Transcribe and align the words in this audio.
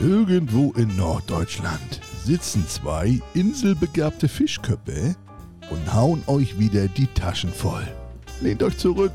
Irgendwo 0.00 0.72
in 0.72 0.96
Norddeutschland 0.96 2.00
sitzen 2.24 2.66
zwei 2.66 3.20
inselbegabte 3.34 4.28
Fischköppe 4.28 5.14
und 5.70 5.94
hauen 5.94 6.22
euch 6.26 6.58
wieder 6.58 6.88
die 6.88 7.06
Taschen 7.06 7.52
voll. 7.52 7.86
Lehnt 8.40 8.62
euch 8.64 8.76
zurück, 8.76 9.12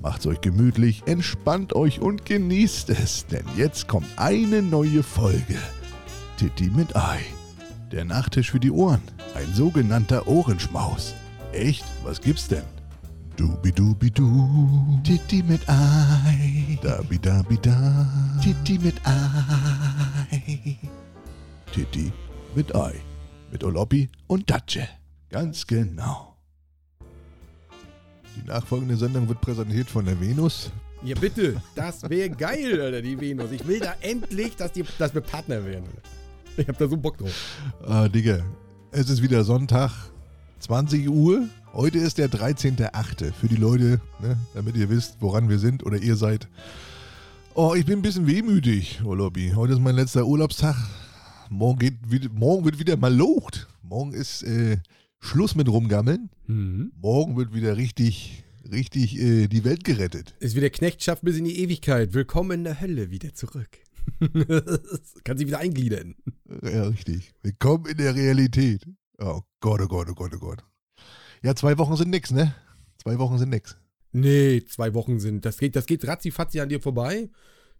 macht's 0.00 0.26
euch 0.26 0.40
gemütlich, 0.40 1.02
entspannt 1.06 1.74
euch 1.74 2.00
und 2.00 2.24
genießt 2.24 2.90
es, 2.90 3.26
denn 3.26 3.44
jetzt 3.56 3.88
kommt 3.88 4.06
eine 4.16 4.62
neue 4.62 5.02
Folge. 5.02 5.58
Titti 6.38 6.70
mit 6.74 6.96
Ei. 6.96 7.20
Der 7.92 8.06
Nachtisch 8.06 8.50
für 8.50 8.60
die 8.60 8.70
Ohren. 8.70 9.02
Ein 9.34 9.52
sogenannter 9.54 10.26
Ohrenschmaus. 10.26 11.14
Echt? 11.52 11.84
Was 12.04 12.20
gibt's 12.20 12.48
denn? 12.48 12.64
Dubidubidu. 13.36 15.00
Titti 15.04 15.42
mit 15.42 15.68
Ei. 15.68 16.78
Dabidabida. 16.82 18.06
Titti 18.42 18.78
mit 18.78 18.94
Ei. 19.06 19.91
Titti 21.72 22.12
mit 22.54 22.74
Ei. 22.74 22.94
Mit 23.50 23.64
Oloppi 23.64 24.08
und 24.26 24.50
Datsche. 24.50 24.88
Ganz 25.30 25.66
genau. 25.66 26.36
Die 28.36 28.48
nachfolgende 28.48 28.96
Sendung 28.96 29.28
wird 29.28 29.40
präsentiert 29.40 29.90
von 29.90 30.04
der 30.04 30.18
Venus. 30.20 30.70
Ja, 31.04 31.14
bitte. 31.18 31.60
Das 31.74 32.08
wäre 32.08 32.30
geil, 32.30 32.80
Alter, 32.80 33.02
die 33.02 33.20
Venus. 33.20 33.50
Ich 33.50 33.66
will 33.66 33.80
da 33.80 33.94
endlich, 34.00 34.56
dass, 34.56 34.72
die, 34.72 34.84
dass 34.98 35.12
wir 35.14 35.20
Partner 35.20 35.64
werden. 35.64 35.88
Ich 36.56 36.68
hab 36.68 36.78
da 36.78 36.88
so 36.88 36.96
Bock 36.96 37.18
drauf. 37.18 37.58
Ah, 37.86 38.08
Digga. 38.08 38.44
Es 38.90 39.08
ist 39.08 39.22
wieder 39.22 39.42
Sonntag, 39.44 39.90
20 40.60 41.08
Uhr. 41.08 41.48
Heute 41.72 41.98
ist 41.98 42.18
der 42.18 42.30
13.8. 42.30 43.32
Für 43.32 43.48
die 43.48 43.56
Leute, 43.56 44.00
ne, 44.20 44.36
damit 44.54 44.76
ihr 44.76 44.90
wisst, 44.90 45.16
woran 45.20 45.48
wir 45.48 45.58
sind 45.58 45.84
oder 45.84 45.96
ihr 45.96 46.16
seid. 46.16 46.46
Oh, 47.54 47.74
ich 47.76 47.84
bin 47.84 47.98
ein 47.98 48.02
bisschen 48.02 48.26
wehmütig, 48.26 49.00
oh 49.04 49.14
Lobby. 49.14 49.52
Heute 49.54 49.74
ist 49.74 49.80
mein 49.80 49.94
letzter 49.96 50.26
Urlaubstag. 50.26 50.74
Morgen, 51.50 51.78
geht, 51.78 52.10
wieder- 52.10 52.30
morgen 52.30 52.64
wird 52.64 52.78
wieder 52.78 52.96
mal 52.96 53.14
locht. 53.14 53.68
Morgen 53.82 54.14
ist 54.14 54.42
äh, 54.42 54.78
Schluss 55.20 55.54
mit 55.54 55.68
Rumgammeln. 55.68 56.30
Mhm. 56.46 56.92
Morgen 56.96 57.36
wird 57.36 57.52
wieder 57.54 57.76
richtig, 57.76 58.42
richtig 58.70 59.18
äh, 59.20 59.48
die 59.48 59.64
Welt 59.64 59.84
gerettet. 59.84 60.34
Ist 60.40 60.56
wieder 60.56 60.70
Knechtschaft 60.70 61.22
bis 61.22 61.36
in 61.36 61.44
die 61.44 61.58
Ewigkeit. 61.60 62.14
Willkommen 62.14 62.52
in 62.52 62.64
der 62.64 62.80
Hölle, 62.80 63.10
wieder 63.10 63.34
zurück. 63.34 63.68
Kann 65.24 65.36
sich 65.36 65.46
wieder 65.46 65.58
eingliedern. 65.58 66.14
Ja, 66.62 66.84
richtig. 66.84 67.32
Willkommen 67.42 67.86
in 67.86 67.98
der 67.98 68.14
Realität. 68.14 68.86
Oh 69.18 69.42
Gott, 69.60 69.80
oh 69.82 69.88
Gott, 69.88 70.08
oh 70.10 70.14
Gott, 70.14 70.32
oh 70.34 70.38
Gott. 70.38 70.64
Ja, 71.42 71.54
zwei 71.54 71.76
Wochen 71.76 71.96
sind 71.96 72.10
nix, 72.10 72.30
ne? 72.30 72.54
Zwei 73.02 73.18
Wochen 73.18 73.36
sind 73.38 73.50
nix. 73.50 73.76
Nee, 74.12 74.62
zwei 74.66 74.94
Wochen 74.94 75.18
sind. 75.18 75.44
Das 75.44 75.58
geht, 75.58 75.74
das 75.74 75.86
geht 75.86 76.06
ratzifatzi 76.06 76.60
an 76.60 76.68
dir 76.68 76.80
vorbei. 76.80 77.30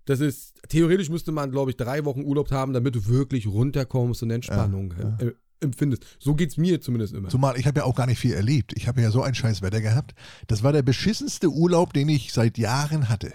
Das 0.04 0.20
ist, 0.20 0.54
theoretisch 0.68 1.10
müsste 1.10 1.30
man, 1.30 1.50
glaube 1.50 1.70
ich, 1.70 1.76
drei 1.76 2.04
Wochen 2.04 2.22
Urlaub 2.24 2.50
haben, 2.50 2.72
damit 2.72 2.94
du 2.94 3.06
wirklich 3.06 3.46
runterkommst 3.46 4.22
und 4.22 4.30
Entspannung 4.30 4.94
Ja, 4.98 5.26
äh, 5.26 5.34
empfindest. 5.60 6.04
So 6.18 6.34
geht's 6.34 6.56
mir 6.56 6.80
zumindest 6.80 7.14
immer. 7.14 7.28
Zumal 7.28 7.56
ich 7.56 7.66
habe 7.66 7.80
ja 7.80 7.84
auch 7.84 7.94
gar 7.94 8.06
nicht 8.06 8.18
viel 8.18 8.32
erlebt. 8.32 8.72
Ich 8.76 8.88
habe 8.88 9.00
ja 9.00 9.10
so 9.10 9.22
ein 9.22 9.34
scheiß 9.34 9.62
Wetter 9.62 9.80
gehabt. 9.80 10.14
Das 10.48 10.62
war 10.62 10.72
der 10.72 10.82
beschissenste 10.82 11.48
Urlaub, 11.48 11.92
den 11.92 12.08
ich 12.08 12.32
seit 12.32 12.58
Jahren 12.58 13.08
hatte. 13.08 13.32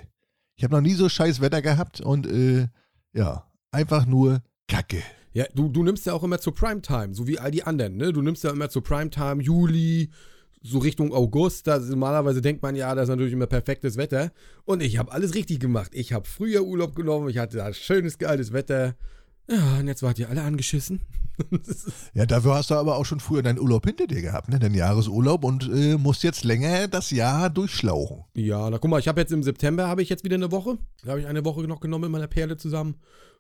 Ich 0.58 0.64
habe 0.64 0.76
noch 0.76 0.82
nie 0.82 0.94
so 0.94 1.08
scheiß 1.08 1.40
Wetter 1.40 1.62
gehabt 1.62 2.02
und 2.02 2.28
äh, 2.28 2.68
ja, 3.14 3.50
einfach 3.72 4.06
nur 4.06 4.42
Kacke. 4.68 5.02
Ja, 5.34 5.46
du, 5.54 5.70
du 5.70 5.84
nimmst 5.84 6.06
ja 6.06 6.14
auch 6.14 6.24
immer 6.24 6.40
zur 6.40 6.56
Primetime, 6.56 7.14
so 7.14 7.28
wie 7.28 7.38
all 7.38 7.52
die 7.52 7.64
anderen, 7.64 7.96
ne? 7.96 8.12
Du 8.12 8.22
nimmst 8.24 8.44
ja 8.44 8.50
immer 8.50 8.70
zur 8.70 8.84
Primetime, 8.84 9.42
Juli, 9.42 10.10
so 10.68 10.80
Richtung 10.80 11.14
August. 11.14 11.68
Da 11.68 11.80
normalerweise 11.80 12.42
denkt 12.42 12.62
man 12.62 12.76
ja, 12.76 12.94
das 12.94 13.04
ist 13.04 13.10
natürlich 13.10 13.34
immer 13.34 13.48
perfektes 13.48 13.98
Wetter. 13.98 14.32
Und 14.66 14.82
ich 14.82 14.98
habe 14.98 15.12
alles 15.12 15.36
richtig 15.36 15.60
gemacht. 15.60 15.92
Ich 15.94 16.14
habe 16.14 16.28
früher 16.28 16.64
Urlaub 16.64 16.96
genommen, 16.96 17.30
ich 17.30 17.38
hatte 17.38 17.58
da 17.58 17.74
schönes, 17.74 18.18
geiles 18.18 18.54
Wetter. 18.54 18.96
Ja, 19.50 19.78
und 19.80 19.88
jetzt 19.88 20.04
wart 20.04 20.20
ihr 20.20 20.30
alle 20.30 20.44
angeschissen. 20.44 21.02
Ja, 22.16 22.26
dafür 22.26 22.56
hast 22.56 22.72
du 22.72 22.74
aber 22.74 22.96
auch 22.96 23.06
schon 23.06 23.20
früher 23.20 23.44
deinen 23.44 23.60
Urlaub 23.60 23.86
hinter 23.86 24.08
dir 24.08 24.24
gehabt, 24.24 24.50
ne? 24.50 24.58
Deinen 24.58 24.74
Jahresurlaub 24.74 25.44
und 25.44 25.70
äh, 25.72 25.96
musst 25.96 26.24
jetzt 26.24 26.44
länger 26.44 26.88
das 26.88 27.12
Jahr 27.12 27.52
durchschlauchen. 27.52 28.24
ja, 28.34 28.68
na 28.72 28.80
guck 28.80 28.90
mal, 28.90 29.00
ich 29.00 29.08
habe 29.08 29.22
jetzt 29.22 29.32
im 29.32 29.44
September 29.44 29.88
habe 29.88 30.02
ich 30.02 30.10
jetzt 30.10 30.24
wieder 30.24 30.34
eine 30.34 30.52
Woche. 30.52 30.80
Da 31.04 31.12
habe 31.12 31.22
ich 31.22 31.28
eine 31.28 31.46
Woche 31.46 31.62
noch 31.68 31.80
genommen 31.80 32.06
mit 32.06 32.12
meiner 32.12 32.28
Perle 32.28 32.58
zusammen. 32.58 32.96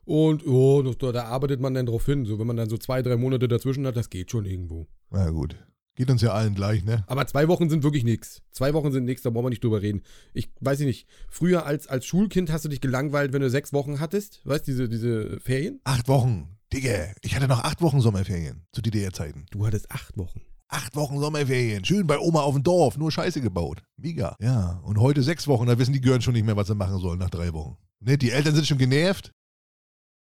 Und 0.05 0.45
oh, 0.45 0.83
da, 0.83 1.11
da 1.11 1.23
arbeitet 1.23 1.59
man 1.59 1.73
dann 1.73 1.87
drauf 1.87 2.05
hin. 2.05 2.25
So, 2.25 2.37
wenn 2.39 2.47
man 2.47 2.55
dann 2.55 2.69
so 2.69 2.77
zwei, 2.77 3.01
drei 3.01 3.17
Monate 3.17 3.47
dazwischen 3.47 3.85
hat, 3.87 3.97
das 3.97 4.09
geht 4.09 4.29
schon 4.29 4.45
irgendwo. 4.45 4.85
Na 5.09 5.29
gut. 5.31 5.55
Geht 5.97 6.11
uns 6.11 6.21
ja 6.21 6.31
allen 6.31 6.53
gleich, 6.53 6.85
ne? 6.85 7.03
Aber 7.07 7.25
zwei 7.25 7.47
Wochen 7.47 7.71
sind 7.71 7.83
wirklich 7.83 8.03
nichts. 8.03 8.43
Zwei 8.51 8.75
Wochen 8.75 8.91
sind 8.91 9.05
nichts, 9.05 9.23
da 9.23 9.31
brauchen 9.31 9.45
wir 9.45 9.49
nicht 9.49 9.63
drüber 9.63 9.81
reden. 9.81 10.03
Ich 10.35 10.51
weiß 10.59 10.81
nicht, 10.81 11.07
früher 11.27 11.65
als, 11.65 11.87
als 11.87 12.05
Schulkind 12.05 12.51
hast 12.51 12.65
du 12.65 12.69
dich 12.69 12.81
gelangweilt, 12.81 13.33
wenn 13.33 13.41
du 13.41 13.49
sechs 13.49 13.73
Wochen 13.73 13.99
hattest, 13.99 14.41
weißt 14.45 14.67
du, 14.67 14.71
diese, 14.71 14.89
diese 14.89 15.39
Ferien? 15.39 15.81
Acht 15.85 16.07
Wochen. 16.07 16.55
Digga, 16.71 17.13
ich 17.23 17.35
hatte 17.35 17.47
noch 17.47 17.63
acht 17.63 17.81
Wochen 17.81 17.99
Sommerferien 17.99 18.67
zu 18.73 18.83
DDR-Zeiten. 18.83 19.47
Du 19.49 19.65
hattest 19.65 19.89
acht 19.89 20.15
Wochen. 20.19 20.41
Acht 20.67 20.95
Wochen 20.95 21.19
Sommerferien. 21.19 21.83
Schön 21.83 22.05
bei 22.05 22.19
Oma 22.19 22.41
auf 22.41 22.53
dem 22.53 22.61
Dorf. 22.61 22.95
Nur 22.97 23.11
Scheiße 23.11 23.41
gebaut. 23.41 23.81
Mega. 23.95 24.35
Ja. 24.39 24.79
Und 24.83 24.99
heute 24.99 25.23
sechs 25.23 25.47
Wochen. 25.47 25.65
Da 25.65 25.79
wissen 25.79 25.93
die 25.93 26.01
Gören 26.01 26.21
schon 26.21 26.33
nicht 26.33 26.45
mehr, 26.45 26.57
was 26.57 26.67
sie 26.67 26.75
machen 26.75 26.99
sollen 26.99 27.17
nach 27.17 27.31
drei 27.31 27.53
Wochen. 27.53 27.77
Ne, 28.01 28.17
die 28.17 28.29
Eltern 28.29 28.53
sind 28.53 28.67
schon 28.67 28.77
genervt. 28.77 29.31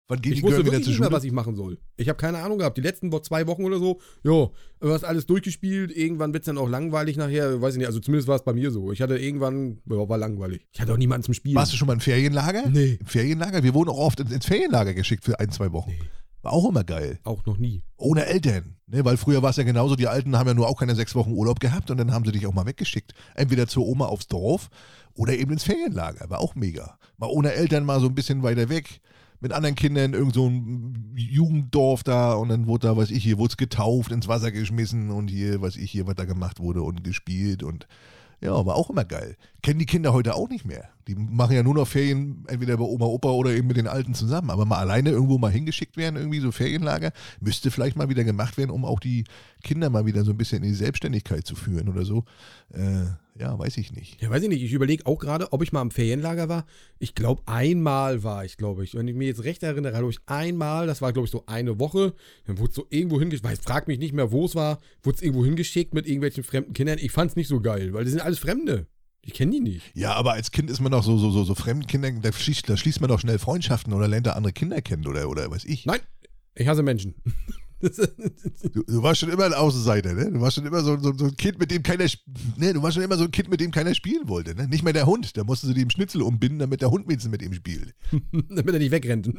Wann 0.10 0.22
gehen 0.22 0.34
Ich 0.34 0.40
die 0.40 0.44
wusste 0.44 0.60
wieder 0.60 0.72
wirklich 0.74 0.88
nicht 0.88 1.00
mehr, 1.00 1.12
was 1.12 1.24
ich 1.24 1.32
machen 1.32 1.56
soll. 1.56 1.78
Ich 1.96 2.10
habe 2.10 2.18
keine 2.18 2.40
Ahnung 2.40 2.58
gehabt. 2.58 2.78
Die 2.78 2.82
letzten 2.82 3.12
zwei 3.24 3.48
Wochen 3.48 3.64
oder 3.64 3.80
so, 3.80 4.02
ja, 4.24 4.50
du 4.82 4.92
hast 4.92 5.06
alles 5.06 5.26
durchgespielt. 5.26 5.96
Irgendwann 5.96 6.34
wird 6.34 6.44
es 6.44 6.48
dann 6.48 6.58
auch 6.58 6.68
langweilig 6.68 7.16
nachher. 7.16 7.62
Weiß 7.62 7.76
ich 7.76 7.78
nicht, 7.78 7.88
also 7.88 8.00
zumindest 8.00 8.28
war 8.28 8.36
es 8.36 8.44
bei 8.44 8.54
mir 8.54 8.72
so. 8.72 8.92
Ich 8.92 9.02
hatte 9.02 9.18
irgendwann, 9.18 9.80
ja, 9.90 10.10
war 10.10 10.18
langweilig. 10.18 10.68
Ich 10.72 10.82
hatte 10.82 10.94
auch 10.94 10.98
niemanden 10.98 11.24
zum 11.24 11.34
Spielen. 11.34 11.56
Warst 11.56 11.72
du 11.72 11.78
schon 11.78 11.88
mal 11.88 11.94
im 11.94 12.02
Ferienlager? 12.02 12.68
Nee. 12.70 12.98
Im 13.00 13.06
Ferienlager? 13.06 13.64
Wir 13.64 13.74
wurden 13.74 13.90
auch 13.90 13.98
oft 13.98 14.20
ins 14.20 14.32
ins 14.32 14.46
Ferienlager 14.46 14.94
geschickt 14.94 15.24
für 15.24 15.40
ein, 15.40 15.52
zwei 15.52 15.72
Wochen. 15.72 15.92
Nee. 15.92 16.10
War 16.42 16.52
auch 16.52 16.68
immer 16.68 16.84
geil. 16.84 17.20
Auch 17.24 17.46
noch 17.46 17.58
nie. 17.58 17.84
Ohne 17.96 18.26
Eltern. 18.26 18.76
Ne, 18.88 19.06
weil 19.06 19.16
früher 19.16 19.42
war 19.42 19.52
es 19.52 19.56
ja 19.56 19.64
genauso, 19.64 19.96
die 19.96 20.10
Alten 20.10 20.38
haben 20.38 20.48
ja 20.48 20.54
nur 20.54 20.68
auch 20.68 20.78
keine 20.78 20.94
sechs 20.94 21.16
Wochen 21.16 21.32
Urlaub 21.32 21.62
gehabt 21.62 21.90
und 21.90 21.98
dann 21.98 22.12
haben 22.12 22.26
sie 22.26 22.34
dich 22.34 22.46
auch 22.46 22.54
mal 22.54 22.66
weggeschickt. 22.66 23.14
Entweder 23.34 23.66
zur 23.66 23.88
Oma 23.88 24.08
aufs 24.08 24.28
Dorf 24.28 24.70
oder 25.16 25.34
eben 25.34 25.54
ins 25.54 25.64
Ferienlager. 25.64 26.30
War 26.30 26.42
auch 26.42 26.56
mega. 26.56 26.98
Mal 27.18 27.28
ohne 27.28 27.54
Eltern 27.54 27.86
mal 27.86 28.02
so 28.02 28.08
ein 28.08 28.16
bisschen 28.16 28.44
weiter 28.44 28.68
weg. 28.68 29.00
Mit 29.44 29.52
anderen 29.52 29.76
Kindern, 29.76 30.14
irgend 30.14 30.34
so 30.34 30.48
ein 30.48 31.14
Jugenddorf 31.18 32.04
da 32.04 32.34
und 32.34 32.48
dann 32.48 32.66
wurde 32.66 32.88
da, 32.88 32.96
weiß 32.96 33.12
ich, 33.12 33.24
hier 33.24 33.38
wurde 33.38 33.52
es 33.52 33.58
getauft, 33.58 34.14
ins 34.14 34.30
Wasser 34.30 34.54
geschmissen 34.54 35.12
und 35.12 35.28
hier, 35.28 35.62
weiß 35.62 35.76
ich, 35.76 35.92
hier, 35.92 36.08
was 36.08 36.16
da 36.16 36.24
gemacht 36.24 36.62
wurde 36.62 36.82
und 36.82 37.04
gespielt 37.04 37.62
und 37.62 37.86
ja, 38.40 38.66
war 38.66 38.76
auch 38.76 38.90
immer 38.90 39.06
geil. 39.06 39.38
Kennen 39.62 39.80
die 39.80 39.86
Kinder 39.86 40.12
heute 40.12 40.36
auch 40.36 40.50
nicht 40.50 40.66
mehr. 40.66 40.90
Die 41.08 41.16
machen 41.16 41.56
ja 41.56 41.64
nur 41.64 41.76
noch 41.76 41.88
Ferien, 41.88 42.44
entweder 42.48 42.76
bei 42.76 42.84
Oma, 42.84 43.06
Opa 43.06 43.30
oder 43.30 43.52
eben 43.52 43.68
mit 43.68 43.78
den 43.78 43.88
Alten 43.88 44.14
zusammen. 44.14 44.50
Aber 44.50 44.66
mal 44.66 44.80
alleine 44.80 45.12
irgendwo 45.12 45.38
mal 45.38 45.52
hingeschickt 45.52 45.96
werden, 45.96 46.18
irgendwie 46.18 46.42
so 46.42 46.52
Ferienlager, 46.52 47.14
müsste 47.40 47.72
vielleicht 47.72 47.96
mal 47.96 48.10
wieder 48.10 48.26
gemacht 48.26 48.58
werden, 48.58 48.72
um 48.72 48.84
auch 48.84 49.00
die 49.00 49.24
Kinder 49.64 49.90
mal 49.90 50.06
wieder 50.06 50.26
so 50.26 50.32
ein 50.32 50.38
bisschen 50.38 50.62
in 50.62 50.70
die 50.70 50.76
Selbstständigkeit 50.76 51.46
zu 51.46 51.56
führen 51.56 51.88
oder 51.88 52.04
so. 52.04 52.26
Äh, 52.74 53.06
ja, 53.36 53.58
weiß 53.58 53.78
ich 53.78 53.92
nicht. 53.92 54.22
Ja, 54.22 54.30
weiß 54.30 54.44
ich 54.44 54.50
nicht. 54.50 54.62
Ich 54.62 54.74
überlege 54.74 55.06
auch 55.08 55.18
gerade, 55.18 55.52
ob 55.52 55.64
ich 55.64 55.72
mal 55.72 55.82
im 55.82 55.90
Ferienlager 55.90 56.50
war. 56.50 56.66
Ich 57.00 57.16
glaube, 57.16 57.42
einmal 57.48 58.24
war 58.24 58.46
ich, 58.46 58.58
glaube 58.58 58.84
ich. 58.84 58.94
Wenn 58.94 59.08
ich 59.08 59.16
mir 59.16 59.26
jetzt 59.26 59.44
recht 59.44 59.64
erinnere, 59.64 59.98
glaube 59.98 60.12
ich, 60.12 60.20
einmal, 60.28 60.86
das 60.86 61.02
war, 61.02 61.14
glaube 61.14 61.26
ich, 61.26 61.32
so 61.32 61.44
eine 61.48 61.80
Woche. 61.80 62.14
Dann 62.46 62.60
wurde 62.60 62.70
es 62.70 62.76
so 62.76 62.86
irgendwo 62.90 63.20
hingeschickt. 63.20 63.44
Weiß, 63.44 63.60
frag 63.60 63.88
mich 63.88 63.98
nicht 63.98 64.14
mehr, 64.14 64.32
wo 64.32 64.46
es 64.46 64.56
war. 64.56 64.80
Wurde 65.02 65.16
es 65.16 65.22
irgendwo 65.24 65.44
hingeschickt 65.44 65.96
mit 65.96 66.06
irgendwelchen 66.06 66.44
fremden 66.44 66.74
Kindern. 66.74 67.00
Ich 67.00 67.12
fand 67.12 67.32
es 67.32 67.36
nicht 67.36 67.48
so 67.48 67.60
geil, 67.60 67.94
weil 67.94 68.06
die 68.06 68.12
sind 68.12 68.22
alles 68.22 68.38
Fremde. 68.38 68.88
Ich 69.26 69.34
kenne 69.34 69.52
die 69.52 69.62
nicht. 69.62 69.92
Ja, 69.96 70.14
aber 70.14 70.34
als 70.34 70.52
Kind 70.52 70.70
ist 70.70 70.82
man 70.82 70.92
doch 70.92 71.04
so, 71.04 71.18
so, 71.18 71.32
so, 71.32 71.44
so 71.44 71.56
Fremdkinder, 71.56 72.12
da 72.12 72.32
schließt, 72.32 72.70
da 72.70 72.78
schließt 72.78 73.02
man 73.02 73.10
doch 73.10 73.20
schnell 73.20 73.40
Freundschaften 73.40 73.94
oder 73.94 74.08
lernt 74.08 74.28
da 74.28 74.34
andere 74.34 74.54
Kinder 74.54 74.82
kennen 74.82 75.08
oder, 75.08 75.30
oder 75.30 75.50
weiß 75.50 75.66
ich. 75.66 75.86
Nein, 75.86 76.02
ich 76.56 76.68
hasse 76.68 76.84
Menschen. 76.84 77.16
Du, 78.72 78.84
du 78.84 79.04
warst 79.04 79.20
schon 79.20 79.30
immer 79.30 79.46
ein 79.46 79.54
Außenseiter, 79.54 80.14
ne? 80.14 80.32
Du 80.32 80.40
warst 80.40 80.56
schon 80.56 80.66
immer 80.66 80.82
so, 80.82 80.98
so, 80.98 81.14
so 81.18 81.26
ein 81.26 81.36
Kind, 81.36 81.60
mit 81.60 81.70
dem 81.70 81.84
keiner, 81.84 82.06
ne? 82.58 82.74
Du 82.74 82.82
warst 82.82 82.96
schon 82.96 83.04
immer 83.04 83.18
so 83.18 83.26
ein 83.26 83.32
Kind, 83.32 83.50
mit 83.50 83.60
dem 83.60 83.72
keiner 83.72 83.94
spielen 83.94 84.30
wollte, 84.30 84.56
ne? 84.56 84.68
Nicht 84.68 84.84
mehr 84.84 84.94
der 84.94 85.06
Hund. 85.06 85.36
Da 85.36 85.44
mussten 85.44 85.68
sie 85.68 85.74
dem 85.74 85.90
Schnitzel 85.90 86.22
umbinden, 86.22 86.60
damit 86.60 86.82
der 86.82 86.92
Hund 86.92 87.08
wenigstens 87.08 87.32
mit 87.32 87.42
ihm 87.42 87.54
spielt. 87.54 87.94
Damit 88.32 88.74
er 88.74 88.80
nicht 88.80 88.92
wegrennt. 88.92 89.28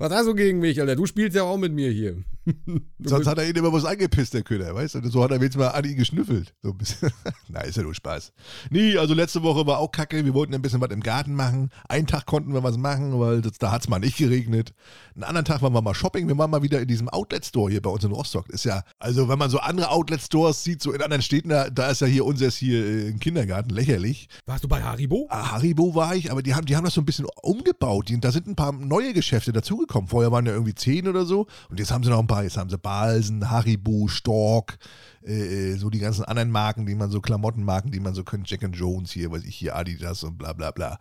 Was 0.00 0.10
hast 0.14 0.28
du 0.28 0.34
gegen 0.34 0.60
mich, 0.60 0.80
Alter? 0.80 0.96
Du 0.96 1.04
spielst 1.04 1.36
ja 1.36 1.42
auch 1.42 1.58
mit 1.58 1.74
mir 1.74 1.90
hier. 1.90 2.24
Sonst 3.00 3.26
hat 3.26 3.36
er 3.36 3.46
ihn 3.46 3.54
immer 3.54 3.70
was 3.70 3.84
angepisst, 3.84 4.32
der 4.32 4.42
Köder, 4.42 4.74
weißt 4.74 4.94
du? 4.94 5.10
So 5.10 5.22
hat 5.22 5.30
er 5.30 5.40
wenigstens 5.40 5.60
mal 5.60 5.68
an 5.68 5.84
ihn 5.84 5.96
geschnüffelt. 5.96 6.54
So 6.62 6.70
ein 6.70 6.78
bisschen. 6.78 7.10
Na, 7.48 7.60
ist 7.60 7.76
ja 7.76 7.82
nur 7.82 7.94
Spaß. 7.94 8.32
Nee, 8.70 8.96
also 8.96 9.12
letzte 9.12 9.42
Woche 9.42 9.66
war 9.66 9.76
auch 9.76 9.92
kacke. 9.92 10.24
Wir 10.24 10.32
wollten 10.32 10.54
ein 10.54 10.62
bisschen 10.62 10.80
was 10.80 10.88
im 10.88 11.02
Garten 11.02 11.34
machen. 11.34 11.68
Einen 11.86 12.06
Tag 12.06 12.24
konnten 12.24 12.54
wir 12.54 12.62
was 12.62 12.78
machen, 12.78 13.20
weil 13.20 13.42
das, 13.42 13.58
da 13.58 13.72
hat 13.72 13.82
es 13.82 13.88
mal 13.88 13.98
nicht 13.98 14.16
geregnet. 14.16 14.72
Einen 15.14 15.24
anderen 15.24 15.44
Tag 15.44 15.60
waren 15.60 15.74
wir 15.74 15.82
mal 15.82 15.94
shopping. 15.94 16.28
Wir 16.28 16.38
waren 16.38 16.50
mal 16.50 16.62
wieder 16.62 16.80
in 16.80 16.88
diesem 16.88 17.10
Outlet-Store 17.10 17.70
hier 17.70 17.82
bei 17.82 17.90
uns 17.90 18.02
in 18.02 18.12
Rostock. 18.12 18.48
Ist 18.48 18.64
ja, 18.64 18.82
also 18.98 19.28
wenn 19.28 19.38
man 19.38 19.50
so 19.50 19.58
andere 19.58 19.90
Outlet-Stores 19.90 20.64
sieht, 20.64 20.80
so 20.80 20.92
in 20.92 21.02
anderen 21.02 21.20
Städten, 21.20 21.50
da, 21.50 21.68
da 21.68 21.90
ist 21.90 22.00
ja 22.00 22.06
hier 22.06 22.24
unseres 22.24 22.56
hier 22.56 22.86
äh, 22.86 23.08
im 23.08 23.18
Kindergarten 23.18 23.68
lächerlich. 23.68 24.30
Warst 24.46 24.64
du 24.64 24.68
bei 24.68 24.82
Haribo? 24.82 25.26
Ah, 25.28 25.52
Haribo 25.52 25.94
war 25.94 26.16
ich, 26.16 26.30
aber 26.32 26.42
die 26.42 26.54
haben, 26.54 26.64
die 26.64 26.74
haben 26.74 26.84
das 26.84 26.94
so 26.94 27.02
ein 27.02 27.06
bisschen 27.06 27.26
umgebaut. 27.42 28.08
Die, 28.08 28.18
da 28.18 28.32
sind 28.32 28.46
ein 28.46 28.56
paar 28.56 28.72
neue 28.72 29.12
Geschäfte 29.12 29.52
dazugekommen. 29.52 29.89
Vorher 30.06 30.32
waren 30.32 30.46
ja 30.46 30.52
irgendwie 30.52 30.74
zehn 30.74 31.08
oder 31.08 31.24
so. 31.24 31.46
Und 31.68 31.78
jetzt 31.78 31.92
haben 31.92 32.04
sie 32.04 32.10
noch 32.10 32.18
ein 32.18 32.26
paar. 32.26 32.42
Jetzt 32.42 32.56
haben 32.56 32.70
sie 32.70 32.78
Balsen, 32.78 33.50
Haribo, 33.50 34.08
Stork, 34.08 34.78
äh, 35.22 35.72
äh, 35.72 35.76
so 35.76 35.90
die 35.90 35.98
ganzen 35.98 36.24
anderen 36.24 36.50
Marken, 36.50 36.86
die 36.86 36.94
man 36.94 37.10
so, 37.10 37.20
Klamottenmarken, 37.20 37.90
die 37.90 38.00
man 38.00 38.14
so 38.14 38.24
kennt. 38.24 38.48
Jack 38.48 38.64
and 38.64 38.76
Jones 38.76 39.10
hier, 39.10 39.30
weiß 39.30 39.44
ich 39.44 39.56
hier, 39.56 39.76
Adidas 39.76 40.22
und 40.24 40.38
bla 40.38 40.52
bla 40.52 40.70
bla. 40.70 40.98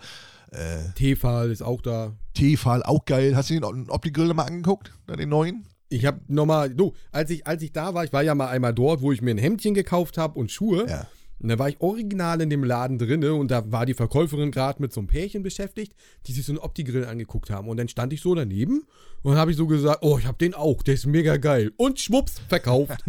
Äh, 0.51 0.91
Tefal 0.95 1.51
ist 1.51 1.61
auch 1.61 1.81
da. 1.81 2.13
Tefal, 2.33 2.83
auch 2.83 3.05
geil. 3.05 3.35
Hast 3.35 3.49
du 3.49 3.59
den 3.59 3.89
Opti-Grill 3.89 4.33
mal 4.33 4.43
angeguckt? 4.43 4.91
Da 5.07 5.15
den 5.15 5.29
neuen? 5.29 5.65
Ich 5.89 6.05
habe 6.05 6.21
nochmal, 6.27 6.69
du, 6.69 6.93
als 7.11 7.29
ich, 7.31 7.47
als 7.47 7.63
ich 7.63 7.71
da 7.71 7.93
war, 7.93 8.03
ich 8.03 8.13
war 8.13 8.21
ja 8.21 8.35
mal 8.35 8.47
einmal 8.47 8.73
dort, 8.73 9.01
wo 9.01 9.11
ich 9.11 9.21
mir 9.21 9.31
ein 9.31 9.39
Hemdchen 9.39 9.73
gekauft 9.73 10.17
habe 10.17 10.39
und 10.39 10.51
Schuhe. 10.51 10.87
Ja. 10.87 11.07
Und 11.39 11.49
da 11.49 11.57
war 11.57 11.69
ich 11.69 11.79
original 11.79 12.41
in 12.41 12.49
dem 12.49 12.63
Laden 12.63 12.97
drinne 12.97 13.33
und 13.33 13.49
da 13.49 13.71
war 13.71 13.85
die 13.85 13.93
Verkäuferin 13.93 14.51
gerade 14.51 14.81
mit 14.81 14.91
so 14.91 14.99
einem 14.99 15.07
Pärchen 15.07 15.41
beschäftigt, 15.41 15.93
die 16.27 16.33
sich 16.33 16.45
so 16.45 16.51
einen 16.51 16.59
Opti-Grill 16.59 17.05
angeguckt 17.05 17.49
haben. 17.49 17.69
Und 17.69 17.77
dann 17.77 17.87
stand 17.87 18.11
ich 18.11 18.21
so 18.21 18.35
daneben 18.35 18.83
und 19.21 19.37
habe 19.37 19.51
ich 19.51 19.57
so 19.57 19.67
gesagt, 19.67 19.99
oh, 20.01 20.17
ich 20.17 20.25
habe 20.25 20.37
den 20.37 20.53
auch, 20.53 20.83
der 20.83 20.95
ist 20.95 21.05
mega 21.05 21.37
geil. 21.37 21.71
Und 21.77 21.99
schwupps, 21.99 22.41
verkauft. 22.49 23.03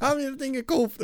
haben 0.00 0.18
wir 0.18 0.30
das 0.30 0.38
Ding 0.38 0.54
gekauft. 0.54 1.00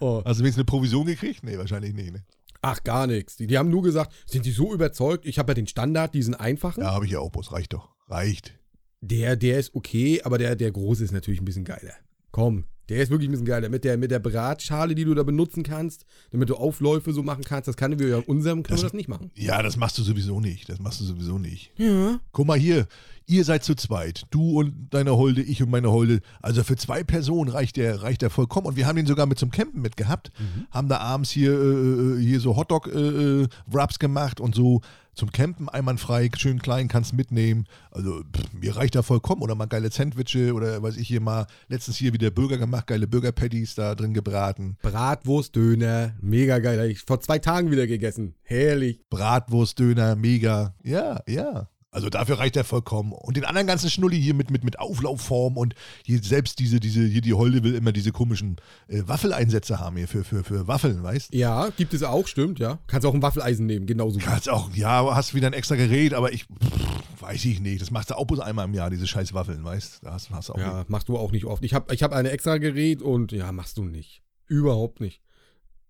Oh. 0.00 0.22
Hast 0.24 0.40
du 0.40 0.42
wenigstens 0.42 0.58
eine 0.58 0.64
Provision 0.64 1.06
gekriegt? 1.06 1.44
Nee, 1.44 1.56
wahrscheinlich 1.56 1.94
nicht. 1.94 2.12
Ne? 2.12 2.24
Ach, 2.62 2.82
gar 2.82 3.06
nichts. 3.06 3.36
Die, 3.36 3.46
die 3.46 3.58
haben 3.58 3.70
nur 3.70 3.82
gesagt, 3.82 4.12
sind 4.26 4.44
die 4.44 4.50
so 4.50 4.72
überzeugt? 4.72 5.24
Ich 5.26 5.38
habe 5.38 5.50
ja 5.50 5.54
den 5.54 5.66
Standard, 5.66 6.14
diesen 6.14 6.34
einfachen. 6.34 6.80
Ja, 6.80 6.92
habe 6.92 7.04
ich 7.04 7.12
ja 7.12 7.20
auch, 7.20 7.30
Bus. 7.30 7.52
Reicht 7.52 7.74
doch. 7.74 7.90
Reicht. 8.08 8.58
Der, 9.00 9.36
der 9.36 9.58
ist 9.58 9.74
okay, 9.74 10.22
aber 10.22 10.38
der, 10.38 10.56
der 10.56 10.72
große 10.72 11.04
ist 11.04 11.12
natürlich 11.12 11.40
ein 11.40 11.44
bisschen 11.44 11.64
geiler. 11.64 11.92
Komm, 12.32 12.64
der 12.88 13.02
ist 13.02 13.10
wirklich 13.10 13.28
ein 13.28 13.32
bisschen 13.32 13.46
geiler. 13.46 13.68
Mit 13.68 13.84
der, 13.84 13.96
mit 13.96 14.10
der 14.10 14.18
Bratschale, 14.18 14.94
die 14.94 15.04
du 15.04 15.14
da 15.14 15.22
benutzen 15.22 15.62
kannst, 15.62 16.04
damit 16.32 16.48
du 16.50 16.56
Aufläufe 16.56 17.12
so 17.12 17.22
machen 17.22 17.44
kannst, 17.44 17.68
das 17.68 17.76
kann 17.76 17.98
wir 17.98 18.08
ja 18.08 18.18
in 18.18 18.24
unserem 18.24 18.62
können 18.62 18.76
Das- 18.76 18.80
wir 18.82 18.88
das 18.88 18.92
nicht 18.94 19.08
machen. 19.08 19.30
Ja, 19.34 19.62
das 19.62 19.76
machst 19.76 19.98
du 19.98 20.02
sowieso 20.02 20.40
nicht. 20.40 20.68
Das 20.68 20.78
machst 20.80 21.00
du 21.00 21.04
sowieso 21.04 21.38
nicht. 21.38 21.70
Ja. 21.76 22.20
Guck 22.32 22.46
mal 22.46 22.58
hier, 22.58 22.86
ihr 23.26 23.44
seid 23.44 23.64
zu 23.64 23.74
zweit. 23.74 24.26
Du 24.30 24.58
und 24.58 24.88
deine 24.90 25.16
Holde, 25.16 25.42
ich 25.42 25.62
und 25.62 25.70
meine 25.70 25.90
Holde. 25.90 26.20
Also 26.42 26.62
für 26.62 26.76
zwei 26.76 27.02
Personen 27.04 27.50
reicht 27.50 27.76
der, 27.76 28.02
reicht 28.02 28.22
der 28.22 28.30
vollkommen. 28.30 28.66
Und 28.66 28.76
wir 28.76 28.86
haben 28.86 28.96
den 28.96 29.06
sogar 29.06 29.26
mit 29.26 29.38
zum 29.38 29.50
Campen 29.50 29.80
mitgehabt. 29.80 30.30
Haben 30.70 30.88
da 30.88 30.98
abends 30.98 31.30
hier, 31.30 31.52
äh, 31.52 32.20
hier 32.20 32.40
so 32.40 32.56
Hotdog-Wraps 32.56 33.98
gemacht 33.98 34.40
und 34.40 34.54
so 34.54 34.80
zum 35.14 35.30
Campen 35.30 35.68
einwandfrei, 35.68 36.28
schön 36.36 36.60
klein, 36.60 36.88
kannst 36.88 37.12
mitnehmen. 37.12 37.66
Also 37.90 38.22
pff, 38.22 38.52
mir 38.52 38.76
reicht 38.76 38.96
da 38.96 39.02
vollkommen. 39.02 39.42
Oder 39.42 39.54
mal 39.54 39.66
geile 39.66 39.90
Sandwiches 39.90 40.52
oder 40.52 40.82
weiß 40.82 40.96
ich 40.96 41.08
hier 41.08 41.20
mal, 41.20 41.46
letztens 41.68 41.96
hier 41.96 42.12
wieder 42.12 42.30
Burger 42.30 42.58
gemacht, 42.58 42.88
geile 42.88 43.06
Burger-Patties 43.06 43.76
da 43.76 43.94
drin 43.94 44.14
gebraten. 44.14 44.76
Bratwurst, 44.82 45.54
Döner, 45.54 46.14
mega 46.20 46.58
geil. 46.58 46.80
Hab 46.80 46.86
ich 46.86 47.00
vor 47.00 47.20
zwei 47.20 47.38
Tagen 47.38 47.70
wieder 47.70 47.86
gegessen. 47.86 48.34
Herrlich. 48.42 49.00
Bratwurstdöner, 49.08 50.16
mega. 50.16 50.74
Ja, 50.82 51.20
ja. 51.28 51.68
Also 51.94 52.10
dafür 52.10 52.40
reicht 52.40 52.56
er 52.56 52.64
vollkommen. 52.64 53.12
Und 53.12 53.36
den 53.36 53.44
anderen 53.44 53.68
ganzen 53.68 53.88
Schnulli 53.88 54.20
hier 54.20 54.34
mit, 54.34 54.50
mit, 54.50 54.64
mit 54.64 54.80
Auflaufform 54.80 55.56
und 55.56 55.74
hier 56.04 56.20
selbst 56.20 56.58
diese, 56.58 56.80
diese, 56.80 57.04
hier 57.04 57.20
die 57.20 57.34
Holde 57.34 57.62
will 57.62 57.74
immer 57.74 57.92
diese 57.92 58.10
komischen 58.10 58.56
äh, 58.88 59.02
Waffeleinsätze 59.06 59.78
haben 59.78 59.96
hier 59.96 60.08
für, 60.08 60.24
für, 60.24 60.42
für 60.42 60.66
Waffeln, 60.66 61.02
weißt 61.04 61.32
Ja, 61.32 61.70
gibt 61.76 61.94
es 61.94 62.02
auch, 62.02 62.26
stimmt, 62.26 62.58
ja. 62.58 62.80
Kannst 62.88 63.06
auch 63.06 63.14
ein 63.14 63.22
Waffeleisen 63.22 63.66
nehmen, 63.66 63.86
genauso. 63.86 64.18
Kannst 64.18 64.50
auch, 64.50 64.74
ja, 64.74 65.14
hast 65.14 65.34
wieder 65.34 65.46
ein 65.46 65.52
extra 65.52 65.76
Gerät, 65.76 66.14
aber 66.14 66.32
ich 66.32 66.42
pff, 66.44 67.20
weiß 67.20 67.44
ich 67.44 67.60
nicht. 67.60 67.80
Das 67.80 67.92
machst 67.92 68.10
du 68.10 68.18
auch 68.18 68.26
bloß 68.26 68.40
einmal 68.40 68.64
im 68.64 68.74
Jahr, 68.74 68.90
diese 68.90 69.06
scheiß 69.06 69.32
Waffeln, 69.32 69.62
weißt 69.62 70.00
Da 70.02 70.14
hast, 70.14 70.30
hast 70.30 70.48
du 70.48 70.54
auch 70.54 70.58
Ja, 70.58 70.84
machst 70.88 71.08
du 71.08 71.16
auch 71.16 71.30
nicht 71.30 71.44
oft. 71.44 71.64
Ich 71.64 71.74
habe 71.74 71.94
ich 71.94 72.02
hab 72.02 72.12
ein 72.12 72.26
extra 72.26 72.58
Gerät 72.58 73.02
und 73.02 73.30
ja, 73.30 73.52
machst 73.52 73.78
du 73.78 73.84
nicht. 73.84 74.22
Überhaupt 74.48 75.00
nicht. 75.00 75.20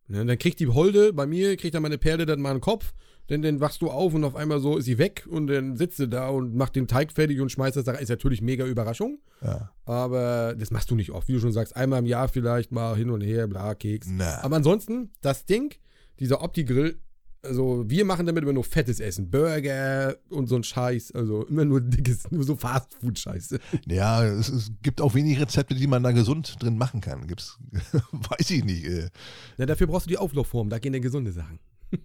Ne, 0.07 0.25
dann 0.25 0.39
kriegt 0.39 0.61
die 0.61 0.69
Holde, 0.69 1.15
bei 1.15 1.27
mir 1.27 1.57
kriegt 1.57 1.75
dann 1.75 1.83
meine 1.83 1.97
Perle 1.97 2.27
dann 2.27 2.41
mal 2.41 2.51
einen 2.51 2.61
Kopf, 2.61 2.93
denn 3.31 3.43
dann 3.43 3.61
wachst 3.61 3.81
du 3.83 3.91
auf 3.91 4.13
und 4.15 4.25
auf 4.25 4.37
einmal 4.37 4.61
so 4.61 4.77
ist 4.77 4.85
sie 4.85 4.99
weg 4.99 5.27
und 5.31 5.47
dann 5.47 5.77
sitzt 5.77 5.97
sie 5.97 6.09
da 6.09 6.29
und 6.29 6.55
macht 6.55 6.77
den 6.77 6.87
Teig 6.87 7.13
fertig 7.13 7.41
und 7.41 7.51
schmeißt 7.51 7.77
das 7.77 7.85
da 7.85 7.93
rein. 7.93 8.03
Ist 8.03 8.09
natürlich 8.11 8.43
mega 8.43 8.67
Überraschung, 8.67 9.19
Ja. 9.43 9.71
aber 9.87 10.55
das 10.59 10.71
machst 10.71 10.91
du 10.91 10.95
nicht 10.95 11.11
oft. 11.11 11.29
Wie 11.29 11.33
du 11.33 11.41
schon 11.41 11.53
sagst, 11.53 11.75
einmal 11.77 12.01
im 12.01 12.07
Jahr 12.07 12.29
vielleicht 12.29 12.73
mal 12.73 12.97
hin 12.97 13.11
und 13.11 13.21
her, 13.23 13.47
bla, 13.47 13.75
Keks. 13.75 14.09
Na. 14.11 14.43
Aber 14.43 14.57
ansonsten, 14.57 15.11
das 15.23 15.47
Ding, 15.47 15.75
dieser 16.21 16.43
Opti-Grill, 16.43 16.99
also 17.43 17.85
wir 17.89 18.07
machen 18.07 18.25
damit 18.25 18.43
immer 18.43 18.55
nur 18.55 18.65
fettes 18.65 19.01
Essen. 19.01 19.31
Burger 19.31 20.17
und 20.31 20.47
so 20.47 20.57
ein 20.57 20.65
Scheiß. 20.65 21.13
Also 21.13 21.45
immer 21.47 21.67
nur 21.67 21.83
dickes, 21.83 22.31
nur 22.31 22.43
so 22.43 22.57
Fastfood-Scheiße. 22.57 23.59
Ja, 23.87 24.25
es, 24.25 24.49
es 24.49 24.71
gibt 24.83 25.01
auch 25.03 25.15
wenig 25.15 25.39
Rezepte, 25.39 25.75
die 25.75 25.87
man 25.87 26.03
da 26.03 26.13
gesund 26.13 26.57
drin 26.63 26.79
machen 26.79 27.03
kann. 27.03 27.27
Gibt's, 27.27 27.59
weiß 28.13 28.51
ich 28.51 28.65
nicht. 28.65 28.87
Äh. 28.87 29.11
Na, 29.59 29.67
dafür 29.67 29.87
brauchst 29.89 30.07
du 30.07 30.11
die 30.11 30.17
Auflaufform, 30.19 30.71
da 30.71 30.79
gehen 30.79 30.95
ja 30.95 31.01
gesunde 31.01 31.33
Sachen. 31.33 31.59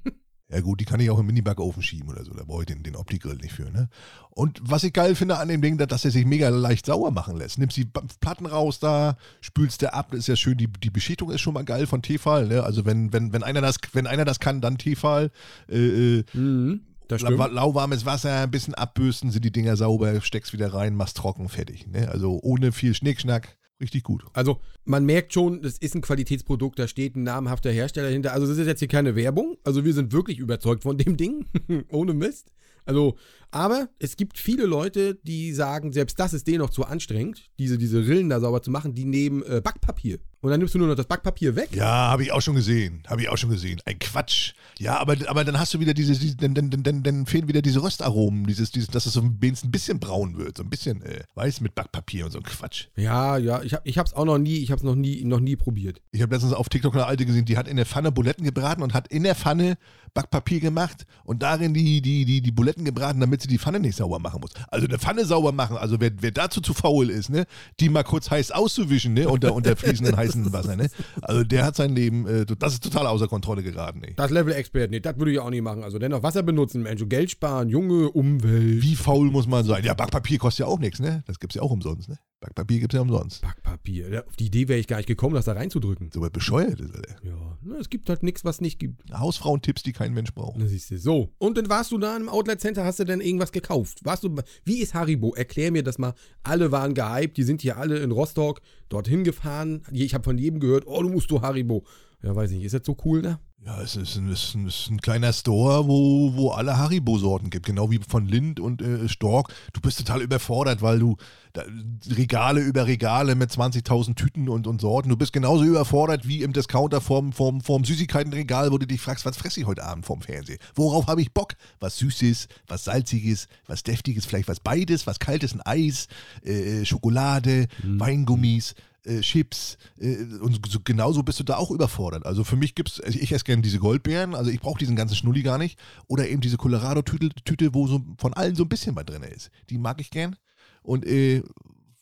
Ja 0.52 0.62
gut, 0.62 0.80
die 0.80 0.86
kann 0.86 1.00
ich 1.00 1.12
auch 1.12 1.20
im 1.20 1.28
Mini-Backofen 1.28 1.84
schieben 1.84 2.10
oder 2.10 2.24
so. 2.24 2.34
Da 2.34 2.44
brauche 2.44 2.64
ich 2.64 2.68
den, 2.68 2.82
den 2.82 2.96
Opti-Grill 2.96 3.36
nicht 3.36 3.54
für. 3.54 3.70
Ne? 3.70 3.88
Und 4.32 4.60
was 4.64 4.84
ich 4.84 4.94
geil 4.94 5.14
finde 5.14 5.38
an 5.38 5.48
dem 5.48 5.62
Ding, 5.62 5.78
dass 5.78 6.06
er 6.06 6.12
sich 6.12 6.26
mega 6.26 6.50
leicht 6.50 6.88
sauer 6.88 7.12
machen 7.12 7.38
lässt. 7.38 7.60
Nimmst 7.60 7.78
die 7.78 7.86
Platten 7.86 8.48
raus 8.48 8.80
da, 8.80 9.16
spülst 9.42 9.84
der 9.84 9.94
ab, 9.94 10.08
das 10.10 10.22
ist 10.22 10.28
ja 10.28 10.36
schön. 10.36 10.58
Die, 10.58 10.68
die 10.68 10.90
Beschichtung 10.90 11.30
ist 11.30 11.42
schon 11.42 11.54
mal 11.54 11.66
geil 11.66 11.86
von 11.86 12.02
Tefal. 12.02 12.48
Ne? 12.48 12.64
Also 12.64 12.84
wenn, 12.86 13.14
wenn, 13.14 13.32
wenn, 13.32 13.44
einer 13.44 13.62
das, 13.62 13.78
wenn 13.94 14.08
einer 14.08 14.26
das 14.26 14.40
kann, 14.40 14.60
dann 14.60 14.78
Tefal. 14.78 15.32
Äh, 15.70 16.18
äh, 16.20 16.24
Mhm, 16.34 16.82
lauwarmes 17.10 18.06
Wasser, 18.06 18.44
ein 18.44 18.52
bisschen 18.52 18.76
abbürsten, 18.76 19.32
sind 19.32 19.44
die 19.44 19.52
Dinger 19.52 19.76
sauber, 19.76 20.22
steckst 20.22 20.54
wieder 20.54 20.74
rein, 20.74 20.96
machst 20.96 21.18
trocken, 21.18 21.50
fertig. 21.50 21.88
Ne? 21.88 22.10
Also 22.10 22.40
ohne 22.42 22.72
viel 22.72 22.94
Schnickschnack, 22.94 23.58
richtig 23.82 24.04
gut. 24.04 24.26
Also 24.34 24.60
man 24.86 25.06
merkt 25.06 25.34
schon, 25.34 25.62
das 25.62 25.78
ist 25.78 25.96
ein 25.96 26.02
Qualitätsprodukt, 26.02 26.80
da 26.80 26.88
steht 26.88 27.16
ein 27.16 27.24
namhafter 27.24 27.72
Hersteller 27.72 28.10
hinter. 28.10 28.34
Also 28.34 28.48
das 28.48 28.58
ist 28.58 28.68
jetzt 28.68 28.80
hier 28.80 28.88
keine 28.88 29.16
Werbung. 29.16 29.58
Also 29.64 29.86
wir 29.86 29.94
sind 29.94 30.12
wirklich 30.12 30.40
überzeugt 30.40 30.84
von 30.84 30.98
dem 30.98 31.18
Ding, 31.18 31.46
ohne 31.90 32.14
Mist. 32.14 32.52
Also, 32.90 33.18
aber 33.52 33.90
es 34.00 34.16
gibt 34.18 34.38
viele 34.38 34.66
Leute, 34.66 35.16
die 35.24 35.54
sagen, 35.54 35.92
selbst 35.92 36.20
das 36.20 36.34
ist 36.34 36.48
denen 36.48 36.60
noch 36.60 36.70
zu 36.70 36.86
anstrengend, 36.86 37.50
diese, 37.58 37.78
diese 37.78 38.06
Rillen 38.06 38.30
da 38.30 38.40
sauber 38.40 38.62
zu 38.62 38.72
machen, 38.72 38.94
die 38.94 39.06
nehmen 39.06 39.44
äh, 39.44 39.62
Backpapier. 39.64 40.20
Und 40.42 40.52
dann 40.52 40.60
nimmst 40.60 40.74
du 40.74 40.80
nur 40.80 40.88
noch 40.88 40.96
das 40.96 41.08
Backpapier 41.08 41.58
weg. 41.58 41.70
Ja, 41.74 41.86
habe 41.86 42.24
ich 42.24 42.32
auch 42.32 42.42
schon 42.42 42.56
gesehen. 42.56 43.04
Habe 43.08 43.22
ich 43.22 43.28
auch 43.28 43.38
schon 43.38 43.50
gesehen. 43.50 43.82
Ein 43.86 44.00
Quatsch. 44.00 44.54
Ja, 44.78 44.98
aber, 44.98 45.18
aber 45.28 45.44
dann 45.44 45.60
hast 45.60 45.74
du 45.74 45.82
wieder 45.82 45.94
diese, 45.94 46.18
diese 46.18 46.38
dann, 46.38 46.54
dann, 46.54 46.70
dann, 46.70 47.04
dann 47.04 47.26
fehlen 47.26 47.50
wieder 47.50 47.62
diese 47.62 47.84
Röstaromen, 47.84 48.48
dieses, 48.48 48.72
dieses, 48.72 48.88
dass 48.88 49.06
es 49.06 49.14
so 49.14 49.22
ein 49.22 49.38
bisschen 49.38 50.00
braun 50.00 50.38
wird. 50.38 50.56
So 50.56 50.64
ein 50.64 50.70
bisschen, 50.70 51.02
äh, 51.02 51.24
weiß, 51.36 51.60
mit 51.60 51.76
Backpapier 51.76 52.24
und 52.24 52.32
so 52.32 52.38
ein 52.38 52.44
Quatsch. 52.44 52.86
Ja, 52.96 53.36
ja, 53.38 53.62
ich, 53.64 53.74
hab, 53.74 53.86
ich 53.86 53.98
hab's 53.98 54.14
auch 54.14 54.24
noch 54.24 54.38
nie, 54.38 54.60
ich 54.60 54.72
hab's 54.72 54.84
noch 54.84 54.96
nie, 54.96 55.26
noch 55.26 55.42
nie 55.42 55.58
probiert. 55.58 56.02
Ich 56.12 56.22
habe 56.22 56.34
letztens 56.34 56.54
auf 56.54 56.70
TikTok 56.70 56.94
eine 56.94 57.06
alte 57.06 57.26
gesehen, 57.26 57.44
die 57.44 57.58
hat 57.58 57.68
in 57.68 57.76
der 57.76 57.86
Pfanne 57.86 58.14
Buletten 58.14 58.46
gebraten 58.46 58.82
und 58.82 58.94
hat 58.94 59.10
in 59.10 59.24
der 59.24 59.36
Pfanne 59.36 59.78
Backpapier 60.14 60.62
gemacht 60.62 61.06
und 61.26 61.44
darin 61.44 61.74
die, 61.74 62.02
die, 62.02 62.24
die, 62.24 62.42
die 62.42 62.52
Buletten 62.52 62.86
gebraten, 62.86 63.20
damit 63.20 63.39
sie 63.42 63.48
die 63.48 63.58
Pfanne 63.58 63.80
nicht 63.80 63.96
sauber 63.96 64.20
machen 64.20 64.42
muss. 64.42 64.52
Also 64.70 64.88
eine 64.88 65.00
Pfanne 65.00 65.26
sauber 65.26 65.52
machen, 65.52 65.78
also 65.78 66.00
wer, 66.00 66.12
wer 66.20 66.32
dazu 66.32 66.62
zu 66.62 66.74
faul 66.74 67.10
ist, 67.10 67.30
ne, 67.30 67.46
die 67.80 67.90
mal 67.90 68.04
kurz 68.04 68.30
heiß 68.32 68.52
auszuwischen, 68.52 69.14
ne, 69.14 69.28
unter, 69.28 69.54
unter 69.54 69.76
fließenden 69.78 70.16
heißen 70.16 70.52
Wasser, 70.54 70.76
ne. 70.76 70.90
Also 71.22 71.44
der 71.44 71.66
hat 71.66 71.76
sein 71.76 71.96
Leben, 71.96 72.28
äh, 72.28 72.46
das 72.46 72.74
ist 72.74 72.84
total 72.84 73.08
außer 73.08 73.28
Kontrolle 73.28 73.64
geraten, 73.64 74.04
ey. 74.04 74.14
Das 74.16 74.32
Level-Expert, 74.32 74.92
nee, 74.92 75.00
das 75.00 75.18
würde 75.18 75.32
ich 75.32 75.40
auch 75.40 75.50
nicht 75.50 75.62
machen. 75.62 75.84
Also 75.84 76.00
dennoch 76.00 76.24
Wasser 76.24 76.44
benutzen, 76.44 76.84
Mensch, 76.84 77.04
Geld 77.08 77.32
sparen, 77.32 77.70
junge 77.70 78.10
Umwelt. 78.10 78.82
Wie 78.82 78.96
faul 78.96 79.32
muss 79.32 79.48
man 79.48 79.64
sein? 79.64 79.84
Ja, 79.84 79.94
Backpapier 79.94 80.38
kostet 80.38 80.66
ja 80.66 80.66
auch 80.68 80.80
nichts, 80.80 81.00
ne? 81.00 81.24
Das 81.28 81.40
gibt's 81.40 81.56
ja 81.56 81.62
auch 81.62 81.72
umsonst, 81.72 82.10
ne? 82.10 82.18
Backpapier 82.42 82.80
gibt's 82.80 82.96
ja 82.96 83.02
umsonst. 83.02 83.42
Backpapier. 83.42 84.10
Ja, 84.10 84.26
Auf 84.26 84.36
die 84.36 84.46
Idee 84.46 84.68
wäre 84.68 84.80
ich 84.80 84.88
gar 84.88 84.98
nicht 84.98 85.08
gekommen, 85.08 85.36
das 85.36 85.46
da 85.46 85.54
reinzudrücken. 85.54 86.10
So 86.14 86.22
was 86.22 86.30
bescheuert 86.30 86.80
ist, 86.80 86.96
Alter. 86.96 87.16
Ja, 87.24 87.49
es 87.78 87.90
gibt 87.90 88.10
halt 88.10 88.24
nichts, 88.24 88.46
was 88.46 88.62
nicht 88.62 88.80
gibt. 88.80 89.04
Hausfrauentipps, 89.12 89.84
die 89.84 89.94
kein 89.94 90.14
Mensch 90.14 90.34
braucht. 90.34 90.58
Na, 90.58 90.68
siehst 90.68 90.92
du. 90.92 90.98
So, 90.98 91.34
und 91.38 91.58
dann 91.58 91.70
warst 91.70 91.92
du 91.92 91.98
da 91.98 92.16
im 92.16 92.30
Outlet 92.30 92.62
Center, 92.62 92.86
hast 92.86 93.00
du 93.00 93.04
denn 93.04 93.22
irgendwas 93.22 93.52
gekauft? 93.52 94.00
Warst 94.04 94.24
du, 94.24 94.36
wie 94.66 94.80
ist 94.80 94.94
Haribo? 94.94 95.34
Erklär 95.36 95.72
mir 95.72 95.84
das 95.84 95.98
mal. 95.98 96.14
Alle 96.44 96.72
waren 96.72 96.94
gehypt, 96.94 97.38
die 97.38 97.44
sind 97.44 97.62
hier 97.62 97.78
alle 97.78 98.00
in 98.00 98.12
Rostock 98.12 98.62
dorthin 98.90 99.24
gefahren. 99.24 99.84
Ich 99.92 100.14
habe 100.14 100.24
von 100.24 100.38
jedem 100.38 100.60
gehört, 100.60 100.86
oh, 100.88 101.02
du 101.02 101.10
musst 101.10 101.32
du 101.32 101.42
Haribo. 101.42 101.86
Ja, 102.24 102.36
weiß 102.36 102.52
ich 102.52 102.58
nicht, 102.58 102.66
ist 102.66 102.74
das 102.74 102.86
so 102.86 102.98
cool 103.06 103.22
da? 103.22 103.40
Ja, 103.66 103.82
es 103.82 103.98
ist 103.98 104.16
ein, 104.16 104.32
ist 104.32 104.56
ein, 104.56 104.68
ist 104.68 104.90
ein 104.90 105.02
kleiner 105.02 105.34
Store, 105.34 105.86
wo, 105.86 106.34
wo 106.34 106.52
alle 106.52 106.78
Haribo-Sorten 106.78 107.50
gibt, 107.50 107.66
genau 107.66 107.92
wie 107.92 108.00
von 108.08 108.26
Lind 108.26 108.58
und 108.62 108.82
äh, 108.82 109.10
Stork. 109.10 109.54
Du 109.74 109.82
bist 109.82 109.98
total 109.98 110.22
überfordert, 110.22 110.82
weil 110.82 111.00
du 111.00 111.18
da, 111.52 111.64
Regale 112.10 112.62
über 112.62 112.88
Regale 112.88 113.36
mit 113.36 113.52
20.000 113.52 114.16
Tüten 114.16 114.48
und, 114.48 114.66
und 114.66 114.80
Sorten. 114.80 115.10
Du 115.10 115.18
bist 115.18 115.34
genauso 115.34 115.66
überfordert 115.66 116.26
wie 116.26 116.42
im 116.42 116.54
Discounter 116.54 117.02
vorm, 117.02 117.34
vorm, 117.34 117.60
vorm 117.60 117.84
Süßigkeitenregal, 117.84 118.72
wo 118.72 118.78
du 118.78 118.88
dich 118.88 119.02
fragst, 119.02 119.26
was 119.26 119.36
fresse 119.36 119.60
ich 119.60 119.68
heute 119.68 119.84
Abend 119.84 120.06
vorm 120.06 120.22
Fernsehen? 120.22 120.60
Worauf 120.76 121.08
habe 121.08 121.22
ich 121.22 121.34
Bock? 121.34 121.56
Was 121.82 121.98
Süßes, 121.98 122.48
was 122.68 122.86
Salziges, 122.86 123.50
was 123.68 123.84
Deftiges, 123.84 124.26
vielleicht 124.26 124.48
was 124.48 124.62
beides, 124.62 125.06
was 125.06 125.20
Kaltes, 125.20 125.54
ein 125.54 125.62
Eis, 125.62 126.08
äh, 126.46 126.86
Schokolade, 126.86 127.68
Weingummis 127.84 128.74
äh, 129.06 129.22
Chips 129.22 129.78
äh, 130.00 130.24
und 130.42 130.60
so, 130.68 130.80
genauso 130.84 131.24
bist 131.24 131.40
du 131.40 131.44
da 131.44 131.58
auch 131.58 131.72
überfordert. 131.72 132.26
Also 132.26 132.44
für 132.44 132.56
mich 132.56 132.76
gibt's, 132.76 133.02
ich, 133.08 133.22
ich 133.22 133.32
esse 133.32 133.44
gerne 133.44 133.62
diese 133.62 133.80
Goldbeeren, 133.80 134.36
also 134.36 134.52
ich 134.52 134.60
brauche 134.60 134.80
diesen 134.80 134.96
ganzen 134.96 135.16
Schnulli 135.16 135.44
gar 135.44 135.58
nicht. 135.58 135.80
Oder 136.08 136.28
eben 136.30 136.42
diese 136.42 136.58
Colorado-Tüte, 136.58 137.30
Tüte, 137.44 137.74
wo 137.74 137.88
so 137.88 138.02
von 138.18 138.34
allen 138.34 138.56
so 138.56 138.64
ein 138.64 138.70
bisschen 138.70 138.96
was 138.96 139.06
drin 139.06 139.24
ist. 139.24 139.50
Die 139.70 139.78
mag 139.78 140.00
ich 140.02 140.12
gern. 140.12 140.36
Und 140.82 141.06
äh, 141.06 141.44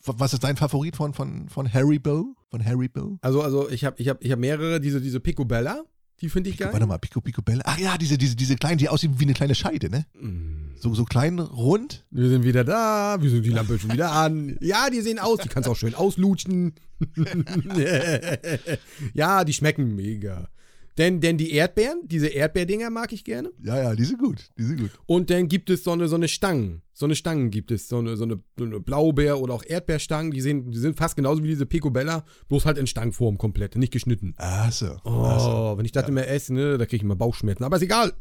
was 0.04 0.34
ist 0.34 0.44
dein 0.44 0.58
Favorit 0.58 0.96
von, 0.96 1.14
von, 1.14 1.50
von 1.50 1.72
Haribo? 1.72 2.36
Von 2.50 2.66
Haribo? 2.66 3.18
Also, 3.22 3.42
also 3.42 3.70
ich 3.70 3.84
habe 3.84 4.00
ich 4.00 4.08
hab, 4.08 4.24
ich 4.24 4.32
hab 4.32 4.40
mehrere, 4.40 4.80
diese, 4.80 5.02
diese 5.02 5.20
Picobella, 5.20 5.84
die 6.22 6.30
finde 6.30 6.50
ich 6.50 6.58
geil. 6.58 6.70
Warte 6.72 6.88
mal, 6.88 6.98
Pico 6.98 7.22
Pico 7.22 7.42
Bella. 7.42 7.62
Ach 7.66 7.78
ja, 7.78 7.98
diese, 7.98 8.18
diese, 8.18 8.36
diese 8.36 8.56
kleinen, 8.56 8.78
die 8.80 8.90
aussehen 8.90 9.20
wie 9.20 9.24
eine 9.24 9.34
kleine 9.34 9.54
Scheide, 9.56 9.90
ne? 9.90 10.06
Mm. 10.20 10.72
So, 10.80 10.94
so 10.94 11.06
klein, 11.06 11.40
rund. 11.40 12.06
Wir 12.12 12.30
sind 12.30 12.44
wieder 12.44 12.64
da, 12.64 13.18
wir 13.20 13.30
sind 13.30 13.46
die 13.46 13.52
Lampe 13.52 13.78
schon 13.80 13.92
wieder 13.94 14.12
an. 14.12 14.58
Ja, 14.62 14.90
die 14.90 15.02
sehen 15.02 15.20
aus, 15.20 15.40
die 15.40 15.50
kannst 15.50 15.68
du 15.68 15.72
auch 15.72 15.78
schön 15.78 15.96
auslutschen. 15.96 16.74
ja, 19.14 19.44
die 19.44 19.54
schmecken 19.54 19.96
mega. 19.96 20.50
Denn, 20.98 21.22
denn 21.22 21.38
die 21.38 21.52
Erdbeeren, 21.52 22.02
diese 22.06 22.28
Erdbeerdinger 22.28 22.90
mag 22.90 23.14
ich 23.14 23.24
gerne. 23.24 23.52
Ja, 23.64 23.78
ja, 23.78 23.96
die 23.96 24.04
sind 24.04 24.20
gut. 24.20 24.50
Die 24.58 24.64
sind 24.64 24.80
gut. 24.80 24.92
Und 25.06 25.30
dann 25.30 25.48
gibt 25.48 25.70
es 25.70 25.84
so 25.84 25.92
eine, 25.92 26.08
so 26.08 26.16
eine 26.16 26.28
Stangen. 26.28 26.82
So 26.94 27.06
eine 27.06 27.16
Stangen 27.16 27.52
gibt 27.52 27.70
es. 27.70 27.88
So 27.88 28.00
eine, 28.00 28.18
so 28.18 28.24
eine, 28.24 28.40
so 28.58 28.66
eine 28.66 28.80
Blaubeer- 28.80 29.40
oder 29.40 29.54
auch 29.54 29.64
Erdbeerstangen. 29.64 30.32
Die, 30.32 30.42
sehen, 30.42 30.72
die 30.72 30.78
sind 30.80 30.98
fast 30.98 31.16
genauso 31.16 31.44
wie 31.44 31.50
diese 31.50 31.68
Picobella, 31.68 32.26
bloß 32.50 32.66
halt 32.66 32.80
in 32.80 32.88
Stangenform 32.88 33.38
komplett, 33.38 33.76
nicht 33.76 33.94
geschnitten. 33.94 34.34
Ach 34.38 34.72
so. 34.72 34.98
Oh, 35.04 35.24
Ach 35.26 35.40
so. 35.40 35.78
wenn 35.78 35.86
ich 35.86 35.92
das 35.92 36.10
immer 36.10 36.28
esse, 36.28 36.54
ne, 36.54 36.78
da 36.80 36.86
kriege 36.86 36.98
ich 36.98 37.04
immer 37.04 37.16
Bauchschmerzen. 37.16 37.64
Aber 37.64 37.76
ist 37.78 37.84
egal. 37.84 38.14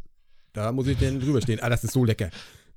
Da 0.52 0.72
muss 0.72 0.86
ich 0.86 0.98
denn 0.98 1.20
drüber 1.20 1.40
stehen. 1.40 1.60
Ah, 1.60 1.70
das 1.70 1.84
ist 1.84 1.92
so 1.92 2.04
lecker. 2.04 2.30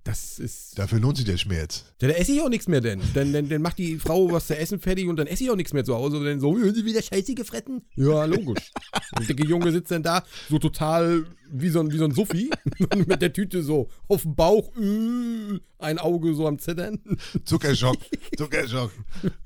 Das 0.04 0.40
ist. 0.40 0.80
Dafür 0.80 1.00
lohnt 1.00 1.18
sich 1.18 1.26
der 1.26 1.38
Schmerz. 1.38 1.84
Ja, 2.02 2.08
da 2.08 2.14
esse 2.16 2.32
ich 2.32 2.42
auch 2.42 2.50
nichts 2.50 2.68
mehr 2.68 2.82
denn. 2.82 3.02
Dann, 3.14 3.34
dann, 3.34 3.50
dann 3.50 3.62
macht 3.62 3.78
die 3.78 3.98
Frau 4.00 4.32
was 4.32 4.48
zu 4.48 4.58
essen 4.58 4.80
fertig 4.80 5.08
und 5.08 5.18
dann 5.18 5.28
esse 5.28 5.44
ich 5.44 5.52
auch 5.52 5.56
nichts 5.56 5.74
mehr 5.74 5.84
zu 5.84 5.94
Hause. 5.96 6.18
Und 6.18 6.26
dann 6.26 6.40
so, 6.40 6.54
"Haben 6.54 6.74
Sie 6.74 6.86
wieder 6.86 7.02
Scheiße 7.02 7.36
gefressen? 7.36 7.82
Ja, 7.96 8.26
logisch. 8.26 8.72
Der 9.20 9.26
dicke 9.28 9.46
Junge 9.46 9.72
sitzt 9.72 9.92
dann 9.92 10.02
da, 10.04 10.24
so 10.50 10.58
total 10.58 11.26
wie 11.52 11.70
so 11.70 11.82
ein, 11.82 11.92
wie 11.92 11.98
so 11.98 12.06
ein 12.06 12.12
Suffi. 12.12 12.50
Mit 13.08 13.22
der 13.22 13.34
Tüte 13.34 13.62
so 13.62 13.90
auf 14.08 14.22
dem 14.22 14.36
Bauch, 14.36 14.72
äh, 14.78 15.60
ein 15.80 16.00
Auge 16.00 16.34
so 16.34 16.48
am 16.48 16.60
Zittern. 16.60 17.00
Zuckerschock. 17.44 17.98
Zuckerschock. 18.38 18.92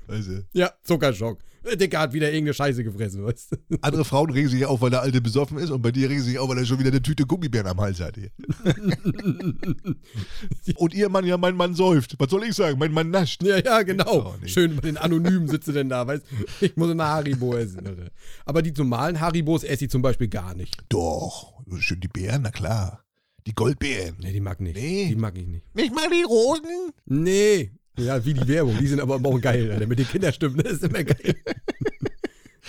Weißt 0.06 0.28
du. 0.28 0.44
Ja, 0.52 0.72
Zuckerschock. 0.84 1.38
Der 1.64 1.76
Dicker 1.76 2.00
hat 2.00 2.12
wieder 2.12 2.28
irgendeine 2.28 2.54
Scheiße 2.54 2.84
gefressen, 2.84 3.24
weißt 3.24 3.52
du? 3.52 3.56
Andere 3.80 4.04
Frauen 4.04 4.30
regen 4.30 4.48
sich 4.48 4.66
auf, 4.66 4.80
weil 4.80 4.90
der 4.90 5.00
Alte 5.00 5.20
besoffen 5.20 5.58
ist 5.58 5.70
und 5.70 5.82
bei 5.82 5.90
dir 5.90 6.10
regen 6.10 6.20
sie 6.20 6.30
sich 6.30 6.38
auf, 6.38 6.48
weil 6.48 6.58
er 6.58 6.66
schon 6.66 6.78
wieder 6.78 6.90
eine 6.90 7.00
Tüte 7.00 7.26
Gummibären 7.26 7.66
am 7.66 7.80
Hals 7.80 8.00
hat. 8.00 8.16
und 10.76 10.94
ihr 10.94 11.08
Mann, 11.08 11.24
ja, 11.24 11.38
mein 11.38 11.56
Mann 11.56 11.74
säuft. 11.74 12.16
Was 12.18 12.30
soll 12.30 12.44
ich 12.44 12.54
sagen? 12.54 12.78
Mein 12.78 12.92
Mann 12.92 13.10
nascht. 13.10 13.42
Ja, 13.42 13.58
ja, 13.58 13.82
genau. 13.82 14.34
Oh. 14.34 14.46
Schön 14.46 14.76
bei 14.76 14.82
den 14.82 14.96
Anonymen 14.96 15.48
sitze 15.48 15.72
denn 15.72 15.88
da, 15.88 16.06
weißt 16.06 16.24
du? 16.30 16.66
Ich 16.66 16.76
muss 16.76 16.90
eine 16.90 17.04
Haribo 17.04 17.56
essen. 17.56 18.10
Aber 18.44 18.62
die 18.62 18.72
normalen 18.72 19.20
Haribos 19.20 19.64
esse 19.64 19.86
ich 19.86 19.90
zum 19.90 20.02
Beispiel 20.02 20.28
gar 20.28 20.54
nicht. 20.54 20.84
Doch. 20.88 21.54
Schön 21.78 22.00
die 22.00 22.08
Bären, 22.08 22.42
na 22.42 22.50
klar. 22.50 23.04
Die 23.46 23.54
Goldbeeren. 23.54 24.16
Nee, 24.20 24.32
die 24.32 24.40
mag 24.40 24.58
ich 24.58 24.66
nicht. 24.66 24.76
Nee. 24.76 25.06
Die 25.08 25.16
mag 25.16 25.36
ich 25.36 25.46
nicht. 25.46 25.74
Nicht 25.74 25.94
mal 25.94 26.08
die 26.08 26.22
roten. 26.22 26.92
Nee. 27.06 27.72
Ja, 27.96 28.24
wie 28.24 28.34
die 28.34 28.46
Werbung. 28.48 28.76
Die 28.78 28.86
sind 28.86 29.00
aber 29.00 29.16
auch 29.16 29.40
geil, 29.40 29.70
Alter. 29.70 29.86
Mit 29.86 29.98
den 29.98 30.08
Kinderstimmen, 30.08 30.56
das 30.58 30.74
ist 30.74 30.84
immer 30.84 31.04
geil. 31.04 31.36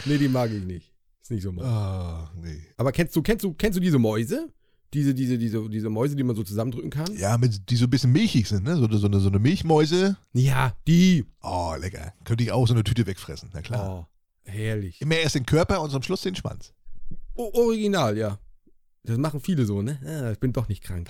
nee, 0.05 0.17
die 0.17 0.27
mag 0.27 0.51
ich 0.51 0.63
nicht. 0.63 0.91
Ist 1.22 1.32
nicht 1.32 1.44
so 1.44 1.51
mal. 1.51 1.65
Ah, 1.65 2.32
nee. 2.41 2.62
Aber 2.77 2.91
kennst 2.91 3.15
du, 3.15 3.22
kennst 3.22 3.44
du, 3.44 3.53
kennst 3.53 3.77
du 3.77 3.82
diese 3.82 3.98
Mäuse? 3.98 4.50
Diese, 4.94 5.13
diese, 5.13 5.38
diese, 5.38 5.67
diese 5.67 5.89
Mäuse, 5.89 6.15
die 6.15 6.24
man 6.24 6.36
so 6.36 6.44
zusammendrücken 6.44 6.91
kann? 6.91 7.12
Ja, 7.17 7.38
mit, 7.38 7.70
die 7.70 7.75
so 7.75 7.86
ein 7.86 7.89
bisschen 7.89 8.12
milchig 8.12 8.48
sind, 8.48 8.63
ne? 8.63 8.77
So, 8.77 8.88
so, 8.98 9.08
eine, 9.08 9.20
so 9.20 9.29
eine 9.29 9.39
Milchmäuse. 9.39 10.15
Ja, 10.34 10.74
die. 10.88 11.25
Oh, 11.41 11.74
lecker. 11.79 12.13
Könnte 12.24 12.44
ich 12.44 12.51
auch 12.51 12.67
so 12.67 12.74
eine 12.74 12.84
Tüte 12.84 13.05
wegfressen, 13.08 13.50
na 13.53 13.62
klar. 13.62 13.89
Oh, 13.89 14.05
herrlich. 14.44 15.01
Immer 15.01 15.17
erst 15.17 15.36
den 15.36 15.46
Körper 15.46 15.82
und 15.82 15.94
am 15.94 16.03
Schluss 16.03 16.22
den 16.22 16.36
Schwanz. 16.36 16.74
O 17.34 17.51
original, 17.53 18.17
ja. 18.17 18.39
Das 19.05 19.17
machen 19.17 19.39
viele 19.39 19.65
so, 19.65 19.81
ne? 19.81 20.00
Ah, 20.05 20.31
ich 20.31 20.39
bin 20.39 20.51
doch 20.51 20.67
nicht 20.67 20.83
krank. 20.83 21.09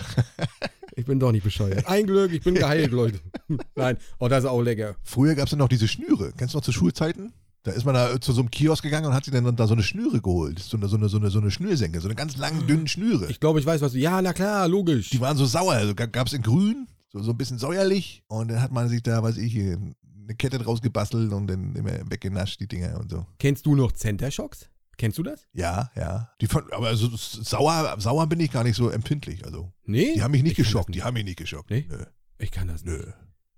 Ich 0.97 1.05
bin 1.05 1.19
doch 1.19 1.33
nicht 1.33 1.43
bescheuert. 1.43 1.85
Ein 1.87 2.07
Glück, 2.07 2.31
ich 2.31 2.41
bin 2.41 2.55
geheilt, 2.55 2.91
Leute. 2.91 3.19
Nein, 3.75 3.97
oh, 4.17 4.29
das 4.29 4.45
ist 4.45 4.49
auch 4.49 4.61
lecker. 4.61 4.95
Früher 5.03 5.35
gab 5.35 5.45
es 5.47 5.51
ja 5.51 5.57
noch 5.57 5.67
diese 5.67 5.89
Schnüre. 5.89 6.31
Kennst 6.37 6.53
du 6.53 6.57
noch 6.57 6.63
zu 6.63 6.71
Schulzeiten? 6.71 7.33
Da 7.63 7.71
ist 7.71 7.83
man 7.83 7.95
da 7.95 8.21
zu 8.21 8.31
so 8.31 8.41
einem 8.41 8.51
Kiosk 8.51 8.83
gegangen 8.83 9.07
und 9.07 9.13
hat 9.13 9.25
sich 9.25 9.33
dann 9.33 9.55
da 9.55 9.67
so 9.67 9.73
eine 9.73 9.83
Schnüre 9.83 10.21
geholt. 10.21 10.59
So 10.59 10.77
eine, 10.77 10.87
so 10.87 10.95
eine, 10.95 11.09
so 11.09 11.17
eine, 11.17 11.29
so 11.31 11.39
eine 11.39 11.51
Schnürsenke, 11.51 11.99
so 11.99 12.07
eine 12.07 12.15
ganz 12.15 12.37
langen, 12.37 12.65
dünnen 12.67 12.87
Schnüre. 12.87 13.27
Ich 13.29 13.39
glaube, 13.39 13.59
ich 13.59 13.65
weiß, 13.65 13.81
was 13.81 13.91
du. 13.91 13.97
Ja, 13.97 14.21
na 14.21 14.33
klar, 14.33 14.67
logisch. 14.67 15.09
Die 15.09 15.19
waren 15.19 15.35
so 15.35 15.45
sauer. 15.45 15.73
Also 15.73 15.95
gab 15.95 16.27
es 16.27 16.33
in 16.33 16.43
grün, 16.43 16.87
so, 17.11 17.21
so 17.21 17.31
ein 17.31 17.37
bisschen 17.37 17.57
säuerlich. 17.57 18.23
Und 18.27 18.49
dann 18.49 18.61
hat 18.61 18.71
man 18.71 18.87
sich 18.87 19.03
da, 19.03 19.21
weiß 19.21 19.37
ich, 19.37 19.57
eine 19.57 20.35
Kette 20.37 20.59
draus 20.59 20.81
gebastelt 20.81 21.33
und 21.33 21.47
dann 21.47 21.75
immer 21.75 21.91
weggenascht, 22.09 22.59
die 22.59 22.67
Dinger 22.67 22.99
und 22.99 23.09
so. 23.09 23.25
Kennst 23.39 23.65
du 23.65 23.75
noch 23.75 23.91
Center 23.91 24.31
Shocks? 24.31 24.69
Kennst 24.97 25.17
du 25.17 25.23
das? 25.23 25.47
Ja, 25.53 25.91
ja. 25.95 26.29
Die 26.41 26.47
von, 26.47 26.63
aber 26.71 26.87
also 26.87 27.09
sauer, 27.15 27.95
sauer 27.99 28.27
bin 28.27 28.39
ich 28.39 28.51
gar 28.51 28.63
nicht 28.63 28.75
so 28.75 28.89
empfindlich. 28.89 29.45
Also, 29.45 29.71
Nee. 29.85 30.13
die 30.15 30.23
haben 30.23 30.31
mich 30.31 30.43
nicht 30.43 30.55
geschockt. 30.55 30.89
das 30.89 30.93
Die 30.95 31.03
haben 31.03 31.13
mich 31.15 31.25
nicht 31.25 31.37
geschockt. 31.37 31.69
Nee? 31.69 31.85
Nö. 31.89 31.97
Ich 32.37 32.51
kann 32.51 32.67
das 32.67 32.83
nicht. 32.85 32.97
Nö. 32.97 33.11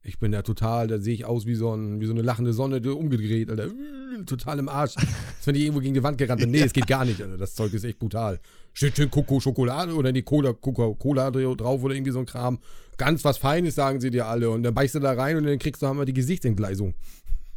Ich 0.03 0.19
bin 0.19 0.31
da 0.31 0.41
total, 0.41 0.87
da 0.87 0.99
sehe 0.99 1.13
ich 1.13 1.25
aus 1.25 1.45
wie 1.45 1.55
so, 1.55 1.73
ein, 1.75 1.99
wie 1.99 2.05
so 2.05 2.13
eine 2.13 2.21
lachende 2.21 2.53
Sonne 2.53 2.79
umgedreht, 2.95 3.49
Alter. 3.49 3.67
Total 4.25 4.57
im 4.57 4.69
Arsch. 4.69 4.95
Als 4.95 5.05
wenn 5.45 5.55
ich 5.55 5.61
irgendwo 5.63 5.81
gegen 5.81 5.93
die 5.93 6.01
Wand 6.01 6.17
gerannt 6.17 6.39
bin. 6.39 6.49
Nee, 6.49 6.61
es 6.63 6.71
geht 6.73 6.87
gar 6.87 7.03
nicht, 7.03 7.21
Alter. 7.21 7.37
Das 7.37 7.53
Zeug 7.55 7.73
ist 7.73 7.83
echt 7.83 7.99
brutal. 7.99 8.39
Steht 8.73 8.95
schön 8.95 9.11
Coco 9.11 9.39
Schokolade 9.39 9.93
oder 9.93 10.11
die 10.13 10.23
Cola, 10.23 10.53
Coca 10.53 10.93
Cola 10.97 11.29
drauf 11.29 11.83
oder 11.83 11.93
irgendwie 11.93 12.11
so 12.13 12.19
ein 12.19 12.25
Kram. 12.25 12.59
Ganz 12.95 13.23
was 13.25 13.37
Feines, 13.37 13.75
sagen 13.75 13.99
sie 13.99 14.09
dir 14.09 14.27
alle. 14.27 14.49
Und 14.49 14.63
dann 14.63 14.73
beißt 14.73 14.95
du 14.95 14.99
da 14.99 15.11
rein 15.11 15.35
und 15.37 15.43
dann 15.43 15.59
kriegst 15.59 15.81
du 15.81 15.87
haben 15.87 15.99
wir 15.99 16.05
die 16.05 16.13
Gesichtsentgleisung. 16.13 16.93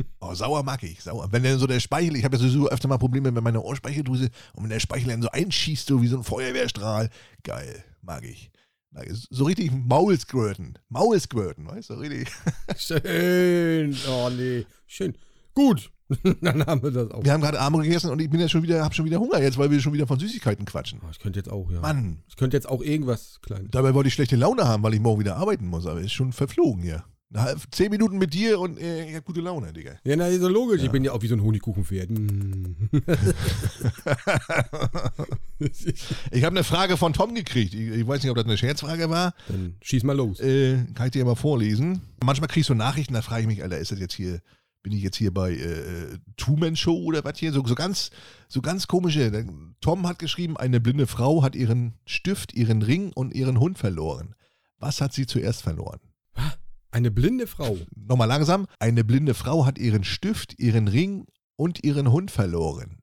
Oh, 0.23 0.35
sauer 0.35 0.63
mag 0.63 0.83
ich, 0.83 1.03
sauer. 1.03 1.29
Wenn 1.31 1.43
dann 1.43 1.59
so 1.59 1.67
der 1.67 1.81
Speichel, 1.81 2.15
ich 2.17 2.25
habe 2.25 2.37
ja 2.37 2.41
sowieso 2.43 2.69
öfter 2.69 2.89
mal 2.89 2.99
Probleme 2.99 3.31
mit 3.33 3.43
meiner 3.43 3.65
Ohrspeicheldrüse 3.65 4.29
und 4.55 4.63
wenn 4.65 4.71
der 4.71 4.81
Speichel 4.81 5.09
dann 5.09 5.23
so 5.23 5.31
einschießt, 5.31 5.87
so 5.89 6.03
wie 6.03 6.09
so 6.09 6.19
ein 6.19 6.25
Feuerwehrstrahl, 6.25 7.09
geil, 7.43 7.83
mag 8.03 8.25
ich. 8.25 8.51
Mag 8.93 9.07
ich. 9.11 9.27
So 9.31 9.45
richtig 9.45 9.71
Maulsquirten, 9.73 10.79
Maulsquirten, 10.89 11.67
weißt 11.69 11.91
du, 11.91 11.95
richtig. 11.95 12.29
Schön. 12.77 13.97
Oh 14.09 14.29
nee. 14.31 14.67
Schön. 14.87 15.17
Gut. 15.55 15.91
dann 16.43 16.67
haben 16.67 16.83
wir 16.83 16.91
das 16.91 17.11
auch. 17.13 17.23
Wir 17.25 17.33
haben 17.33 17.41
gerade 17.41 17.61
Arme 17.61 17.83
gegessen 17.83 18.11
und 18.11 18.21
ich 18.21 18.29
bin 18.29 18.41
ja 18.41 18.49
schon 18.49 18.63
wieder, 18.65 18.83
hab 18.85 18.95
schon 18.95 19.05
wieder 19.05 19.21
Hunger 19.21 19.41
jetzt, 19.41 19.59
weil 19.59 19.71
wir 19.71 19.81
schon 19.81 19.93
wieder 19.93 20.09
von 20.09 20.19
Süßigkeiten 20.19 20.65
quatschen. 20.65 21.01
Oh, 21.05 21.09
ich 21.11 21.21
könnte 21.21 21.39
jetzt 21.39 21.49
auch, 21.51 21.71
ja. 21.71 21.81
Mann, 21.81 22.23
Ich 22.29 22.37
könnte 22.37 22.57
jetzt 22.57 22.69
auch 22.69 22.83
irgendwas 22.83 23.39
Kleines. 23.43 23.69
dabei 23.71 23.95
wollte 23.95 24.09
ich 24.09 24.15
schlechte 24.15 24.35
Laune 24.37 24.67
haben, 24.67 24.83
weil 24.83 24.95
ich 24.95 25.01
morgen 25.01 25.21
wieder 25.21 25.37
arbeiten 25.37 25.69
muss, 25.69 25.87
aber 25.87 26.01
ist 26.01 26.13
schon 26.13 26.33
verflogen 26.33 26.83
hier. 26.83 26.97
Halb- 26.97 27.05
Zehn 27.71 27.91
Minuten 27.91 28.19
mit 28.19 28.35
dir 28.35 28.59
und 28.59 28.81
äh, 28.81 29.09
ich 29.09 29.15
habe 29.15 29.23
gute 29.23 29.41
Laune, 29.41 29.73
Digga. 29.73 29.93
Ja, 30.05 30.17
na, 30.17 30.27
ist 30.27 30.41
so 30.41 30.49
logisch. 30.49 30.81
Ja. 30.81 30.87
Ich 30.87 30.91
bin 30.91 31.05
ja 31.05 31.13
auch 31.13 31.23
wie 31.23 31.29
so 31.29 31.37
ein 31.37 31.43
Honigkuchenpferd. 31.43 32.11
Mm. 32.11 32.91
Ich 36.31 36.45
habe 36.45 36.57
eine 36.57 36.65
Frage 36.65 36.97
von 36.97 37.13
Tom 37.13 37.35
gekriegt. 37.35 37.75
Ich, 37.75 37.89
ich 37.91 38.07
weiß 38.07 38.23
nicht, 38.23 38.31
ob 38.31 38.37
das 38.37 38.47
eine 38.47 38.57
Scherzfrage 38.57 39.11
war. 39.11 39.35
Dann 39.47 39.77
schieß 39.83 40.05
mal 40.05 40.17
los. 40.17 40.41
Äh, 40.41 40.87
kann 40.95 41.07
ich 41.07 41.13
dir 41.13 41.25
mal 41.25 41.35
vorlesen. 41.35 42.01
Manchmal 42.25 42.49
kriegst 42.49 42.71
du 42.71 42.75
Nachrichten, 42.75 43.13
da 43.13 43.21
frage 43.21 43.43
ich 43.43 43.47
mich, 43.47 43.63
Alter, 43.63 43.79
ist 43.79 43.93
das 43.93 44.01
jetzt 44.01 44.15
hier, 44.15 44.41
bin 44.83 44.93
ich 44.93 45.03
jetzt 45.03 45.17
hier 45.17 45.35
bei 45.35 45.53
äh, 45.53 46.19
Two-Man 46.39 46.77
Show 46.77 46.97
oder 46.97 47.23
was 47.25 47.39
hier? 47.39 47.53
So, 47.53 47.63
so 47.67 47.75
ganz, 47.75 48.11
so 48.49 48.63
ganz 48.63 48.87
komische. 48.87 49.47
Tom 49.83 50.09
hat 50.09 50.19
geschrieben, 50.19 50.57
eine 50.57 50.81
blinde 50.81 51.07
Frau 51.07 51.43
hat 51.43 51.55
ihren 51.55 51.93
Stift, 52.07 52.55
ihren 52.55 52.81
Ring 52.81 53.13
und 53.13 53.35
ihren 53.35 53.61
Hund 53.61 53.79
verloren. 53.79 54.35
Was 54.79 55.03
hat 55.03 55.13
sie 55.13 55.27
zuerst 55.27 55.63
verloren? 55.63 56.01
Eine 56.91 57.11
blinde 57.11 57.47
Frau. 57.47 57.77
Nochmal 57.95 58.29
langsam. 58.29 58.67
Eine 58.79 59.05
blinde 59.05 59.35
Frau 59.35 59.65
hat 59.67 59.79
ihren 59.79 60.05
Stift, 60.05 60.59
ihren 60.59 60.89
Ring 60.89 61.27
und 61.57 61.85
ihren 61.85 62.11
Hund 62.11 62.31
verloren. 62.31 62.99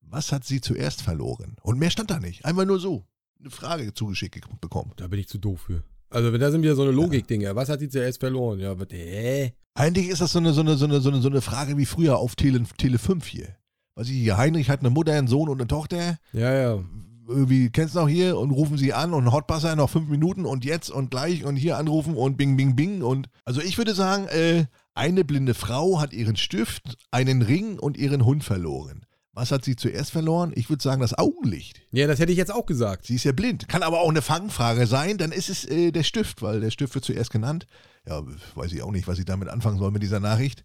Was 0.00 0.30
hat 0.32 0.44
sie 0.44 0.60
zuerst 0.60 1.02
verloren? 1.02 1.56
Und 1.62 1.78
mehr 1.78 1.90
stand 1.90 2.10
da 2.10 2.20
nicht. 2.20 2.44
Einfach 2.44 2.64
nur 2.66 2.78
so. 2.78 3.04
Eine 3.40 3.50
Frage 3.50 3.92
zugeschickt 3.94 4.34
ge- 4.34 4.44
bekommen. 4.60 4.92
Da 4.96 5.08
bin 5.08 5.18
ich 5.18 5.28
zu 5.28 5.38
doof 5.38 5.62
für. 5.62 5.82
Also, 6.10 6.36
da 6.36 6.50
sind 6.50 6.62
wieder 6.62 6.74
so 6.76 6.82
eine 6.82 6.90
Logik-Dinger. 6.92 7.56
Was 7.56 7.68
hat 7.70 7.80
sie 7.80 7.88
zuerst 7.88 8.20
verloren? 8.20 8.60
Ja, 8.60 8.78
was, 8.78 8.88
hä? 8.90 9.54
Eigentlich 9.74 10.08
ist 10.08 10.20
das 10.20 10.32
so 10.32 10.38
eine, 10.38 10.52
so 10.52 10.60
eine, 10.60 10.76
so 10.76 10.84
eine, 10.84 11.00
so 11.00 11.08
eine, 11.08 11.22
so 11.22 11.28
eine 11.30 11.40
Frage 11.40 11.78
wie 11.78 11.86
früher 11.86 12.18
auf 12.18 12.36
Tele, 12.36 12.62
Tele 12.76 12.98
5 12.98 13.26
hier. 13.26 13.56
Was 13.94 14.08
ich 14.08 14.14
hier, 14.16 14.36
Heinrich 14.36 14.68
hat 14.68 14.80
eine 14.80 14.90
Mutter, 14.90 15.12
einen 15.14 15.28
Sohn 15.28 15.48
und 15.48 15.58
eine 15.60 15.66
Tochter. 15.68 16.18
Ja, 16.32 16.52
ja. 16.52 16.84
Irgendwie, 17.32 17.70
kennst 17.70 17.94
du 17.94 18.00
noch 18.00 18.08
hier 18.08 18.38
und 18.38 18.50
rufen 18.50 18.78
sie 18.78 18.92
an 18.92 19.14
und 19.14 19.32
Hotbusser 19.32 19.74
noch 19.74 19.90
fünf 19.90 20.08
Minuten 20.08 20.44
und 20.44 20.64
jetzt 20.64 20.90
und 20.90 21.10
gleich 21.10 21.44
und 21.44 21.56
hier 21.56 21.78
anrufen 21.78 22.14
und 22.14 22.36
bing, 22.36 22.56
bing, 22.56 22.76
bing. 22.76 23.02
Und 23.02 23.28
also 23.44 23.60
ich 23.60 23.78
würde 23.78 23.94
sagen, 23.94 24.28
äh, 24.28 24.66
eine 24.94 25.24
blinde 25.24 25.54
Frau 25.54 26.00
hat 26.00 26.12
ihren 26.12 26.36
Stift, 26.36 26.96
einen 27.10 27.42
Ring 27.42 27.78
und 27.78 27.96
ihren 27.96 28.24
Hund 28.24 28.44
verloren. 28.44 29.06
Was 29.34 29.50
hat 29.50 29.64
sie 29.64 29.76
zuerst 29.76 30.10
verloren? 30.10 30.52
Ich 30.54 30.68
würde 30.68 30.82
sagen, 30.82 31.00
das 31.00 31.18
Augenlicht. 31.18 31.80
Ja, 31.90 32.06
das 32.06 32.18
hätte 32.18 32.32
ich 32.32 32.38
jetzt 32.38 32.52
auch 32.52 32.66
gesagt. 32.66 33.06
Sie 33.06 33.14
ist 33.14 33.24
ja 33.24 33.32
blind. 33.32 33.66
Kann 33.66 33.82
aber 33.82 34.02
auch 34.02 34.10
eine 34.10 34.20
Fangfrage 34.20 34.86
sein, 34.86 35.16
dann 35.16 35.32
ist 35.32 35.48
es 35.48 35.64
äh, 35.64 35.90
der 35.90 36.02
Stift, 36.02 36.42
weil 36.42 36.60
der 36.60 36.70
Stift 36.70 36.94
wird 36.94 37.04
zuerst 37.04 37.30
genannt. 37.30 37.66
Ja, 38.06 38.22
weiß 38.54 38.72
ich 38.72 38.82
auch 38.82 38.90
nicht, 38.90 39.08
was 39.08 39.18
ich 39.18 39.24
damit 39.24 39.48
anfangen 39.48 39.78
soll 39.78 39.90
mit 39.90 40.02
dieser 40.02 40.20
Nachricht. 40.20 40.64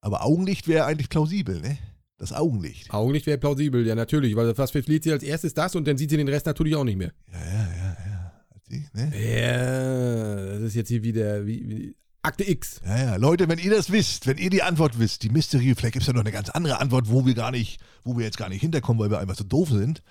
Aber 0.00 0.24
Augenlicht 0.24 0.66
wäre 0.66 0.86
eigentlich 0.86 1.08
plausibel, 1.08 1.60
ne? 1.60 1.78
Das 2.18 2.32
Augenlicht. 2.32 2.90
Augenlicht 2.92 3.26
wäre 3.26 3.38
plausibel, 3.38 3.86
ja, 3.86 3.94
natürlich. 3.94 4.34
Weil 4.36 4.56
was 4.56 4.70
verliert 4.70 5.04
sie 5.04 5.12
als 5.12 5.22
erstes 5.22 5.52
das 5.52 5.74
und 5.74 5.86
dann 5.86 5.98
sieht 5.98 6.10
sie 6.10 6.16
den 6.16 6.28
Rest 6.28 6.46
natürlich 6.46 6.74
auch 6.74 6.84
nicht 6.84 6.96
mehr. 6.96 7.12
Ja, 7.30 7.38
ja, 7.38 7.68
ja, 7.76 7.96
ja. 8.06 8.32
Sie, 8.68 8.86
ne? 8.94 9.12
Ja, 9.14 10.54
das 10.54 10.62
ist 10.62 10.74
jetzt 10.74 10.88
hier 10.88 11.02
wieder 11.02 11.46
wie, 11.46 11.68
wie 11.68 11.96
Akte 12.22 12.48
X. 12.48 12.80
Ja, 12.84 12.98
ja. 12.98 13.16
Leute, 13.16 13.48
wenn 13.48 13.58
ihr 13.58 13.70
das 13.70 13.92
wisst, 13.92 14.26
wenn 14.26 14.38
ihr 14.38 14.50
die 14.50 14.62
Antwort 14.62 14.98
wisst, 14.98 15.22
die 15.22 15.28
Mystery, 15.28 15.74
vielleicht 15.76 15.92
gibt 15.92 16.02
es 16.02 16.06
ja 16.06 16.12
noch 16.12 16.22
eine 16.22 16.32
ganz 16.32 16.48
andere 16.48 16.80
Antwort, 16.80 17.08
wo 17.08 17.24
wir 17.26 17.34
gar 17.34 17.50
nicht, 17.50 17.80
wo 18.02 18.16
wir 18.16 18.24
jetzt 18.24 18.38
gar 18.38 18.48
nicht 18.48 18.62
hinterkommen, 18.62 19.00
weil 19.00 19.10
wir 19.10 19.20
einfach 19.20 19.36
so 19.36 19.44
doof 19.44 19.68
sind, 19.68 20.02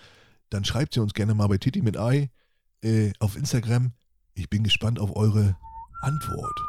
dann 0.50 0.64
schreibt 0.64 0.94
sie 0.94 1.02
uns 1.02 1.14
gerne 1.14 1.34
mal 1.34 1.48
bei 1.48 1.58
Titi 1.58 1.82
mit 1.82 1.98
Ei 1.98 2.30
äh, 2.84 3.12
auf 3.20 3.36
Instagram. 3.36 3.92
Ich 4.36 4.50
bin 4.50 4.64
gespannt 4.64 5.00
auf 5.00 5.16
eure 5.16 5.58
Antwort. 6.02 6.60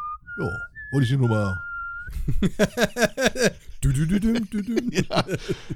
Ja, 0.40 0.50
wollte 0.92 1.04
ich 1.04 1.10
dir 1.10 1.18
nur 1.18 1.28
mal 1.28 1.56
du, 3.80 3.92
du, 3.92 4.06
du, 4.06 4.20
du, 4.20 4.40
du, 4.40 4.62
du. 4.62 4.76
Ja. 4.92 5.24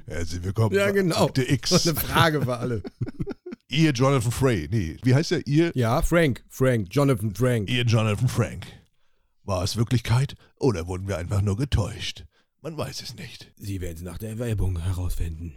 Herzlich 0.07 0.43
willkommen. 0.43 0.75
Ja, 0.75 0.91
genau. 0.91 1.27
Akte 1.27 1.43
X. 1.49 1.69
Das 1.69 1.87
eine 1.87 1.99
Frage 1.99 2.41
für 2.41 2.57
alle. 2.57 2.83
Ihr 3.69 3.91
Jonathan 3.91 4.31
Frey. 4.31 4.67
Nee, 4.69 4.97
wie 5.03 5.15
heißt 5.15 5.31
der? 5.31 5.47
Ihr, 5.47 5.71
Ja, 5.75 6.01
Frank, 6.01 6.43
Frank, 6.49 6.87
Jonathan 6.91 7.33
Frank. 7.33 7.69
ihr 7.69 7.83
Jonathan 7.85 8.27
Frank. 8.27 8.67
War 9.43 9.63
es 9.63 9.77
Wirklichkeit 9.77 10.35
oder 10.59 10.87
wurden 10.87 11.07
wir 11.07 11.17
einfach 11.17 11.41
nur 11.41 11.55
getäuscht? 11.57 12.25
Man 12.61 12.77
weiß 12.77 13.01
es 13.01 13.15
nicht. 13.15 13.51
Sie 13.57 13.79
werden 13.81 13.95
es 13.97 14.03
nach 14.03 14.17
der 14.17 14.37
Werbung 14.39 14.77
herausfinden. 14.79 15.53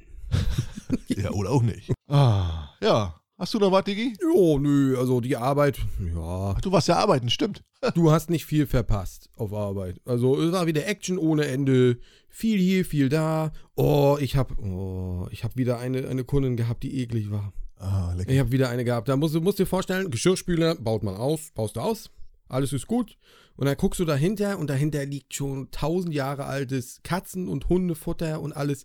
Ja, 1.08 1.30
oder 1.30 1.50
auch 1.50 1.62
nicht. 1.62 1.92
Ah, 2.08 2.70
ja. 2.80 3.20
Hast 3.36 3.52
du 3.52 3.58
noch 3.58 3.72
was, 3.72 3.84
Digi? 3.84 4.16
Jo, 4.22 4.58
nö, 4.60 4.96
also 4.96 5.20
die 5.20 5.36
Arbeit, 5.36 5.78
ja. 6.00 6.54
Ach, 6.56 6.60
du 6.60 6.70
warst 6.70 6.86
ja 6.88 6.96
arbeiten, 6.96 7.28
stimmt. 7.30 7.64
Du 7.94 8.10
hast 8.10 8.30
nicht 8.30 8.46
viel 8.46 8.66
verpasst 8.66 9.30
auf 9.36 9.52
Arbeit. 9.52 10.00
Also 10.04 10.40
es 10.40 10.52
war 10.52 10.66
wieder 10.66 10.86
Action 10.86 11.18
ohne 11.18 11.46
Ende. 11.46 11.98
Viel 12.28 12.58
hier, 12.58 12.84
viel 12.84 13.08
da. 13.08 13.52
Oh, 13.76 14.16
ich 14.20 14.36
hab, 14.36 14.58
oh, 14.58 15.28
ich 15.30 15.44
hab 15.44 15.56
wieder 15.56 15.78
eine, 15.78 16.08
eine 16.08 16.24
Kundin 16.24 16.56
gehabt, 16.56 16.82
die 16.82 17.00
eklig 17.00 17.30
war. 17.30 17.52
Ah, 17.76 18.14
lecker. 18.16 18.32
Ich 18.32 18.38
habe 18.38 18.52
wieder 18.52 18.70
eine 18.70 18.84
gehabt. 18.84 19.08
Da 19.08 19.16
musst 19.16 19.34
du 19.34 19.40
musst 19.40 19.58
dir 19.58 19.66
vorstellen, 19.66 20.10
Geschirrspüler 20.10 20.76
baut 20.76 21.02
man 21.02 21.16
aus, 21.16 21.50
baust 21.54 21.76
du 21.76 21.80
aus, 21.80 22.10
alles 22.48 22.72
ist 22.72 22.86
gut. 22.86 23.18
Und 23.56 23.66
dann 23.66 23.76
guckst 23.76 24.00
du 24.00 24.04
dahinter 24.04 24.58
und 24.58 24.68
dahinter 24.68 25.04
liegt 25.04 25.34
schon 25.34 25.70
tausend 25.70 26.14
Jahre 26.14 26.44
altes 26.44 27.02
Katzen- 27.02 27.48
und 27.48 27.68
Hundefutter 27.68 28.40
und 28.40 28.52
alles. 28.52 28.84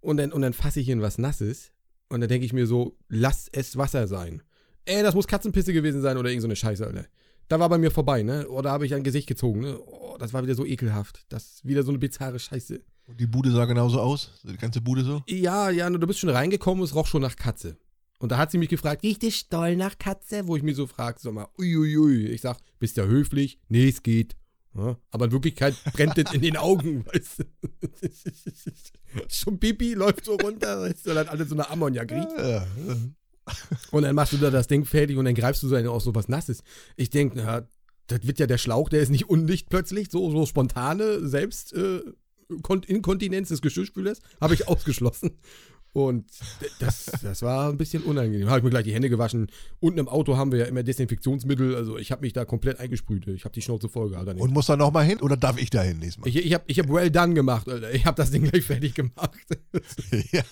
Und 0.00 0.16
dann, 0.16 0.32
und 0.32 0.42
dann 0.42 0.52
fasse 0.52 0.80
ich 0.80 0.88
in 0.88 1.00
was 1.00 1.18
Nasses. 1.18 1.70
Und 2.08 2.20
dann 2.20 2.28
denke 2.28 2.44
ich 2.44 2.52
mir 2.52 2.66
so, 2.66 2.96
lass 3.08 3.48
es 3.52 3.76
Wasser 3.76 4.06
sein. 4.06 4.42
Ey, 4.84 5.02
das 5.02 5.14
muss 5.14 5.28
Katzenpisse 5.28 5.72
gewesen 5.72 6.02
sein 6.02 6.16
oder 6.16 6.28
irgend 6.28 6.42
so 6.42 6.48
eine 6.48 6.56
Scheiße, 6.56 6.86
Alter. 6.86 7.06
Da 7.48 7.60
war 7.60 7.68
bei 7.68 7.78
mir 7.78 7.90
vorbei, 7.90 8.22
ne? 8.22 8.48
Oder 8.48 8.70
habe 8.70 8.86
ich 8.86 8.94
ein 8.94 9.02
Gesicht 9.02 9.28
gezogen, 9.28 9.60
ne? 9.60 9.78
Oh, 9.78 10.16
das 10.18 10.32
war 10.32 10.42
wieder 10.42 10.54
so 10.54 10.64
ekelhaft. 10.64 11.24
Das 11.28 11.44
ist 11.44 11.66
wieder 11.66 11.82
so 11.82 11.90
eine 11.90 11.98
bizarre 11.98 12.38
Scheiße. 12.38 12.80
Und 13.06 13.20
die 13.20 13.26
Bude 13.26 13.50
sah 13.50 13.64
genauso 13.64 14.00
aus? 14.00 14.30
Die 14.44 14.56
ganze 14.56 14.80
Bude 14.80 15.02
so? 15.04 15.22
Ja, 15.26 15.70
ja, 15.70 15.90
du 15.90 16.06
bist 16.06 16.20
schon 16.20 16.30
reingekommen, 16.30 16.84
es 16.84 16.94
roch 16.94 17.06
schon 17.06 17.22
nach 17.22 17.36
Katze. 17.36 17.76
Und 18.18 18.30
da 18.30 18.38
hat 18.38 18.52
sie 18.52 18.58
mich 18.58 18.68
gefragt, 18.68 19.02
riecht 19.02 19.24
es 19.24 19.48
doll 19.48 19.74
nach 19.76 19.98
Katze? 19.98 20.46
Wo 20.46 20.56
ich 20.56 20.62
mich 20.62 20.76
so 20.76 20.86
frage, 20.86 21.18
sag 21.20 21.32
mal, 21.32 21.48
uiuiui. 21.58 22.26
Ich 22.28 22.40
sag, 22.40 22.58
bist 22.78 22.96
ja 22.96 23.04
höflich? 23.04 23.58
Nee, 23.68 23.88
es 23.88 24.02
geht. 24.02 24.36
Ja, 24.74 24.96
aber 25.10 25.26
in 25.26 25.32
Wirklichkeit 25.32 25.74
brennt 25.92 26.16
es 26.16 26.32
in 26.32 26.40
den 26.40 26.56
Augen, 26.56 27.04
weißt 27.12 27.40
du. 27.40 27.44
Schon 29.28 29.58
Pipi 29.58 29.94
läuft 29.94 30.24
so 30.24 30.36
runter, 30.36 30.80
weißt 30.80 31.06
du, 31.06 31.14
dann 31.14 31.28
alles 31.28 31.48
so 31.48 31.54
eine 31.54 31.68
Ammoniak 31.68 32.10
riecht. 32.10 32.30
Ja, 32.38 32.48
ja. 32.48 32.66
Und 33.90 34.02
dann 34.02 34.14
machst 34.14 34.32
du 34.32 34.36
da 34.38 34.50
das 34.50 34.66
Ding 34.68 34.84
fertig 34.84 35.16
und 35.16 35.24
dann 35.24 35.34
greifst 35.34 35.62
du 35.62 35.68
so 35.68 35.76
aus 35.76 36.04
so 36.04 36.14
was 36.14 36.28
Nasses. 36.28 36.62
Ich 36.96 37.10
denke, 37.10 37.36
na, 37.38 37.66
das 38.06 38.26
wird 38.26 38.38
ja 38.38 38.46
der 38.46 38.58
Schlauch, 38.58 38.88
der 38.88 39.00
ist 39.00 39.10
nicht 39.10 39.28
undicht 39.28 39.68
plötzlich, 39.68 40.10
so, 40.10 40.30
so 40.30 40.46
spontane 40.46 41.26
Selbst 41.26 41.72
äh, 41.74 42.00
Kon- 42.62 42.82
Inkontinenz 42.82 43.48
des 43.48 43.62
Geschirrspülers, 43.62 44.20
habe 44.40 44.54
ich 44.54 44.68
ausgeschlossen. 44.68 45.38
Und 45.94 46.24
das, 46.78 47.12
das 47.22 47.42
war 47.42 47.68
ein 47.68 47.76
bisschen 47.76 48.02
unangenehm. 48.02 48.48
Habe 48.48 48.58
ich 48.58 48.64
mir 48.64 48.70
gleich 48.70 48.84
die 48.84 48.94
Hände 48.94 49.10
gewaschen. 49.10 49.48
Unten 49.78 49.98
im 49.98 50.08
Auto 50.08 50.38
haben 50.38 50.50
wir 50.50 50.60
ja 50.60 50.64
immer 50.64 50.82
Desinfektionsmittel. 50.82 51.76
Also 51.76 51.98
ich 51.98 52.10
habe 52.10 52.22
mich 52.22 52.32
da 52.32 52.46
komplett 52.46 52.80
eingesprüht. 52.80 53.26
Ich 53.28 53.44
habe 53.44 53.52
die 53.52 53.60
Schnauze 53.60 53.90
voll 53.90 54.08
gehabt. 54.10 54.40
Und 54.40 54.52
muss 54.52 54.66
da 54.66 54.76
nochmal 54.76 55.04
hin 55.04 55.20
oder 55.20 55.36
darf 55.36 55.60
ich 55.60 55.68
da 55.68 55.82
hin 55.82 55.98
nächstes 55.98 56.18
Mal? 56.18 56.28
ich 56.28 56.36
ich 56.46 56.54
habe 56.54 56.64
ich 56.66 56.78
hab 56.78 56.88
well 56.88 57.10
done 57.10 57.34
gemacht, 57.34 57.68
Alter. 57.68 57.92
Ich 57.92 58.06
habe 58.06 58.16
das 58.16 58.30
Ding 58.30 58.44
gleich 58.44 58.64
fertig 58.64 58.94
gemacht. 58.94 59.38
ja. 60.32 60.42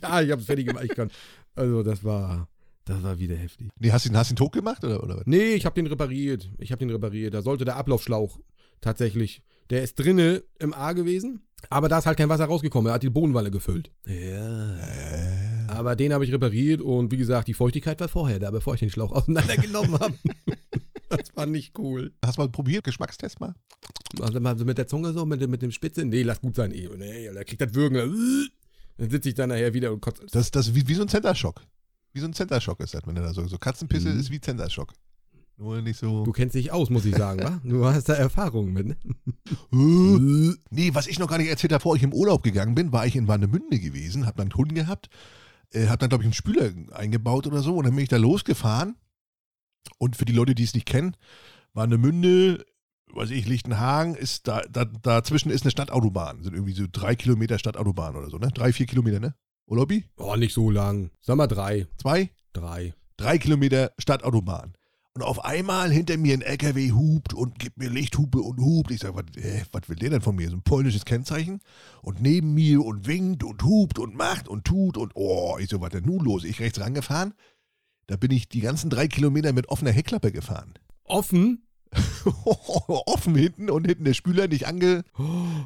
ja, 0.00 0.22
ich 0.22 0.30
habe 0.30 0.40
es 0.40 0.46
fertig 0.46 0.66
gemacht. 0.66 0.84
Ich 0.84 0.94
kann. 0.94 1.10
Also 1.56 1.82
das 1.82 2.04
war, 2.04 2.48
das 2.84 3.02
war 3.02 3.18
wieder 3.18 3.34
heftig. 3.34 3.70
Nee, 3.80 3.90
hast 3.90 4.04
du 4.04 4.10
ihn, 4.10 4.16
hast 4.16 4.30
ihn 4.30 4.36
tot 4.36 4.52
gemacht 4.52 4.84
oder, 4.84 5.02
oder 5.02 5.16
was? 5.16 5.26
Nee, 5.26 5.54
ich 5.54 5.66
habe 5.66 5.74
den 5.74 5.88
repariert. 5.88 6.52
Ich 6.58 6.70
habe 6.70 6.78
den 6.78 6.90
repariert. 6.90 7.34
Da 7.34 7.42
sollte 7.42 7.64
der 7.64 7.74
Ablaufschlauch 7.74 8.38
tatsächlich. 8.80 9.42
Der 9.70 9.82
ist 9.82 9.96
drinne 9.96 10.44
im 10.60 10.72
A 10.72 10.92
gewesen, 10.92 11.42
aber 11.70 11.88
da 11.88 11.98
ist 11.98 12.06
halt 12.06 12.16
kein 12.18 12.28
Wasser 12.28 12.44
rausgekommen. 12.46 12.90
Er 12.90 12.94
hat 12.94 13.02
die 13.02 13.10
Bodenwanne 13.10 13.50
gefüllt. 13.50 13.90
Ja. 14.06 14.76
Äh, 14.78 15.66
Aber 15.68 15.96
den 15.96 16.12
habe 16.12 16.24
ich 16.24 16.32
repariert 16.32 16.80
und 16.80 17.10
wie 17.12 17.16
gesagt, 17.16 17.48
die 17.48 17.54
Feuchtigkeit 17.54 18.00
war 18.00 18.08
vorher 18.08 18.38
da, 18.38 18.50
bevor 18.50 18.74
ich 18.74 18.80
den 18.80 18.90
Schlauch 18.90 19.12
auseinandergenommen 19.12 19.92
habe. 20.00 20.14
das 21.10 21.34
war 21.34 21.46
nicht 21.46 21.78
cool. 21.78 22.12
hast 22.24 22.38
du 22.38 22.42
mal 22.42 22.48
probiert? 22.48 22.84
Geschmackstest 22.84 23.40
mal? 23.40 23.54
Also 24.20 24.40
mal 24.40 24.56
so 24.58 24.64
mit 24.64 24.78
der 24.78 24.86
Zunge 24.86 25.12
so, 25.12 25.26
mit, 25.26 25.40
dem- 25.40 25.50
mit 25.50 25.62
dem 25.62 25.70
Spitze. 25.72 26.04
Nee, 26.04 26.22
lass 26.22 26.40
gut 26.40 26.54
sein. 26.56 26.72
Eh. 26.72 26.88
Nee, 26.96 27.30
da 27.34 27.44
kriegt 27.44 27.60
das 27.60 27.74
Würgen. 27.74 28.48
Dann 28.96 29.10
sitze 29.10 29.28
ich 29.28 29.34
dann 29.34 29.50
nachher 29.50 29.74
wieder 29.74 29.92
und 29.92 30.00
kotze. 30.00 30.26
Das, 30.32 30.50
das 30.50 30.68
ist 30.68 30.74
wie, 30.74 30.88
wie 30.88 30.94
so 30.94 31.02
ein 31.02 31.08
Center-Shock. 31.08 31.62
Wie 32.12 32.20
so 32.20 32.26
ein 32.26 32.32
Center-Shock 32.32 32.80
ist 32.80 32.94
das, 32.94 33.02
wenn 33.06 33.14
du 33.14 33.22
da 33.22 33.32
so, 33.34 33.46
so 33.46 33.58
Katzenpisse 33.58 34.08
Mhm. 34.08 34.20
ist 34.20 34.30
wie 34.30 34.40
Center-Shock. 34.40 34.92
Nur 35.58 35.82
nicht 35.82 35.98
so. 35.98 36.24
Du 36.24 36.30
kennst 36.30 36.54
dich 36.54 36.70
aus, 36.70 36.88
muss 36.88 37.04
ich 37.04 37.16
sagen, 37.16 37.42
wa? 37.42 37.60
Du 37.64 37.84
hast 37.84 38.08
da 38.08 38.14
Erfahrungen 38.14 38.72
mit, 38.72 38.86
ne? 38.86 38.96
Nee, 40.70 40.94
was 40.94 41.08
ich 41.08 41.18
noch 41.18 41.28
gar 41.28 41.38
nicht 41.38 41.48
erzählt 41.48 41.72
habe, 41.72 41.80
bevor 41.80 41.96
ich 41.96 42.04
im 42.04 42.12
Urlaub 42.12 42.44
gegangen 42.44 42.76
bin, 42.76 42.92
war 42.92 43.06
ich 43.06 43.16
in 43.16 43.26
Warnemünde 43.26 43.80
gewesen, 43.80 44.24
hab 44.24 44.36
dann 44.36 44.46
einen 44.46 44.54
Hund 44.54 44.74
gehabt, 44.74 45.10
äh, 45.72 45.88
hab 45.88 45.98
dann, 45.98 46.10
glaube 46.10 46.22
ich, 46.22 46.26
einen 46.26 46.34
Spüler 46.34 46.70
eingebaut 46.92 47.48
oder 47.48 47.60
so 47.60 47.76
und 47.76 47.84
dann 47.84 47.94
bin 47.94 48.04
ich 48.04 48.08
da 48.08 48.18
losgefahren. 48.18 48.94
Und 49.98 50.16
für 50.16 50.24
die 50.24 50.32
Leute, 50.32 50.54
die 50.54 50.62
es 50.62 50.74
nicht 50.74 50.86
kennen, 50.86 51.16
Warnemünde, 51.72 52.64
weiß 53.12 53.30
ich, 53.30 53.48
Lichtenhagen, 53.48 54.14
ist 54.14 54.46
da, 54.46 54.62
da, 54.70 54.84
dazwischen 54.84 55.50
ist 55.50 55.62
eine 55.62 55.72
Stadtautobahn. 55.72 56.44
Sind 56.44 56.54
irgendwie 56.54 56.74
so 56.74 56.86
drei 56.90 57.16
Kilometer 57.16 57.58
Stadtautobahn 57.58 58.14
oder 58.14 58.30
so, 58.30 58.38
ne? 58.38 58.50
Drei, 58.54 58.72
vier 58.72 58.86
Kilometer, 58.86 59.18
ne? 59.18 59.34
Urlaubi? 59.66 60.04
Oh, 60.16 60.36
nicht 60.36 60.54
so 60.54 60.70
lang. 60.70 61.10
Sag 61.20 61.36
mal 61.36 61.48
drei. 61.48 61.88
Zwei? 61.96 62.30
Drei. 62.52 62.94
drei 63.16 63.38
Kilometer 63.38 63.92
Stadtautobahn. 63.98 64.77
Und 65.18 65.24
auf 65.24 65.44
einmal 65.44 65.90
hinter 65.90 66.16
mir 66.16 66.32
ein 66.32 66.42
LKW 66.42 66.92
hupt 66.92 67.34
und 67.34 67.58
gibt 67.58 67.76
mir 67.76 67.90
Lichthupe 67.90 68.38
und 68.38 68.60
hupt. 68.60 68.92
Ich 68.92 69.00
sage, 69.00 69.16
was, 69.16 69.24
äh, 69.42 69.64
was 69.72 69.88
will 69.88 69.96
der 69.96 70.10
denn 70.10 70.20
von 70.20 70.36
mir? 70.36 70.48
So 70.48 70.54
ein 70.54 70.62
polnisches 70.62 71.04
Kennzeichen. 71.04 71.58
Und 72.02 72.22
neben 72.22 72.54
mir 72.54 72.84
und 72.84 73.08
winkt 73.08 73.42
und 73.42 73.60
hupt 73.64 73.98
und 73.98 74.14
macht 74.14 74.46
und 74.46 74.64
tut 74.64 74.96
und 74.96 75.10
oh, 75.16 75.56
ich 75.58 75.70
so, 75.70 75.80
was 75.80 75.90
denn 75.90 76.04
nun 76.04 76.24
los? 76.24 76.44
Ich 76.44 76.60
rechts 76.60 76.78
rangefahren. 76.78 77.34
Da 78.06 78.14
bin 78.14 78.30
ich 78.30 78.48
die 78.48 78.60
ganzen 78.60 78.90
drei 78.90 79.08
Kilometer 79.08 79.52
mit 79.52 79.68
offener 79.70 79.90
Heckklappe 79.90 80.30
gefahren. 80.30 80.74
Offen? 81.02 81.66
Offen 82.24 83.34
hinten 83.34 83.70
und 83.70 83.88
hinten 83.88 84.04
der 84.04 84.14
Spüler 84.14 84.46
nicht, 84.46 84.68
ange, 84.68 85.02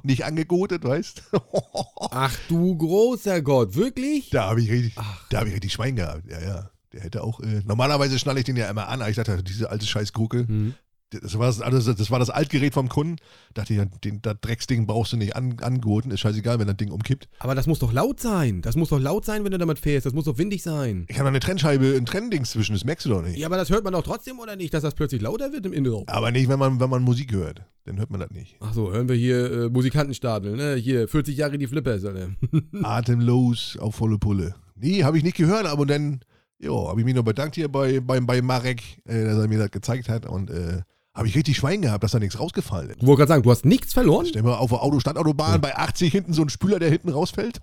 nicht 0.03 0.25
angegotet, 0.25 0.83
weißt 0.83 1.25
Ach 2.11 2.39
du 2.49 2.75
großer 2.75 3.43
Gott, 3.43 3.75
wirklich? 3.75 4.31
Da 4.31 4.49
habe 4.49 4.63
ich 4.63 4.71
richtig, 4.71 4.95
Ach. 4.97 5.29
da 5.29 5.41
habe 5.41 5.51
ich 5.51 5.57
richtig 5.57 5.75
Schwein 5.75 5.97
gehabt. 5.97 6.31
Ja, 6.31 6.41
ja. 6.41 6.71
Der 6.93 7.01
hätte 7.03 7.25
auch, 7.25 7.41
äh, 7.41 7.63
normalerweise 7.65 8.19
schnalle 8.19 8.41
ich 8.41 8.45
den 8.45 8.57
ja 8.57 8.69
immer 8.71 8.89
an, 8.89 9.01
aber 9.01 9.11
ich 9.11 9.17
dachte, 9.17 9.43
diese 9.43 9.71
alte 9.71 9.87
Scheißgrucke, 9.87 10.47
Hm. 10.47 10.75
das 11.11 11.39
war 11.39 11.47
das, 11.47 11.61
also 11.61 11.93
das 11.93 12.11
war 12.11 12.19
das 12.19 12.31
Altgerät 12.31 12.73
vom 12.75 12.89
Kunden. 12.89 13.17
Dachte 13.55 13.75
ich, 13.75 13.81
den, 14.03 14.21
das 14.23 14.37
Drecksding 14.41 14.87
brauchst 14.87 15.13
du 15.13 15.17
nicht 15.19 15.37
an, 15.37 15.57
angurten, 15.61 16.11
ist 16.11 16.21
scheißegal, 16.21 16.59
wenn 16.59 16.67
das 16.67 16.77
Ding 16.77 16.91
umkippt. 16.91 17.29
Aber 17.39 17.55
das 17.55 17.67
muss 17.67 17.79
doch 17.79 17.93
laut 17.93 18.21
sein. 18.21 18.63
Das 18.63 18.77
muss 18.77 18.89
doch 18.91 18.99
laut 18.99 19.25
sein, 19.25 19.45
wenn 19.45 19.53
du 19.53 19.59
damit 19.59 19.79
fährst. 19.79 20.07
Das 20.07 20.13
muss 20.15 20.25
doch 20.25 20.39
windig 20.39 20.63
sein. 20.63 21.05
Ich 21.09 21.19
habe 21.19 21.29
eine 21.29 21.41
Trennscheibe, 21.41 21.95
ein 21.97 22.07
Trenndings 22.07 22.51
zwischen, 22.51 22.73
das 22.75 22.85
merkst 22.85 23.07
du 23.07 23.11
doch 23.11 23.23
nicht. 23.23 23.39
Ja, 23.39 23.47
aber 23.47 23.57
das 23.57 23.69
hört 23.71 23.85
man 23.85 23.93
doch 23.93 24.03
trotzdem, 24.03 24.39
oder 24.39 24.57
nicht, 24.57 24.73
dass 24.75 24.83
das 24.83 24.95
plötzlich 24.95 25.21
lauter 25.23 25.53
wird 25.53 25.65
im 25.67 25.73
Innenraum? 25.73 26.05
Aber 26.09 26.31
nicht, 26.31 26.49
wenn 26.49 26.59
man, 26.59 26.81
wenn 26.81 26.91
man 26.91 27.03
Musik 27.03 27.33
hört. 27.33 27.63
Dann 27.85 27.99
hört 27.99 28.11
man 28.11 28.21
das 28.21 28.31
nicht. 28.31 28.57
Ach 28.61 28.73
so, 28.73 28.93
hören 28.93 29.09
wir 29.09 29.17
hier 29.17 29.51
äh, 29.65 29.69
Musikantenstadel, 29.69 30.57
ne? 30.57 30.77
Hier, 30.77 31.09
40 31.09 31.37
Jahre 31.37 31.59
die 31.59 31.67
Flippers. 31.67 32.05
Atemlos 32.83 33.77
auf 33.81 33.95
volle 33.97 34.19
Pulle. 34.19 34.55
Nee, 34.77 35.05
habe 35.05 35.19
ich 35.19 35.25
nicht 35.25 35.37
gehört, 35.37 35.67
aber 35.67 35.85
dann, 35.87 36.21
ja, 36.63 36.89
habe 36.89 37.01
ich 37.01 37.05
mich 37.05 37.15
noch 37.15 37.25
bedankt 37.25 37.57
hier 37.57 37.69
bei, 37.69 38.01
bei, 38.01 38.21
bei 38.21 38.41
Marek, 38.41 38.83
äh, 39.05 39.25
dass 39.25 39.39
er 39.39 39.49
mir 39.49 39.59
das 39.59 39.71
gezeigt 39.71 40.09
hat 40.09 40.27
und 40.27 40.51
äh, 40.51 40.83
habe 41.15 41.29
ich 41.29 41.35
richtig 41.35 41.59
Schwein 41.59 41.83
gehabt, 41.83 42.03
dass 42.03 42.13
da 42.13 42.19
nichts 42.19 42.41
rausgefallen 42.41 42.89
ist. 42.91 43.03
Ich 43.03 43.07
wollte 43.07 43.19
gerade 43.19 43.29
sagen, 43.29 43.43
du 43.43 43.51
hast 43.51 43.67
nichts 43.67 43.93
verloren? 43.93 44.25
Stell 44.27 44.43
mal 44.43 44.55
auf 44.55 44.71
der 44.71 44.83
Autostadtautobahn 44.83 45.61
bei 45.61 45.77
80 45.77 46.11
hinten 46.11 46.33
so 46.33 46.41
ein 46.41 46.49
Spüler, 46.49 46.79
der 46.79 46.89
hinten 46.89 47.11
rausfällt. 47.11 47.61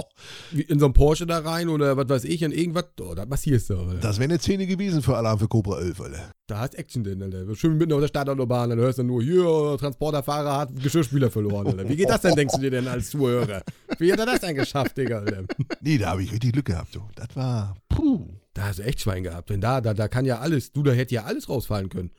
Wie 0.52 0.62
in 0.62 0.78
so 0.78 0.84
einen 0.84 0.94
Porsche 0.94 1.26
da 1.26 1.38
rein 1.38 1.68
oder 1.68 1.96
was 1.96 2.08
weiß 2.08 2.24
ich, 2.24 2.42
in 2.42 2.52
irgendwas. 2.52 2.84
Oh, 3.00 3.14
das 3.14 3.26
massierst 3.26 3.70
du, 3.70 3.78
Alter. 3.78 3.94
Das 3.96 4.18
wäre 4.18 4.30
eine 4.30 4.38
Szene 4.38 4.68
gewesen 4.68 5.02
für 5.02 5.16
Alarm 5.16 5.40
für 5.40 5.48
Cobra 5.48 5.80
11, 5.80 6.00
Alter. 6.00 6.30
Da 6.46 6.60
hast 6.60 6.76
Action 6.76 7.02
drin, 7.02 7.20
Alter. 7.22 7.52
Schön 7.56 7.76
mitten 7.76 7.92
auf 7.92 8.00
der 8.00 8.08
Startautobahn, 8.08 8.70
dann 8.70 8.78
hörst 8.78 9.00
du 9.00 9.02
nur, 9.02 9.20
hier, 9.20 9.76
Transporterfahrer 9.80 10.58
hat 10.58 10.80
Geschirrspüler 10.80 11.30
verloren, 11.30 11.66
Alter. 11.66 11.88
Wie 11.88 11.96
geht 11.96 12.08
das 12.08 12.20
denn, 12.20 12.36
denkst 12.36 12.54
du 12.54 12.60
dir 12.60 12.70
denn 12.70 12.86
als 12.86 13.10
Zuhörer? 13.10 13.62
Wie 13.98 14.12
hat 14.12 14.20
er 14.20 14.26
das 14.26 14.40
denn 14.40 14.54
geschafft, 14.54 14.96
Digga, 14.96 15.18
Alter? 15.18 15.42
Nee, 15.80 15.98
da 15.98 16.10
habe 16.10 16.22
ich 16.22 16.30
richtig 16.30 16.52
Glück 16.52 16.66
gehabt. 16.66 16.92
So. 16.92 17.02
Das 17.16 17.34
war, 17.34 17.74
puh. 17.88 18.28
Da 18.54 18.64
hast 18.66 18.78
du 18.78 18.82
echt 18.84 19.00
Schwein 19.00 19.22
gehabt. 19.22 19.50
Denn 19.50 19.60
da, 19.60 19.80
da, 19.80 19.94
da 19.94 20.08
kann 20.08 20.24
ja 20.24 20.38
alles, 20.40 20.72
du, 20.72 20.82
da 20.82 20.92
hätte 20.92 21.14
ja 21.14 21.24
alles 21.24 21.48
rausfallen 21.48 21.88
können. 21.88 22.10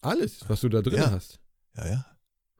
Alles, 0.00 0.40
was 0.48 0.60
du 0.60 0.68
da 0.68 0.82
drin 0.82 0.98
Ja. 0.98 1.10
hast. 1.10 1.40
Ja, 1.76 1.86
ja, 1.88 2.06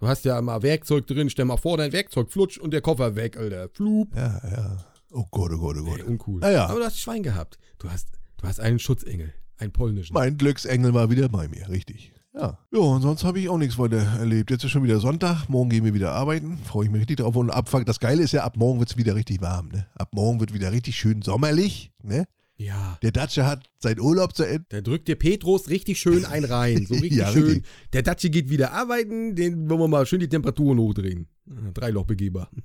Du 0.00 0.08
hast 0.08 0.24
ja 0.24 0.40
mal 0.42 0.62
Werkzeug 0.62 1.06
drin, 1.06 1.30
stell 1.30 1.44
mal 1.44 1.56
vor, 1.56 1.76
dein 1.76 1.92
Werkzeug 1.92 2.30
flutsch 2.32 2.58
und 2.58 2.72
der 2.72 2.80
Koffer 2.80 3.14
weg, 3.14 3.36
Alter. 3.36 3.68
Flup. 3.68 4.14
ja, 4.16 4.40
ja. 4.50 4.84
Oh 5.12 5.24
Gott, 5.30 5.52
oh 5.52 5.58
Gott, 5.58 5.76
oh 5.80 5.84
Gott. 5.84 6.00
Ey, 6.00 6.04
uncool. 6.04 6.40
Naja. 6.40 6.66
Aber 6.66 6.80
du 6.80 6.84
hast 6.84 6.98
Schwein 6.98 7.22
gehabt. 7.22 7.58
Du 7.78 7.88
hast, 7.88 8.08
du 8.38 8.48
hast 8.48 8.58
einen 8.58 8.80
Schutzengel. 8.80 9.32
Einen 9.56 9.70
polnischen. 9.72 10.12
Mein 10.14 10.36
Glücksengel 10.36 10.92
war 10.94 11.10
wieder 11.10 11.28
bei 11.28 11.46
mir, 11.46 11.68
richtig. 11.68 12.12
Ja. 12.34 12.58
Ja, 12.72 12.78
und 12.80 13.02
sonst 13.02 13.22
habe 13.22 13.38
ich 13.38 13.48
auch 13.48 13.56
nichts 13.58 13.78
weiter 13.78 13.98
erlebt. 14.18 14.50
Jetzt 14.50 14.64
ist 14.64 14.72
schon 14.72 14.82
wieder 14.82 14.98
Sonntag, 14.98 15.48
morgen 15.48 15.70
gehen 15.70 15.84
wir 15.84 15.94
wieder 15.94 16.10
arbeiten. 16.12 16.58
Freue 16.64 16.86
ich 16.86 16.90
mich 16.90 17.02
richtig 17.02 17.18
drauf. 17.18 17.36
Und 17.36 17.50
ab, 17.50 17.70
das 17.86 18.00
Geile 18.00 18.24
ist 18.24 18.32
ja, 18.32 18.42
ab 18.42 18.56
morgen 18.56 18.80
wird 18.80 18.90
es 18.90 18.96
wieder 18.96 19.14
richtig 19.14 19.40
warm. 19.40 19.68
Ne? 19.68 19.86
Ab 19.94 20.08
morgen 20.12 20.40
wird 20.40 20.52
wieder 20.52 20.72
richtig 20.72 20.96
schön 20.96 21.22
sommerlich. 21.22 21.92
Ne? 22.02 22.26
Ja. 22.56 22.98
Der 23.02 23.10
Datsche 23.10 23.44
hat 23.46 23.68
sein 23.78 23.98
Urlaub 24.00 24.34
zu 24.36 24.44
Ende. 24.44 24.64
Da 24.68 24.80
drückt 24.80 25.08
dir 25.08 25.16
Petrus 25.16 25.68
richtig 25.68 25.98
schön 25.98 26.24
ein 26.30 26.44
rein. 26.44 26.86
So 26.86 26.94
richtig 26.94 27.18
Ja, 27.18 27.32
schön. 27.32 27.44
richtig. 27.44 27.64
Der 27.92 28.02
Datsche 28.02 28.30
geht 28.30 28.48
wieder 28.50 28.72
arbeiten, 28.72 29.34
den 29.34 29.68
wollen 29.68 29.80
wir 29.80 29.88
mal 29.88 30.06
schön 30.06 30.20
die 30.20 30.28
Temperaturen 30.28 30.78
hochdrehen. 30.78 31.26
Äh, 31.48 31.72
Dreilochbegeber. 31.72 32.48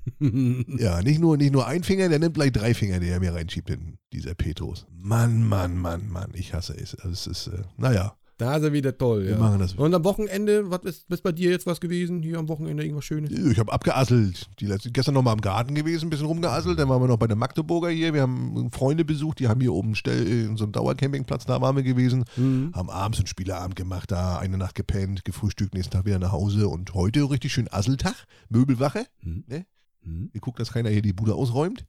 Ja, 0.78 1.02
nicht 1.02 1.18
nur, 1.18 1.36
nicht 1.36 1.52
nur 1.52 1.66
ein 1.66 1.82
Finger, 1.82 2.08
der 2.08 2.18
nimmt 2.18 2.34
gleich 2.34 2.52
drei 2.52 2.74
Finger, 2.74 3.00
die 3.00 3.08
er 3.08 3.20
mir 3.20 3.32
reinschiebt, 3.34 3.70
in 3.70 3.98
dieser 4.12 4.34
Petrus. 4.34 4.86
Mann, 4.92 5.46
Mann, 5.48 5.76
Mann, 5.78 6.08
Mann, 6.08 6.30
ich 6.34 6.52
hasse 6.54 6.74
es. 6.76 6.94
Also 6.94 7.10
es 7.10 7.26
ist, 7.26 7.46
äh, 7.48 7.62
naja. 7.78 8.16
Da 8.40 8.56
ist 8.56 8.62
er 8.62 8.72
wieder 8.72 8.96
toll, 8.96 9.24
Wir 9.24 9.32
ja. 9.32 9.38
machen 9.38 9.58
das. 9.58 9.74
Und 9.74 9.92
am 9.92 10.02
Wochenende, 10.02 10.70
was 10.70 10.84
ist, 10.84 11.10
ist 11.10 11.22
bei 11.22 11.30
dir 11.30 11.50
jetzt 11.50 11.66
was 11.66 11.78
gewesen? 11.78 12.22
Hier 12.22 12.38
am 12.38 12.48
Wochenende 12.48 12.82
irgendwas 12.82 13.04
Schönes? 13.04 13.30
Ich 13.30 13.58
habe 13.58 13.70
abgeasselt. 13.70 14.48
Die 14.60 14.64
letzte, 14.64 14.90
gestern 14.90 15.12
noch 15.12 15.22
mal 15.22 15.34
im 15.34 15.42
Garten 15.42 15.74
gewesen, 15.74 16.06
ein 16.06 16.10
bisschen 16.10 16.24
rumgeasselt. 16.24 16.78
Dann 16.78 16.88
waren 16.88 17.02
wir 17.02 17.06
noch 17.08 17.18
bei 17.18 17.26
der 17.26 17.36
Magdeburger 17.36 17.90
hier. 17.90 18.14
Wir 18.14 18.22
haben 18.22 18.70
Freunde 18.72 19.04
besucht, 19.04 19.40
die 19.40 19.48
haben 19.48 19.60
hier 19.60 19.74
oben 19.74 19.94
Stell, 19.94 20.26
in 20.26 20.56
so 20.56 20.64
einem 20.64 20.72
Dauercampingplatz, 20.72 21.44
da 21.44 21.60
waren 21.60 21.76
wir 21.76 21.82
gewesen. 21.82 22.24
Mhm. 22.38 22.72
Haben 22.74 22.88
abends 22.88 23.18
einen 23.18 23.26
Spieleabend 23.26 23.76
gemacht, 23.76 24.10
da 24.10 24.38
eine 24.38 24.56
Nacht 24.56 24.74
gepennt, 24.74 25.26
gefrühstückt, 25.26 25.74
nächsten 25.74 25.92
Tag 25.92 26.06
wieder 26.06 26.18
nach 26.18 26.32
Hause. 26.32 26.66
Und 26.68 26.94
heute 26.94 27.30
richtig 27.30 27.52
schön 27.52 27.68
Asseltag, 27.70 28.24
Möbelwache. 28.48 29.04
Mhm. 29.20 29.44
Ne? 29.48 29.66
Mhm. 30.02 30.30
Wir 30.32 30.40
gucken, 30.40 30.60
dass 30.60 30.72
keiner 30.72 30.88
hier 30.88 31.02
die 31.02 31.12
Bude 31.12 31.34
ausräumt. 31.34 31.84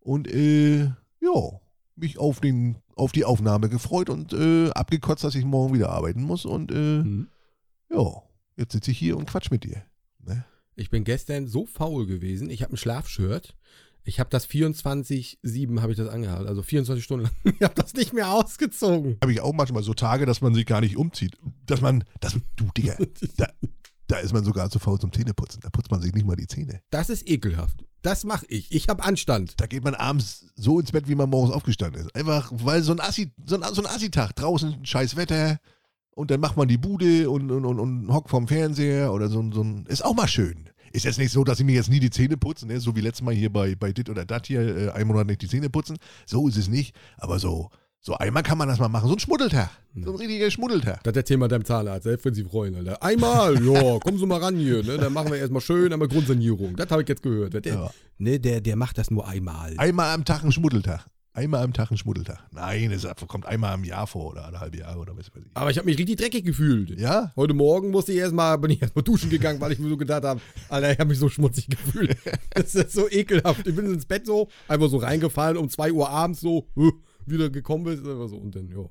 Und 0.00 0.26
äh, 0.26 0.86
ja, 1.20 1.60
mich 1.96 2.18
auf, 2.18 2.40
den, 2.40 2.78
auf 2.96 3.12
die 3.12 3.24
Aufnahme 3.24 3.68
gefreut 3.68 4.10
und 4.10 4.32
äh, 4.32 4.70
abgekotzt, 4.70 5.24
dass 5.24 5.34
ich 5.34 5.44
morgen 5.44 5.74
wieder 5.74 5.90
arbeiten 5.90 6.22
muss. 6.22 6.44
Und 6.44 6.70
äh, 6.72 7.02
Mhm. 7.02 7.28
ja, 7.90 8.22
jetzt 8.56 8.72
sitze 8.72 8.90
ich 8.90 8.98
hier 8.98 9.16
und 9.16 9.26
quatsch 9.26 9.50
mit 9.50 9.64
dir. 9.64 9.82
Ne? 10.24 10.44
Ich 10.76 10.90
bin 10.90 11.04
gestern 11.04 11.46
so 11.46 11.66
faul 11.66 12.06
gewesen. 12.06 12.50
Ich 12.50 12.62
habe 12.62 12.74
ein 12.74 12.76
Schlafshirt. 12.76 13.54
Ich 14.06 14.20
habe 14.20 14.28
das 14.28 14.46
24-7 14.48 15.80
habe 15.80 15.92
ich 15.92 15.98
das 15.98 16.08
angehabt. 16.08 16.46
Also 16.46 16.62
24 16.62 17.02
Stunden 17.04 17.24
lang. 17.26 17.32
Ich 17.56 17.62
habe 17.62 17.74
das 17.74 17.94
nicht 17.94 18.12
mehr 18.12 18.30
ausgezogen. 18.32 19.16
Habe 19.22 19.32
ich 19.32 19.40
auch 19.40 19.54
manchmal 19.54 19.82
so 19.82 19.94
Tage, 19.94 20.26
dass 20.26 20.40
man 20.40 20.52
sich 20.54 20.66
gar 20.66 20.80
nicht 20.80 20.96
umzieht. 20.96 21.38
Dass 21.66 21.80
man, 21.80 22.04
das, 22.20 22.36
du 22.56 22.66
Digga, 22.76 22.96
da, 23.36 23.48
da 24.06 24.18
ist 24.18 24.32
man 24.32 24.44
sogar 24.44 24.70
zu 24.70 24.78
faul 24.78 24.98
zum 24.98 25.12
Zähneputzen. 25.12 25.60
Da 25.62 25.70
putzt 25.70 25.90
man 25.90 26.00
sich 26.00 26.12
nicht 26.12 26.26
mal 26.26 26.36
die 26.36 26.46
Zähne. 26.46 26.80
Das 26.90 27.10
ist 27.10 27.28
ekelhaft. 27.28 27.84
Das 28.02 28.24
mache 28.24 28.44
ich. 28.48 28.70
Ich 28.70 28.88
habe 28.88 29.02
Anstand. 29.02 29.60
Da 29.60 29.66
geht 29.66 29.82
man 29.82 29.94
abends 29.94 30.46
so 30.56 30.78
ins 30.78 30.92
Bett, 30.92 31.08
wie 31.08 31.14
man 31.14 31.30
morgens 31.30 31.54
aufgestanden 31.54 32.02
ist. 32.02 32.14
Einfach, 32.14 32.50
weil 32.52 32.82
so 32.82 32.92
ein 32.92 33.00
Assi, 33.00 33.32
so 33.46 33.58
ein, 33.58 33.74
so 33.74 33.82
ein 33.82 33.86
Assi-Tag, 33.86 34.36
draußen 34.36 34.84
scheiß 34.84 35.16
Wetter 35.16 35.58
und 36.14 36.30
dann 36.30 36.40
macht 36.40 36.56
man 36.56 36.68
die 36.68 36.78
Bude 36.78 37.30
und, 37.30 37.50
und, 37.50 37.64
und, 37.64 37.80
und 37.80 38.12
hockt 38.12 38.30
vorm 38.30 38.46
Fernseher 38.46 39.12
oder 39.12 39.28
so, 39.28 39.42
so 39.52 39.62
ein, 39.62 39.86
ist 39.86 40.04
auch 40.04 40.14
mal 40.14 40.28
schön. 40.28 40.68
Ist 40.92 41.04
jetzt 41.04 41.18
nicht 41.18 41.32
so, 41.32 41.42
dass 41.42 41.58
ich 41.58 41.66
mir 41.66 41.74
jetzt 41.74 41.90
nie 41.90 41.98
die 41.98 42.10
Zähne 42.10 42.36
putzen, 42.36 42.68
ne? 42.68 42.78
so 42.78 42.94
wie 42.94 43.00
letztes 43.00 43.24
Mal 43.24 43.34
hier 43.34 43.52
bei, 43.52 43.74
bei 43.74 43.92
Dit 43.92 44.08
oder 44.08 44.24
Dat 44.24 44.46
hier, 44.46 44.60
äh, 44.60 44.90
einen 44.90 45.08
Monat 45.08 45.26
nicht 45.26 45.42
die 45.42 45.48
Zähne 45.48 45.68
putzen. 45.68 45.96
So 46.24 46.46
ist 46.46 46.56
es 46.56 46.68
nicht, 46.68 46.94
aber 47.16 47.40
so, 47.40 47.70
so 48.06 48.14
einmal 48.18 48.42
kann 48.42 48.58
man 48.58 48.68
das 48.68 48.78
mal 48.78 48.90
machen. 48.90 49.08
So 49.08 49.14
ein 49.14 49.18
Schmuddeltag. 49.18 49.70
So 49.94 50.10
ein 50.10 50.16
richtiger 50.16 50.50
Schmuddeltag. 50.50 51.02
Das 51.04 51.16
erzähl 51.16 51.38
mal 51.38 51.48
deinem 51.48 51.64
Zahnarzt, 51.64 52.04
selbst 52.04 52.26
wenn 52.26 52.34
sie 52.34 52.44
freuen, 52.44 52.74
Alter. 52.74 53.02
Einmal, 53.02 53.54
ja, 53.66 53.98
kommen 53.98 54.18
Sie 54.18 54.26
mal 54.26 54.40
ran 54.40 54.56
hier, 54.56 54.82
ne? 54.82 54.98
Dann 54.98 55.10
machen 55.14 55.30
wir 55.32 55.38
erstmal 55.38 55.62
schön 55.62 55.90
einmal 55.90 56.08
Grundsanierung. 56.08 56.76
Das 56.76 56.90
habe 56.90 57.00
ich 57.00 57.08
jetzt 57.08 57.22
gehört. 57.22 57.54
Der, 57.54 57.62
Ja. 57.64 57.90
Ne, 58.18 58.38
der, 58.38 58.60
der 58.60 58.76
macht 58.76 58.98
das 58.98 59.10
nur 59.10 59.26
einmal. 59.26 59.72
Einmal 59.78 60.14
am 60.14 60.26
Tag 60.26 60.44
ein 60.44 60.52
Schmuddeltag. 60.52 61.06
Einmal 61.32 61.64
am 61.64 61.72
Tag 61.72 61.90
ein 61.90 61.96
Schmuddeltag. 61.96 62.38
Nein, 62.52 62.90
das 62.92 63.08
kommt 63.26 63.46
einmal 63.46 63.74
im 63.74 63.84
Jahr 63.84 64.06
vor 64.06 64.32
oder 64.32 64.44
alle 64.44 64.60
halbe 64.60 64.76
Jahre 64.76 64.98
oder 64.98 65.16
was 65.16 65.34
weiß 65.34 65.42
ich. 65.42 65.50
Aber 65.54 65.70
ich 65.70 65.78
habe 65.78 65.86
mich 65.86 65.98
richtig 65.98 66.16
dreckig 66.16 66.44
gefühlt. 66.44 67.00
Ja? 67.00 67.32
Heute 67.34 67.54
Morgen 67.54 67.90
musste 67.90 68.12
ich 68.12 68.18
erstmal, 68.18 68.58
bin 68.58 68.70
ich 68.70 68.82
erstmal 68.82 69.02
duschen 69.02 69.30
gegangen, 69.30 69.60
weil 69.62 69.72
ich 69.72 69.78
mir 69.78 69.88
so 69.88 69.96
gedacht 69.96 70.24
habe, 70.24 70.40
Alter, 70.68 70.92
ich 70.92 70.98
habe 70.98 71.08
mich 71.08 71.18
so 71.18 71.30
schmutzig 71.30 71.68
gefühlt. 71.68 72.16
Das 72.50 72.74
ist 72.74 72.92
so 72.92 73.10
ekelhaft. 73.10 73.66
Ich 73.66 73.74
bin 73.74 73.86
ins 73.86 74.04
Bett 74.04 74.26
so, 74.26 74.48
einfach 74.68 74.88
so 74.88 74.98
reingefallen, 74.98 75.56
um 75.56 75.68
2 75.68 75.92
Uhr 75.92 76.08
abends 76.08 76.40
so, 76.40 76.68
wieder 77.26 77.50
gekommen 77.50 77.84
bist. 77.84 78.06
Einfach 78.06 78.28
so. 78.28 78.36
Und 78.36 78.54
dann, 78.54 78.68
ja. 78.68 78.88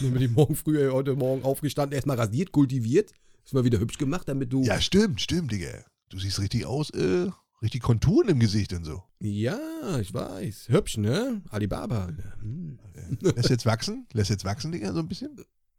Dann 0.00 0.12
bin 0.12 0.22
ich 0.22 0.30
morgen 0.30 0.56
früh, 0.56 0.78
äh, 0.78 0.90
heute 0.90 1.14
Morgen 1.16 1.42
aufgestanden, 1.42 1.94
erstmal 1.94 2.18
rasiert, 2.18 2.52
kultiviert. 2.52 3.12
Ist 3.44 3.54
mal 3.54 3.64
wieder 3.64 3.78
hübsch 3.78 3.98
gemacht, 3.98 4.28
damit 4.28 4.52
du. 4.52 4.62
Ja, 4.62 4.80
stimmt, 4.80 5.20
stimmt, 5.20 5.52
Digga. 5.52 5.84
Du 6.08 6.18
siehst 6.18 6.40
richtig 6.40 6.64
aus, 6.64 6.90
äh, 6.90 7.28
richtig 7.62 7.82
Konturen 7.82 8.28
im 8.28 8.38
Gesicht 8.38 8.72
und 8.72 8.84
so. 8.84 9.02
Ja, 9.20 9.98
ich 10.00 10.14
weiß. 10.14 10.68
Hübsch, 10.68 10.96
ne? 10.96 11.42
Alibaba. 11.50 12.08
Hm. 12.40 12.78
Lässt 13.20 13.50
jetzt 13.50 13.66
wachsen? 13.66 14.06
Lässt 14.12 14.30
jetzt 14.30 14.44
wachsen, 14.44 14.72
Digga, 14.72 14.92
so 14.92 15.00
ein 15.00 15.08
bisschen? 15.08 15.36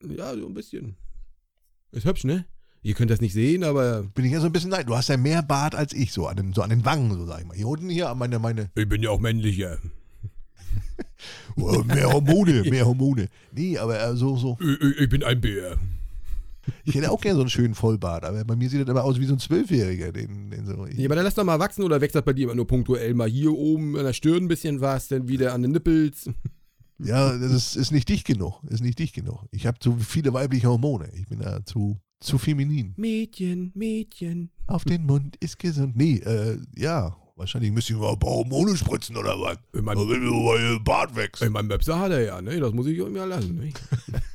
Ja, 0.08 0.36
so 0.36 0.46
ein 0.46 0.54
bisschen. 0.54 0.96
Ist 1.92 2.06
hübsch, 2.06 2.24
ne? 2.24 2.46
Ihr 2.86 2.94
könnt 2.94 3.10
das 3.10 3.20
nicht 3.20 3.34
sehen, 3.34 3.64
aber 3.64 4.04
Bin 4.04 4.26
ich 4.26 4.32
ja 4.32 4.40
so 4.40 4.46
ein 4.46 4.52
bisschen 4.52 4.70
nein. 4.70 4.86
Du 4.86 4.96
hast 4.96 5.10
ja 5.10 5.18
mehr 5.18 5.42
Bart 5.42 5.74
als 5.74 5.92
ich, 5.92 6.12
so 6.12 6.28
an 6.28 6.38
den, 6.38 6.54
so 6.54 6.62
an 6.62 6.70
den 6.70 6.86
Wangen, 6.86 7.12
so 7.18 7.26
sag 7.26 7.40
ich 7.40 7.48
mal. 7.48 7.58
Hier 7.58 7.68
unten 7.68 7.90
hier, 7.90 8.10
an 8.10 8.20
meine, 8.20 8.38
meine, 8.38 8.70
ich 8.76 8.88
bin 8.88 9.02
ja 9.02 9.10
auch 9.10 9.20
männlicher. 9.20 9.80
oh, 11.58 11.84
mehr 11.84 12.12
Hormone, 12.12 12.64
mehr 12.64 12.86
Hormone. 12.86 13.28
Nee, 13.54 13.78
aber 13.78 14.02
äh, 14.02 14.16
so, 14.16 14.36
so. 14.36 14.58
Ich, 15.00 15.10
bin 15.10 15.24
ein 15.24 15.40
Bär. 15.40 15.78
Ich 16.84 16.96
hätte 16.96 17.12
auch 17.12 17.22
gerne 17.22 17.36
so 17.36 17.42
einen 17.42 17.50
schönen 17.50 17.76
Vollbart, 17.76 18.26
aber 18.26 18.44
bei 18.44 18.56
mir 18.56 18.70
sieht 18.70 18.82
das 18.82 18.90
immer 18.90 19.04
aus 19.04 19.20
wie 19.20 19.26
so 19.26 19.34
ein 19.34 19.40
Zwölfjähriger, 19.40 20.12
den, 20.12 20.50
den 20.50 20.66
so. 20.66 20.86
Ja, 20.88 21.06
aber 21.06 21.16
dann 21.16 21.26
lass 21.26 21.36
doch 21.36 21.44
mal 21.44 21.60
wachsen 21.60 21.84
oder 21.84 22.02
wächst 22.02 22.16
das 22.16 22.24
bei 22.24 22.34
dir 22.34 22.46
immer 22.46 22.56
nur 22.56 22.68
punktuell 22.68 23.14
mal 23.14 23.30
hier 23.30 23.52
oben 23.52 23.98
an 23.98 24.06
der 24.06 24.14
Stirn 24.14 24.46
ein 24.46 24.48
bisschen 24.48 24.82
was, 24.82 25.08
dann 25.08 25.28
wieder 25.28 25.54
an 25.54 25.62
den 25.62 25.72
Nippels. 25.72 26.30
Ja, 26.98 27.38
das 27.38 27.52
ist, 27.52 27.76
ist 27.76 27.92
nicht 27.92 28.08
dicht 28.08 28.26
genug. 28.26 28.62
Ist 28.70 28.82
nicht 28.82 29.00
dicht 29.00 29.14
genug. 29.14 29.44
Ich 29.52 29.68
habe 29.68 29.80
zu 29.80 29.98
viele 29.98 30.34
weibliche 30.34 30.70
Hormone. 30.70 31.10
Ich 31.14 31.28
bin 31.28 31.40
da 31.40 31.64
zu, 31.66 32.00
zu 32.22 32.38
feminin. 32.38 32.94
Mädchen, 32.96 33.72
Mädchen. 33.76 34.50
Auf 34.68 34.86
den 34.86 35.06
Mund 35.06 35.36
ist 35.42 35.60
gesund. 35.60 35.96
Nee, 35.96 36.20
äh, 36.20 36.58
ja. 36.76 37.18
Wahrscheinlich 37.38 37.72
müsste 37.72 37.92
ich 37.94 38.00
mal 38.00 38.14
ein 38.14 38.20
paar 38.20 38.30
Hormone 38.30 38.78
spritzen 38.78 39.18
oder 39.18 39.38
was. 39.42 39.58
Mein, 39.74 39.98
Also 39.98 40.10
wenn 40.10 40.22
mal 40.32 40.80
Bart 40.80 41.16
wächst. 41.18 41.42
ich 41.44 41.50
mein 41.50 41.68
Möpse 41.68 42.00
hat 42.00 42.12
er 42.12 42.22
ja, 42.24 42.42
ne? 42.42 42.58
Das 42.62 42.72
muss 42.72 42.88
ich 42.88 42.98
ihm 42.98 43.14
ja 43.16 43.26
lassen. 43.26 43.58
Ne? 43.58 43.74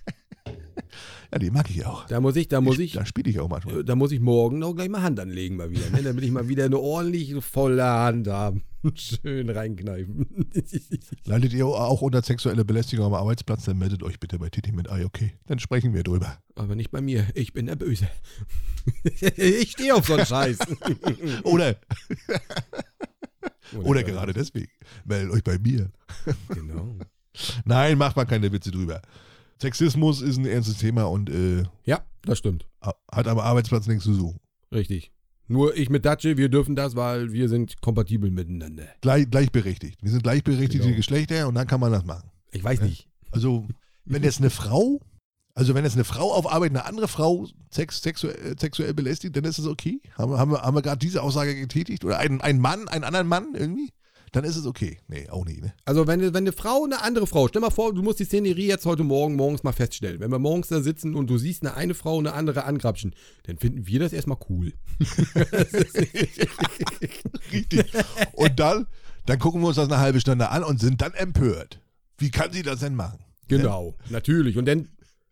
Ja, 1.32 1.38
die 1.38 1.50
mag 1.50 1.70
ich 1.70 1.86
auch. 1.86 2.06
Da 2.06 2.20
muss 2.20 2.34
ich, 2.36 2.48
da 2.48 2.60
muss 2.60 2.78
ich, 2.78 2.92
Da 2.92 3.06
spiele 3.06 3.30
ich 3.30 3.38
auch 3.38 3.48
manchmal. 3.48 3.80
äh, 3.80 3.84
da 3.84 3.94
muss 3.94 4.10
ich 4.10 4.20
morgen 4.20 4.62
auch 4.64 4.74
gleich 4.74 4.88
mal 4.88 5.02
Hand 5.02 5.20
anlegen 5.20 5.56
mal 5.56 5.70
wieder, 5.70 5.88
ne? 5.90 6.02
Damit 6.02 6.24
ich 6.24 6.30
mal 6.30 6.48
wieder 6.48 6.64
eine 6.64 6.78
ordentlich 6.78 7.34
volle 7.44 7.84
Hand 7.84 8.26
habe. 8.26 8.60
Schön 8.94 9.48
reinkneifen. 9.48 10.26
Leidet 11.24 11.52
ihr 11.52 11.66
auch 11.66 12.02
unter 12.02 12.22
sexuelle 12.22 12.64
Belästigung 12.64 13.06
am 13.06 13.14
Arbeitsplatz, 13.14 13.64
dann 13.66 13.78
meldet 13.78 14.02
euch 14.02 14.18
bitte 14.18 14.38
bei 14.38 14.48
Titi 14.48 14.72
mit 14.72 14.90
Ei, 14.90 15.04
okay? 15.04 15.34
Dann 15.46 15.58
sprechen 15.58 15.94
wir 15.94 16.02
drüber. 16.02 16.38
Aber 16.56 16.74
nicht 16.74 16.90
bei 16.90 17.00
mir. 17.00 17.26
Ich 17.34 17.52
bin 17.52 17.66
der 17.66 17.76
Böse. 17.76 18.08
ich 19.36 19.72
stehe 19.72 19.94
auf 19.94 20.06
so 20.06 20.14
einen 20.14 20.26
Scheiß. 20.26 20.58
Oder, 21.44 21.76
oder 23.84 24.02
gerade 24.02 24.32
deswegen. 24.32 24.70
Meldet 25.04 25.32
euch 25.32 25.44
bei 25.44 25.58
mir. 25.58 25.90
Genau. 26.48 26.96
Nein, 27.64 27.98
macht 27.98 28.16
mal 28.16 28.24
keine 28.24 28.50
Witze 28.50 28.70
drüber. 28.70 29.00
Sexismus 29.60 30.22
ist 30.22 30.38
ein 30.38 30.46
ernstes 30.46 30.78
Thema 30.78 31.04
und 31.04 31.28
äh, 31.30 31.64
Ja, 31.84 32.00
das 32.22 32.38
stimmt. 32.38 32.66
hat 33.12 33.28
am 33.28 33.38
Arbeitsplatz 33.38 33.86
nichts 33.86 34.04
zu 34.04 34.14
suchen. 34.14 34.38
Richtig. 34.72 35.12
Nur 35.48 35.76
ich 35.76 35.90
mit 35.90 36.04
Datsche, 36.04 36.36
wir 36.36 36.48
dürfen 36.48 36.76
das, 36.76 36.94
weil 36.94 37.32
wir 37.32 37.48
sind 37.48 37.80
kompatibel 37.80 38.30
miteinander. 38.30 38.84
Gleich, 39.00 39.28
gleichberechtigt. 39.28 39.98
Wir 40.02 40.10
sind 40.12 40.22
gleichberechtigte 40.22 40.86
Genau. 40.86 40.96
Geschlechter 40.96 41.48
und 41.48 41.54
dann 41.56 41.66
kann 41.66 41.80
man 41.80 41.90
das 41.92 42.04
machen. 42.04 42.30
Ich 42.52 42.62
weiß 42.62 42.80
nicht. 42.82 43.08
Also, 43.32 43.66
wenn 44.04 44.22
jetzt 44.22 44.38
eine 44.38 44.50
Frau, 44.50 45.00
also 45.54 45.74
wenn 45.74 45.84
jetzt 45.84 45.94
eine 45.94 46.04
Frau 46.04 46.32
auf 46.32 46.50
Arbeit 46.50 46.70
eine 46.70 46.84
andere 46.86 47.08
Frau 47.08 47.46
sex, 47.70 48.00
sexuell, 48.00 48.56
sexuell 48.58 48.94
belästigt, 48.94 49.36
dann 49.36 49.44
ist 49.44 49.58
es 49.58 49.66
okay. 49.66 50.00
Haben, 50.16 50.32
wir- 50.32 50.38
haben 50.38 50.52
wir, 50.52 50.62
haben 50.62 50.76
wir 50.76 50.82
gerade 50.82 50.98
diese 50.98 51.20
Aussage 51.22 51.54
getätigt? 51.56 52.04
Oder 52.04 52.18
ein, 52.18 52.40
ein 52.40 52.60
Mann, 52.60 52.86
einen 52.88 53.04
anderen 53.04 53.26
Mann 53.26 53.48
irgendwie? 53.54 53.90
Dann 54.32 54.44
ist 54.44 54.56
es 54.56 54.64
okay. 54.66 54.98
Nee, 55.08 55.28
auch 55.28 55.44
nicht, 55.44 55.60
ne? 55.60 55.74
Also 55.84 56.06
wenn, 56.06 56.20
wenn 56.20 56.36
eine 56.36 56.52
Frau 56.52 56.84
eine 56.84 57.02
andere 57.02 57.26
Frau, 57.26 57.48
stell 57.48 57.60
mal 57.60 57.70
vor, 57.70 57.92
du 57.92 58.02
musst 58.02 58.20
die 58.20 58.24
Szenerie 58.24 58.68
jetzt 58.68 58.86
heute 58.86 59.02
Morgen 59.02 59.34
morgens 59.34 59.64
mal 59.64 59.72
feststellen. 59.72 60.20
Wenn 60.20 60.30
wir 60.30 60.38
morgens 60.38 60.68
da 60.68 60.80
sitzen 60.80 61.16
und 61.16 61.28
du 61.28 61.36
siehst 61.36 61.62
eine 61.62 61.74
eine 61.74 61.94
Frau 61.94 62.18
eine 62.18 62.32
andere 62.32 62.64
angrapschen, 62.64 63.14
dann 63.44 63.58
finden 63.58 63.86
wir 63.88 63.98
das 63.98 64.12
erstmal 64.12 64.38
cool. 64.48 64.72
Richtig. 67.52 67.86
Und 68.34 68.60
dann, 68.60 68.86
dann 69.26 69.38
gucken 69.40 69.60
wir 69.62 69.68
uns 69.68 69.76
das 69.76 69.88
eine 69.88 69.98
halbe 69.98 70.20
Stunde 70.20 70.50
an 70.50 70.62
und 70.62 70.80
sind 70.80 71.02
dann 71.02 71.14
empört. 71.14 71.80
Wie 72.18 72.30
kann 72.30 72.52
sie 72.52 72.62
das 72.62 72.80
denn 72.80 72.94
machen? 72.94 73.18
Genau, 73.48 73.96
natürlich. 74.10 74.56
Und 74.56 74.66
dann, 74.66 74.88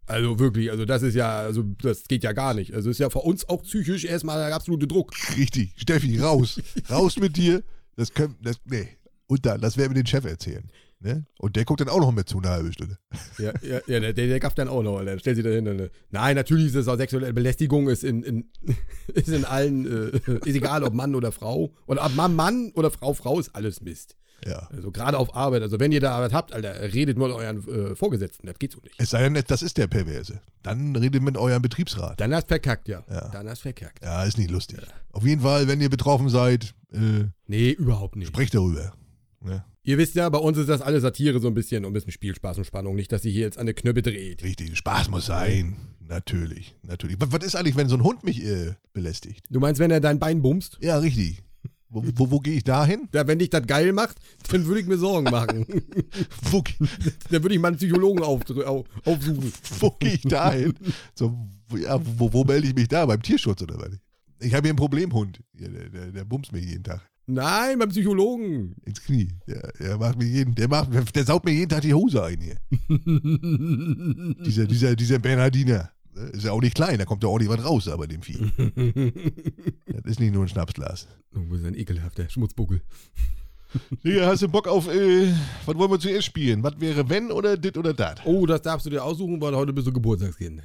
also 0.07 0.41
wirklich, 0.41 0.73
also 0.73 0.85
das 0.85 1.03
ist 1.03 1.15
ja, 1.15 1.39
also 1.39 1.63
das 1.83 2.05
geht 2.09 2.25
ja 2.25 2.33
gar 2.33 2.55
nicht. 2.55 2.75
Also 2.75 2.91
ist 2.91 2.99
ja 2.99 3.11
für 3.11 3.21
uns 3.21 3.49
auch 3.49 3.63
psychisch 3.63 4.05
erstmal 4.05 4.45
der 4.45 4.57
absolute 4.57 4.89
Druck. 4.89 5.13
Richtig. 5.37 5.75
Steffi, 5.77 6.19
raus. 6.19 6.61
raus 6.91 7.17
mit 7.19 7.37
dir. 7.37 7.63
Das 7.99 8.15
können, 8.15 8.37
das, 8.41 8.61
nee. 8.65 8.89
Und 9.27 9.45
dann, 9.45 9.61
das 9.61 9.77
werden 9.77 9.91
wir 9.91 10.01
den 10.01 10.07
Chef 10.07 10.25
erzählen. 10.25 10.71
Ne? 11.01 11.27
Und 11.39 11.57
der 11.57 11.65
guckt 11.65 11.81
dann 11.81 11.89
auch 11.89 11.99
noch 11.99 12.13
mit 12.13 12.29
zu 12.29 12.39
eine 12.39 12.49
halbe 12.49 12.73
Stunde. 12.73 12.97
Ja, 13.39 13.53
ja, 13.61 13.81
ja 13.89 13.99
der, 13.99 14.13
der 14.13 14.39
gafft 14.39 14.59
dann 14.59 14.69
auch 14.69 14.85
noch, 14.85 14.99
Alter. 14.99 15.19
Stellt 15.19 15.35
sich 15.35 15.45
dahinter. 15.45 15.75
Ne? 15.75 15.91
Nein, 16.11 16.37
natürlich 16.37 16.67
ist 16.67 16.77
es 16.77 16.87
auch 16.87 16.97
sexuelle 16.97 17.33
Belästigung, 17.33 17.89
ist 17.89 18.05
in, 18.05 18.23
in, 18.23 18.51
ist 19.15 19.29
in 19.29 19.45
allen, 19.45 20.13
äh, 20.13 20.17
ist 20.45 20.55
egal 20.55 20.85
ob 20.85 20.95
Mann 20.95 21.17
oder 21.17 21.33
Frau. 21.33 21.75
Oder 21.87 22.05
ob 22.05 22.15
Mann, 22.15 22.37
Mann 22.37 22.71
oder 22.77 22.93
Frau, 22.93 23.15
Frau 23.15 23.41
ist 23.41 23.53
alles 23.57 23.81
Mist. 23.81 24.17
Ja. 24.47 24.69
Also 24.71 24.91
gerade 24.91 25.19
auf 25.19 25.35
Arbeit. 25.35 25.63
Also 25.63 25.81
wenn 25.81 25.93
ihr 25.93 26.01
da 26.01 26.13
Arbeit 26.13 26.33
habt, 26.33 26.53
Alter, 26.53 26.81
redet 26.95 27.19
mit 27.19 27.29
euren 27.31 27.69
äh, 27.69 27.95
Vorgesetzten. 27.97 28.47
Das 28.47 28.59
geht 28.59 28.73
so 28.73 28.81
nicht. 28.83 28.95
Es 28.99 29.11
sei 29.11 29.29
denn, 29.29 29.43
das 29.47 29.63
ist 29.63 29.77
der 29.79 29.87
Perverse. 29.89 30.41
Dann 30.63 30.95
redet 30.97 31.23
mit 31.23 31.37
eurem 31.37 31.63
Betriebsrat. 31.63 32.21
Dann 32.21 32.35
hast 32.35 32.49
verkackt, 32.49 32.89
ja. 32.89 33.05
Ja. 33.11 33.29
Dann 33.31 33.49
hast 33.49 33.61
verkackt. 33.61 34.03
Ja, 34.05 34.25
ist 34.25 34.39
nicht 34.39 34.51
lustig. 34.51 34.79
Auf 35.13 35.25
jeden 35.25 35.43
Fall, 35.43 35.67
wenn 35.69 35.81
ihr 35.81 35.91
betroffen 35.91 36.29
seid, 36.29 36.75
äh, 36.93 37.25
Nee, 37.47 37.71
überhaupt 37.71 38.17
nicht. 38.17 38.29
sprecht 38.29 38.55
darüber. 38.55 38.93
Ne? 39.41 39.65
Ihr 39.83 39.97
wisst 39.99 40.15
ja, 40.17 40.29
bei 40.29 40.39
uns 40.39 40.59
ist 40.59 40.69
das 40.69 40.83
alles 40.83 41.03
Satire 41.03 41.41
so 41.41 41.49
ein 41.49 41.55
bisschen 41.55 41.85
und 41.85 41.91
ein 41.91 41.95
bisschen 41.95 42.13
Spielspaß 42.13 42.59
und 42.59 42.65
Spannung. 42.65 42.95
Nicht, 42.95 43.11
dass 43.11 43.23
sie 43.23 43.31
hier 43.31 43.43
jetzt 43.43 43.59
an 43.59 43.67
der 43.67 43.75
Knöpfe 43.75 44.03
dreht. 44.03 44.43
Richtig, 44.43 44.77
Spaß 44.77 45.09
muss 45.09 45.27
sein. 45.27 45.77
Natürlich, 46.01 46.75
natürlich. 46.83 47.17
Was, 47.21 47.33
was 47.33 47.45
ist 47.45 47.55
eigentlich, 47.57 47.77
wenn 47.77 47.89
so 47.89 47.97
ein 47.97 48.03
Hund 48.03 48.25
mich 48.25 48.43
äh, 48.45 48.75
belästigt? 48.93 49.45
Du 49.51 49.61
meinst, 49.61 49.79
wenn 49.79 49.91
er 49.91 50.01
dein 50.01 50.19
Bein 50.19 50.43
bumst? 50.43 50.79
Ja, 50.81 50.99
richtig. 50.99 51.43
Wo, 51.91 52.05
wo, 52.17 52.31
wo 52.31 52.39
gehe 52.41 52.55
ich 52.57 52.65
da 52.65 52.85
hin? 52.85 53.09
Ja, 53.15 53.27
wenn 53.27 53.39
dich 53.39 53.49
das 53.51 53.67
geil 53.67 53.93
macht, 53.95 54.19
dann 54.51 54.67
würde 54.67 54.81
ich 54.81 54.87
mir 54.87 54.99
Sorgen 54.99 55.31
machen. 55.31 55.65
Wo, 56.51 56.63
dann 57.31 57.43
würde 57.43 57.55
ich 57.55 57.61
mal 57.61 57.69
einen 57.69 57.77
Psychologen 57.79 58.23
auf, 58.23 58.43
auf, 58.51 58.87
aufsuchen. 59.07 59.53
wo 59.81 59.91
gehe 59.99 60.13
ich 60.15 60.23
da 60.23 60.53
hin? 60.53 60.75
So, 61.15 61.35
wo- 61.69 61.77
ja, 61.79 61.99
wo, 62.19 62.31
wo 62.33 62.45
melde 62.45 62.69
ich 62.69 62.75
mich 62.75 62.89
da? 62.89 63.07
Beim 63.07 63.23
Tierschutz 63.23 63.63
oder 63.63 63.79
was? 63.79 63.93
Ich 64.41 64.53
habe 64.55 64.67
hier 64.67 64.71
einen 64.73 64.77
Problemhund. 64.77 65.41
Ja, 65.59 65.69
der, 65.69 65.89
der, 65.89 66.13
der 66.13 66.25
bumst 66.25 66.53
mir 66.53 66.61
jeden 66.61 66.85
Tag 66.85 67.01
Nein, 67.31 67.79
beim 67.79 67.89
Psychologen. 67.91 68.75
ins 68.87 69.03
Knie. 69.03 69.29
Der, 69.47 69.71
der 69.79 69.99
macht 69.99 70.19
mir 70.19 70.25
jeden, 70.27 70.55
der 70.55 70.69
macht, 70.69 70.89
der 71.15 71.25
saugt 71.25 71.45
mir 71.45 71.53
jeden 71.53 71.69
Tag 71.69 71.83
die 71.83 71.93
Hose 71.93 72.23
ein 72.25 72.41
hier. 72.41 72.57
Dieser, 74.47 74.67
dieser, 74.67 74.97
dieser 74.97 75.19
Bernhardiner. 75.19 75.91
Ist 76.33 76.45
ja 76.45 76.53
auch 76.53 76.61
nicht 76.61 76.75
klein, 76.75 76.99
da 76.99 77.05
kommt 77.05 77.23
ja 77.23 77.29
ordentlich 77.29 77.51
was 77.57 77.65
raus, 77.65 77.89
aber 77.89 78.07
dem 78.07 78.23
Vieh. 78.23 78.51
Das 79.87 80.13
ist 80.13 80.21
nicht 80.21 80.33
nur 80.33 80.45
ein 80.45 80.49
Schnapsglas. 80.49 81.09
Du 81.33 81.45
bist 81.49 81.65
ein 81.65 81.75
ekelhafter 81.75 82.29
Schmutzbuckel. 82.29 82.83
Digga, 84.05 84.27
hast 84.27 84.43
du 84.43 84.49
Bock 84.49 84.67
auf, 84.67 84.89
äh, 84.89 85.33
was 85.67 85.77
wollen 85.77 85.91
wir 85.91 85.99
zuerst 85.99 86.27
spielen? 86.27 86.63
Was 86.63 86.81
wäre 86.81 87.09
wenn 87.09 87.31
oder 87.31 87.57
dit 87.57 87.77
oder 87.77 87.93
dat? 87.93 88.23
Oh, 88.25 88.47
das 88.47 88.63
darfst 88.63 88.87
du 88.87 88.91
dir 88.91 89.05
aussuchen, 89.05 89.41
weil 89.41 89.55
heute 89.55 89.73
bist 89.73 89.87
du 89.87 89.93
Geburtstagskind. 89.93 90.63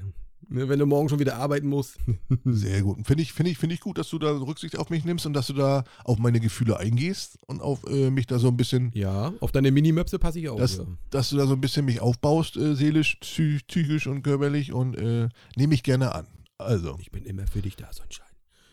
Ne, 0.50 0.68
wenn 0.70 0.80
du 0.80 0.86
morgen 0.86 1.10
schon 1.10 1.20
wieder 1.20 1.36
arbeiten 1.38 1.68
musst. 1.68 1.98
Sehr 2.46 2.82
gut. 2.82 3.06
Finde 3.06 3.24
ich, 3.24 3.34
finde 3.34 3.52
ich, 3.52 3.58
finde 3.58 3.76
ich 3.76 3.82
gut, 3.82 3.98
dass 3.98 4.10
du 4.10 4.20
da 4.20 4.32
Rücksicht 4.32 4.78
auf 4.78 4.90
mich 4.90 5.06
nimmst 5.06 5.26
und 5.26 5.34
dass 5.34 5.48
du 5.48 5.54
da 5.54 5.84
auf 6.04 6.20
meine 6.20 6.40
Gefühle 6.40 6.78
eingehst 6.78 7.38
und 7.48 7.62
auf 7.62 7.84
äh, 7.90 8.10
mich 8.10 8.28
da 8.28 8.40
so 8.40 8.48
ein 8.50 8.58
bisschen, 8.58 8.92
Ja, 8.94 9.34
auf 9.40 9.52
deine 9.52 9.72
Minimöpse 9.72 10.20
passe 10.20 10.40
ich 10.40 10.50
auch. 10.50 10.58
dass, 10.58 10.78
ja. 10.78 10.86
dass 11.10 11.30
du 11.30 11.38
da 11.38 11.48
so 11.48 11.54
ein 11.54 11.62
bisschen 11.62 11.86
mich 11.86 12.02
aufbaust, 12.02 12.58
äh, 12.58 12.76
seelisch, 12.76 13.18
psy 13.22 13.60
psychisch 13.68 14.08
und 14.08 14.22
körperlich 14.24 14.74
und 14.74 14.96
äh, 14.96 15.30
nehme 15.56 15.74
ich 15.74 15.84
gerne 15.84 16.14
an. 16.16 16.28
Also, 16.58 16.98
Ich 17.00 17.12
bin 17.12 17.26
immer 17.26 17.48
für 17.48 17.62
dich 17.62 17.76
da, 17.76 17.92
Sonnenschein. 17.92 18.28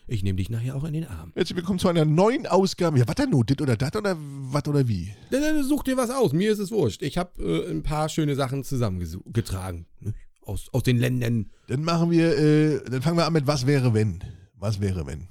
Ich 0.07 0.23
nehme 0.23 0.37
dich 0.37 0.49
nachher 0.49 0.75
auch 0.75 0.83
in 0.83 0.93
den 0.93 1.05
Arm. 1.07 1.31
herzlich 1.35 1.55
willkommen 1.55 1.79
zu 1.79 1.87
einer 1.87 2.03
neuen 2.03 2.45
Ausgabe. 2.45 2.99
Ja, 2.99 3.07
was 3.07 3.15
denn 3.15 3.29
nun? 3.29 3.45
Dit 3.45 3.61
oder 3.61 3.77
dat 3.77 3.95
oder 3.95 4.17
was 4.19 4.67
oder 4.67 4.87
wie? 4.87 5.13
Dann, 5.29 5.41
dann 5.41 5.63
such 5.63 5.83
dir 5.83 5.95
was 5.95 6.09
aus. 6.09 6.33
Mir 6.33 6.51
ist 6.51 6.59
es 6.59 6.69
wurscht. 6.71 7.01
Ich 7.01 7.17
habe 7.17 7.41
äh, 7.41 7.69
ein 7.71 7.81
paar 7.83 8.09
schöne 8.09 8.35
Sachen 8.35 8.63
zusammengetragen. 8.65 9.85
Aus, 10.41 10.69
aus 10.73 10.83
den 10.83 10.97
Ländern. 10.97 11.51
Dann 11.67 11.83
machen 11.83 12.11
wir, 12.11 12.37
äh, 12.37 12.89
dann 12.89 13.01
fangen 13.01 13.17
wir 13.17 13.25
an 13.25 13.33
mit 13.33 13.47
was 13.47 13.67
wäre 13.67 13.93
wenn? 13.93 14.23
Was 14.55 14.79
wäre 14.79 15.05
wenn? 15.05 15.27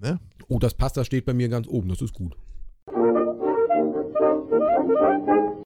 Ne? 0.00 0.20
Oh, 0.48 0.58
das 0.58 0.74
Pasta 0.74 1.04
steht 1.04 1.24
bei 1.24 1.34
mir 1.34 1.48
ganz 1.48 1.66
oben. 1.66 1.88
Das 1.88 2.00
ist 2.00 2.12
gut. 2.12 2.36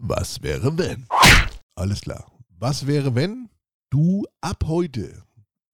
Was 0.00 0.42
wäre 0.42 0.76
wenn? 0.78 1.06
Alles 1.74 2.00
klar. 2.00 2.30
Was 2.58 2.86
wäre 2.86 3.14
wenn 3.14 3.48
du 3.90 4.24
ab 4.40 4.64
heute 4.66 5.22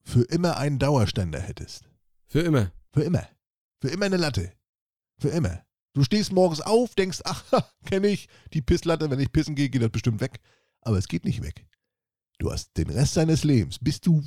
für 0.03 0.23
immer 0.23 0.57
einen 0.57 0.79
Dauerständer 0.79 1.41
hättest? 1.41 1.89
Für 2.27 2.41
immer. 2.41 2.73
Für 2.93 3.03
immer. 3.03 3.27
Für 3.81 3.89
immer 3.89 4.07
eine 4.07 4.17
Latte. 4.17 4.53
Für 5.19 5.29
immer. 5.29 5.65
Du 5.95 6.03
stehst 6.03 6.33
morgens 6.33 6.61
auf, 6.61 6.95
denkst, 6.95 7.21
ach, 7.25 7.45
kenne 7.87 8.09
ich, 8.09 8.29
die 8.53 8.63
Pisslatte, 8.63 9.11
wenn 9.11 9.21
ich 9.21 9.33
pissen 9.33 9.55
gehe, 9.55 9.69
geht 9.69 9.83
das 9.83 9.91
bestimmt 9.91 10.21
weg. 10.21 10.41
Aber 10.81 10.99
es 10.99 11.09
geht 11.09 11.25
nicht 11.25 11.43
weg. 11.43 11.67
Du 12.39 12.51
hast 12.53 12.77
den 12.77 12.91
Rest 12.91 13.17
deines 13.17 13.45
Lebens, 13.45 13.79
bis 13.81 14.01
du 14.01 14.23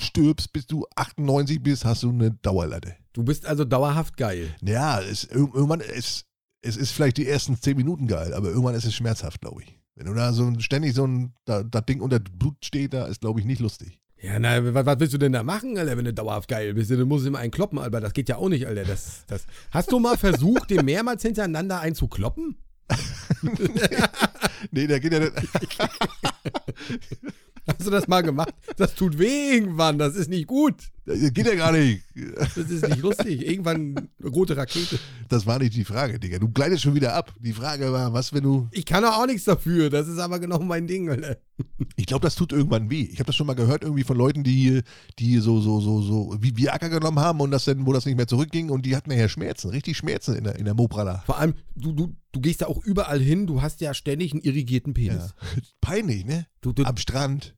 stirbst, 0.00 0.52
bis 0.52 0.66
du 0.66 0.86
98 0.96 1.62
bist, 1.62 1.84
hast 1.84 2.02
du 2.02 2.10
eine 2.10 2.32
Dauerlatte. 2.32 2.94
Du 3.12 3.22
bist 3.22 3.46
also 3.46 3.64
dauerhaft 3.64 4.16
geil. 4.16 4.54
Ja, 4.62 5.00
es, 5.00 5.24
ir- 5.30 5.54
irgendwann 5.54 5.80
ist, 5.80 6.26
es 6.62 6.76
ist 6.76 6.90
vielleicht 6.90 7.16
die 7.16 7.28
ersten 7.28 7.56
10 7.60 7.76
Minuten 7.76 8.06
geil, 8.06 8.34
aber 8.34 8.48
irgendwann 8.48 8.74
ist 8.74 8.84
es 8.84 8.94
schmerzhaft, 8.94 9.40
glaube 9.40 9.62
ich. 9.62 9.78
Wenn 9.94 10.06
du 10.06 10.14
da 10.14 10.32
so 10.32 10.52
ständig 10.58 10.94
so 10.94 11.06
ein, 11.06 11.32
da, 11.44 11.62
das 11.62 11.86
Ding 11.86 12.00
unter 12.00 12.18
Blut 12.18 12.56
steht, 12.64 12.92
da 12.94 13.06
ist, 13.06 13.20
glaube 13.20 13.38
ich, 13.40 13.46
nicht 13.46 13.60
lustig. 13.60 14.00
Ja, 14.20 14.38
na, 14.38 14.74
was, 14.74 14.86
was 14.86 14.98
willst 15.00 15.14
du 15.14 15.18
denn 15.18 15.32
da 15.32 15.42
machen, 15.42 15.78
Alter, 15.78 15.96
wenn 15.96 16.04
du 16.06 16.12
dauerhaft 16.14 16.48
geil 16.48 16.74
bist? 16.74 16.90
Du 16.90 17.06
musst 17.06 17.26
immer 17.26 17.38
einen 17.38 17.50
kloppen, 17.52 17.78
Alter. 17.78 18.00
Das 18.00 18.12
geht 18.14 18.28
ja 18.28 18.36
auch 18.36 18.48
nicht, 18.48 18.66
Alter. 18.66 18.84
Das, 18.84 19.24
das. 19.28 19.46
Hast 19.70 19.92
du 19.92 20.00
mal 20.00 20.16
versucht, 20.16 20.70
den 20.70 20.84
mehrmals 20.84 21.22
hintereinander 21.22 21.80
einzukloppen? 21.80 22.56
Nee, 24.70 24.86
da 24.86 24.98
geht 24.98 25.12
ja 25.12 25.20
nicht. 25.20 25.32
Hast 27.66 27.86
du 27.86 27.90
das 27.90 28.08
mal 28.08 28.20
gemacht? 28.22 28.54
Das 28.76 28.94
tut 28.94 29.18
weh 29.18 29.52
irgendwann. 29.54 29.98
Das 29.98 30.14
ist 30.14 30.28
nicht 30.28 30.46
gut. 30.46 30.74
Das 31.06 31.18
geht 31.32 31.46
ja 31.46 31.54
gar 31.54 31.72
nicht. 31.72 32.03
Das 32.14 32.56
ist 32.56 32.88
nicht 32.88 33.00
lustig. 33.00 33.46
Irgendwann 33.46 33.96
eine 34.20 34.28
rote 34.28 34.56
Rakete. 34.56 34.98
Das 35.28 35.46
war 35.46 35.58
nicht 35.58 35.74
die 35.74 35.84
Frage, 35.84 36.18
Digga. 36.18 36.38
Du 36.38 36.48
gleitest 36.48 36.82
schon 36.82 36.94
wieder 36.94 37.14
ab. 37.14 37.34
Die 37.40 37.52
Frage 37.52 37.92
war, 37.92 38.12
was, 38.12 38.32
wenn 38.32 38.42
du. 38.42 38.68
Ich 38.70 38.86
kann 38.86 39.04
auch 39.04 39.26
nichts 39.26 39.44
dafür. 39.44 39.90
Das 39.90 40.06
ist 40.06 40.18
aber 40.18 40.38
genau 40.38 40.60
mein 40.60 40.86
Ding, 40.86 41.10
Alter. 41.10 41.38
Ich 41.96 42.06
glaube, 42.06 42.22
das 42.22 42.34
tut 42.34 42.52
irgendwann 42.52 42.90
weh. 42.90 43.02
Ich 43.02 43.18
habe 43.18 43.26
das 43.26 43.36
schon 43.36 43.46
mal 43.46 43.54
gehört, 43.54 43.82
irgendwie 43.82 44.04
von 44.04 44.16
Leuten, 44.16 44.44
die, 44.44 44.82
die 45.18 45.38
so, 45.38 45.60
so, 45.60 45.80
so, 45.80 46.02
so, 46.02 46.36
wie 46.40 46.56
Viagra 46.56 46.88
genommen 46.88 47.20
haben 47.20 47.40
und 47.40 47.50
das 47.50 47.64
dann, 47.64 47.86
wo 47.86 47.92
das 47.92 48.06
nicht 48.06 48.16
mehr 48.16 48.26
zurückging 48.26 48.70
und 48.70 48.86
die 48.86 48.96
hatten 48.96 49.10
nachher 49.10 49.28
Schmerzen, 49.28 49.70
richtig 49.70 49.96
Schmerzen 49.96 50.34
in 50.36 50.44
der, 50.44 50.56
in 50.56 50.64
der 50.64 50.74
Moprala. 50.74 51.22
Vor 51.26 51.38
allem, 51.38 51.54
du, 51.74 51.92
du, 51.92 52.16
du 52.32 52.40
gehst 52.40 52.62
da 52.62 52.66
auch 52.66 52.84
überall 52.84 53.20
hin. 53.20 53.46
Du 53.46 53.62
hast 53.62 53.80
ja 53.80 53.94
ständig 53.94 54.32
einen 54.32 54.42
irrigierten 54.42 54.94
Penis. 54.94 55.34
Ja. 55.56 55.62
Peinlich, 55.80 56.24
ne? 56.24 56.46
Du, 56.60 56.72
du, 56.72 56.84
Am 56.84 56.96
Strand, 56.96 57.56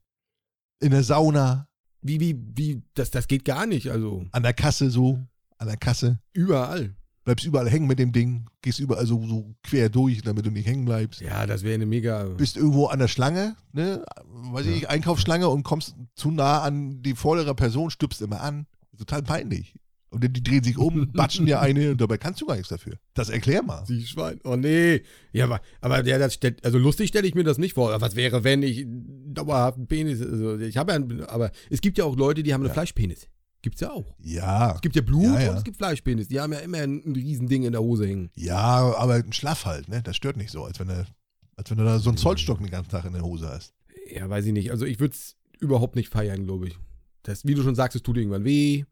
in 0.81 0.91
der 0.91 1.03
Sauna, 1.03 1.66
wie, 2.07 2.21
wie, 2.21 2.37
wie, 2.55 2.83
das, 2.95 3.11
das 3.11 3.29
geht 3.29 3.45
gar 3.45 3.67
nicht. 3.67 3.91
Also, 3.91 4.25
an 4.33 4.43
der 4.43 4.55
Kasse 4.55 4.91
so, 4.91 5.19
an 5.59 5.67
der 5.69 5.77
Kasse. 5.77 6.19
überall. 6.33 6.95
Bleibst 7.25 7.45
überall 7.45 7.69
hängen 7.69 7.89
mit 7.89 7.99
dem 7.99 8.13
Ding, 8.13 8.47
gehst 8.63 8.79
überall 8.79 9.05
so, 9.05 9.27
so 9.27 9.53
quer 9.65 9.89
durch, 9.89 10.23
damit 10.23 10.47
du 10.47 10.51
nicht 10.53 10.69
hängen 10.69 10.85
bleibst. 10.85 11.21
Ja, 11.21 11.45
das 11.45 11.65
wäre 11.65 11.75
eine 11.75 11.85
mega. 11.87 12.23
Bist 12.25 12.57
irgendwo 12.57 12.87
an 12.87 13.01
der 13.01 13.09
Schlange, 13.09 13.57
ne? 13.73 14.05
Weiß 14.53 14.65
Ja. 14.65 14.73
ich, 14.73 14.89
Einkaufsschlange 14.89 15.49
und 15.49 15.65
kommst 15.65 15.97
zu 16.15 16.31
nah 16.31 16.63
an 16.63 17.03
die 17.03 17.15
vordere 17.17 17.57
Person, 17.57 17.91
stüpst 17.91 18.23
immer 18.23 18.41
an. 18.43 18.67
Total 18.97 19.23
peinlich. 19.25 19.75
Und 20.17 20.37
die 20.37 20.43
drehen 20.43 20.65
sich 20.65 20.79
um, 20.79 21.13
batschen 21.13 21.47
dir 21.47 21.61
eine 21.61 21.93
und 21.93 22.01
dabei 22.01 22.19
kannst 22.19 22.41
du 22.41 22.47
gar 22.47 22.55
nichts 22.57 22.69
dafür. 22.71 22.95
Das 23.15 23.29
erklär 23.29 23.63
mal. 23.63 23.85
Sie 23.87 24.05
Schwein. 24.07 24.41
Oh 24.45 24.57
nee. 24.57 25.03
Ja, 25.33 25.45
aber, 25.45 25.61
aber 25.81 26.05
ja, 26.07 26.19
das 26.19 26.35
stellt, 26.35 26.65
also 26.65 26.79
lustig 26.79 27.09
stelle 27.09 27.29
ich 27.29 27.35
mir 27.35 27.45
das 27.45 27.59
nicht 27.59 27.75
vor. 27.75 28.01
Was 28.01 28.17
wäre, 28.17 28.43
wenn 28.45 28.63
ich 28.63 28.85
dauerhaft 28.89 29.79
einen 29.79 29.87
Penis, 29.87 30.21
also 30.23 30.59
ich 30.59 30.77
habe 30.77 30.93
ja, 30.93 30.97
einen, 30.97 31.23
aber 31.25 31.51
es 31.71 31.81
gibt 31.81 31.99
ja 31.99 32.05
auch 32.05 32.17
Leute, 32.17 32.43
die 32.43 32.53
haben 32.55 32.63
einen 32.63 32.69
Ja. 32.69 32.75
Fleischpenis. 32.75 33.29
Gibt's 33.63 33.81
ja 33.81 33.91
auch. 33.91 34.15
Ja. 34.23 34.75
Es 34.77 34.81
gibt 34.81 34.97
ja 34.97 35.03
Blut 35.03 35.25
Ja, 35.25 35.41
ja. 35.41 35.51
und 35.51 35.57
es 35.59 35.65
gibt 35.65 35.77
Fleischpenis. 35.77 36.29
Die 36.29 36.41
haben 36.41 36.53
ja 36.53 36.61
immer 36.61 36.79
ein, 36.79 37.03
ein 37.05 37.15
Riesending 37.15 37.65
in 37.65 37.73
der 37.73 37.81
Hose 37.83 38.07
hängen. 38.07 38.31
Ja, 38.37 38.95
aber 38.97 39.15
ein 39.15 39.33
Schlaff 39.33 39.65
halt, 39.65 39.89
ne? 39.89 40.03
Das 40.03 40.15
stört 40.17 40.37
nicht 40.37 40.51
so, 40.51 40.65
als 40.65 40.79
wenn 40.79 40.89
du, 40.89 41.07
als 41.57 41.71
wenn 41.71 41.79
du 41.79 41.85
da 41.85 41.99
so 41.99 42.11
einen 42.11 42.17
Zollstock 42.19 42.59
den 42.59 42.71
ganzen 42.71 42.91
Tag 42.91 43.05
in 43.05 43.13
der 43.13 43.23
Hose 43.23 43.49
hast. 43.49 43.75
Ja, 44.15 44.29
weiß 44.31 44.47
ich 44.47 44.53
nicht. 44.53 44.71
Also 44.71 44.85
ich 44.87 45.01
würde 45.01 45.15
es 45.15 45.37
überhaupt 45.59 45.97
nicht 45.97 46.11
feiern, 46.11 46.45
glaube 46.45 46.69
ich. 46.69 46.79
Das, 47.25 47.45
wie 47.45 47.55
du 47.55 47.63
schon 47.63 47.75
sagst, 47.75 47.97
es 47.97 48.03
tut 48.03 48.17
irgendwann 48.19 48.45
weh. 48.45 48.85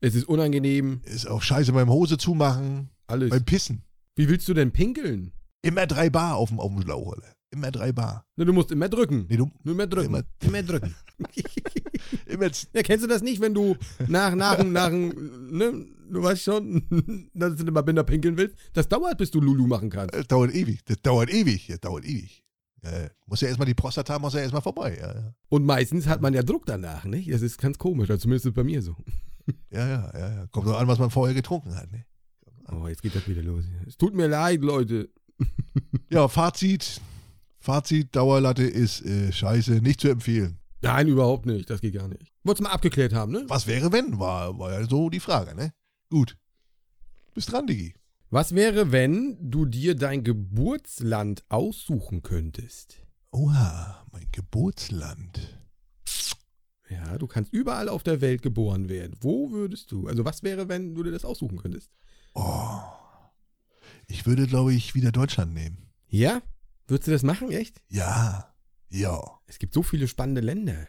Es 0.00 0.14
ist 0.14 0.28
unangenehm. 0.28 1.00
Ist 1.04 1.26
auch 1.28 1.42
scheiße 1.42 1.72
beim 1.72 1.88
Hose 1.90 2.18
zumachen, 2.18 2.90
Alles. 3.06 3.30
beim 3.30 3.44
Pissen. 3.44 3.82
Wie 4.14 4.28
willst 4.28 4.46
du 4.48 4.54
denn 4.54 4.72
pinkeln? 4.72 5.32
Immer 5.62 5.86
drei 5.86 6.10
Bar 6.10 6.36
auf 6.36 6.50
dem, 6.50 6.60
auf 6.60 6.72
dem 6.72 6.82
Schlauch, 6.82 7.12
Alter. 7.12 7.32
Immer 7.50 7.70
drei 7.70 7.92
Bar. 7.92 8.24
Ne, 8.36 8.44
du 8.44 8.52
musst 8.52 8.70
immer 8.70 8.88
drücken. 8.88 9.26
Nee, 9.28 9.36
du, 9.36 9.50
Nur 9.62 9.74
immer 9.74 9.86
drücken. 9.86 10.06
Immer- 10.08 10.22
Immer, 10.42 10.62
drücken. 10.62 10.94
immer, 12.26 12.50
Ja, 12.74 12.82
kennst 12.82 13.04
du 13.04 13.08
das 13.08 13.22
nicht, 13.22 13.40
wenn 13.40 13.54
du 13.54 13.76
nach, 14.08 14.34
nach, 14.34 14.62
nach, 14.62 14.90
ne, 14.90 15.86
du 16.10 16.22
weißt 16.22 16.42
schon, 16.42 17.30
dass 17.34 17.56
du 17.56 17.64
immer 17.66 17.82
Binder 17.82 18.04
pinkeln 18.04 18.36
willst? 18.36 18.56
Das 18.74 18.88
dauert, 18.88 19.16
bis 19.18 19.30
du 19.30 19.40
Lulu 19.40 19.66
machen 19.66 19.90
kannst. 19.90 20.14
das 20.14 20.26
dauert 20.26 20.54
ewig. 20.54 20.84
Das 20.84 21.00
dauert 21.02 21.32
ewig. 21.32 21.66
Das 21.68 21.80
dauert 21.80 22.04
ewig. 22.04 22.42
Ja, 22.84 22.90
muss 23.26 23.40
ja 23.40 23.48
erstmal 23.48 23.66
die 23.66 23.74
Prostata, 23.74 24.18
muss 24.18 24.34
ja 24.34 24.40
erstmal 24.40 24.62
vorbei. 24.62 24.96
Ja, 25.00 25.14
ja. 25.14 25.34
Und 25.48 25.64
meistens 25.64 26.06
hat 26.06 26.20
man 26.20 26.34
ja 26.34 26.42
Druck 26.42 26.66
danach, 26.66 27.04
nicht? 27.04 27.32
Das 27.32 27.42
ist 27.42 27.58
ganz 27.58 27.78
komisch, 27.78 28.10
also 28.10 28.20
zumindest 28.22 28.46
ist 28.46 28.50
es 28.50 28.54
bei 28.54 28.64
mir 28.64 28.82
so. 28.82 28.94
Ja, 29.70 29.86
ja, 29.86 30.10
ja, 30.14 30.34
ja. 30.34 30.46
Kommt 30.48 30.66
doch 30.66 30.78
an, 30.78 30.88
was 30.88 30.98
man 30.98 31.10
vorher 31.10 31.34
getrunken 31.34 31.74
hat. 31.74 31.90
Ne? 31.92 32.04
Oh, 32.70 32.88
jetzt 32.88 33.02
geht 33.02 33.14
das 33.14 33.28
wieder 33.28 33.42
los. 33.42 33.64
Es 33.86 33.96
tut 33.96 34.14
mir 34.14 34.26
leid, 34.28 34.60
Leute. 34.62 35.08
Ja, 36.10 36.28
Fazit. 36.28 37.00
Fazit, 37.58 38.14
Dauerlatte 38.14 38.62
ist 38.62 39.04
äh, 39.04 39.32
scheiße, 39.32 39.72
nicht 39.82 40.00
zu 40.00 40.08
empfehlen. 40.08 40.58
Nein, 40.82 41.08
überhaupt 41.08 41.46
nicht. 41.46 41.68
Das 41.68 41.80
geht 41.80 41.94
gar 41.94 42.06
nicht. 42.06 42.32
Wollt's 42.44 42.60
mal 42.60 42.70
abgeklärt 42.70 43.12
haben, 43.12 43.32
ne? 43.32 43.44
Was 43.48 43.66
wäre, 43.66 43.90
wenn? 43.90 44.20
War, 44.20 44.56
war 44.58 44.72
ja 44.72 44.86
so 44.88 45.10
die 45.10 45.20
Frage, 45.20 45.54
ne? 45.56 45.72
Gut. 46.08 46.36
Bist 47.34 47.50
dran, 47.50 47.66
Digi. 47.66 47.94
Was 48.30 48.54
wäre, 48.54 48.92
wenn 48.92 49.36
du 49.50 49.66
dir 49.66 49.96
dein 49.96 50.22
Geburtsland 50.22 51.44
aussuchen 51.48 52.22
könntest? 52.22 53.02
Oha, 53.32 54.06
mein 54.12 54.26
Geburtsland. 54.32 55.55
Ja, 56.88 57.18
du 57.18 57.26
kannst 57.26 57.52
überall 57.52 57.88
auf 57.88 58.02
der 58.02 58.20
Welt 58.20 58.42
geboren 58.42 58.88
werden. 58.88 59.16
Wo 59.20 59.50
würdest 59.50 59.90
du? 59.90 60.06
Also, 60.06 60.24
was 60.24 60.42
wäre, 60.42 60.68
wenn 60.68 60.94
du 60.94 61.02
dir 61.02 61.10
das 61.10 61.24
aussuchen 61.24 61.58
könntest? 61.58 61.90
Oh. 62.34 62.80
Ich 64.06 64.26
würde, 64.26 64.46
glaube 64.46 64.72
ich, 64.72 64.94
wieder 64.94 65.10
Deutschland 65.10 65.52
nehmen. 65.54 65.78
Ja? 66.08 66.42
Würdest 66.86 67.08
du 67.08 67.12
das 67.12 67.22
machen, 67.22 67.50
echt? 67.50 67.82
Ja. 67.88 68.54
Ja. 68.88 69.20
Es 69.46 69.58
gibt 69.58 69.74
so 69.74 69.82
viele 69.82 70.06
spannende 70.06 70.40
Länder. 70.40 70.86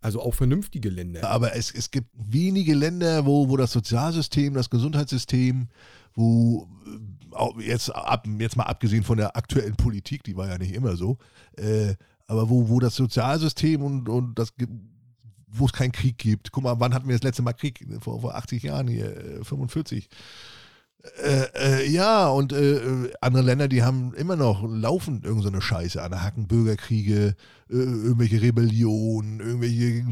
Also 0.00 0.20
auch 0.20 0.34
vernünftige 0.34 0.90
Länder. 0.90 1.28
Aber 1.28 1.56
es, 1.56 1.72
es 1.72 1.90
gibt 1.90 2.08
wenige 2.12 2.74
Länder, 2.74 3.26
wo, 3.26 3.48
wo 3.48 3.56
das 3.56 3.72
Sozialsystem, 3.72 4.54
das 4.54 4.70
Gesundheitssystem, 4.70 5.68
wo 6.14 6.68
äh, 7.34 7.66
jetzt, 7.66 7.94
ab, 7.94 8.26
jetzt 8.38 8.56
mal 8.56 8.64
abgesehen 8.64 9.02
von 9.02 9.18
der 9.18 9.36
aktuellen 9.36 9.76
Politik, 9.76 10.22
die 10.22 10.36
war 10.36 10.48
ja 10.48 10.58
nicht 10.58 10.72
immer 10.72 10.96
so, 10.96 11.18
äh, 11.56 11.94
aber 12.26 12.48
wo, 12.48 12.68
wo 12.68 12.78
das 12.78 12.94
Sozialsystem 12.94 13.82
und, 13.82 14.08
und 14.08 14.38
das, 14.38 14.52
wo 15.50 15.66
es 15.66 15.72
keinen 15.72 15.92
Krieg 15.92 16.18
gibt. 16.18 16.52
Guck 16.52 16.64
mal, 16.64 16.80
wann 16.80 16.94
hatten 16.94 17.08
wir 17.08 17.14
das 17.14 17.22
letzte 17.22 17.42
Mal 17.42 17.52
Krieg? 17.52 17.84
Vor, 18.00 18.20
vor 18.20 18.34
80 18.34 18.62
Jahren 18.62 18.88
hier, 18.88 19.16
äh, 19.16 19.44
45. 19.44 20.08
Äh, 21.22 21.46
äh, 21.54 21.90
ja, 21.90 22.28
und 22.28 22.52
äh, 22.52 22.76
äh, 22.76 23.12
andere 23.20 23.42
Länder, 23.44 23.68
die 23.68 23.82
haben 23.82 24.14
immer 24.14 24.36
noch 24.36 24.64
laufend 24.68 25.24
irgendeine 25.24 25.58
so 25.58 25.60
Scheiße 25.60 26.02
an 26.02 26.22
Hacken, 26.22 26.48
Bürgerkriege, 26.48 27.36
äh, 27.70 27.74
irgendwelche 27.74 28.42
Rebellionen, 28.42 29.40
irgendwelche 29.40 30.04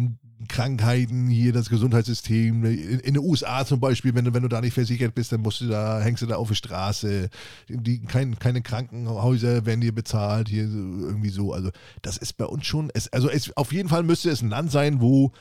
Krankheiten, 0.48 1.28
hier 1.28 1.52
das 1.52 1.68
Gesundheitssystem. 1.68 2.64
In, 2.64 3.00
in 3.00 3.14
den 3.14 3.18
USA 3.18 3.64
zum 3.64 3.80
Beispiel, 3.80 4.14
wenn 4.14 4.24
du, 4.24 4.34
wenn 4.34 4.42
du 4.42 4.48
da 4.48 4.60
nicht 4.60 4.74
versichert 4.74 5.14
bist, 5.14 5.32
dann 5.32 5.40
musst 5.40 5.60
du 5.60 5.68
da, 5.68 6.00
hängst 6.00 6.22
du 6.22 6.26
da 6.26 6.36
auf 6.36 6.48
der 6.48 6.54
Straße. 6.54 7.28
Die, 7.68 8.02
kein, 8.02 8.38
keine 8.38 8.62
Krankenhäuser 8.62 9.64
werden 9.66 9.80
dir 9.80 9.94
bezahlt, 9.94 10.48
hier 10.48 10.64
irgendwie 10.64 11.30
so. 11.30 11.52
Also, 11.52 11.70
das 12.02 12.16
ist 12.18 12.34
bei 12.34 12.44
uns 12.44 12.66
schon, 12.66 12.90
es, 12.94 13.12
also 13.12 13.30
es, 13.30 13.56
auf 13.56 13.72
jeden 13.72 13.88
Fall 13.88 14.02
müsste 14.02 14.30
es 14.30 14.42
ein 14.42 14.50
Land 14.50 14.70
sein, 14.70 15.00
wo 15.00 15.32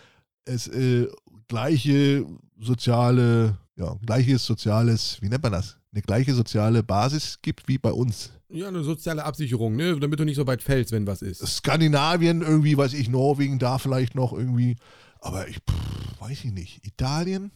es 0.46 0.68
äh, 0.68 1.08
gleiche 1.48 2.26
soziale, 2.60 3.58
ja, 3.76 3.96
gleiches 4.06 4.46
soziales, 4.46 5.18
wie 5.22 5.30
nennt 5.30 5.44
man 5.44 5.52
das? 5.52 5.78
Eine 5.96 6.02
gleiche 6.02 6.34
soziale 6.34 6.84
Basis 6.84 7.40
gibt 7.42 7.70
wie 7.70 7.78
bei 7.78 7.94
uns. 7.94 8.34
Ja, 8.50 8.68
eine 8.68 8.84
soziale 8.84 9.24
Absicherung, 9.24 9.78
ne? 9.78 9.98
damit 9.98 10.20
du 10.20 10.26
nicht 10.26 10.36
so 10.36 10.46
weit 10.46 10.62
fällst, 10.62 10.92
wenn 10.92 11.08
was 11.08 11.22
ist. 11.22 11.40
Skandinavien, 11.48 12.42
irgendwie, 12.42 12.76
weiß 12.76 12.92
ich, 12.92 13.08
Norwegen, 13.08 13.60
da 13.60 13.78
vielleicht 13.78 14.14
noch 14.14 14.34
irgendwie. 14.34 14.76
Aber 15.22 15.48
ich, 15.48 15.56
pff, 15.56 16.20
weiß 16.20 16.44
ich 16.44 16.52
nicht. 16.52 16.86
Italien 16.86 17.54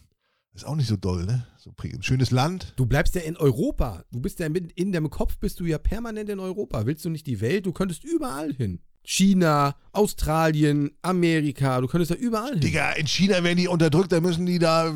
ist 0.53 0.65
auch 0.65 0.77
nicht 0.77 0.87
so 0.87 0.95
doll, 0.95 1.25
ne? 1.25 1.47
So 1.57 1.73
ein 1.83 2.01
schönes 2.01 2.31
Land. 2.31 2.71
Du 2.77 2.85
bleibst 2.85 3.13
ja 3.13 3.21
in 3.21 3.35
Europa. 3.35 4.05
Du 4.09 4.21
bist 4.21 4.39
ja 4.39 4.47
mit, 4.47 4.71
in 4.71 4.93
deinem 4.93 5.09
Kopf 5.09 5.37
bist 5.39 5.59
du 5.59 5.65
ja 5.65 5.77
permanent 5.77 6.29
in 6.29 6.39
Europa. 6.39 6.85
Willst 6.85 7.03
du 7.03 7.09
nicht 7.09 7.27
die 7.27 7.41
Welt? 7.41 7.65
Du 7.65 7.73
könntest 7.73 8.05
überall 8.05 8.53
hin. 8.53 8.79
China, 9.11 9.75
Australien, 9.91 10.91
Amerika, 11.01 11.81
du 11.81 11.87
könntest 11.87 12.11
da 12.11 12.15
überall 12.15 12.51
hin. 12.51 12.59
Digga, 12.59 12.91
in 12.91 13.07
China 13.07 13.43
werden 13.43 13.57
die 13.57 13.67
unterdrückt, 13.67 14.11
da 14.11 14.21
müssen 14.21 14.45
die 14.45 14.59
da 14.59 14.95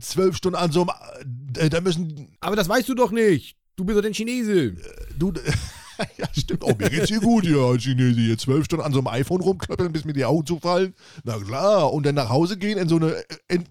zwölf 0.00 0.36
Stunden 0.36 0.58
an 0.58 0.72
so 0.72 0.82
einem, 0.82 0.90
äh, 1.56 1.70
da 1.70 1.80
müssen... 1.80 2.34
Aber 2.40 2.56
das 2.56 2.68
weißt 2.68 2.88
du 2.88 2.96
doch 2.96 3.12
nicht. 3.12 3.56
Du 3.76 3.84
bist 3.84 3.96
doch 3.96 4.04
ein 4.04 4.12
Chinese. 4.12 4.70
Äh, 4.70 4.74
du, 5.16 5.32
ja, 6.18 6.26
stimmt. 6.36 6.64
Oh, 6.64 6.74
mir 6.76 6.90
geht's 6.90 7.06
hier 7.06 7.20
gut, 7.20 7.44
ja, 7.44 7.58
als 7.58 7.84
Chinese. 7.84 8.18
Hier 8.18 8.38
zwölf 8.38 8.64
Stunden 8.64 8.84
an 8.84 8.92
so 8.92 8.98
einem 8.98 9.06
iPhone 9.06 9.40
rumklöppeln, 9.40 9.92
bis 9.92 10.04
mir 10.04 10.14
die 10.14 10.24
Augen 10.24 10.44
zufallen. 10.44 10.92
Na 11.22 11.38
klar. 11.38 11.92
Und 11.92 12.06
dann 12.06 12.16
nach 12.16 12.30
Hause 12.30 12.56
gehen 12.56 12.76
in 12.76 12.88
so 12.88 12.96
eine, 12.96 13.22
in, 13.46 13.64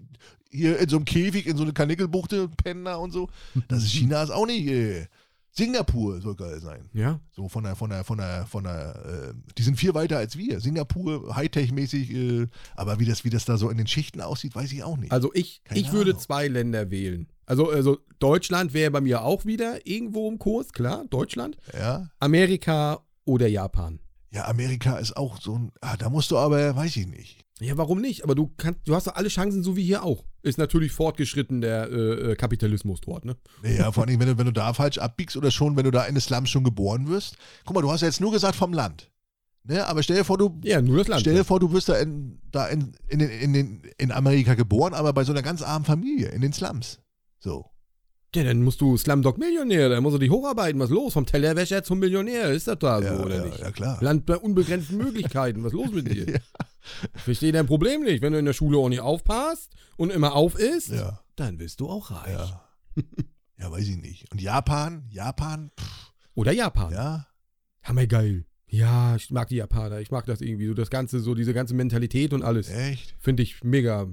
hier 0.50 0.78
in 0.78 0.88
so 0.88 0.96
einem 0.96 1.04
Käfig, 1.04 1.46
in 1.46 1.58
so 1.58 1.62
eine 1.62 1.74
Kanickelbuchte, 1.74 2.48
Penner 2.48 3.00
und 3.00 3.12
so. 3.12 3.28
Das 3.68 3.82
ist 3.82 3.92
China 3.92 4.22
ist 4.22 4.30
auch 4.30 4.46
nicht, 4.46 4.66
äh, 4.66 5.08
Singapur 5.56 6.20
soll 6.20 6.34
geil 6.34 6.60
sein. 6.60 6.88
Ja. 6.92 7.20
So 7.30 7.48
von 7.48 7.62
der, 7.62 7.76
von 7.76 7.88
der, 7.88 8.02
von 8.02 8.18
der, 8.18 8.46
von 8.46 8.64
der, 8.64 9.32
äh, 9.32 9.34
die 9.56 9.62
sind 9.62 9.76
viel 9.76 9.94
weiter 9.94 10.18
als 10.18 10.36
wir. 10.36 10.60
Singapur, 10.60 11.36
Hightech-mäßig, 11.36 12.10
äh, 12.12 12.48
aber 12.74 12.98
wie 12.98 13.04
das, 13.04 13.24
wie 13.24 13.30
das 13.30 13.44
da 13.44 13.56
so 13.56 13.70
in 13.70 13.78
den 13.78 13.86
Schichten 13.86 14.20
aussieht, 14.20 14.56
weiß 14.56 14.72
ich 14.72 14.82
auch 14.82 14.96
nicht. 14.96 15.12
Also 15.12 15.30
ich, 15.32 15.62
ich 15.72 15.92
würde 15.92 16.16
zwei 16.16 16.48
Länder 16.48 16.90
wählen. 16.90 17.28
Also, 17.46 17.70
also 17.70 17.98
Deutschland 18.18 18.72
wäre 18.72 18.90
bei 18.90 19.00
mir 19.00 19.22
auch 19.22 19.44
wieder 19.44 19.86
irgendwo 19.86 20.28
im 20.28 20.38
Kurs, 20.38 20.72
klar, 20.72 21.04
Deutschland. 21.08 21.56
Ja. 21.72 22.08
Amerika 22.18 23.00
oder 23.24 23.46
Japan. 23.46 24.00
Ja, 24.30 24.46
Amerika 24.48 24.96
ist 24.98 25.16
auch 25.16 25.40
so 25.40 25.54
ein, 25.54 25.72
ah, 25.80 25.96
da 25.96 26.10
musst 26.10 26.32
du 26.32 26.38
aber, 26.38 26.74
weiß 26.74 26.96
ich 26.96 27.06
nicht. 27.06 27.43
Ja, 27.60 27.76
warum 27.78 28.00
nicht? 28.00 28.24
Aber 28.24 28.34
du 28.34 28.52
kannst, 28.56 28.80
du 28.84 28.94
hast 28.94 29.06
doch 29.06 29.14
alle 29.14 29.28
Chancen, 29.28 29.62
so 29.62 29.76
wie 29.76 29.84
hier 29.84 30.02
auch. 30.02 30.24
Ist 30.42 30.58
natürlich 30.58 30.92
fortgeschritten 30.92 31.60
der 31.60 31.88
äh, 31.88 32.32
äh 32.32 32.36
Kapitalismus 32.36 33.00
dort, 33.00 33.24
ne? 33.24 33.36
Ja, 33.62 33.92
vor 33.92 34.04
allem, 34.04 34.18
wenn 34.18 34.26
du, 34.26 34.38
wenn 34.38 34.46
du 34.46 34.52
da 34.52 34.74
falsch 34.74 34.98
abbiegst 34.98 35.36
oder 35.36 35.50
schon, 35.50 35.76
wenn 35.76 35.84
du 35.84 35.92
da 35.92 36.04
in 36.04 36.14
den 36.14 36.20
Slums 36.20 36.50
schon 36.50 36.64
geboren 36.64 37.08
wirst. 37.08 37.36
Guck 37.64 37.76
mal, 37.76 37.82
du 37.82 37.92
hast 37.92 38.00
ja 38.00 38.08
jetzt 38.08 38.20
nur 38.20 38.32
gesagt 38.32 38.56
vom 38.56 38.72
Land. 38.72 39.10
Ne? 39.62 39.86
Aber 39.86 40.02
stell 40.02 40.16
dir 40.16 40.24
vor, 40.24 40.36
du. 40.36 40.60
Ja, 40.64 40.82
nur 40.82 40.98
das 40.98 41.08
Land. 41.08 41.20
Stell 41.20 41.34
dir 41.34 41.44
vor, 41.44 41.60
du 41.60 41.72
wirst 41.72 41.88
da 41.88 41.96
in, 41.96 42.40
da 42.50 42.66
in, 42.66 42.92
in, 43.08 43.20
in, 43.20 43.54
in, 43.54 43.82
in 43.98 44.12
Amerika 44.12 44.54
geboren, 44.54 44.92
aber 44.92 45.12
bei 45.12 45.24
so 45.24 45.32
einer 45.32 45.42
ganz 45.42 45.62
armen 45.62 45.84
Familie, 45.84 46.28
in 46.28 46.42
den 46.42 46.52
Slums. 46.52 47.00
So. 47.38 47.70
Ja, 48.34 48.44
dann 48.44 48.62
musst 48.62 48.80
du 48.80 48.96
Slumdog 48.96 49.38
Millionär, 49.38 49.88
dann 49.88 50.02
musst 50.02 50.14
du 50.14 50.18
dich 50.18 50.30
hocharbeiten. 50.30 50.80
Was 50.80 50.90
ist 50.90 50.94
los? 50.94 51.12
Vom 51.12 51.26
Tellerwäscher 51.26 51.84
zum 51.84 52.00
Millionär, 52.00 52.50
ist 52.50 52.66
das 52.66 52.78
da 52.78 53.00
ja, 53.00 53.16
so, 53.16 53.22
oder 53.24 53.36
ja, 53.36 53.44
nicht? 53.44 53.58
Ja, 53.60 53.70
klar. 53.70 53.98
Land 54.00 54.26
bei 54.26 54.36
unbegrenzten 54.36 54.96
Möglichkeiten. 54.96 55.62
Was 55.62 55.72
ist 55.72 55.78
los 55.78 55.92
mit 55.92 56.08
dir? 56.12 56.28
ja. 56.28 56.40
Ich 57.14 57.22
verstehe 57.22 57.52
dein 57.52 57.66
Problem 57.66 58.02
nicht. 58.02 58.22
Wenn 58.22 58.32
du 58.32 58.38
in 58.38 58.44
der 58.44 58.52
Schule 58.52 58.78
auch 58.78 58.88
nicht 58.88 59.00
aufpasst 59.00 59.72
und 59.96 60.10
immer 60.10 60.34
auf 60.34 60.58
isst, 60.58 60.90
ja. 60.90 61.20
dann 61.36 61.58
bist 61.58 61.80
du 61.80 61.88
auch 61.88 62.10
reich. 62.10 62.28
Ja. 62.36 62.64
ja, 63.58 63.70
weiß 63.70 63.88
ich 63.88 63.96
nicht. 63.96 64.30
Und 64.32 64.40
Japan? 64.40 65.04
Japan? 65.10 65.70
Pff. 65.78 66.12
Oder 66.34 66.52
Japan. 66.52 66.92
Ja. 66.92 67.26
Hammergeil. 67.82 68.44
Ja, 68.66 69.14
ich 69.14 69.30
mag 69.30 69.48
die 69.48 69.56
Japaner. 69.56 70.00
Ich 70.00 70.10
mag 70.10 70.26
das 70.26 70.40
irgendwie. 70.40 70.66
So 70.66 70.74
das 70.74 70.90
Ganze, 70.90 71.20
so 71.20 71.34
diese 71.34 71.54
ganze 71.54 71.74
Mentalität 71.74 72.32
und 72.32 72.42
alles. 72.42 72.68
Echt? 72.68 73.14
Finde 73.20 73.44
ich 73.44 73.62
mega 73.62 74.08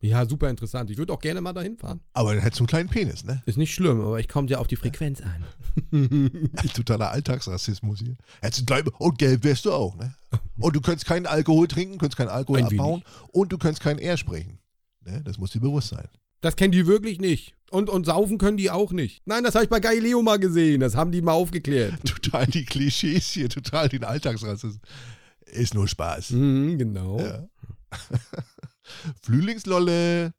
ja, 0.00 0.26
super 0.26 0.50
interessant. 0.50 0.90
Ich 0.90 0.98
würde 0.98 1.12
auch 1.12 1.18
gerne 1.18 1.40
mal 1.40 1.52
dahin 1.52 1.76
fahren. 1.76 2.00
Aber 2.12 2.34
dann 2.34 2.42
hättest 2.42 2.60
du 2.60 2.64
einen 2.64 2.68
kleinen 2.68 2.88
Penis, 2.88 3.24
ne? 3.24 3.42
Ist 3.46 3.56
nicht 3.56 3.74
schlimm, 3.74 4.00
aber 4.00 4.20
ich 4.20 4.28
komme 4.28 4.48
ja 4.48 4.58
auf 4.58 4.66
die 4.66 4.76
Frequenz 4.76 5.22
an. 5.22 5.44
Totaler 6.74 7.10
Alltagsrassismus 7.10 8.00
hier. 8.00 8.16
Hättest 8.42 8.68
du 8.68 8.74
und 8.98 9.18
gelb 9.18 9.44
wärst 9.44 9.64
du 9.64 9.72
auch, 9.72 9.96
ne? 9.96 10.14
Und 10.58 10.76
du 10.76 10.80
könntest 10.80 11.06
keinen 11.06 11.26
Alkohol 11.26 11.66
trinken, 11.66 11.98
könntest 11.98 12.18
keinen 12.18 12.28
Alkohol 12.28 12.58
Ein 12.58 12.66
abbauen 12.66 13.00
wenig. 13.02 13.28
und 13.32 13.52
du 13.52 13.58
könntest 13.58 13.82
kein 13.82 13.98
R 13.98 14.16
sprechen. 14.16 14.58
Ne? 15.04 15.22
Das 15.24 15.38
muss 15.38 15.52
dir 15.52 15.60
bewusst 15.60 15.88
sein. 15.88 16.08
Das 16.40 16.56
kennen 16.56 16.72
die 16.72 16.86
wirklich 16.86 17.18
nicht. 17.20 17.54
Und, 17.70 17.90
und 17.90 18.06
saufen 18.06 18.38
können 18.38 18.56
die 18.56 18.70
auch 18.70 18.92
nicht. 18.92 19.22
Nein, 19.26 19.42
das 19.44 19.54
habe 19.54 19.64
ich 19.64 19.70
bei 19.70 19.80
Galileo 19.80 20.22
mal 20.22 20.38
gesehen. 20.38 20.80
Das 20.80 20.94
haben 20.94 21.10
die 21.10 21.22
mal 21.22 21.32
aufgeklärt. 21.32 22.04
Total 22.04 22.46
die 22.46 22.64
Klischees 22.64 23.26
hier, 23.28 23.48
total 23.48 23.88
den 23.88 24.04
Alltagsrassismus. 24.04 24.80
Ist 25.46 25.74
nur 25.74 25.88
Spaß. 25.88 26.30
Mhm, 26.30 26.78
genau. 26.78 27.18
Ja. 27.18 27.48
Flühlingslolle, 29.22 30.32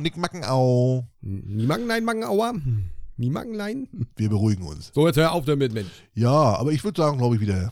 Nick 0.00 0.16
Mackenau. 0.16 1.06
Nie 1.20 1.66
Macken, 1.66 1.86
nein, 1.86 2.04
Mackenauer. 2.04 2.54
Nie 3.16 3.30
Macken, 3.30 3.56
nein. 3.56 3.88
Wir 4.16 4.28
beruhigen 4.28 4.66
uns. 4.66 4.90
So, 4.94 5.06
jetzt 5.06 5.16
hör 5.16 5.32
auf 5.32 5.44
damit, 5.44 5.72
Mensch. 5.72 5.90
Ja, 6.14 6.30
aber 6.30 6.72
ich 6.72 6.82
würde 6.84 7.00
sagen, 7.00 7.18
glaube 7.18 7.36
ich, 7.36 7.40
wieder. 7.40 7.70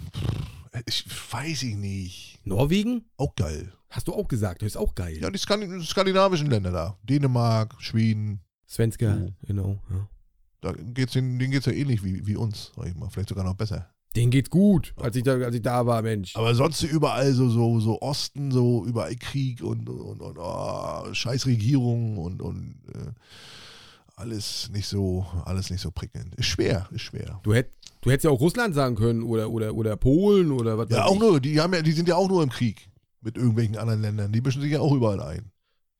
Ich 0.87 1.05
weiß 1.31 1.64
ich 1.64 1.76
nicht. 1.76 2.40
Norwegen? 2.44 3.05
Auch 3.16 3.35
geil. 3.37 3.72
Hast 3.90 4.09
du 4.09 4.14
auch 4.14 4.26
gesagt, 4.26 4.62
das 4.62 4.68
ist 4.68 4.76
auch 4.76 4.94
geil. 4.94 5.18
Ja, 5.20 5.31
die 5.31 5.38
skandinavischen 5.38 6.48
Länder 6.48 6.70
da. 6.70 6.98
Dänemark, 7.02 7.74
Schweden. 7.78 8.40
Svenska, 8.66 9.18
oh. 9.20 9.33
genau. 9.46 9.83
Ja. 9.90 10.09
Da 10.62 10.72
geht's 10.72 11.12
denen, 11.12 11.38
denen 11.38 11.50
geht's 11.50 11.66
ja 11.66 11.72
ähnlich 11.72 12.02
wie, 12.02 12.26
wie 12.26 12.37
uns, 12.37 12.72
sag 12.74 12.87
ich 12.87 12.94
mal. 12.94 13.11
Vielleicht 13.11 13.28
sogar 13.28 13.44
noch 13.44 13.55
besser. 13.55 13.91
Den 14.14 14.31
geht's 14.31 14.51
gut, 14.51 14.92
als 15.01 15.16
ich 15.16 15.22
da, 15.22 15.35
als 15.38 15.55
ich 15.55 15.62
da 15.62 15.87
war, 15.87 16.03
Mensch. 16.03 16.37
Aber 16.37 16.55
sonst 16.55 16.83
überall 16.83 17.33
so, 17.33 17.48
so, 17.48 17.81
so 17.81 18.01
Osten, 18.03 18.51
so 18.51 18.85
überall 18.85 19.16
Krieg 19.16 19.62
und, 19.62 19.88
und, 19.88 20.20
und 20.20 20.37
oh, 20.38 21.12
scheiß 21.14 21.46
Regierung 21.46 22.18
und, 22.18 22.42
und 22.42 22.75
äh, 22.94 23.12
alles 24.16 24.70
nicht 24.72 24.87
so, 24.87 25.27
alles 25.44 25.70
nicht 25.70 25.81
so 25.81 25.90
prickelnd. 25.90 26.35
Ist 26.35 26.46
schwer, 26.46 26.88
ist 26.92 27.01
schwer. 27.03 27.40
Du, 27.42 27.55
hätt, 27.55 27.70
du 28.03 28.11
hättest 28.11 28.25
ja 28.25 28.31
auch 28.31 28.40
Russland 28.40 28.75
sagen 28.75 28.96
können 28.96 29.22
oder, 29.22 29.51
oder, 29.51 29.75
oder 29.75 29.96
Polen 29.96 30.53
oder 30.53 30.77
was 30.77 30.90
Ja, 30.90 31.07
auch 31.07 31.14
ich. 31.14 31.20
nur, 31.20 31.40
die 31.40 31.61
haben 31.61 31.72
ja, 31.72 31.83
die 31.83 31.92
sind 31.92 32.09
ja 32.09 32.16
auch 32.16 32.29
nur 32.29 32.42
im 32.42 32.51
Krieg 32.51 32.90
mit 33.22 33.37
irgendwelchen 33.37 33.77
anderen 33.79 34.03
Ländern. 34.03 34.33
Die 34.33 34.40
mischen 34.40 34.61
sich 34.62 34.72
ja 34.72 34.81
auch 34.81 34.92
überall 34.92 35.20
ein. 35.20 35.51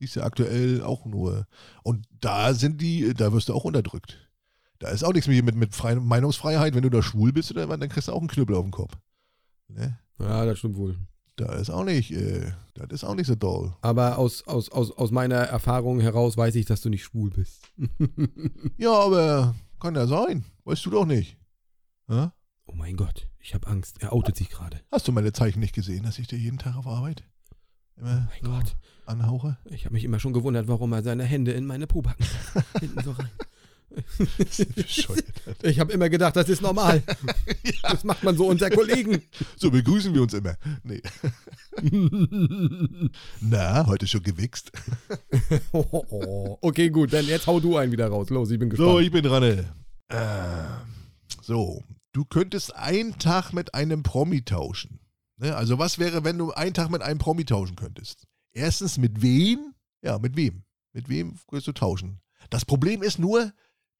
Die 0.01 0.05
ist 0.05 0.17
ja 0.17 0.25
aktuell 0.25 0.83
auch 0.83 1.07
nur. 1.07 1.47
Und 1.83 2.07
da 2.21 2.53
sind 2.55 2.81
die, 2.81 3.15
da 3.15 3.33
wirst 3.33 3.49
du 3.49 3.55
auch 3.55 3.65
unterdrückt. 3.65 4.19
Da 4.83 4.89
ist 4.89 5.05
auch 5.05 5.13
nichts 5.13 5.29
mit, 5.29 5.55
mit 5.55 5.77
Fre 5.77 5.95
Meinungsfreiheit. 5.95 6.75
Wenn 6.75 6.83
du 6.83 6.91
da 6.91 7.05
schwul 7.05 7.33
bist 7.33 7.53
oder 7.53 7.69
dann 7.69 7.89
kriegst 7.89 8.09
du 8.09 8.13
auch 8.13 8.19
einen 8.19 8.27
Knüppel 8.27 8.57
auf 8.57 8.65
den 8.65 8.73
Kopf. 8.73 8.99
Ne? 9.69 9.97
Ja, 10.19 10.45
das 10.45 10.59
stimmt 10.59 10.77
wohl. 10.77 10.99
Da 11.37 11.53
ist 11.53 11.71
auch 11.71 11.85
nicht, 11.85 12.11
äh, 12.11 12.51
das 12.75 12.89
ist 12.91 13.05
auch 13.05 13.15
nicht 13.15 13.29
so 13.29 13.37
doll. 13.37 13.77
Aber 13.81 14.19
aus, 14.19 14.45
aus, 14.49 14.73
aus, 14.73 14.91
aus 14.91 15.13
meiner 15.13 15.37
Erfahrung 15.37 16.01
heraus 16.01 16.37
weiß 16.37 16.57
ich, 16.57 16.67
dass 16.67 16.81
du 16.81 16.89
nicht 16.89 17.05
schwul 17.05 17.31
bist. 17.31 17.63
ja, 18.77 18.93
aber 18.93 19.55
kann 19.81 19.95
ja 19.95 20.09
sein. 20.09 20.47
Weißt 20.65 20.85
du 20.85 20.91
doch 20.91 21.07
nicht. 21.07 21.39
Ja? 22.09 22.35
Oh 22.67 22.75
mein 22.75 22.97
Gott, 22.97 23.29
ich 23.39 23.55
habe 23.55 23.69
Angst. 23.69 24.03
Er 24.03 24.13
outet 24.13 24.35
sich 24.35 24.51
gerade. 24.51 24.81
Hast 24.91 25.07
du 25.07 25.13
meine 25.13 25.33
Zeichen 25.33 25.61
nicht 25.61 25.77
gesehen, 25.77 26.03
dass 26.03 26.19
ich 26.19 26.27
dir 26.27 26.39
jeden 26.39 26.59
Tag 26.59 26.75
auf 26.75 26.89
Arbeit 26.89 27.23
immer 27.97 28.27
oh 28.29 28.33
mein 28.33 28.43
so 28.43 28.51
Gott. 28.51 28.77
anhauche? 29.07 29.59
Ich 29.67 29.85
habe 29.85 29.93
mich 29.93 30.03
immer 30.03 30.19
schon 30.19 30.33
gewundert, 30.33 30.67
warum 30.67 30.93
er 30.93 31.05
seine 31.05 31.23
Hände 31.23 31.53
in 31.53 31.67
meine 31.67 31.87
Pubacken 31.87 32.27
hinten 32.81 33.01
so 33.05 33.13
rein. 33.13 33.31
ich 35.63 35.81
habe 35.81 35.93
immer 35.93 36.09
gedacht, 36.09 36.37
das 36.37 36.49
ist 36.49 36.63
normal. 36.63 37.03
ja. 37.65 37.73
Das 37.91 38.05
macht 38.05 38.23
man 38.23 38.37
so 38.37 38.47
unter 38.49 38.71
Kollegen. 38.71 39.23
So 39.57 39.71
begrüßen 39.71 40.15
wir 40.15 40.23
uns 40.23 40.35
immer. 40.35 40.57
Nee. 40.83 41.03
Na, 43.41 43.87
heute 43.87 44.07
schon 44.07 44.23
gewichst. 44.23 44.73
okay, 45.73 46.91
gut, 46.91 47.13
dann 47.13 47.27
jetzt 47.27 47.47
hau 47.47 47.61
du 47.61 47.77
einen 47.77 47.93
wieder 47.93 48.09
raus. 48.09 48.31
Los, 48.31 48.51
ich 48.51 48.59
bin 48.59 48.71
gespannt. 48.71 48.91
So, 48.91 48.99
ich 48.99 49.11
bin 49.11 49.23
dran. 49.23 49.43
Äh, 49.43 49.65
so, 51.43 51.83
du 52.13 52.25
könntest 52.25 52.75
einen 52.75 53.19
Tag 53.19 53.53
mit 53.53 53.75
einem 53.75 54.03
Promi 54.03 54.43
tauschen. 54.43 55.01
Ne? 55.39 55.57
Also, 55.57 55.79
was 55.79 55.99
wäre, 55.99 56.25
wenn 56.25 56.39
du 56.39 56.53
einen 56.53 56.75
Tag 56.75 56.91
mit 56.91 57.03
einem 57.03 57.19
Promi 57.19 57.45
tauschen 57.45 57.77
könntest? 57.77 58.27
Erstens, 58.53 58.99
mit 58.99 59.23
wem? 59.23 59.75
Ja, 60.03 60.19
mit 60.19 60.37
wem? 60.37 60.65
Mit 60.93 61.09
wem 61.09 61.39
würdest 61.51 61.69
du 61.69 61.73
tauschen? 61.73 62.21
Das 62.51 62.65
Problem 62.65 63.03
ist 63.03 63.19
nur, 63.19 63.53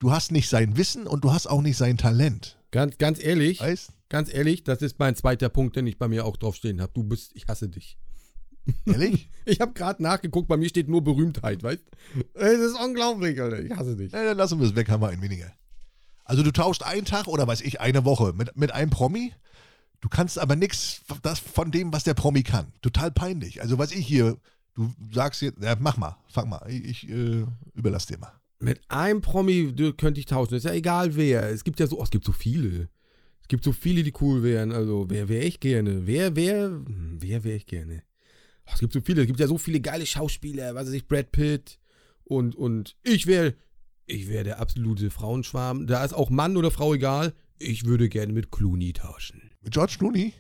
du 0.03 0.11
hast 0.11 0.33
nicht 0.33 0.49
sein 0.49 0.77
Wissen 0.77 1.07
und 1.07 1.23
du 1.23 1.33
hast 1.33 1.47
auch 1.47 1.63
nicht 1.63 1.77
sein 1.77 1.97
Talent. 1.97 2.59
Ganz, 2.73 2.99
ganz 2.99 3.23
ehrlich, 3.23 3.61
weißt? 3.61 3.93
ganz 4.09 4.35
ehrlich, 4.35 4.65
das 4.65 4.83
ist 4.83 4.99
mein 4.99 5.15
zweiter 5.15 5.49
Punkt, 5.49 5.77
den 5.77 5.87
ich 5.87 5.97
bei 5.97 6.09
mir 6.09 6.27
auch 6.27 6.37
draufstehen 6.37 6.81
habe. 6.81 6.91
Du 6.93 7.05
bist, 7.05 7.31
ich 7.35 7.47
hasse 7.47 7.69
dich. 7.69 7.97
Ehrlich? 8.85 9.31
Ich 9.45 9.61
habe 9.61 9.73
gerade 9.73 10.01
nachgeguckt, 10.01 10.47
bei 10.47 10.57
mir 10.57 10.69
steht 10.69 10.89
nur 10.89 11.03
Berühmtheit, 11.03 11.65
weißt 11.65 11.83
Es 12.35 12.61
ist 12.61 12.81
unglaublich, 12.81 13.41
Alter. 13.41 13.61
Ich 13.61 13.73
hasse 13.73 13.97
dich. 13.97 14.13
Ja, 14.13 14.23
dann 14.23 14.37
lassen 14.37 14.61
wir 14.61 14.69
es 14.69 14.77
weg, 14.77 14.89
haben 14.89 15.03
wir 15.03 15.09
ein 15.09 15.21
weniger. 15.21 15.53
Also 16.25 16.45
du 16.45 16.53
tauscht 16.53 16.85
einen 16.85 17.05
Tag 17.05 17.27
oder 17.27 17.45
weiß 17.45 17.61
ich, 17.63 17.81
eine 17.81 18.05
Woche 18.05 18.33
mit, 18.35 18.57
mit 18.57 18.71
einem 18.71 18.91
Promi. 18.91 19.33
Du 20.01 20.09
kannst 20.09 20.39
aber 20.39 20.55
nichts 20.55 21.01
von 21.53 21.73
dem, 21.73 21.93
was 21.93 22.05
der 22.05 22.15
Promi 22.15 22.45
kann. 22.45 22.73
Total 22.83 23.11
peinlich. 23.11 23.63
Also 23.63 23.79
was 23.79 23.91
ich 23.91 24.07
hier, 24.07 24.37
du 24.75 24.93
sagst 25.13 25.43
jetzt, 25.43 25.61
ja, 25.61 25.77
mach 25.79 25.97
mal, 25.97 26.17
fang 26.29 26.49
mal. 26.49 26.65
Ich, 26.69 26.85
ich 26.85 27.11
äh, 27.11 27.45
überlass 27.75 28.07
dir 28.07 28.19
mal. 28.19 28.33
Mit 28.63 28.81
einem 28.89 29.21
Promi 29.23 29.75
könnte 29.97 30.21
ich 30.21 30.27
tauschen. 30.27 30.55
Ist 30.55 30.65
ja 30.65 30.73
egal 30.73 31.17
wer. 31.17 31.51
Es 31.51 31.65
gibt 31.65 31.81
ja 31.81 31.89
so, 31.89 31.99
oh, 31.99 32.05
es 32.05 32.11
gibt 32.11 32.25
so 32.25 32.31
viele. 32.31 32.89
Es 33.41 33.49
gibt 33.49 33.65
so 33.65 33.73
viele, 33.73 34.05
die 34.05 34.13
cool 34.21 34.45
wären. 34.45 34.71
Also, 34.71 35.11
wer 35.11 35.29
wäre 35.29 35.45
ich 35.45 35.59
gerne? 35.59 36.07
Wer, 36.07 36.37
wer, 36.37 36.67
hm, 36.67 37.17
wer 37.19 37.43
wäre 37.43 37.57
ich 37.57 37.67
gerne? 37.67 38.05
Oh, 38.67 38.71
es 38.73 38.79
gibt 38.79 38.93
so 38.93 39.01
viele. 39.01 39.23
Es 39.23 39.27
gibt 39.27 39.41
ja 39.41 39.49
so 39.49 39.59
viele 39.59 39.81
geile 39.81 40.07
Schauspieler. 40.07 40.77
Was 40.77 40.87
weiß 40.87 40.95
ich, 40.95 41.09
Brad 41.09 41.33
Pitt. 41.33 41.81
Und, 42.23 42.55
und 42.55 42.97
ich 43.03 43.27
wäre, 43.27 43.55
ich 44.07 44.29
wäre 44.29 44.45
der 44.45 44.61
absolute 44.61 45.11
Frauenschwarm. 45.11 45.89
Da 45.89 46.05
ist 46.05 46.13
auch 46.13 46.31
Mann 46.31 46.57
oder 46.57 46.71
Frau 46.71 46.95
egal. 46.95 47.35
Ich 47.59 47.85
würde 47.85 48.09
gerne 48.09 48.33
mit 48.33 48.53
Clooney 48.53 48.93
tauschen. 48.93 49.51
Mit 49.61 49.73
George 49.73 49.97
Clooney? 49.99 50.35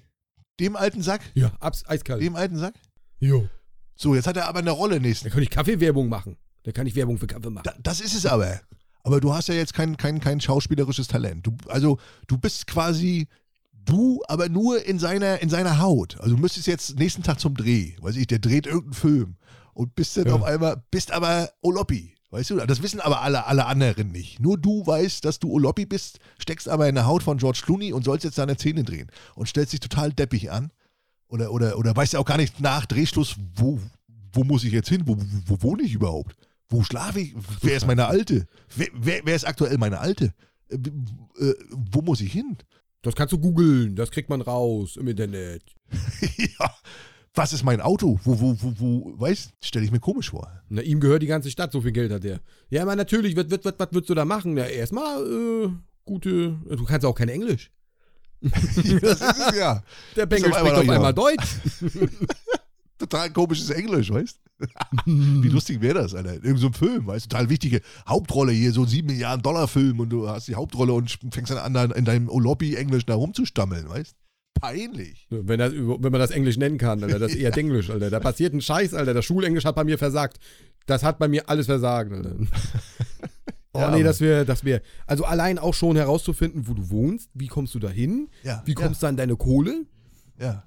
Dem 0.60 0.76
alten 0.76 1.02
Sack? 1.02 1.22
Ja, 1.34 1.52
abs 1.58 1.84
eiskalt. 1.86 2.22
Dem 2.22 2.36
alten 2.36 2.56
Sack? 2.56 2.74
Jo. 3.18 3.48
So, 3.96 4.14
jetzt 4.14 4.28
hat 4.28 4.36
er 4.36 4.46
aber 4.46 4.60
eine 4.60 4.70
Rolle 4.70 5.00
nächsten. 5.00 5.24
Da 5.24 5.30
könnte 5.30 5.42
ich 5.42 5.50
Kaffeewerbung 5.50 6.08
machen. 6.08 6.36
Da 6.62 6.72
kann 6.72 6.86
ich 6.86 6.94
Werbung 6.94 7.18
für 7.18 7.26
Kaffee 7.26 7.50
machen. 7.50 7.64
Da, 7.64 7.74
das 7.82 8.00
ist 8.00 8.14
es 8.14 8.26
aber. 8.26 8.60
Aber 9.02 9.20
du 9.20 9.34
hast 9.34 9.48
ja 9.48 9.54
jetzt 9.54 9.74
kein, 9.74 9.96
kein, 9.96 10.20
kein 10.20 10.40
schauspielerisches 10.40 11.08
Talent. 11.08 11.46
Du, 11.46 11.56
also, 11.68 11.98
du 12.28 12.38
bist 12.38 12.66
quasi 12.66 13.26
du, 13.72 14.22
aber 14.28 14.48
nur 14.48 14.84
in 14.84 14.98
seiner, 14.98 15.42
in 15.42 15.48
seiner 15.48 15.80
Haut. 15.80 16.20
Also, 16.20 16.36
du 16.36 16.40
müsstest 16.40 16.66
jetzt 16.66 16.98
nächsten 16.98 17.22
Tag 17.22 17.40
zum 17.40 17.54
Dreh. 17.54 17.94
Weiß 18.00 18.16
ich, 18.16 18.28
der 18.28 18.38
dreht 18.38 18.66
irgendeinen 18.66 18.94
Film. 18.94 19.36
Und 19.74 19.94
bist 19.94 20.16
dann 20.16 20.26
ja. 20.26 20.34
auf 20.34 20.42
einmal, 20.42 20.82
bist 20.90 21.10
aber 21.12 21.50
Oloppi. 21.62 22.14
Weißt 22.30 22.48
du, 22.48 22.56
das 22.56 22.82
wissen 22.82 23.00
aber 23.00 23.20
alle, 23.20 23.46
alle 23.46 23.66
anderen 23.66 24.10
nicht. 24.10 24.40
Nur 24.40 24.56
du 24.56 24.86
weißt, 24.86 25.22
dass 25.22 25.38
du 25.38 25.52
Oloppi 25.52 25.84
bist, 25.84 26.18
steckst 26.38 26.66
aber 26.66 26.88
in 26.88 26.94
der 26.94 27.04
Haut 27.04 27.22
von 27.22 27.36
George 27.36 27.60
Clooney 27.62 27.92
und 27.92 28.04
sollst 28.04 28.24
jetzt 28.24 28.38
deine 28.38 28.56
Zähne 28.56 28.84
drehen 28.84 29.08
und 29.34 29.48
stellst 29.48 29.74
dich 29.74 29.80
total 29.80 30.14
deppig 30.14 30.50
an. 30.50 30.72
Oder, 31.28 31.52
oder, 31.52 31.76
oder 31.76 31.94
weißt 31.94 32.14
ja 32.14 32.20
auch 32.20 32.24
gar 32.24 32.38
nicht 32.38 32.58
nach 32.58 32.86
Drehschluss, 32.86 33.36
wo, 33.54 33.78
wo 34.32 34.44
muss 34.44 34.64
ich 34.64 34.72
jetzt 34.72 34.88
hin? 34.88 35.02
Wo, 35.04 35.18
wo, 35.18 35.24
wo 35.44 35.62
wohne 35.62 35.82
ich 35.82 35.92
überhaupt? 35.92 36.34
Wo 36.72 36.82
schlafe 36.82 37.20
ich? 37.20 37.34
Wer 37.60 37.76
ist 37.76 37.86
meine 37.86 38.06
Alte? 38.06 38.46
Wer, 38.74 38.88
wer, 38.94 39.20
wer 39.24 39.36
ist 39.36 39.44
aktuell 39.46 39.76
meine 39.76 40.00
Alte? 40.00 40.32
Äh, 40.70 40.76
äh, 41.38 41.54
wo 41.70 42.00
muss 42.00 42.22
ich 42.22 42.32
hin? 42.32 42.56
Das 43.02 43.14
kannst 43.14 43.32
du 43.32 43.38
googeln, 43.38 43.94
das 43.94 44.10
kriegt 44.10 44.30
man 44.30 44.40
raus 44.40 44.96
im 44.96 45.06
Internet. 45.06 45.62
ja. 46.38 46.74
Was 47.34 47.52
ist 47.52 47.62
mein 47.62 47.82
Auto? 47.82 48.18
Wo, 48.24 48.40
wo, 48.40 48.56
wo, 48.58 48.74
wo, 48.78 49.20
weißt 49.20 49.52
stelle 49.62 49.84
ich 49.84 49.90
mir 49.90 50.00
komisch 50.00 50.30
vor. 50.30 50.50
Na, 50.70 50.80
ihm 50.80 50.98
gehört 50.98 51.22
die 51.22 51.26
ganze 51.26 51.50
Stadt, 51.50 51.72
so 51.72 51.82
viel 51.82 51.92
Geld 51.92 52.10
hat 52.10 52.24
er. 52.24 52.40
Ja, 52.70 52.82
aber 52.82 52.96
natürlich, 52.96 53.36
was, 53.36 53.50
was, 53.50 53.64
was, 53.64 53.74
was 53.76 53.88
würdest 53.92 54.08
du 54.08 54.14
da 54.14 54.24
machen? 54.24 54.56
Ja, 54.56 54.64
erstmal, 54.64 55.22
äh, 55.26 55.68
gute, 56.06 56.58
du 56.68 56.84
kannst 56.84 57.04
auch 57.04 57.14
kein 57.14 57.28
Englisch. 57.28 57.70
das 58.40 58.76
ist 58.76 59.22
es 59.22 59.56
ja. 59.58 59.82
Der 60.16 60.26
Bengel 60.26 60.52
spricht 60.54 60.74
auf 60.74 60.88
einmal 60.88 61.14
Deutsch. 61.14 61.58
total 63.02 63.30
komisches 63.30 63.70
Englisch, 63.70 64.10
weißt 64.10 64.38
Wie 65.06 65.48
lustig 65.48 65.80
wäre 65.80 65.94
das, 65.94 66.14
Alter? 66.14 66.42
In 66.44 66.56
so 66.56 66.66
einem 66.66 66.74
Film, 66.74 67.06
weißt 67.06 67.26
du? 67.26 67.28
Total 67.30 67.50
wichtige 67.50 67.80
Hauptrolle 68.06 68.52
hier, 68.52 68.72
so 68.72 68.84
sieben 68.84 69.08
Milliarden 69.08 69.42
Dollar 69.42 69.66
Film 69.66 70.00
und 70.00 70.10
du 70.10 70.28
hast 70.28 70.48
die 70.48 70.54
Hauptrolle 70.54 70.92
und 70.92 71.18
fängst 71.32 71.50
dann 71.50 71.76
an, 71.76 71.90
in 71.90 72.04
deinem 72.04 72.28
Lobby-Englisch 72.28 73.06
da 73.06 73.14
rumzustammeln, 73.14 73.88
weißt 73.88 74.14
Peinlich. 74.60 75.26
Wenn, 75.30 75.58
das, 75.58 75.72
wenn 75.72 76.12
man 76.12 76.20
das 76.20 76.30
Englisch 76.30 76.56
nennen 76.56 76.78
kann, 76.78 77.02
Alter. 77.02 77.18
Das 77.18 77.32
ist 77.32 77.38
eher 77.38 77.50
ja. 77.50 77.56
Englisch, 77.56 77.90
Alter. 77.90 78.10
Da 78.10 78.20
passiert 78.20 78.54
ein 78.54 78.60
Scheiß, 78.60 78.94
Alter. 78.94 79.12
Das 79.14 79.24
Schulenglisch 79.24 79.64
hat 79.64 79.74
bei 79.74 79.82
mir 79.82 79.98
versagt. 79.98 80.38
Das 80.86 81.02
hat 81.02 81.18
bei 81.18 81.26
mir 81.26 81.48
alles 81.48 81.66
versagt, 81.66 82.12
Alter. 82.12 82.36
Oh 83.74 83.78
ja, 83.78 83.90
nee, 83.90 84.02
das 84.02 84.20
wäre, 84.20 84.44
das 84.44 84.64
wäre. 84.64 84.82
Also 85.06 85.24
allein 85.24 85.58
auch 85.58 85.72
schon 85.72 85.96
herauszufinden, 85.96 86.68
wo 86.68 86.74
du 86.74 86.90
wohnst, 86.90 87.30
wie 87.32 87.46
kommst 87.46 87.74
du 87.74 87.78
da 87.78 87.88
hin? 87.88 88.28
Ja, 88.42 88.62
wie 88.66 88.74
kommst 88.74 89.02
du 89.02 89.06
an 89.06 89.16
deine 89.16 89.34
Kohle? 89.34 89.86
Ja 90.38 90.64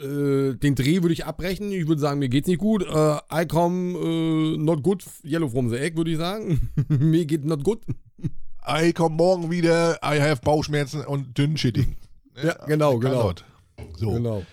äh, 0.00 0.54
den 0.54 0.74
Dreh 0.74 1.02
würde 1.02 1.12
ich 1.12 1.26
abbrechen. 1.26 1.70
Ich 1.72 1.86
würde 1.86 2.00
sagen, 2.00 2.18
mir 2.18 2.28
geht's 2.28 2.48
nicht 2.48 2.58
gut. 2.58 2.82
Äh, 2.82 3.18
I 3.32 3.46
come 3.46 3.98
uh, 3.98 4.56
not 4.56 4.82
good, 4.82 5.04
yellow 5.24 5.48
from 5.48 5.68
the 5.68 5.76
egg, 5.76 5.96
würde 5.96 6.10
ich 6.10 6.18
sagen. 6.18 6.70
mir 6.88 7.26
geht 7.26 7.44
not 7.44 7.64
good. 7.64 7.80
I 8.66 8.92
komme 8.92 9.16
morgen 9.16 9.50
wieder, 9.50 9.98
I 10.02 10.20
have 10.20 10.42
Bauchschmerzen 10.42 11.04
und 11.04 11.36
Dünnschitting. 11.36 11.96
ja, 12.42 12.54
genau, 12.66 12.98
genau. 12.98 13.32
So. 13.96 14.12
Genau. 14.12 14.44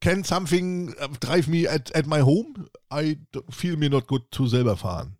Can 0.00 0.24
something 0.24 0.94
drive 1.20 1.46
me 1.46 1.68
at, 1.68 1.94
at 1.94 2.06
my 2.06 2.20
home? 2.20 2.54
I 2.90 3.18
feel 3.50 3.76
me 3.76 3.88
not 3.88 4.06
good 4.06 4.22
to 4.30 4.46
selber 4.46 4.76
fahren 4.76 5.16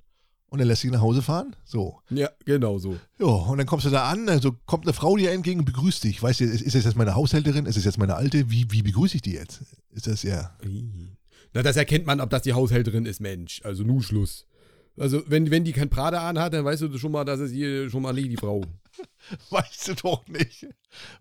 und 0.51 0.59
er 0.59 0.67
lässt 0.67 0.83
dich 0.83 0.91
nach 0.91 1.01
Hause 1.01 1.23
fahren. 1.23 1.57
So. 1.65 2.01
Ja, 2.11 2.29
genau 2.45 2.79
so. 2.79 2.97
Ja, 3.19 3.27
und 3.27 3.59
dann 3.59 3.67
kommst 3.67 3.87
du 3.87 3.91
da 3.91 4.11
an, 4.11 4.29
also 4.29 4.53
kommt 4.67 4.85
eine 4.85 4.93
Frau 4.93 5.17
dir 5.17 5.31
entgegen 5.31 5.61
und 5.61 5.65
begrüßt 5.65 6.05
dich. 6.05 6.23
Weißt 6.23 6.41
du, 6.41 6.45
ist 6.45 6.75
das 6.75 6.85
jetzt 6.85 6.97
meine 6.97 7.15
Haushälterin? 7.15 7.67
Ist 7.67 7.77
das 7.77 7.85
jetzt 7.85 7.99
meine 7.99 8.17
Alte? 8.17 8.51
Wie, 8.51 8.67
wie 8.71 8.83
begrüße 8.83 9.17
ich 9.17 9.23
die 9.23 9.33
jetzt? 9.33 9.63
Ist 9.93 10.07
das 10.07 10.23
ja. 10.23 10.57
Na, 11.55 11.63
das 11.63 11.77
erkennt 11.77 12.07
man, 12.07 12.21
ob 12.21 12.31
das 12.31 12.43
die 12.43 12.53
Haushälterin 12.53 13.07
ist, 13.07 13.21
Mensch. 13.21 13.61
Also 13.65 13.85
nur 13.85 14.03
Schluss. 14.03 14.47
Also, 14.97 15.23
wenn, 15.27 15.51
wenn 15.51 15.65
die 15.65 15.73
kein 15.73 15.89
Prada 15.89 16.29
anhat, 16.29 16.53
dann 16.53 16.65
weißt 16.65 16.83
du 16.83 16.99
schon 16.99 17.13
mal, 17.13 17.25
dass 17.25 17.41
es 17.41 17.53
hier 17.53 17.89
schon 17.89 18.03
mal 18.03 18.15
die 18.15 18.37
Frau. 18.37 18.65
weißt 19.51 19.89
du 19.89 19.95
doch 19.95 20.27
nicht. 20.27 20.67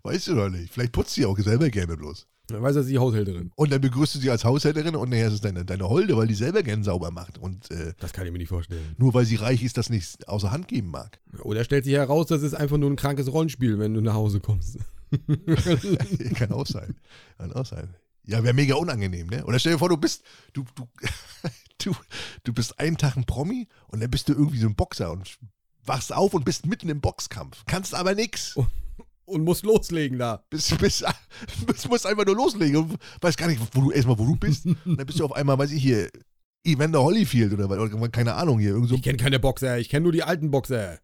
Weißt 0.02 0.28
du 0.28 0.34
doch 0.34 0.50
nicht. 0.50 0.72
Vielleicht 0.72 0.92
putzt 0.92 1.14
sie 1.14 1.24
auch 1.24 1.38
selber 1.38 1.70
gerne 1.70 1.96
bloß. 1.96 2.26
Dann 2.50 2.62
weiß 2.62 2.76
er, 2.76 2.82
sie 2.82 2.98
Haushälterin. 2.98 3.52
Und 3.54 3.72
dann 3.72 3.80
begrüßt 3.80 4.14
du 4.14 4.18
sie 4.18 4.30
als 4.30 4.44
Haushälterin 4.44 4.96
und 4.96 5.10
nachher 5.10 5.28
ist 5.28 5.34
es 5.34 5.40
deine, 5.40 5.64
deine 5.64 5.88
Holde, 5.88 6.16
weil 6.16 6.26
die 6.26 6.34
selber 6.34 6.62
gern 6.62 6.82
sauber 6.82 7.10
macht. 7.10 7.38
Und, 7.38 7.70
äh, 7.70 7.94
das 7.98 8.12
kann 8.12 8.26
ich 8.26 8.32
mir 8.32 8.38
nicht 8.38 8.48
vorstellen. 8.48 8.94
Nur 8.98 9.14
weil 9.14 9.24
sie 9.24 9.36
reich 9.36 9.62
ist, 9.62 9.76
das 9.76 9.90
nicht 9.90 10.28
außer 10.28 10.50
Hand 10.50 10.68
geben 10.68 10.90
mag. 10.90 11.20
Oder 11.42 11.64
stellt 11.64 11.84
sich 11.84 11.94
heraus, 11.94 12.26
das 12.26 12.42
ist 12.42 12.54
einfach 12.54 12.76
nur 12.76 12.90
ein 12.90 12.96
krankes 12.96 13.32
Rollenspiel, 13.32 13.78
wenn 13.78 13.94
du 13.94 14.00
nach 14.00 14.14
Hause 14.14 14.40
kommst. 14.40 14.78
kann 16.34 16.52
auch 16.52 16.66
sein. 16.66 16.96
Kann 17.38 17.52
auch 17.52 17.66
sein. 17.66 17.94
Ja, 18.26 18.42
wäre 18.44 18.54
mega 18.54 18.76
unangenehm, 18.76 19.28
ne? 19.28 19.44
Oder 19.44 19.58
stell 19.58 19.72
dir 19.72 19.78
vor, 19.78 19.88
du 19.88 19.96
bist, 19.96 20.22
du, 20.52 20.64
du, 20.74 20.88
du, 21.84 21.96
du 22.44 22.52
bist 22.52 22.78
einen 22.78 22.96
Tag 22.96 23.16
ein 23.16 23.24
Promi 23.24 23.68
und 23.88 24.00
dann 24.00 24.10
bist 24.10 24.28
du 24.28 24.32
irgendwie 24.32 24.58
so 24.58 24.66
ein 24.66 24.76
Boxer 24.76 25.10
und 25.10 25.38
wachst 25.84 26.12
auf 26.14 26.34
und 26.34 26.44
bist 26.44 26.66
mitten 26.66 26.88
im 26.88 27.00
Boxkampf. 27.00 27.64
Kannst 27.66 27.94
aber 27.94 28.14
nix. 28.14 28.56
Oh 28.56 28.66
und 29.30 29.44
musst 29.44 29.64
loslegen 29.64 30.18
da. 30.18 30.44
Bis, 30.50 30.76
bis, 30.76 31.04
bis 31.66 31.88
musst 31.88 32.06
einfach 32.06 32.26
nur 32.26 32.36
loslegen 32.36 32.76
und 32.76 32.96
weißt 33.20 33.38
gar 33.38 33.48
nicht, 33.48 33.60
wo 33.72 33.80
du 33.80 33.90
erstmal 33.90 34.18
wo 34.18 34.26
du 34.26 34.36
bist. 34.36 34.66
Und 34.66 34.78
dann 34.98 35.06
bist 35.06 35.18
du 35.20 35.24
auf 35.24 35.32
einmal, 35.32 35.58
weiß 35.58 35.72
ich 35.72 35.82
hier, 35.82 36.10
Evander 36.64 37.02
Holyfield 37.02 37.52
oder, 37.52 37.70
oder 37.70 38.08
keine 38.08 38.34
Ahnung 38.34 38.58
hier. 38.58 38.74
So. 38.84 38.94
Ich 38.94 39.02
kenne 39.02 39.16
keine 39.16 39.40
Boxer, 39.40 39.78
ich 39.78 39.88
kenne 39.88 40.04
nur 40.04 40.12
die 40.12 40.22
alten 40.22 40.50
Boxer. 40.50 40.98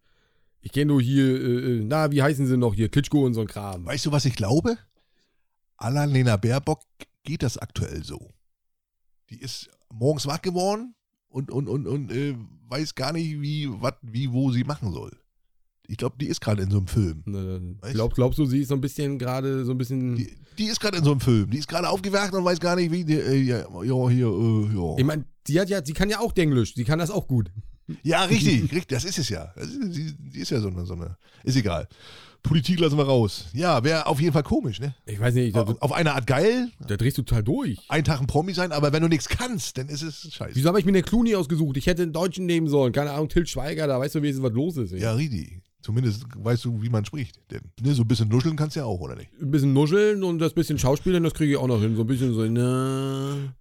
Ich 0.61 0.73
kenne 0.73 0.87
nur 0.87 1.01
hier, 1.01 1.25
äh, 1.25 1.79
äh, 1.79 1.85
na, 1.85 2.11
wie 2.11 2.23
heißen 2.23 2.47
sie 2.47 2.57
noch 2.57 2.75
hier, 2.75 2.89
Klitschko 2.89 3.25
und 3.25 3.35
so 3.35 3.41
ein 3.41 3.47
Kram. 3.47 3.87
Weißt 3.87 4.05
du, 4.05 4.13
was 4.13 4.25
ich 4.25 4.35
glaube? 4.35 4.77
Lena 5.81 6.37
Baerbock 6.37 6.83
geht 7.23 7.43
das 7.43 7.57
aktuell 7.57 8.03
so. 8.03 8.35
Die 9.31 9.41
ist 9.41 9.71
morgens 9.93 10.27
wach 10.27 10.43
geworden 10.43 10.95
und, 11.29 11.51
und, 11.51 11.69
und, 11.69 11.87
und 11.87 12.11
äh, 12.11 12.35
weiß 12.69 12.95
gar 12.95 13.13
nicht, 13.13 13.41
wie, 13.41 13.69
wat, 13.81 13.99
wie, 14.03 14.33
wo 14.33 14.51
sie 14.51 14.65
machen 14.65 14.93
soll. 14.93 15.17
Ich 15.89 15.97
glaube, 15.97 16.17
die 16.21 16.27
ist 16.27 16.41
gerade 16.41 16.63
in 16.63 16.71
so 16.71 16.79
einem 16.79 16.87
Film. 16.87 17.23
Ne, 17.27 17.77
glaub, 17.93 18.15
glaubst 18.15 18.39
du, 18.39 18.47
sie 18.47 18.61
ist 18.61 18.69
so 18.69 18.75
ein 18.75 18.81
bisschen 18.81 19.19
gerade 19.19 19.65
so 19.65 19.73
ein 19.73 19.79
bisschen. 19.79 20.17
Die, 20.17 20.37
die 20.59 20.65
ist 20.65 20.81
gerade 20.81 20.99
in 20.99 21.05
so 21.05 21.13
einem 21.13 21.21
Film. 21.21 21.51
Die 21.51 21.59
ist 21.59 21.69
gerade 21.69 21.89
aufgewacht 21.89 22.33
und 22.35 22.45
weiß 22.45 22.61
gar 22.61 22.77
nicht, 22.77 22.91
wie. 22.91 23.05
Die, 23.05 23.15
äh, 23.15 23.37
ja, 23.37 23.59
ja, 23.59 24.09
hier, 24.09 24.27
äh, 24.27 24.75
ja. 24.75 24.95
Ich 24.99 25.05
meine, 25.05 25.25
die 25.47 25.61
hat 25.61 25.69
ja, 25.69 25.85
sie 25.85 25.93
kann 25.93 26.11
ja 26.11 26.21
auch 26.21 26.33
Denglisch. 26.33 26.75
Sie 26.75 26.85
kann 26.85 26.99
das 26.99 27.11
auch 27.11 27.29
gut. 27.29 27.51
Ja, 28.03 28.25
richtig, 28.25 28.63
richtig. 28.73 28.89
Das 28.89 29.05
ist 29.05 29.19
es 29.19 29.29
ja. 29.29 29.53
Sie, 29.91 30.15
die 30.19 30.41
ist 30.41 30.51
ja 30.51 30.61
so 30.61 30.69
eine, 30.69 30.85
so 30.87 30.95
eine. 30.95 31.17
Ist 31.45 31.57
egal. 31.57 31.89
Politik 32.43 32.79
lassen 32.79 32.97
wir 32.97 33.05
raus. 33.05 33.47
Ja, 33.55 33.83
wäre 33.83 34.07
auf 34.07 34.21
jeden 34.21 34.33
Fall 34.33 34.45
komisch, 34.45 34.79
ne? 34.79 34.95
Ich 35.05 35.19
weiß 35.19 35.35
nicht. 35.35 35.57
Auf, 35.57 35.83
auf 35.83 35.93
eine 35.93 36.15
Art 36.15 36.27
geil. 36.29 36.71
Da 36.87 36.97
drehst 36.97 37.19
du 37.19 37.23
total 37.23 37.43
durch. 37.43 37.79
Ein 37.89 38.05
Tag 38.05 38.21
ein 38.21 38.29
Promi 38.29 38.53
sein, 38.55 38.71
aber 38.71 38.93
wenn 38.93 39.03
du 39.03 39.09
nichts 39.09 39.29
kannst, 39.29 39.79
dann 39.79 39.89
ist 39.89 40.03
es 40.03 40.33
scheiße. 40.33 40.55
Wieso 40.55 40.69
habe 40.69 40.79
ich 40.79 40.85
mir 40.85 40.93
den 40.93 41.05
Clooney 41.05 41.35
ausgesucht? 41.35 41.77
Ich 41.77 41.87
hätte 41.87 42.03
einen 42.03 42.13
Deutschen 42.13 42.47
nehmen 42.47 42.69
sollen. 42.69 42.93
Keine 42.93 43.11
Ahnung, 43.11 43.29
Til 43.29 43.47
Schweiger, 43.47 43.89
da 43.89 43.99
weißt 43.99 44.15
du, 44.15 44.23
wie 44.23 44.29
es 44.29 44.41
was 44.41 44.53
los 44.53 44.77
ist. 44.77 44.93
Ey. 44.93 45.01
Ja, 45.01 45.13
richtig. 45.13 45.61
Zumindest 45.87 46.25
weißt 46.37 46.65
du, 46.65 46.83
wie 46.83 46.89
man 46.89 47.05
spricht. 47.05 47.39
Denn 47.49 47.61
ne, 47.81 47.95
so 47.95 48.03
ein 48.03 48.09
bisschen 48.09 48.29
nuscheln 48.29 48.57
kannst 48.57 48.75
du 48.75 48.81
ja 48.81 48.87
auch, 48.87 48.99
oder 48.99 49.15
nicht? 49.15 49.31
Ein 49.41 49.53
bisschen 49.53 49.73
nuscheln 49.73 50.25
und 50.25 50.41
das 50.41 50.53
bisschen 50.53 50.81
Schauspielern, 50.81 51.23
das 51.23 51.33
kriege 51.33 51.53
ich 51.53 51.57
auch 51.59 51.69
noch 51.69 51.81
hin. 51.81 51.95
So 51.95 52.01
ein 52.01 52.09
bisschen 52.09 52.35
so, 52.35 52.45
na. 52.45 53.55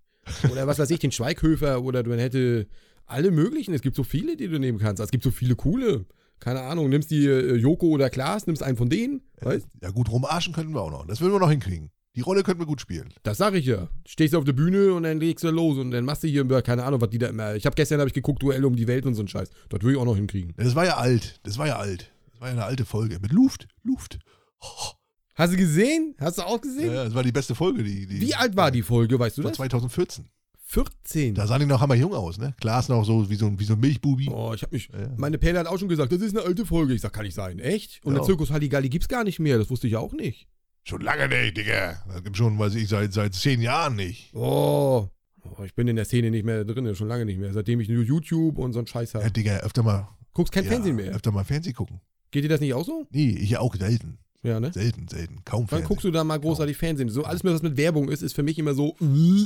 Oder 0.52 0.66
was 0.66 0.80
weiß 0.80 0.90
ich, 0.90 0.98
den 0.98 1.12
Schweighöfer 1.12 1.84
oder 1.84 2.02
du 2.02 2.18
hätte 2.18 2.66
alle 3.06 3.30
möglichen. 3.30 3.76
Es 3.76 3.84
gibt 3.84 3.96
so 3.96 4.04
viele, 4.04 4.38
die 4.38 4.48
du 4.48 4.58
nehmen 4.58 4.80
kannst. 4.80 5.04
Es 5.04 5.12
gibt 5.12 5.24
so 5.24 5.30
viele 5.30 5.56
coole. 5.56 6.08
Keine 6.40 6.62
Ahnung, 6.62 6.90
nimmst 6.90 7.12
die 7.12 7.28
äh, 7.28 7.58
Joko 7.58 7.90
oder 7.90 8.10
Klaas, 8.10 8.48
nimmst 8.48 8.64
einen 8.64 8.76
von 8.76 8.90
denen. 8.90 9.22
Weißt? 9.42 9.68
Ja, 9.84 9.92
gut, 9.92 10.10
rumarschen 10.10 10.52
könnten 10.52 10.74
wir 10.74 10.82
auch 10.82 10.90
noch. 10.90 11.06
Das 11.06 11.22
würden 11.22 11.34
wir 11.34 11.40
noch 11.40 11.52
hinkriegen. 11.52 11.92
Die 12.16 12.22
Rolle 12.22 12.42
könnten 12.42 12.62
wir 12.62 12.66
gut 12.66 12.82
spielen. 12.82 13.14
Das 13.22 13.38
sag 13.38 13.54
ich 13.54 13.68
ja. 13.68 13.88
Stehst 14.08 14.34
du 14.34 14.40
auf 14.40 14.46
der 14.46 14.54
Bühne 14.54 14.96
und 14.96 15.04
dann 15.04 15.20
legst 15.20 15.44
du 15.44 15.52
los 15.52 15.78
und 15.78 15.92
dann 15.92 16.06
machst 16.06 16.24
du 16.24 16.28
hier, 16.28 16.44
keine 16.64 16.86
Ahnung, 16.86 17.02
was 17.02 17.12
die 17.12 17.20
da 17.20 17.28
immer. 17.28 17.54
Ich 17.54 17.68
habe 17.68 17.76
gestern 17.76 18.00
hab 18.00 18.08
ich 18.08 18.14
geguckt, 18.14 18.42
Duell 18.42 18.66
um 18.66 18.76
die 18.76 18.88
Welt 18.88 19.06
und 19.06 19.14
so 19.14 19.22
ein 19.22 19.28
Scheiß. 19.28 19.52
Das 19.70 19.82
würde 19.84 19.92
ich 19.92 19.98
auch 20.00 20.06
noch 20.06 20.16
hinkriegen. 20.16 20.56
Das 20.58 20.74
war 20.74 20.86
ja 20.86 20.98
alt. 20.98 21.40
Das 21.44 21.60
war 21.60 21.68
ja 21.68 21.78
alt. 21.78 22.12
War 22.46 22.52
ja 22.52 22.58
eine 22.58 22.66
alte 22.66 22.86
Folge 22.86 23.18
mit 23.20 23.32
Luft. 23.32 23.68
Luft. 23.82 24.20
Oh, 24.62 24.92
Hast 25.34 25.54
du 25.54 25.58
gesehen? 25.58 26.14
Hast 26.20 26.38
du 26.38 26.44
auch 26.44 26.62
gesehen? 26.62 26.94
Ja, 26.94 27.06
das 27.06 27.16
war 27.16 27.24
die 27.24 27.32
beste 27.32 27.56
Folge. 27.56 27.84
Die, 27.84 28.06
die, 28.06 28.22
Wie 28.22 28.36
alt 28.36 28.56
war 28.56 28.70
die 28.70 28.84
Folge, 28.84 29.18
weißt 29.18 29.40
du 29.40 29.42
das? 29.42 29.54
2014. 29.54 30.30
14. 30.68 31.34
Da 31.34 31.48
sah 31.48 31.58
die 31.58 31.66
noch 31.66 31.82
hammerjung 31.82 32.14
aus, 32.14 32.38
ne? 32.38 32.54
Glas 32.60 32.88
noch 32.88 33.04
so 33.04 33.28
wie 33.32 33.36
so 33.36 33.48
ein, 33.48 33.60
wie 33.60 33.64
so 33.64 33.74
ein 33.74 33.80
Milchbubi. 33.80 34.30
Oh, 34.30 34.52
ich 34.54 34.62
hab 34.62 34.72
mich. 34.72 34.90
Ja. 34.90 35.10
Meine 35.18 35.40
Perle 35.40 35.58
hat 35.58 35.66
auch 35.66 35.80
schon 35.80 35.90
gesagt, 35.90 36.12
das 36.12 36.22
ist 36.22 36.38
eine 36.38 36.46
alte 36.46 36.68
Folge. 36.68 36.94
Ich 36.94 37.02
sag, 37.02 37.14
kann 37.14 37.24
nicht 37.26 37.34
sein. 37.34 37.58
Echt? 37.58 38.00
Und 38.06 38.14
Ja. 38.14 38.20
der 38.20 38.28
Zirkus 38.28 38.52
Halligalli 38.52 38.90
gibt's 38.90 39.08
gar 39.08 39.24
nicht 39.24 39.40
mehr. 39.40 39.58
Das 39.58 39.72
wusste 39.72 39.88
ich 39.88 39.96
auch 39.96 40.14
nicht. 40.14 40.48
Schon 40.84 41.02
lange 41.02 41.28
nicht, 41.28 41.58
Digga. 41.58 42.04
Das 42.08 42.24
gibt 42.24 42.38
schon, 42.38 42.60
weiß 42.60 42.76
ich, 42.76 42.88
seit, 42.90 43.12
seit 43.12 43.34
zehn 43.34 43.60
Jahren 43.60 43.96
nicht. 43.96 44.36
Oh. 44.36 45.10
oh. 45.44 45.64
Ich 45.64 45.74
bin 45.74 45.88
in 45.88 45.96
der 45.96 46.06
Szene 46.06 46.30
nicht 46.30 46.46
mehr 46.46 46.64
drin, 46.64 46.94
schon 46.96 47.08
lange 47.08 47.26
nicht 47.26 47.40
mehr. 47.40 47.54
Seitdem 47.54 47.80
ich 47.80 47.90
nur 47.90 48.04
YouTube 48.04 48.60
und 48.60 48.72
so 48.74 48.78
einen 48.80 48.88
Scheiß 48.88 49.14
Ja, 49.14 49.22
habe. 49.22 49.32
Digga, 49.32 49.58
öfter 49.62 49.82
mal. 49.82 50.08
Guckst 50.34 50.54
kein 50.54 50.66
ja, 50.66 50.70
Fernsehen 50.70 50.96
mehr. 50.98 51.12
Öfter 51.12 51.32
mal 51.32 51.44
Fernsehen 51.44 51.74
gucken. 51.74 52.02
Geht 52.36 52.44
dir 52.44 52.50
das 52.50 52.60
nicht 52.60 52.74
auch 52.74 52.84
so? 52.84 53.08
Nee, 53.12 53.30
ich 53.30 53.58
auch 53.58 53.74
selten. 53.78 54.18
Ja, 54.44 54.60
ne? 54.60 54.74
Selten, 54.74 55.08
selten. 55.08 55.38
Kaum 55.46 55.62
Wann 55.62 55.68
Fernsehen. 55.70 55.88
guckst 55.88 56.04
du 56.04 56.12
da 56.12 56.26
mal 56.26 56.38
großartig 56.38 56.76
Fernsehen? 56.76 57.08
So 57.08 57.24
alles, 57.24 57.46
was 57.46 57.62
mit 57.62 57.78
Werbung 57.78 58.10
ist, 58.10 58.22
ist 58.22 58.34
für 58.36 58.44
mich 58.44 58.60
immer 58.60 58.74
so. 58.74 58.98
äh, 59.00 59.46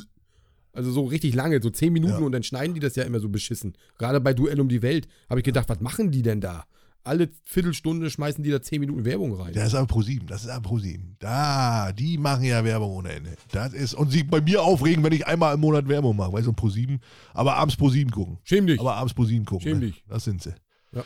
Also 0.73 0.91
so 0.91 1.03
richtig 1.05 1.35
lange, 1.35 1.61
so 1.61 1.69
10 1.69 1.93
Minuten 1.93 2.13
Ja. 2.13 2.25
und 2.25 2.31
dann 2.31 2.41
schneiden 2.41 2.73
die 2.73 2.79
das 2.79 2.95
ja 2.95 3.03
immer 3.03 3.19
so 3.19 3.29
beschissen. 3.29 3.73
Gerade 3.99 4.19
bei 4.19 4.33
Duell 4.33 4.59
um 4.59 4.69
die 4.69 4.81
Welt 4.81 5.07
habe 5.29 5.39
ich 5.39 5.43
gedacht, 5.43 5.69
was 5.69 5.81
machen 5.81 6.09
die 6.09 6.23
denn 6.23 6.41
da? 6.41 6.63
Alle 7.03 7.29
Viertelstunde 7.43 8.09
schmeißen 8.09 8.43
die 8.43 8.49
da 8.49 8.59
10 8.59 8.79
Minuten 8.79 9.05
Werbung 9.05 9.35
rein. 9.35 9.53
Das 9.53 9.67
ist 9.67 9.75
aber 9.75 9.85
ProSieben, 9.85 10.25
das 10.27 10.45
ist 10.45 10.49
aber 10.49 10.67
ProSieben. 10.67 11.15
Da, 11.19 11.91
die 11.91 12.17
machen 12.17 12.43
ja 12.43 12.63
Werbung 12.63 12.89
ohne 12.89 13.11
Ende. 13.11 13.35
Das 13.51 13.73
ist, 13.73 13.93
und 13.93 14.09
sie 14.09 14.23
bei 14.23 14.41
mir 14.41 14.63
aufregen, 14.63 15.03
wenn 15.03 15.13
ich 15.13 15.27
einmal 15.27 15.53
im 15.53 15.59
Monat 15.59 15.87
Werbung 15.87 16.15
mache, 16.17 16.33
weißt 16.33 16.47
du, 16.47 16.53
ProSieben, 16.53 17.01
aber 17.35 17.53
abends 17.57 17.75
ProSieben 17.75 18.09
gucken. 18.11 18.39
Schäm 18.43 18.65
dich. 18.65 18.79
Aber 18.79 18.95
abends 18.95 19.13
ProSieben 19.13 19.45
gucken. 19.45 19.61
Schäm 19.67 19.79
ne? 19.79 19.85
dich. 19.87 20.03
Das 20.09 20.23
sind 20.23 20.41
sie. 20.41 20.55
Ja. 20.91 21.03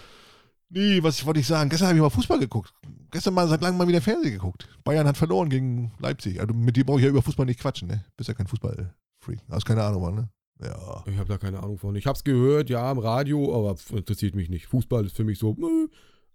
Nee, 0.76 1.03
was 1.03 1.24
wollte 1.24 1.39
ich 1.39 1.45
sagen? 1.45 1.69
Gestern 1.69 1.89
habe 1.89 1.97
ich 1.97 2.01
mal 2.01 2.09
Fußball 2.09 2.39
geguckt. 2.39 2.74
Gestern 3.11 3.36
mal 3.36 3.47
seit 3.47 3.61
langem 3.61 3.78
mal 3.78 3.88
wieder 3.88 4.01
Fernsehen 4.01 4.34
geguckt. 4.34 4.67
Bayern 4.84 5.05
hat 5.05 5.17
verloren 5.17 5.49
gegen 5.49 5.91
Leipzig. 5.99 6.39
Also 6.39 6.51
mit 6.55 6.76
dir 6.76 6.84
brauche 6.84 6.97
ich 6.97 7.03
ja 7.03 7.11
über 7.11 7.21
Fußball 7.21 7.45
nicht 7.45 7.59
quatschen, 7.59 7.89
ne? 7.89 8.03
Bist 8.17 8.28
ja 8.28 8.34
kein 8.34 8.47
Fußballfreak. 8.47 9.39
Hast 9.51 9.65
keine 9.65 9.84
Ahnung, 9.84 10.01
Mann, 10.01 10.15
ne? 10.15 10.30
Ja. 10.63 11.03
Ich 11.05 11.17
habe 11.17 11.30
da 11.30 11.38
keine 11.38 11.61
Ahnung 11.61 11.78
von. 11.78 11.95
Ich 11.95 12.07
habe 12.07 12.17
es 12.17 12.24
gehört, 12.24 12.71
ja, 12.71 12.91
im 12.91 12.97
Radio, 12.97 13.55
aber 13.55 13.78
interessiert 13.95 14.34
mich 14.34 14.49
nicht. 14.49 14.65
Fußball 14.65 15.05
ist 15.05 15.15
für 15.15 15.24
mich 15.24 15.38
so, 15.38 15.51
äh, 15.51 15.88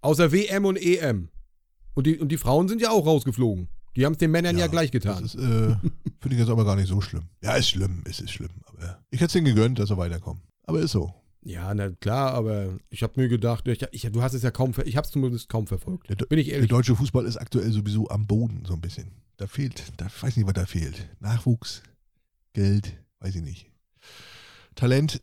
außer 0.03 0.31
WM 0.31 0.67
und 0.67 0.77
EM. 0.77 1.31
Und 1.95 2.07
die, 2.07 2.19
und 2.19 2.29
die 2.29 2.37
Frauen 2.37 2.69
sind 2.69 2.81
ja 2.81 2.91
auch 2.91 3.07
rausgeflogen. 3.07 3.69
Die 3.97 4.07
haben 4.07 4.13
es 4.13 4.19
den 4.19 4.31
Männern 4.31 4.57
ja, 4.57 4.69
gleich 4.69 4.93
getan. 4.93 5.25
Das 5.25 5.35
ist, 5.35 5.43
äh, 5.43 5.75
finde 6.21 6.35
ich 6.37 6.39
jetzt 6.39 6.51
aber 6.51 6.65
gar 6.65 6.77
nicht 6.77 6.89
so 6.89 7.01
schlimm. 7.01 7.25
Ja, 7.43 7.57
ist 7.57 7.71
schlimm, 7.71 8.05
es 8.05 8.21
ist 8.21 8.31
schlimm. 8.31 8.51
Aber 8.67 9.01
ich 9.11 9.19
hätte 9.19 9.27
es 9.27 9.33
denen 9.33 9.47
gegönnt, 9.47 9.81
dass 9.81 9.89
sie 9.89 9.97
weiterkommen. 9.97 10.43
Aber 10.63 10.79
ist 10.79 10.93
so. 10.93 11.13
Ja, 11.43 11.73
na 11.73 11.91
klar, 11.91 12.33
aber 12.35 12.79
ich 12.91 13.03
habe 13.03 13.21
mir 13.21 13.29
gedacht, 13.29 13.67
ich, 13.69 13.83
ich, 13.93 14.03
du 14.11 14.23
hast 14.23 14.35
es 14.35 14.43
ja 14.43 14.51
kaum, 14.51 14.73
ich 14.85 14.97
habe 14.97 15.05
es 15.07 15.13
zumindest 15.13 15.49
kaum 15.49 15.67
verfolgt. 15.67 16.11
Der, 16.11 16.17
Bin 16.17 16.39
ich 16.39 16.47
der 16.47 16.57
ehrlich. 16.57 16.71
deutsche 16.71 16.97
Fußball 16.97 17.25
ist 17.27 17.37
aktuell 17.37 17.71
sowieso 17.71 18.09
am 18.09 18.27
Boden 18.27 18.65
so 18.67 18.75
ein 18.75 18.81
bisschen. 18.81 19.13
Da 19.37 19.47
fehlt, 19.47 19.85
da 19.97 20.07
ich 20.07 20.23
weiß 20.23 20.37
nicht, 20.37 20.47
was 20.47 20.55
da 20.55 20.67
fehlt. 20.67 21.09
Nachwuchs, 21.21 21.83
Geld, 22.53 22.93
weiß 23.21 23.37
ich 23.37 23.43
nicht. 23.43 23.71
Talent, 24.75 25.23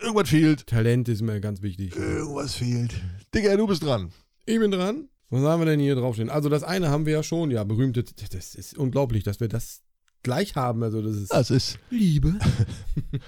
irgendwas 0.00 0.28
fehlt. 0.28 0.66
Talent 0.66 1.08
ist 1.08 1.22
mir 1.22 1.40
ganz 1.40 1.62
wichtig. 1.62 1.94
Irgendwas 1.96 2.54
fehlt. 2.54 3.00
Digga, 3.34 3.56
du 3.56 3.66
bist 3.66 3.82
dran. 3.82 4.10
Ich 4.44 4.58
bin 4.58 4.70
dran. 4.70 5.08
Was 5.30 5.42
haben 5.42 5.60
wir 5.60 5.66
denn 5.66 5.78
hier 5.80 5.94
draufstehen? 5.94 6.30
Also 6.30 6.48
das 6.48 6.62
eine 6.62 6.88
haben 6.88 7.06
wir 7.06 7.12
ja 7.12 7.22
schon, 7.22 7.50
ja, 7.50 7.62
berühmte, 7.62 8.02
das 8.02 8.54
ist 8.54 8.76
unglaublich, 8.78 9.22
dass 9.24 9.40
wir 9.40 9.48
das 9.48 9.82
gleich 10.22 10.56
haben. 10.56 10.82
Also 10.82 11.00
das 11.02 11.16
ist 11.16 11.32
Das 11.32 11.50
ist 11.50 11.78
Liebe. 11.90 12.34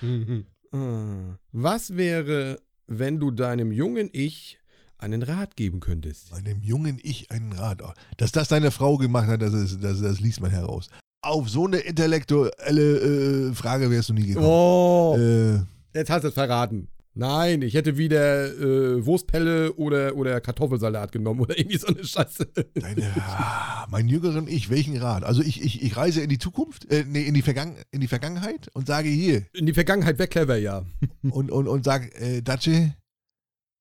Was 0.73 1.97
wäre, 1.97 2.61
wenn 2.87 3.19
du 3.19 3.31
deinem 3.31 3.73
jungen 3.73 4.09
Ich 4.13 4.59
einen 4.99 5.23
Rat 5.23 5.57
geben 5.57 5.81
könntest? 5.81 6.31
meinem 6.31 6.63
jungen 6.63 6.99
Ich 7.03 7.31
einen 7.31 7.53
Rat. 7.53 7.83
Dass 8.17 8.33
das 8.33 8.49
deine 8.49 8.71
Frau 8.71 8.97
gemacht 8.97 9.29
hat, 9.29 9.43
das, 9.43 9.53
ist, 9.55 9.83
das, 9.83 10.01
das 10.01 10.21
liest 10.21 10.41
man 10.41 10.51
heraus. 10.51 10.89
Auf 11.23 11.51
so 11.51 11.67
eine 11.67 11.79
intellektuelle 11.79 13.51
äh, 13.51 13.55
Frage 13.55 13.91
wärst 13.91 14.09
du 14.09 14.15
nie 14.15 14.27
gekommen. 14.27 14.47
Oh, 14.47 15.17
Äh, 15.19 15.61
jetzt 15.99 16.09
hast 16.11 16.23
du 16.23 16.29
es 16.29 16.35
verraten. 16.35 16.89
Nein, 17.15 17.63
ich 17.63 17.75
hätte 17.75 17.99
wieder 17.99 18.47
äh, 18.57 19.05
Wurstpelle 19.05 19.75
oder, 19.75 20.15
oder 20.15 20.41
Kartoffelsalat 20.41 21.11
genommen 21.11 21.41
oder 21.41 21.59
irgendwie 21.59 21.79
so 21.79 21.89
eine 21.89 22.05
Scheiße. 22.05 22.47
Deine, 22.75 23.13
ah, 23.17 23.87
mein 23.91 24.09
jüngeren 24.09 24.47
Ich, 24.47 24.71
welchen 24.71 24.97
Rat? 24.97 25.25
Also 25.25 25.43
ich, 25.43 25.61
ich, 25.61 25.83
ich 25.83 25.97
reise 25.97 26.21
in 26.21 26.29
die 26.29 26.39
Zukunft, 26.39 26.91
äh, 26.93 27.05
nee, 27.07 27.23
in 27.23 27.35
die, 27.35 27.43
Vergangen, 27.43 27.77
in 27.91 28.01
die 28.01 28.07
Vergangenheit 28.07 28.69
und 28.75 28.87
sage 28.87 29.09
hier 29.09 29.45
In 29.53 29.67
die 29.67 29.75
Vergangenheit 29.75 30.19
wäre 30.19 30.29
clever, 30.29 30.57
ja. 30.57 30.85
und, 31.23 31.51
und, 31.51 31.67
und 31.67 31.85
sag, 31.85 32.15
äh, 32.21 32.43
Datsche, 32.43 32.95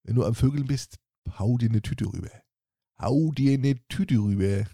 wenn 0.04 0.16
du 0.16 0.26
am 0.26 0.34
Vögeln 0.34 0.66
bist, 0.66 0.98
hau 1.38 1.58
dir 1.58 1.70
eine 1.70 1.84
Tüte 1.84 2.06
rüber. 2.06 2.32
Hau 3.00 3.32
dir 3.32 3.54
eine 3.54 3.76
Tüte 3.90 4.16
rüber. 4.16 4.66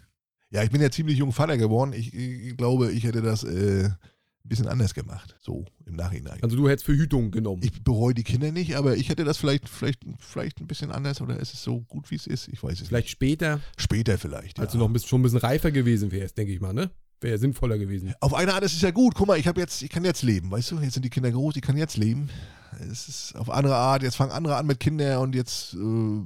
Ja, 0.49 0.64
ich 0.64 0.72
bin 0.72 0.82
ja 0.82 0.89
ziemlich 0.89 1.18
jung 1.18 1.34
Vater 1.34 1.58
geworden. 1.58 1.91
Ich, 1.91 2.14
ich 2.14 2.56
glaube, 2.56 2.93
ich 2.93 3.03
hätte 3.03 3.22
das 3.22 3.43
äh, 3.43 3.89
ein 4.46 4.50
bisschen 4.50 4.68
anders 4.68 4.93
gemacht, 4.93 5.36
so 5.41 5.66
im 5.86 5.96
Nachhinein. 5.96 6.38
Also 6.41 6.56
du 6.56 6.70
hättest 6.70 6.86
Verhütung 6.86 7.32
genommen. 7.32 7.62
Ich 7.64 7.84
bereue 7.84 8.14
die 8.14 8.24
Kinder 8.24 8.52
nicht, 8.52 8.76
aber 8.76 8.96
ich 8.96 9.10
hätte 9.10 9.24
das 9.24 9.38
vielleicht, 9.38 9.68
vielleicht, 9.68 10.04
vielleicht 10.20 10.62
ein 10.62 10.68
bisschen 10.68 10.91
anders 10.91 11.20
oder 11.20 11.39
ist 11.39 11.54
es 11.54 11.64
so 11.64 11.82
gut, 11.82 12.12
wie 12.12 12.16
es 12.16 12.28
ist? 12.28 12.48
Ich 12.50 12.62
weiß 12.62 12.80
es 12.80 12.88
Vielleicht 12.88 13.10
später, 13.10 13.56
nicht. 13.56 13.82
Später 13.82 14.18
vielleicht. 14.18 14.60
als 14.60 14.74
ja. 14.74 14.78
du 14.78 14.84
noch 14.84 14.89
ein 14.89 14.93
bisschen, 14.93 15.10
schon 15.10 15.22
ein 15.22 15.24
bisschen 15.24 15.39
reifer 15.39 15.72
gewesen 15.72 16.12
wärst, 16.12 16.38
denke 16.38 16.54
ich 16.54 16.62
mal, 16.62 16.74
ne? 16.74 16.91
Wäre 17.22 17.36
ja 17.36 17.38
sinnvoller 17.39 17.78
gewesen. 17.78 18.14
Auf 18.20 18.34
eine 18.34 18.54
Art 18.54 18.64
ist 18.64 18.74
es 18.74 18.82
ja 18.82 18.91
gut. 18.91 19.16
Guck 19.16 19.28
mal, 19.28 19.39
ich 19.39 19.48
habe 19.48 19.60
jetzt, 19.60 19.82
ich 19.82 19.89
kann 19.89 20.06
jetzt 20.06 20.22
leben, 20.22 20.52
weißt 20.52 20.72
du? 20.72 20.80
Jetzt 20.80 20.93
sind 20.93 21.04
die 21.04 21.10
Kinder 21.10 21.32
groß, 21.32 21.56
ich 21.56 21.62
kann 21.62 21.78
jetzt 21.78 21.98
leben. 21.98 22.30
Es 22.91 23.08
ist 23.08 23.36
auf 23.36 23.50
andere 23.50 23.76
Art. 23.76 24.04
Jetzt 24.04 24.16
fangen 24.16 24.32
andere 24.32 24.58
an 24.58 24.68
mit 24.68 24.80
Kindern 24.80 25.20
und 25.22 25.34
jetzt 25.34 25.74
äh, 25.74 26.22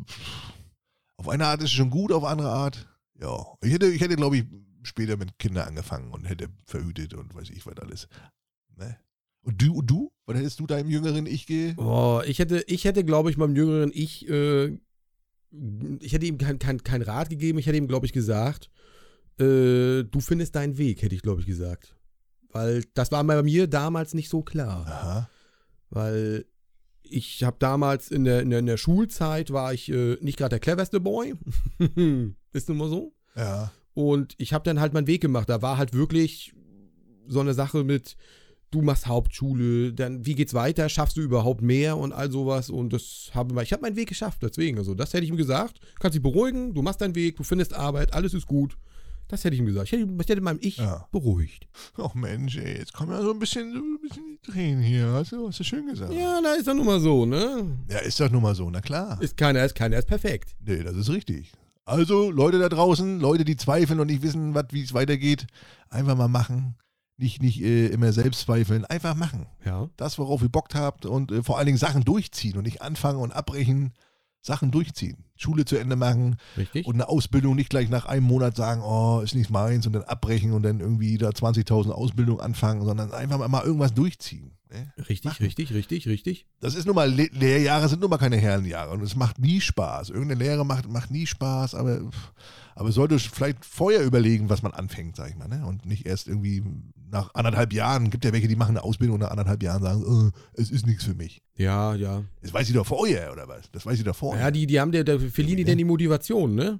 auf 1.15 1.29
eine 1.29 1.45
Art 1.45 1.59
ist 1.61 1.67
es 1.67 1.73
schon 1.73 1.89
gut, 1.89 2.11
auf 2.11 2.25
andere 2.25 2.49
Art. 2.49 2.87
Ja, 3.21 3.45
ich 3.61 3.71
hätte, 3.71 3.85
ich 3.87 4.01
hätte, 4.01 4.15
glaube 4.15 4.37
ich, 4.37 4.45
später 4.83 5.17
mit 5.17 5.37
Kindern 5.39 5.67
angefangen 5.67 6.11
und 6.11 6.25
hätte 6.25 6.49
verhütet 6.65 7.13
und 7.13 7.33
weiß 7.35 7.49
ich 7.49 7.65
was 7.65 7.77
alles. 7.77 8.07
Ne? 8.77 8.97
Und 9.41 9.61
du, 9.61 9.73
und 9.73 9.89
du? 9.89 10.11
Was 10.25 10.37
hättest 10.37 10.59
du 10.59 10.67
deinem 10.67 10.89
jüngeren 10.89 11.25
Ich 11.25 11.47
ge? 11.47 11.73
Oh, 11.77 12.21
ich 12.25 12.39
hätte, 12.39 12.63
ich 12.67 12.85
hätte, 12.85 13.03
glaube 13.03 13.29
ich, 13.29 13.37
meinem 13.37 13.55
jüngeren 13.55 13.91
Ich, 13.93 14.27
äh, 14.29 14.77
ich 16.01 16.13
hätte 16.13 16.25
ihm 16.25 16.37
keinen 16.37 16.59
kein, 16.59 16.83
kein 16.83 17.01
Rat 17.01 17.29
gegeben. 17.29 17.57
Ich 17.57 17.65
hätte 17.65 17.77
ihm, 17.77 17.87
glaube 17.87 18.05
ich, 18.05 18.13
gesagt, 18.13 18.69
äh, 19.39 20.03
du 20.03 20.19
findest 20.19 20.55
deinen 20.55 20.77
Weg, 20.77 21.01
hätte 21.01 21.15
ich, 21.15 21.21
glaube 21.21 21.41
ich, 21.41 21.47
gesagt. 21.47 21.95
Weil 22.51 22.83
das 22.93 23.11
war 23.11 23.23
bei 23.23 23.41
mir 23.43 23.67
damals 23.67 24.13
nicht 24.13 24.29
so 24.29 24.41
klar. 24.43 24.85
Aha. 24.87 25.29
Weil 25.89 26.45
ich 27.01 27.43
habe 27.43 27.57
damals 27.59 28.11
in 28.11 28.23
der, 28.23 28.41
in 28.41 28.49
der, 28.49 28.59
in 28.59 28.65
der 28.65 28.77
Schulzeit 28.77 29.51
war 29.51 29.73
ich 29.73 29.89
äh, 29.89 30.17
nicht 30.21 30.37
gerade 30.37 30.51
der 30.51 30.59
cleverste 30.59 30.99
Boy. 30.99 31.35
Ist 32.53 32.69
nun 32.69 32.77
mal 32.77 32.89
so. 32.89 33.13
Ja. 33.35 33.71
Und 33.99 34.33
ich 34.37 34.53
habe 34.53 34.63
dann 34.63 34.79
halt 34.79 34.93
meinen 34.93 35.07
Weg 35.07 35.19
gemacht. 35.19 35.49
Da 35.49 35.61
war 35.61 35.77
halt 35.77 35.93
wirklich 35.93 36.53
so 37.27 37.41
eine 37.41 37.53
Sache 37.53 37.83
mit, 37.83 38.15
du 38.71 38.81
machst 38.81 39.07
Hauptschule, 39.07 39.91
dann 39.91 40.25
wie 40.25 40.35
geht's 40.35 40.53
weiter, 40.53 40.87
schaffst 40.87 41.17
du 41.17 41.21
überhaupt 41.21 41.61
mehr 41.61 41.97
und 41.97 42.13
all 42.13 42.31
sowas. 42.31 42.69
Und 42.69 42.93
das 42.93 43.29
habe 43.33 43.61
ich 43.61 43.73
habe 43.73 43.81
meinen 43.81 43.97
Weg 43.97 44.07
geschafft, 44.07 44.41
deswegen. 44.41 44.77
Also 44.77 44.93
das 44.95 45.13
hätte 45.13 45.25
ich 45.25 45.29
ihm 45.29 45.35
gesagt. 45.35 45.81
Kannst 45.99 46.15
dich 46.15 46.21
beruhigen, 46.23 46.73
du 46.73 46.81
machst 46.81 47.01
deinen 47.01 47.13
Weg, 47.13 47.35
du 47.35 47.43
findest 47.43 47.73
Arbeit, 47.73 48.13
alles 48.13 48.33
ist 48.33 48.47
gut. 48.47 48.77
Das 49.27 49.43
hätte 49.43 49.53
ich 49.55 49.59
ihm 49.59 49.65
gesagt. 49.65 49.87
Ich 49.87 49.91
hätte, 49.91 50.09
ich 50.09 50.29
hätte 50.29 50.39
meinem 50.41 50.59
Ich 50.61 50.77
Ja. 50.77 51.05
beruhigt. 51.11 51.67
Ach 51.97 52.15
Mensch, 52.15 52.55
ey, 52.57 52.77
jetzt 52.77 52.93
kommen 52.93 53.11
ja 53.11 53.21
so 53.21 53.31
ein 53.33 53.37
bisschen, 53.39 53.73
so 53.73 53.79
ein 53.79 53.99
bisschen 54.01 54.23
die 54.31 54.51
Tränen 54.51 54.81
hier. 54.81 55.07
Hast 55.11 55.33
du, 55.33 55.45
hast 55.49 55.59
du 55.59 55.63
schön 55.65 55.87
gesagt. 55.87 56.13
Ja, 56.13 56.39
da 56.41 56.53
ist 56.53 56.69
doch 56.69 56.73
nun 56.73 56.85
mal 56.85 57.01
so, 57.01 57.25
ne? 57.25 57.77
ja, 57.89 57.97
ist 57.99 58.17
doch 58.21 58.31
nun 58.31 58.43
mal 58.43 58.55
so, 58.55 58.69
na 58.69 58.79
klar. 58.79 59.21
Ist 59.21 59.35
keiner, 59.35 59.65
ist 59.65 59.75
keiner, 59.75 59.97
ist 59.97 60.07
perfekt. 60.07 60.55
Nee, 60.65 60.83
das 60.83 60.95
ist 60.95 61.09
richtig. 61.09 61.51
Also, 61.89 62.29
Leute 62.29 62.59
da 62.59 62.69
draußen, 62.69 63.19
Leute, 63.19 63.45
die 63.45 63.57
zweifeln 63.57 63.99
und 63.99 64.07
nicht 64.07 64.21
wissen, 64.21 64.53
wie 64.71 64.83
es 64.83 64.93
weitergeht, 64.93 65.47
einfach 65.89 66.15
mal 66.15 66.27
machen. 66.27 66.75
Nicht, 67.17 67.41
nicht 67.41 67.61
äh, 67.61 67.87
immer 67.87 68.13
selbst 68.13 68.41
zweifeln, 68.41 68.85
einfach 68.85 69.15
machen. 69.15 69.47
Ja. 69.65 69.89
Das, 69.97 70.17
worauf 70.19 70.41
ihr 70.41 70.49
Bock 70.49 70.67
habt 70.73 71.05
und 71.05 71.31
äh, 71.31 71.43
vor 71.43 71.57
allen 71.57 71.65
Dingen 71.65 71.77
Sachen 71.77 72.05
durchziehen 72.05 72.57
und 72.57 72.63
nicht 72.63 72.81
anfangen 72.81 73.19
und 73.19 73.33
abbrechen. 73.33 73.93
Sachen 74.41 74.71
durchziehen. 74.71 75.25
Schule 75.35 75.65
zu 75.65 75.77
Ende 75.77 75.97
machen 75.97 76.37
Richtig? 76.55 76.85
und 76.85 76.95
eine 76.95 77.09
Ausbildung 77.09 77.55
nicht 77.55 77.69
gleich 77.69 77.89
nach 77.89 78.05
einem 78.05 78.25
Monat 78.25 78.55
sagen, 78.55 78.81
oh, 78.81 79.19
ist 79.21 79.35
nicht 79.35 79.49
meins 79.49 79.85
und 79.85 79.93
dann 79.93 80.03
abbrechen 80.03 80.53
und 80.53 80.63
dann 80.63 80.79
irgendwie 80.79 81.17
da 81.17 81.29
20.000 81.29 81.89
Ausbildung 81.89 82.39
anfangen, 82.39 82.85
sondern 82.85 83.11
einfach 83.11 83.45
mal 83.49 83.65
irgendwas 83.65 83.93
durchziehen. 83.93 84.51
Ne? 84.71 84.93
richtig, 84.97 85.25
machen. 85.25 85.43
richtig, 85.43 85.73
richtig, 85.73 86.07
richtig. 86.07 86.45
Das 86.59 86.75
ist 86.75 86.85
nun 86.85 86.93
mal, 86.93 87.11
Le 87.11 87.27
Lehrjahre 87.33 87.89
sind 87.89 88.01
nun 88.01 88.09
mal 88.09 88.17
keine 88.17 88.37
Herrenjahre 88.37 88.91
und 88.91 89.01
es 89.01 89.15
macht 89.15 89.39
nie 89.39 89.61
Spaß. 89.61 90.09
Irgendeine 90.09 90.43
Lehre 90.43 90.63
macht, 90.63 90.87
macht 90.87 91.09
nie 91.09 91.25
Spaß, 91.25 91.73
aber, 91.73 92.07
aber 92.75 92.91
sollte 92.91 93.17
vielleicht 93.17 93.65
vorher 93.65 94.03
überlegen, 94.03 94.49
was 94.49 94.61
man 94.61 94.71
anfängt, 94.71 95.15
sag 95.15 95.31
ich 95.31 95.35
mal, 95.35 95.47
ne? 95.47 95.65
Und 95.65 95.87
nicht 95.87 96.05
erst 96.05 96.27
irgendwie 96.27 96.63
nach 97.09 97.33
anderthalb 97.33 97.73
Jahren, 97.73 98.11
gibt 98.11 98.25
ja 98.25 98.31
welche, 98.31 98.47
die 98.47 98.55
machen 98.55 98.77
eine 98.77 98.83
Ausbildung 98.83 99.15
und 99.15 99.21
nach 99.21 99.31
anderthalb 99.31 99.63
Jahren 99.63 99.81
sagen, 99.81 100.03
oh, 100.05 100.29
es 100.53 100.69
ist 100.69 100.85
nichts 100.85 101.03
für 101.03 101.15
mich. 101.15 101.41
Ja, 101.55 101.95
ja. 101.95 102.23
Das 102.43 102.53
weiß 102.53 102.69
ich 102.69 102.75
doch 102.75 102.85
vorher, 102.85 103.31
oder 103.31 103.47
was? 103.47 103.71
Das 103.71 103.87
weiß 103.87 103.97
ich 103.97 104.05
doch 104.05 104.15
vorher. 104.15 104.45
Ja, 104.45 104.51
die, 104.51 104.67
die 104.67 104.79
haben 104.79 104.91
der, 104.91 105.03
der 105.03 105.19
verlieren 105.19 105.57
die 105.57 105.63
denn 105.63 105.79
die 105.79 105.83
Motivation, 105.83 106.53
ne? 106.53 106.79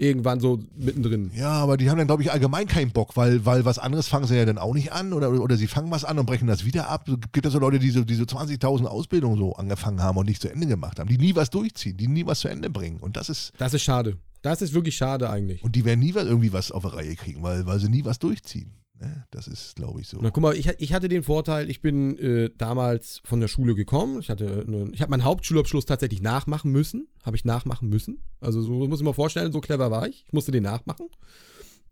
Irgendwann 0.00 0.40
so 0.40 0.60
mittendrin. 0.78 1.30
Ja, 1.36 1.50
aber 1.50 1.76
die 1.76 1.90
haben 1.90 1.98
dann, 1.98 2.06
glaube 2.06 2.22
ich, 2.22 2.32
allgemein 2.32 2.66
keinen 2.66 2.90
Bock, 2.90 3.18
weil, 3.18 3.44
weil 3.44 3.66
was 3.66 3.78
anderes 3.78 4.08
fangen 4.08 4.26
sie 4.26 4.34
ja 4.34 4.46
dann 4.46 4.56
auch 4.56 4.72
nicht 4.72 4.92
an 4.92 5.12
oder, 5.12 5.30
oder 5.30 5.58
sie 5.58 5.66
fangen 5.66 5.90
was 5.90 6.06
an 6.06 6.18
und 6.18 6.24
brechen 6.24 6.48
das 6.48 6.64
wieder 6.64 6.88
ab. 6.88 7.06
Es 7.06 7.16
gibt 7.32 7.44
ja 7.44 7.50
so 7.50 7.58
Leute, 7.58 7.78
die 7.78 7.90
so, 7.90 8.00
so 8.00 8.24
20.000 8.24 8.86
Ausbildungen 8.86 9.36
so 9.36 9.52
angefangen 9.56 10.02
haben 10.02 10.16
und 10.16 10.26
nicht 10.26 10.40
zu 10.40 10.50
Ende 10.50 10.66
gemacht 10.66 10.98
haben, 10.98 11.08
die 11.10 11.18
nie 11.18 11.36
was 11.36 11.50
durchziehen, 11.50 11.98
die 11.98 12.08
nie 12.08 12.24
was 12.24 12.40
zu 12.40 12.48
Ende 12.48 12.70
bringen. 12.70 12.98
Und 12.98 13.18
das 13.18 13.28
ist, 13.28 13.52
Das 13.58 13.74
ist 13.74 13.82
schade. 13.82 14.16
Das 14.40 14.62
ist 14.62 14.72
wirklich 14.72 14.96
schade 14.96 15.28
eigentlich. 15.28 15.62
und 15.62 15.76
die 15.76 15.84
werden 15.84 16.00
nie 16.00 16.14
was, 16.14 16.24
irgendwie 16.24 16.50
was 16.50 16.72
auf 16.72 16.82
die 16.84 16.88
Reihe 16.96 17.14
kriegen, 17.14 17.42
weil, 17.42 17.66
weil 17.66 17.78
sie 17.78 17.90
nie 17.90 18.02
was 18.06 18.18
durchziehen. 18.18 18.72
Ne? 19.00 19.26
Das 19.30 19.48
ist, 19.48 19.76
glaube 19.76 20.00
ich, 20.00 20.08
so. 20.08 20.18
Na 20.20 20.30
guck 20.30 20.42
mal, 20.42 20.54
ich, 20.54 20.68
ich 20.78 20.92
hatte 20.92 21.08
den 21.08 21.22
Vorteil, 21.22 21.70
ich 21.70 21.80
bin 21.80 22.18
äh, 22.18 22.50
damals 22.56 23.22
von 23.24 23.40
der 23.40 23.48
Schule 23.48 23.74
gekommen. 23.74 24.20
Ich 24.20 24.28
hatte 24.28 24.64
eine, 24.66 24.90
ich 24.92 25.00
habe 25.00 25.10
meinen 25.10 25.24
Hauptschulabschluss 25.24 25.86
tatsächlich 25.86 26.20
nachmachen 26.20 26.70
müssen. 26.70 27.08
Habe 27.24 27.36
ich 27.36 27.44
nachmachen 27.44 27.88
müssen. 27.88 28.22
Also 28.40 28.60
so 28.60 28.86
muss 28.86 29.00
ich 29.00 29.06
mir 29.06 29.14
vorstellen, 29.14 29.52
so 29.52 29.60
clever 29.60 29.90
war 29.90 30.06
ich. 30.06 30.24
Ich 30.26 30.32
musste 30.32 30.52
den 30.52 30.64
nachmachen. 30.64 31.08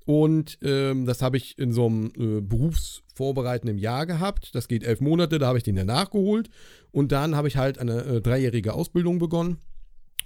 Und 0.04 0.58
ähm, 0.62 1.04
das 1.04 1.20
habe 1.20 1.36
ich 1.36 1.58
in 1.58 1.72
so 1.72 1.86
einem 1.86 2.12
äh, 2.16 2.40
berufsvorbereitenden 2.40 3.78
Jahr 3.78 4.06
gehabt. 4.06 4.54
Das 4.54 4.68
geht 4.68 4.82
elf 4.82 5.00
Monate, 5.00 5.38
da 5.38 5.48
habe 5.48 5.58
ich 5.58 5.64
den 5.64 5.76
dann 5.76 5.86
nachgeholt. 5.86 6.48
Und 6.90 7.12
dann 7.12 7.36
habe 7.36 7.48
ich 7.48 7.56
halt 7.56 7.78
eine 7.78 8.04
äh, 8.04 8.20
dreijährige 8.20 8.72
Ausbildung 8.72 9.18
begonnen. 9.18 9.58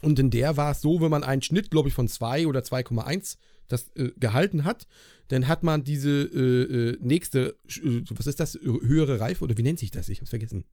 Und 0.03 0.19
in 0.19 0.31
der 0.31 0.57
war 0.57 0.73
es 0.73 0.81
so, 0.81 1.01
wenn 1.01 1.11
man 1.11 1.25
einen 1.25 1.43
Schnitt, 1.43 1.71
glaube 1.71 1.89
ich, 1.89 1.95
von 1.95 2.09
2 2.09 2.47
oder 2.47 2.61
2,1 2.61 3.37
das 3.69 3.89
äh, 3.97 4.11
gehalten 4.19 4.65
hat, 4.65 4.87
dann 5.29 5.49
hat 5.49 5.63
man 5.63 5.85
diese 5.85 6.11
äh, 6.11 6.91
äh, 6.91 6.99
nächste, 7.01 7.57
äh, 7.69 8.03
was 8.11 8.27
ist 8.27 8.41
das, 8.41 8.59
höhere 8.63 9.21
Reife 9.21 9.45
oder 9.45 9.57
wie 9.57 9.63
nennt 9.63 9.79
sich 9.79 9.91
das? 9.91 10.09
Ich 10.09 10.19
habe 10.19 10.25
es 10.25 10.31
vergessen. 10.31 10.65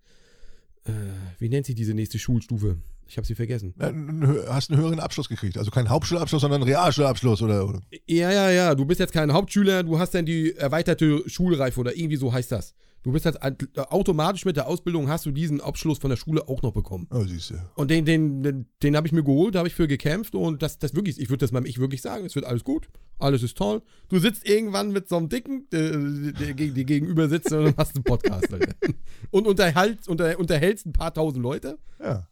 Äh, 0.85 0.91
wie 1.37 1.49
nennt 1.49 1.65
sich 1.65 1.75
diese 1.75 1.93
nächste 1.93 2.19
Schulstufe? 2.19 2.77
Ich 3.07 3.17
habe 3.17 3.25
sie 3.25 3.35
vergessen. 3.35 3.73
N- 3.79 4.37
Hast 4.47 4.71
einen 4.71 4.79
höheren 4.81 4.99
Abschluss 4.99 5.29
gekriegt. 5.29 5.57
Also 5.57 5.71
keinen 5.71 5.89
Hauptschulabschluss, 5.89 6.41
sondern 6.41 6.61
einen 6.61 6.69
Realschulabschluss 6.69 7.41
oder, 7.41 7.67
oder. 7.67 7.81
Ja, 8.07 8.31
ja, 8.31 8.49
ja. 8.51 8.75
Du 8.75 8.85
bist 8.85 8.99
jetzt 8.99 9.13
kein 9.13 9.31
Hauptschüler, 9.33 9.83
du 9.83 9.97
hast 9.99 10.13
dann 10.13 10.25
die 10.25 10.55
erweiterte 10.55 11.23
Schulreife 11.29 11.79
oder 11.79 11.95
irgendwie 11.95 12.17
so 12.17 12.31
heißt 12.33 12.51
das. 12.51 12.73
Du 13.01 13.13
bist 13.13 13.25
ein- 13.25 13.57
automatisch 13.77 14.43
mit 14.43 14.57
der 14.57 14.67
Ausbildung 14.67 15.07
hast 15.07 15.25
du 15.25 15.31
diesen 15.31 15.61
Abschluss 15.61 15.99
von 15.99 16.09
der 16.09 16.17
Schule 16.17 16.47
auch 16.49 16.61
noch 16.61 16.73
bekommen. 16.73 17.07
Oh, 17.11 17.23
siehst 17.23 17.51
du. 17.51 17.55
Und 17.75 17.89
den, 17.89 18.03
den, 18.03 18.43
den, 18.43 18.65
den 18.83 18.95
habe 18.97 19.07
ich 19.07 19.13
mir 19.13 19.23
geholt, 19.23 19.55
da 19.55 19.59
habe 19.59 19.69
ich 19.69 19.75
für 19.75 19.87
gekämpft 19.87 20.35
und 20.35 20.61
das, 20.61 20.79
das 20.79 20.93
wirklich, 20.93 21.17
ich 21.19 21.29
würde 21.29 21.39
das 21.45 21.53
mal 21.53 21.65
ich 21.65 21.79
wirklich 21.79 22.01
sagen, 22.01 22.25
es 22.25 22.35
wird 22.35 22.43
alles 22.45 22.65
gut, 22.65 22.89
alles 23.17 23.41
ist 23.41 23.57
toll. 23.57 23.81
Du 24.09 24.19
sitzt 24.19 24.45
irgendwann 24.47 24.91
mit 24.91 25.07
so 25.07 25.15
einem 25.15 25.29
Dicken, 25.29 25.65
äh, 25.71 26.33
der 26.33 26.53
dir 26.53 26.83
gegenüber 26.83 27.29
sitzt 27.29 27.53
und 27.53 27.77
hast 27.77 27.95
einen 27.95 28.03
Podcast. 28.03 28.51
Alter. 28.53 28.73
Und 29.31 29.47
unterhältst, 29.47 30.07
unter, 30.09 30.37
unterhältst 30.39 30.85
ein 30.85 30.93
paar 30.93 31.13
tausend 31.13 31.41
Leute, 31.43 31.77
Ja, 32.03 32.27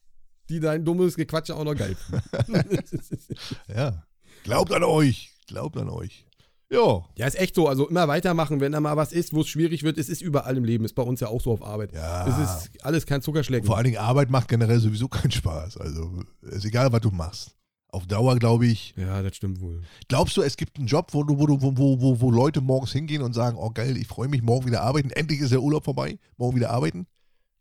die 0.50 0.60
dein 0.60 0.84
dummes 0.84 1.16
Gequatsche 1.16 1.56
auch 1.56 1.64
noch 1.64 1.76
geil 1.76 1.96
finden. 1.96 2.80
ja. 3.68 4.04
Glaubt 4.44 4.72
an 4.74 4.84
euch. 4.84 5.34
Glaubt 5.48 5.78
an 5.78 5.90
euch. 5.90 6.27
Ja. 6.70 7.06
Ja, 7.16 7.28
ist 7.28 7.40
echt 7.40 7.56
so. 7.56 7.68
Also 7.68 7.88
immer 7.88 8.08
weitermachen, 8.08 8.60
wenn 8.60 8.74
da 8.74 8.80
mal 8.80 8.98
was 8.98 9.14
ist, 9.14 9.34
wo 9.34 9.42
es 9.42 9.48
schwierig 9.48 9.84
wird. 9.84 9.98
Es 9.98 10.10
ist 10.10 10.22
überall 10.22 10.58
im 10.58 10.66
Leben. 10.66 10.86
Ist 10.86 10.96
bei 10.96 11.04
uns 11.04 11.20
ja 11.20 11.28
auch 11.28 11.42
so 11.42 11.52
auf 11.52 11.64
Arbeit. 11.64 11.94
Ja. 11.94 12.28
Es 12.28 12.38
ist 12.38 12.84
alles 12.84 13.06
kein 13.06 13.22
Zuckerschlecken. 13.22 13.66
Vor 13.66 13.78
allen 13.78 13.86
Dingen 13.86 13.98
Arbeit 13.98 14.30
macht 14.30 14.50
generell 14.50 14.80
sowieso 14.80 15.08
keinen 15.08 15.32
Spaß. 15.32 15.78
Also 15.78 16.24
ist 16.42 16.66
egal, 16.66 16.92
was 16.92 17.02
du 17.02 17.12
machst. 17.12 17.56
Auf 17.90 18.06
Dauer 18.06 18.38
glaube 18.38 18.68
ich. 18.68 18.94
Ja, 18.98 19.22
das 19.22 19.38
stimmt 19.38 19.62
wohl. 19.62 19.82
Glaubst 20.10 20.36
du, 20.36 20.42
es 20.42 20.58
gibt 20.58 20.78
einen 20.78 20.88
Job, 20.88 21.14
wo, 21.14 21.24
du, 21.24 21.40
wo, 21.40 21.48
du, 21.48 21.62
wo, 21.62 21.78
wo, 21.78 22.20
wo, 22.20 22.32
Leute 22.32 22.60
morgens 22.60 22.92
hingehen 22.92 23.22
und 23.22 23.34
sagen, 23.34 23.58
oh 23.58 23.70
geil, 23.70 23.96
ich 23.96 24.08
freue 24.08 24.28
mich, 24.28 24.42
morgen 24.42 24.68
wieder 24.68 24.82
arbeiten. 24.82 25.10
Endlich 25.10 25.40
ist 25.40 25.52
der 25.52 25.62
Urlaub 25.62 25.86
vorbei. 25.86 26.20
Morgen 26.36 26.58
wieder 26.58 26.72
arbeiten? 26.72 27.08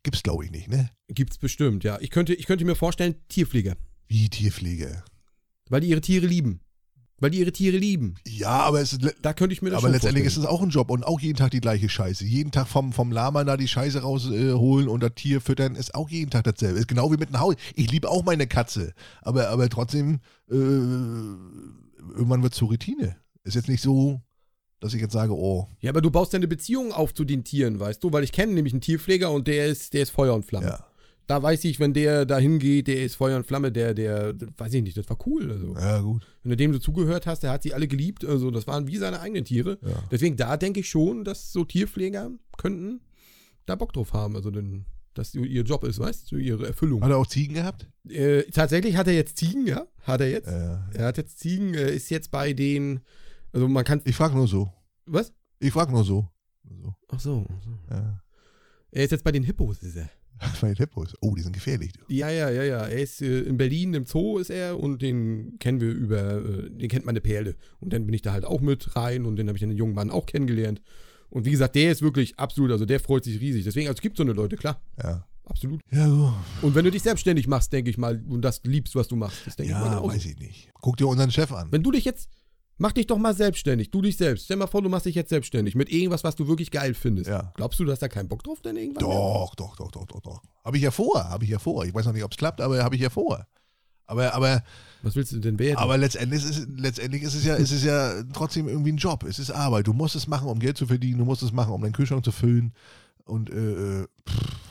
Gibt's 0.02 0.22
glaube 0.22 0.44
ich 0.44 0.50
nicht, 0.50 0.68
ne? 0.68 0.90
Gibt's 1.08 1.38
bestimmt, 1.38 1.84
ja. 1.84 1.98
Ich 2.00 2.10
könnte, 2.10 2.34
ich 2.34 2.46
könnte 2.46 2.64
mir 2.64 2.74
vorstellen, 2.74 3.14
Tierpfleger. 3.28 3.76
Wie 4.08 4.28
Tierpflege. 4.28 5.02
Weil 5.68 5.80
die 5.80 5.88
ihre 5.88 6.00
Tiere 6.00 6.26
lieben. 6.26 6.60
Weil 7.18 7.30
die 7.30 7.38
ihre 7.38 7.52
Tiere 7.52 7.78
lieben. 7.78 8.16
Ja, 8.26 8.60
aber 8.60 8.80
es 8.82 8.92
ist 8.92 9.14
Da 9.22 9.32
könnte 9.32 9.54
ich 9.54 9.62
mir 9.62 9.70
das 9.70 9.78
aber 9.82 9.90
letztendlich 9.90 10.26
ist 10.26 10.34
vorstellen. 10.34 10.54
es 10.54 10.60
auch 10.60 10.62
ein 10.62 10.68
Job 10.68 10.90
und 10.90 11.04
auch 11.04 11.18
jeden 11.18 11.36
Tag 11.36 11.50
die 11.50 11.60
gleiche 11.60 11.88
Scheiße. 11.88 12.24
Jeden 12.24 12.50
Tag 12.50 12.68
vom, 12.68 12.92
vom 12.92 13.10
Lama 13.10 13.42
da 13.44 13.56
die 13.56 13.68
Scheiße 13.68 14.02
rausholen 14.02 14.86
äh, 14.86 14.90
und 14.90 15.02
das 15.02 15.12
Tier 15.14 15.40
füttern 15.40 15.76
ist 15.76 15.94
auch 15.94 16.10
jeden 16.10 16.30
Tag 16.30 16.44
dasselbe. 16.44 16.78
Ist 16.78 16.88
genau 16.88 17.10
wie 17.10 17.16
mit 17.16 17.28
einem 17.28 17.40
Haus. 17.40 17.54
Ich 17.74 17.90
liebe 17.90 18.10
auch 18.10 18.22
meine 18.22 18.46
Katze, 18.46 18.92
aber, 19.22 19.48
aber 19.48 19.68
trotzdem, 19.70 20.20
äh, 20.50 20.54
irgendwann 20.54 22.42
wird 22.42 22.52
es 22.52 22.58
zur 22.58 22.68
Routine. 22.68 23.16
Ist 23.44 23.54
jetzt 23.54 23.68
nicht 23.68 23.82
so, 23.82 24.20
dass 24.80 24.92
ich 24.92 25.00
jetzt 25.00 25.12
sage, 25.12 25.34
oh, 25.34 25.68
Ja, 25.80 25.90
aber 25.90 26.02
du 26.02 26.10
baust 26.10 26.32
ja 26.32 26.36
eine 26.36 26.48
Beziehung 26.48 26.92
auf 26.92 27.14
zu 27.14 27.24
den 27.24 27.44
Tieren, 27.44 27.80
weißt 27.80 28.02
du? 28.04 28.12
Weil 28.12 28.24
ich 28.24 28.32
kenne 28.32 28.52
nämlich 28.52 28.74
einen 28.74 28.82
Tierpfleger 28.82 29.30
und 29.30 29.46
der 29.48 29.66
ist, 29.66 29.94
der 29.94 30.02
ist 30.02 30.10
Feuer 30.10 30.34
und 30.34 30.44
Flamme. 30.44 30.66
ja, 30.66 30.85
Da 31.26 31.42
weiß 31.42 31.64
ich, 31.64 31.80
wenn 31.80 31.92
der 31.92 32.24
da 32.24 32.38
hingeht, 32.38 32.86
der 32.86 33.02
ist 33.02 33.16
Feuer 33.16 33.36
und 33.36 33.46
Flamme, 33.46 33.72
der, 33.72 33.94
der, 33.94 34.34
weiß 34.58 34.72
ich 34.74 34.82
nicht, 34.82 34.96
das 34.96 35.08
war 35.10 35.18
cool. 35.26 35.50
Also. 35.50 35.74
ja 35.74 36.00
gut. 36.00 36.24
Wenn 36.44 36.50
du 36.50 36.56
dem 36.56 36.72
so 36.72 36.78
zugehört 36.78 37.26
hast, 37.26 37.42
der 37.42 37.50
hat 37.50 37.62
sie 37.64 37.74
alle 37.74 37.88
geliebt. 37.88 38.24
Also 38.24 38.50
das 38.52 38.66
waren 38.68 38.86
wie 38.86 38.96
seine 38.96 39.18
eigenen 39.20 39.44
Tiere. 39.44 39.78
Ja. 39.82 40.04
Deswegen 40.10 40.36
da 40.36 40.56
denke 40.56 40.80
ich 40.80 40.88
schon, 40.88 41.24
dass 41.24 41.52
so 41.52 41.64
Tierpfleger 41.64 42.30
könnten 42.56 43.00
da 43.66 43.74
Bock 43.74 43.92
drauf 43.92 44.12
haben. 44.12 44.36
Also 44.36 44.52
denn, 44.52 44.84
dass 45.14 45.34
ihr 45.34 45.62
Job 45.62 45.82
ist, 45.82 45.98
weißt 45.98 46.30
du, 46.30 46.36
ihre 46.36 46.66
Erfüllung. 46.68 47.02
Hat 47.02 47.10
er 47.10 47.16
auch 47.16 47.26
Ziegen 47.26 47.54
gehabt? 47.54 47.88
Äh, 48.08 48.42
tatsächlich 48.44 48.96
hat 48.96 49.08
er 49.08 49.14
jetzt 49.14 49.36
Ziegen, 49.36 49.66
ja? 49.66 49.84
Hat 50.02 50.20
er 50.20 50.30
jetzt. 50.30 50.46
Äh, 50.46 50.76
Er 50.94 51.06
hat 51.06 51.16
jetzt 51.16 51.40
Ziegen, 51.40 51.74
äh, 51.74 51.92
ist 51.92 52.08
jetzt 52.10 52.30
bei 52.30 52.52
den, 52.52 53.00
also 53.52 53.66
man 53.66 53.84
kann, 53.84 54.00
ich 54.04 54.14
frage 54.14 54.36
nur 54.36 54.46
so. 54.46 54.70
was? 55.06 55.32
Ich 55.58 55.72
frage 55.72 55.90
nur 55.90 56.04
so. 56.04 56.28
so. 56.82 56.94
Ach 57.08 57.18
so. 57.18 57.46
ach 57.48 57.62
so. 57.64 57.70
Ja. 57.90 58.22
Er 58.92 59.04
ist 59.04 59.10
jetzt 59.10 59.24
bei 59.24 59.32
den 59.32 59.42
Hippos, 59.42 59.82
ist 59.82 59.96
er. 59.96 60.08
Bei 60.60 60.68
den 60.68 60.76
Hippos. 60.76 61.14
Oh, 61.20 61.34
die 61.34 61.42
sind 61.42 61.52
gefährlich. 61.52 61.92
Du. 61.92 62.00
Ja, 62.08 62.28
ja, 62.30 62.50
ja, 62.50 62.62
ja. 62.62 62.78
Er 62.86 62.98
ist 63.02 63.22
äh, 63.22 63.40
in 63.40 63.56
Berlin 63.56 63.94
im 63.94 64.04
Zoo 64.06 64.38
ist 64.38 64.50
er 64.50 64.78
und 64.78 65.00
den 65.02 65.58
kennen 65.58 65.80
wir 65.80 65.90
über, 65.90 66.36
äh, 66.36 66.70
den 66.70 66.88
kennt 66.88 67.06
meine 67.06 67.20
Perle. 67.20 67.56
Und 67.80 67.92
dann 67.92 68.04
bin 68.06 68.14
ich 68.14 68.22
da 68.22 68.32
halt 68.32 68.44
auch 68.44 68.60
mit 68.60 68.96
rein 68.96 69.24
und 69.26 69.36
den 69.36 69.48
habe 69.48 69.56
ich 69.56 69.60
den 69.60 69.70
jungen 69.72 69.94
Mann 69.94 70.10
auch 70.10 70.26
kennengelernt. 70.26 70.82
Und 71.30 71.44
wie 71.44 71.50
gesagt, 71.50 71.74
der 71.74 71.90
ist 71.92 72.02
wirklich 72.02 72.38
absolut, 72.38 72.70
also 72.70 72.84
der 72.86 73.00
freut 73.00 73.24
sich 73.24 73.40
riesig. 73.40 73.64
Deswegen, 73.64 73.88
also 73.88 73.96
es 73.96 74.02
gibt 74.02 74.16
so 74.16 74.22
eine 74.22 74.32
Leute, 74.32 74.56
klar, 74.56 74.80
Ja. 75.02 75.26
absolut. 75.44 75.80
Ja, 75.90 76.06
gut. 76.08 76.32
Und 76.62 76.74
wenn 76.74 76.84
du 76.84 76.90
dich 76.90 77.02
selbstständig 77.02 77.48
machst, 77.48 77.72
denke 77.72 77.90
ich 77.90 77.98
mal, 77.98 78.22
und 78.28 78.42
das 78.42 78.60
liebst, 78.64 78.94
was 78.94 79.08
du 79.08 79.16
machst, 79.16 79.46
das 79.46 79.56
denke 79.56 79.72
ich 79.72 79.78
mal 79.78 79.92
Ja, 79.92 80.04
weiß 80.04 80.24
ich 80.26 80.38
nicht. 80.38 80.70
Guck 80.74 80.96
dir 80.98 81.08
unseren 81.08 81.30
Chef 81.32 81.50
an. 81.52 81.68
Wenn 81.72 81.82
du 81.82 81.90
dich 81.90 82.04
jetzt, 82.04 82.28
mach 82.78 82.92
dich 82.92 83.06
doch 83.06 83.18
mal 83.18 83.34
selbstständig, 83.34 83.90
du 83.90 84.02
dich 84.02 84.16
selbst. 84.16 84.44
Stell 84.44 84.56
mal 84.56 84.66
vor, 84.66 84.82
du 84.82 84.88
machst 84.88 85.06
dich 85.06 85.14
jetzt 85.14 85.30
selbstständig 85.30 85.74
mit 85.74 85.90
irgendwas, 85.90 86.24
was 86.24 86.36
du 86.36 86.46
wirklich 86.48 86.70
geil 86.70 86.94
findest. 86.94 87.28
Ja. 87.28 87.52
Glaubst 87.56 87.80
du, 87.80 87.84
du 87.84 87.92
hast 87.92 88.02
da 88.02 88.08
keinen 88.08 88.28
Bock 88.28 88.42
drauf 88.42 88.60
denn 88.60 88.76
irgendwann? 88.76 89.04
Doch, 89.04 89.54
doch, 89.54 89.76
doch, 89.76 89.90
doch, 89.90 90.06
doch, 90.06 90.20
doch. 90.20 90.42
Habe 90.64 90.76
ich 90.76 90.82
ja 90.82 90.90
vor, 90.90 91.28
habe 91.28 91.44
ich 91.44 91.50
ja 91.50 91.58
vor. 91.58 91.84
Ich 91.84 91.94
weiß 91.94 92.06
noch 92.06 92.12
nicht, 92.12 92.24
ob 92.24 92.32
es 92.32 92.36
klappt, 92.36 92.60
aber 92.60 92.82
habe 92.82 92.94
ich 92.94 93.00
ja 93.02 93.10
vor. 93.10 93.46
Aber, 94.08 94.32
aber, 94.34 94.62
Was 95.02 95.16
willst 95.16 95.32
du 95.32 95.40
denn 95.40 95.58
werden? 95.58 95.78
aber 95.78 95.98
letztendlich, 95.98 96.44
ist 96.44 96.58
es, 96.58 96.68
letztendlich 96.76 97.22
ist, 97.22 97.34
es 97.34 97.44
ja, 97.44 97.56
ist 97.56 97.72
es 97.72 97.82
ja 97.82 98.22
trotzdem 98.32 98.68
irgendwie 98.68 98.92
ein 98.92 98.98
Job. 98.98 99.24
Es 99.24 99.38
ist 99.38 99.50
Arbeit. 99.50 99.88
Du 99.88 99.92
musst 99.92 100.14
es 100.14 100.28
machen, 100.28 100.48
um 100.48 100.60
Geld 100.60 100.76
zu 100.76 100.86
verdienen. 100.86 101.18
Du 101.18 101.24
musst 101.24 101.42
es 101.42 101.52
machen, 101.52 101.72
um 101.72 101.82
deinen 101.82 101.92
Kühlschrank 101.92 102.24
zu 102.24 102.30
füllen. 102.30 102.72
Und 103.24 103.50
äh, 103.50 104.02
äh, 104.02 104.06
pff, 104.28 104.65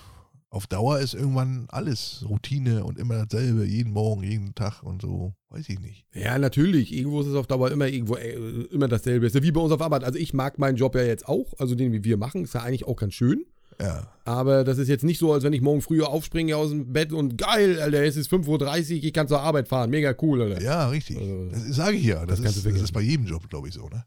auf 0.56 0.68
Dauer 0.68 1.00
ist 1.00 1.14
irgendwann 1.14 1.66
alles 1.68 2.26
Routine 2.30 2.86
und 2.86 2.98
immer 2.98 3.26
dasselbe. 3.26 3.66
Jeden 3.66 3.92
Morgen, 3.92 4.24
jeden 4.24 4.56
Tag 4.56 4.84
und 4.84 5.02
so. 5.02 5.34
Weiß 5.50 5.68
ich 5.68 5.82
nicht. 5.82 6.06
Ja, 6.14 6.38
natürlich. 6.40 6.94
Irgendwo 6.94 7.20
ist 7.20 7.28
es 7.28 7.36
auf 7.36 7.46
Dauer 7.46 7.72
immer 7.72 7.88
irgendwo 7.88 8.16
äh, 8.16 8.36
immer 8.72 8.88
dasselbe. 8.88 9.26
Ist 9.26 9.36
ja 9.36 9.44
wie 9.44 9.52
bei 9.52 9.60
uns 9.60 9.74
auf 9.74 9.82
Arbeit. 9.82 10.06
Also 10.06 10.18
ich 10.18 10.34
mag 10.34 10.58
meinen 10.58 10.78
Job 10.78 10.96
ja 10.96 11.04
jetzt 11.04 11.28
auch, 11.28 11.54
also 11.58 11.76
den 11.76 11.92
wie 11.92 12.06
wir 12.06 12.16
machen, 12.16 12.46
ist 12.46 12.54
ja 12.54 12.62
eigentlich 12.62 12.88
auch 12.88 12.96
ganz 12.96 13.14
schön. 13.14 13.46
Ja. 13.82 14.08
Aber 14.24 14.64
das 14.64 14.78
ist 14.78 14.88
jetzt 14.88 15.04
nicht 15.04 15.20
so, 15.20 15.34
als 15.34 15.44
wenn 15.44 15.52
ich 15.52 15.60
morgen 15.60 15.82
früher 15.82 16.08
aufspringe 16.08 16.56
aus 16.56 16.70
dem 16.70 16.94
Bett 16.94 17.12
und 17.12 17.38
geil, 17.38 17.82
Alter, 17.82 18.04
es 18.06 18.16
ist 18.16 18.32
5.30 18.32 18.48
Uhr, 18.48 19.04
ich 19.04 19.14
kann 19.14 19.28
zur 19.28 19.42
Arbeit 19.42 19.68
fahren. 19.68 19.90
Mega 19.90 20.16
cool, 20.22 20.42
Alter. 20.42 20.62
Ja, 20.62 20.88
richtig. 20.88 21.18
Also, 21.18 21.50
das 21.50 21.64
sage 21.76 21.98
ich 21.98 22.06
ja. 22.06 22.26
Das, 22.26 22.42
das 22.42 22.56
ist, 22.56 22.66
das 22.66 22.82
ist 22.82 22.94
bei 22.94 23.02
jedem 23.02 23.26
Job, 23.26 23.50
glaube 23.50 23.68
ich, 23.68 23.74
so, 23.74 23.90
ne? 23.90 24.06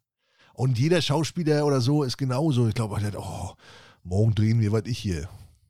Und 0.55 0.79
jeder 0.79 1.03
Schauspieler 1.03 1.67
oder 1.67 1.83
so 1.83 2.05
ist 2.05 2.17
genauso. 2.17 2.67
Ich 2.69 2.75
glaube, 2.75 2.99
oh, 3.19 3.51
morgen 4.03 4.35
drehen 4.35 4.61
wir, 4.63 4.73
was 4.73 4.85
ich 4.87 4.99
hier. 4.99 5.29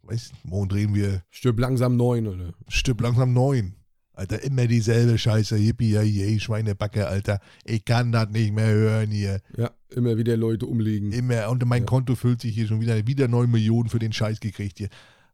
Weißt 0.09 0.33
morgen 0.45 0.69
drehen 0.71 0.95
wir 0.95 1.23
Stirb 1.31 1.59
langsam 1.61 1.97
neun, 1.97 2.27
oder? 2.27 2.55
Stück 2.69 3.01
langsam 3.01 3.33
neun. 3.35 3.75
Alter, 4.15 4.43
immer 4.43 4.67
dieselbe 4.67 5.17
Scheiße. 5.19 5.57
Yippie, 5.59 5.97
je, 6.01 6.39
Schweinebacke, 6.41 7.07
Alter. 7.07 7.41
Ich 7.65 7.85
kann 7.85 8.11
das 8.11 8.31
nicht 8.31 8.53
mehr 8.53 8.67
hören 8.67 9.11
hier. 9.11 9.41
Ja, 9.57 9.71
immer 9.91 10.17
wieder 10.17 10.37
Leute 10.37 10.67
umlegen. 10.67 11.13
Immer. 11.13 11.49
Und 11.51 11.65
mein 11.67 11.83
Ja. 11.83 11.87
Konto 11.87 12.17
füllt 12.17 12.41
sich 12.41 12.55
hier 12.55 12.67
schon 12.67 12.81
wieder. 12.81 13.07
Wieder 13.07 13.29
9 13.29 13.49
Millionen 13.51 13.89
für 13.91 13.99
den 14.01 14.13
Scheiß 14.13 14.41
gekriegt 14.41 14.79
hier. 14.79 14.89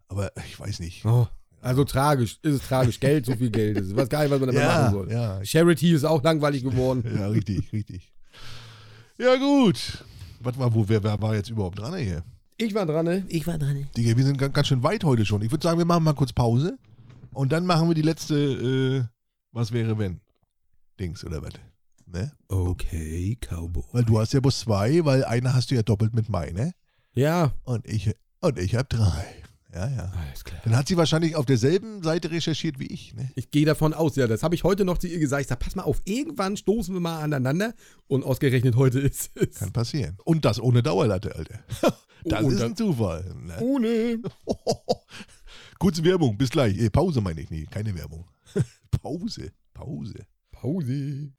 Aber 0.09 0.33
ich 0.47 0.61
weiß 0.61 0.81
nicht. 0.81 1.05
Oh, 1.07 1.27
also 1.62 1.85
tragisch, 1.85 2.39
ist 2.43 2.55
es 2.55 2.62
tragisch. 2.68 3.01
Geld, 3.01 3.25
so 3.25 3.35
viel 3.37 3.51
Geld. 3.51 3.79
Ist 3.79 3.97
was 3.97 4.09
geil, 4.11 4.29
was 4.31 4.39
man 4.39 4.49
damit 4.49 4.61
Ja, 4.62 4.68
machen 4.83 4.93
soll. 4.93 5.11
ja, 5.11 5.43
Charity 5.45 5.93
ist 5.95 6.05
auch 6.05 6.22
langweilig 6.22 6.62
geworden. 6.62 7.05
Ja, 7.16 7.29
richtig, 7.29 7.72
richtig. 7.72 8.12
Ja, 9.18 9.37
gut. 9.37 10.05
Warte 10.41 10.59
mal, 10.59 10.75
wo, 10.75 10.87
wer, 10.89 11.03
wer 11.03 11.22
war 11.22 11.35
jetzt 11.35 11.49
überhaupt 11.49 11.79
dran 11.79 11.97
hier? 11.97 12.22
Ich 12.57 12.74
war 12.74 12.86
dran, 12.86 13.05
ne? 13.05 13.24
Ich 13.28 13.46
war 13.46 13.59
dran. 13.59 13.74
ne? 13.74 13.88
Digga, 13.96 14.16
wir 14.16 14.24
sind 14.24 14.38
ganz, 14.38 14.55
ganz 14.55 14.68
schön 14.68 14.82
weit 14.82 15.02
heute 15.05 15.24
schon. 15.26 15.42
Ich 15.42 15.50
würde 15.50 15.62
sagen, 15.62 15.78
wir 15.78 15.84
machen 15.84 16.05
mal 16.05 16.14
kurz 16.14 16.32
Pause. 16.32 16.78
Und 17.32 17.50
dann 17.50 17.66
machen 17.66 17.88
wir 17.88 17.94
die 17.94 18.02
letzte, 18.02 18.34
äh, 18.36 19.05
was 19.52 19.72
wäre 19.72 19.98
wenn? 19.98 20.20
Dings 21.00 21.24
oder 21.24 21.42
was? 21.42 21.55
Ne? 22.07 22.30
Okay, 22.48 23.36
Cowboy. 23.40 23.82
Weil 23.92 24.05
du 24.05 24.20
hast 24.20 24.32
ja 24.32 24.40
bloß 24.40 24.61
zwei, 24.61 25.05
weil 25.05 25.24
eine 25.24 25.52
hast 25.52 25.70
du 25.70 25.74
ja 25.74 25.82
doppelt 25.82 26.14
mit 26.14 26.28
meine. 26.28 26.72
Ja, 27.14 27.52
Und 27.64 27.86
ich, 27.86 28.14
und 28.40 28.59
ich 28.59 28.74
habe 28.76 28.86
drei. 28.88 29.24
Ja, 29.75 29.89
ja. 29.89 30.12
Alles 30.25 30.45
klar. 30.45 30.61
Dann 30.64 30.77
hat 30.77 30.87
sie 30.87 30.97
wahrscheinlich 30.97 31.35
auf 31.35 31.47
derselben 31.47 32.03
Seite 32.03 32.31
recherchiert 32.31 32.79
wie 32.79 32.87
ich. 32.87 33.12
Ne? 33.14 33.31
Ich 33.35 33.51
gehe 33.51 33.66
davon 33.66 33.93
aus, 33.93 34.14
ja, 34.14 34.29
das 34.29 34.43
habe 34.45 34.55
ich 34.55 34.62
heute 34.62 34.85
noch 34.85 34.99
zu 34.99 35.09
ihr 35.09 35.18
gesagt. 35.18 35.43
Ich 35.43 35.49
sage, 35.49 35.59
pass 35.59 35.75
mal 35.75 35.83
auf, 35.83 36.01
irgendwann 36.05 36.57
stoßen 36.57 36.95
wir 36.95 37.01
mal 37.01 37.20
aneinander 37.20 37.75
und 38.07 38.25
ausgerechnet 38.25 38.77
heute 38.77 39.01
ist 39.01 39.33
es. 39.35 39.57
Kann 39.57 39.72
passieren. 39.72 40.16
Und 40.25 40.45
das 40.45 40.61
ohne 40.61 40.83
Dauerlatte, 40.83 41.35
Alter. 41.35 41.59
Das 42.27 42.43
Oh, 42.43 42.49
ist 42.49 42.62
ein 42.62 42.75
Zufall. 42.75 43.35
Ne? 43.45 43.59
Ohne. 43.61 44.18
Kurze 45.79 46.03
Werbung, 46.05 46.39
bis 46.39 46.49
gleich. 46.49 46.79
Eh, 46.79 46.89
Pause 46.89 47.20
meine 47.20 47.43
ich. 47.43 47.51
Nee, 47.51 47.66
keine 47.70 47.95
Werbung. 47.95 48.27
Pause, 49.03 49.53
Pause. 49.75 50.14
Pause. 50.51 51.33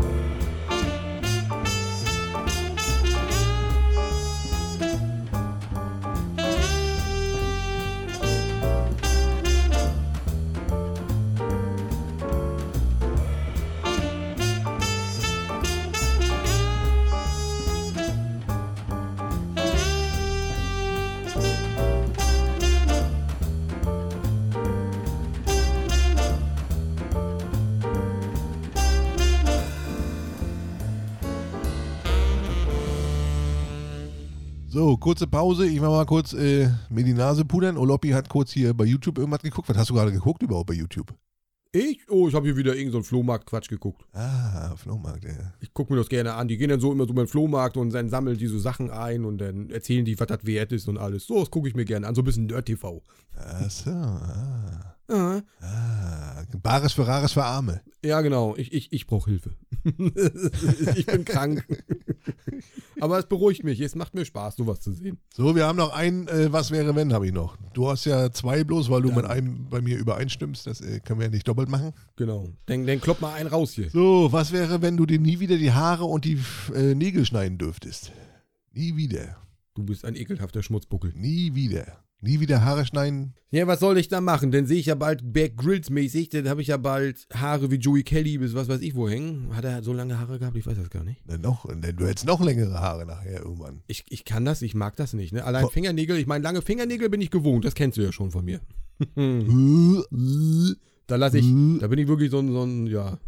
So, 34.75 34.97
kurze 34.97 35.25
Pause. 35.25 35.67
Ich 35.67 35.79
mach 35.79 35.87
mal 35.87 36.05
kurz 36.05 36.33
äh, 36.33 36.67
mir 36.89 37.05
die 37.05 37.13
Nase 37.13 37.45
pudern. 37.45 37.77
Oloppi 37.77 38.09
hat 38.09 38.27
kurz 38.27 38.51
hier 38.51 38.73
bei 38.73 38.83
YouTube 38.83 39.17
irgendwas 39.17 39.41
geguckt. 39.41 39.69
Was 39.69 39.77
hast 39.77 39.89
du 39.89 39.93
gerade 39.93 40.11
geguckt 40.11 40.43
überhaupt 40.43 40.67
bei 40.67 40.73
YouTube? 40.73 41.13
Ich? 41.71 42.01
Oh, 42.09 42.27
ich 42.27 42.33
habe 42.33 42.45
hier 42.45 42.57
wieder 42.57 42.75
irgendeinen 42.75 43.01
so 43.01 43.07
Flohmarkt-Quatsch 43.07 43.69
geguckt. 43.69 44.05
Ah, 44.11 44.75
Flohmarkt, 44.75 45.23
ja. 45.23 45.53
Ich 45.61 45.73
gucke 45.73 45.93
mir 45.93 45.99
das 45.99 46.09
gerne 46.09 46.33
an. 46.33 46.49
Die 46.49 46.57
gehen 46.57 46.67
dann 46.67 46.81
so 46.81 46.91
immer 46.91 47.07
so 47.07 47.13
beim 47.13 47.29
Flohmarkt 47.29 47.77
und 47.77 47.93
dann 47.93 48.09
sammeln 48.09 48.37
die 48.37 48.47
so 48.47 48.59
Sachen 48.59 48.91
ein 48.91 49.23
und 49.23 49.37
dann 49.37 49.69
erzählen 49.69 50.03
die, 50.03 50.19
was 50.19 50.27
das 50.27 50.45
wert 50.45 50.73
ist 50.73 50.89
und 50.89 50.97
alles. 50.97 51.25
So, 51.25 51.39
das 51.39 51.49
gucke 51.49 51.69
ich 51.69 51.75
mir 51.75 51.85
gerne 51.85 52.05
an. 52.05 52.13
So 52.13 52.21
ein 52.21 52.25
bisschen 52.25 52.47
Nerd-TV. 52.47 53.01
Ach 53.37 53.71
so, 53.71 53.91
ah. 53.91 54.94
Ah, 55.07 55.41
ah. 55.61 56.43
Bares 56.63 56.93
für 56.93 57.05
Rares 57.07 57.33
für 57.33 57.43
Arme. 57.43 57.81
Ja, 58.03 58.21
genau. 58.21 58.55
Ich, 58.55 58.73
ich, 58.73 58.91
ich 58.93 59.07
brauche 59.07 59.29
Hilfe. 59.29 59.51
ich 60.95 61.05
bin 61.05 61.25
krank. 61.25 61.65
Aber 62.99 63.19
es 63.19 63.25
beruhigt 63.27 63.63
mich. 63.63 63.79
Es 63.81 63.95
macht 63.95 64.15
mir 64.15 64.25
Spaß, 64.25 64.55
sowas 64.55 64.79
zu 64.81 64.91
sehen. 64.91 65.19
So, 65.33 65.55
wir 65.55 65.65
haben 65.65 65.77
noch 65.77 65.93
ein 65.93 66.27
äh, 66.27 66.51
Was 66.51 66.71
wäre 66.71 66.95
wenn, 66.95 67.13
habe 67.13 67.27
ich 67.27 67.33
noch. 67.33 67.57
Du 67.73 67.89
hast 67.89 68.05
ja 68.05 68.31
zwei 68.31 68.63
bloß, 68.63 68.89
weil 68.89 69.01
du 69.01 69.09
Ja. 69.09 69.15
mit 69.15 69.25
einem 69.25 69.67
bei 69.69 69.81
mir 69.81 69.97
übereinstimmst. 69.97 70.65
Das 70.65 70.81
äh, 70.81 70.99
können 71.01 71.19
wir 71.19 71.27
ja 71.27 71.31
nicht 71.31 71.47
doppelt 71.47 71.69
machen. 71.69 71.93
Genau. 72.15 72.49
Dann, 72.67 72.85
dann 72.87 73.01
klopp 73.01 73.21
mal 73.21 73.33
einen 73.33 73.49
raus 73.49 73.73
hier. 73.73 73.89
So, 73.89 74.31
was 74.31 74.51
wäre, 74.51 74.81
wenn 74.81 74.97
du 74.97 75.05
dir 75.05 75.19
nie 75.19 75.39
wieder 75.39 75.57
die 75.57 75.71
Haare 75.71 76.05
und 76.05 76.25
die 76.25 76.39
äh, 76.73 76.95
Nägel 76.95 77.25
schneiden 77.25 77.57
dürftest? 77.57 78.11
Nie 78.73 78.95
wieder. 78.95 79.37
Du 79.75 79.83
bist 79.83 80.05
ein 80.05 80.15
ekelhafter 80.15 80.63
Schmutzbuckel. 80.63 81.13
Nie 81.15 81.53
wieder. 81.53 82.04
Nie 82.25 82.39
wieder 82.39 82.63
Haare 82.65 82.85
schneiden. 82.85 83.33
Ja, 83.51 83.67
was 83.67 83.79
soll 83.79 83.97
ich 83.97 84.07
da 84.09 84.19
machen? 84.19 84.51
Dann 84.51 84.65
sehe 84.65 84.79
ich 84.79 84.87
ja 84.87 84.95
bald 84.95 85.31
Bear 85.31 85.47
Grylls 85.49 85.89
mäßig. 85.89 86.29
Dann 86.29 86.49
habe 86.49 86.61
ich 86.61 86.67
ja 86.67 86.77
bald 86.77 87.25
Haare 87.33 87.71
wie 87.71 87.75
Joey 87.75 88.03
Kelly 88.03 88.37
bis 88.39 88.53
was 88.53 88.67
weiß 88.67 88.81
ich 88.81 88.95
wo 88.95 89.07
hängen. 89.07 89.55
Hat 89.55 89.63
er 89.63 89.81
so 89.83 89.93
lange 89.93 90.19
Haare 90.19 90.39
gehabt? 90.39 90.57
Ich 90.57 90.65
weiß 90.65 90.75
das 90.77 90.89
gar 90.89 91.03
nicht. 91.03 91.21
Na, 91.25 91.37
noch, 91.37 91.65
du 91.65 92.07
hättest 92.07 92.25
noch 92.25 92.41
längere 92.41 92.79
Haare 92.81 93.05
nachher 93.05 93.39
irgendwann. 93.41 93.81
Ich, 93.87 94.03
ich 94.09 94.25
kann 94.25 94.43
das, 94.43 94.61
ich 94.61 94.75
mag 94.75 94.95
das 94.97 95.13
nicht. 95.13 95.31
Ne? 95.33 95.43
Allein 95.45 95.63
Ko- 95.63 95.69
Fingernägel, 95.69 96.17
ich 96.17 96.27
meine, 96.27 96.43
lange 96.43 96.61
Fingernägel 96.61 97.09
bin 97.09 97.21
ich 97.21 97.29
gewohnt. 97.31 97.63
Das 97.63 97.75
kennst 97.75 97.97
du 97.97 98.01
ja 98.01 98.11
schon 98.11 98.31
von 98.31 98.43
mir. 98.43 98.59
Da 101.07 101.17
lasse 101.17 101.37
ich, 101.37 101.45
da 101.79 101.87
bin 101.87 101.99
ich 101.99 102.07
wirklich 102.07 102.31
so 102.31 102.39
ein, 102.39 102.51
so 102.51 102.63
ein, 102.63 102.87
ja, 102.87 103.19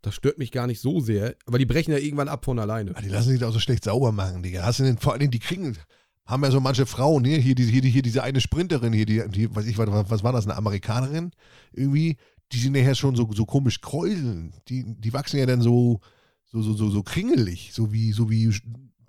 das 0.00 0.14
stört 0.14 0.38
mich 0.38 0.50
gar 0.50 0.66
nicht 0.66 0.80
so 0.80 1.00
sehr. 1.00 1.36
Aber 1.46 1.58
die 1.58 1.66
brechen 1.66 1.92
ja 1.92 1.98
irgendwann 1.98 2.28
ab 2.28 2.44
von 2.46 2.58
alleine. 2.58 2.92
Ah, 2.96 3.02
Die 3.02 3.08
lassen 3.10 3.28
sich 3.28 3.40
da 3.40 3.48
auch 3.48 3.52
so 3.52 3.60
schlecht 3.60 3.84
sauber 3.84 4.12
machen, 4.12 4.42
Digga. 4.42 4.62
Hast 4.62 4.78
du 4.78 4.84
denn, 4.84 4.96
vor 4.96 5.12
allen 5.12 5.20
Dingen, 5.20 5.30
die 5.30 5.38
kriegen, 5.38 5.76
haben 6.24 6.42
ja 6.44 6.50
so 6.50 6.60
manche 6.60 6.86
Frauen, 6.86 7.24
hier, 7.24 7.38
hier, 7.38 7.54
diese- 7.54 7.70
hier, 7.70 7.82
hier 7.82 8.02
diese 8.02 8.22
eine 8.22 8.40
Sprinterin 8.40 8.92
hier, 8.92 9.06
die, 9.06 9.22
die 9.28 9.54
weiß 9.54 9.66
ich, 9.66 9.76
was, 9.78 9.88
was 10.10 10.22
war 10.22 10.32
das, 10.32 10.46
eine 10.46 10.56
Amerikanerin? 10.56 11.32
Irgendwie, 11.72 12.16
die 12.52 12.58
sind 12.58 12.72
nachher 12.72 12.94
schon 12.94 13.16
so, 13.16 13.28
so 13.32 13.44
komisch 13.44 13.80
kräuseln. 13.80 14.54
Die, 14.68 14.84
die 14.86 15.12
wachsen 15.12 15.38
ja 15.38 15.46
dann 15.46 15.60
so, 15.62 16.00
so, 16.44 16.62
so, 16.62 16.74
so, 16.74 16.90
so 16.90 17.02
kringelig, 17.02 17.70
so 17.72 17.92
wie, 17.92 18.12
so 18.12 18.30
wie 18.30 18.54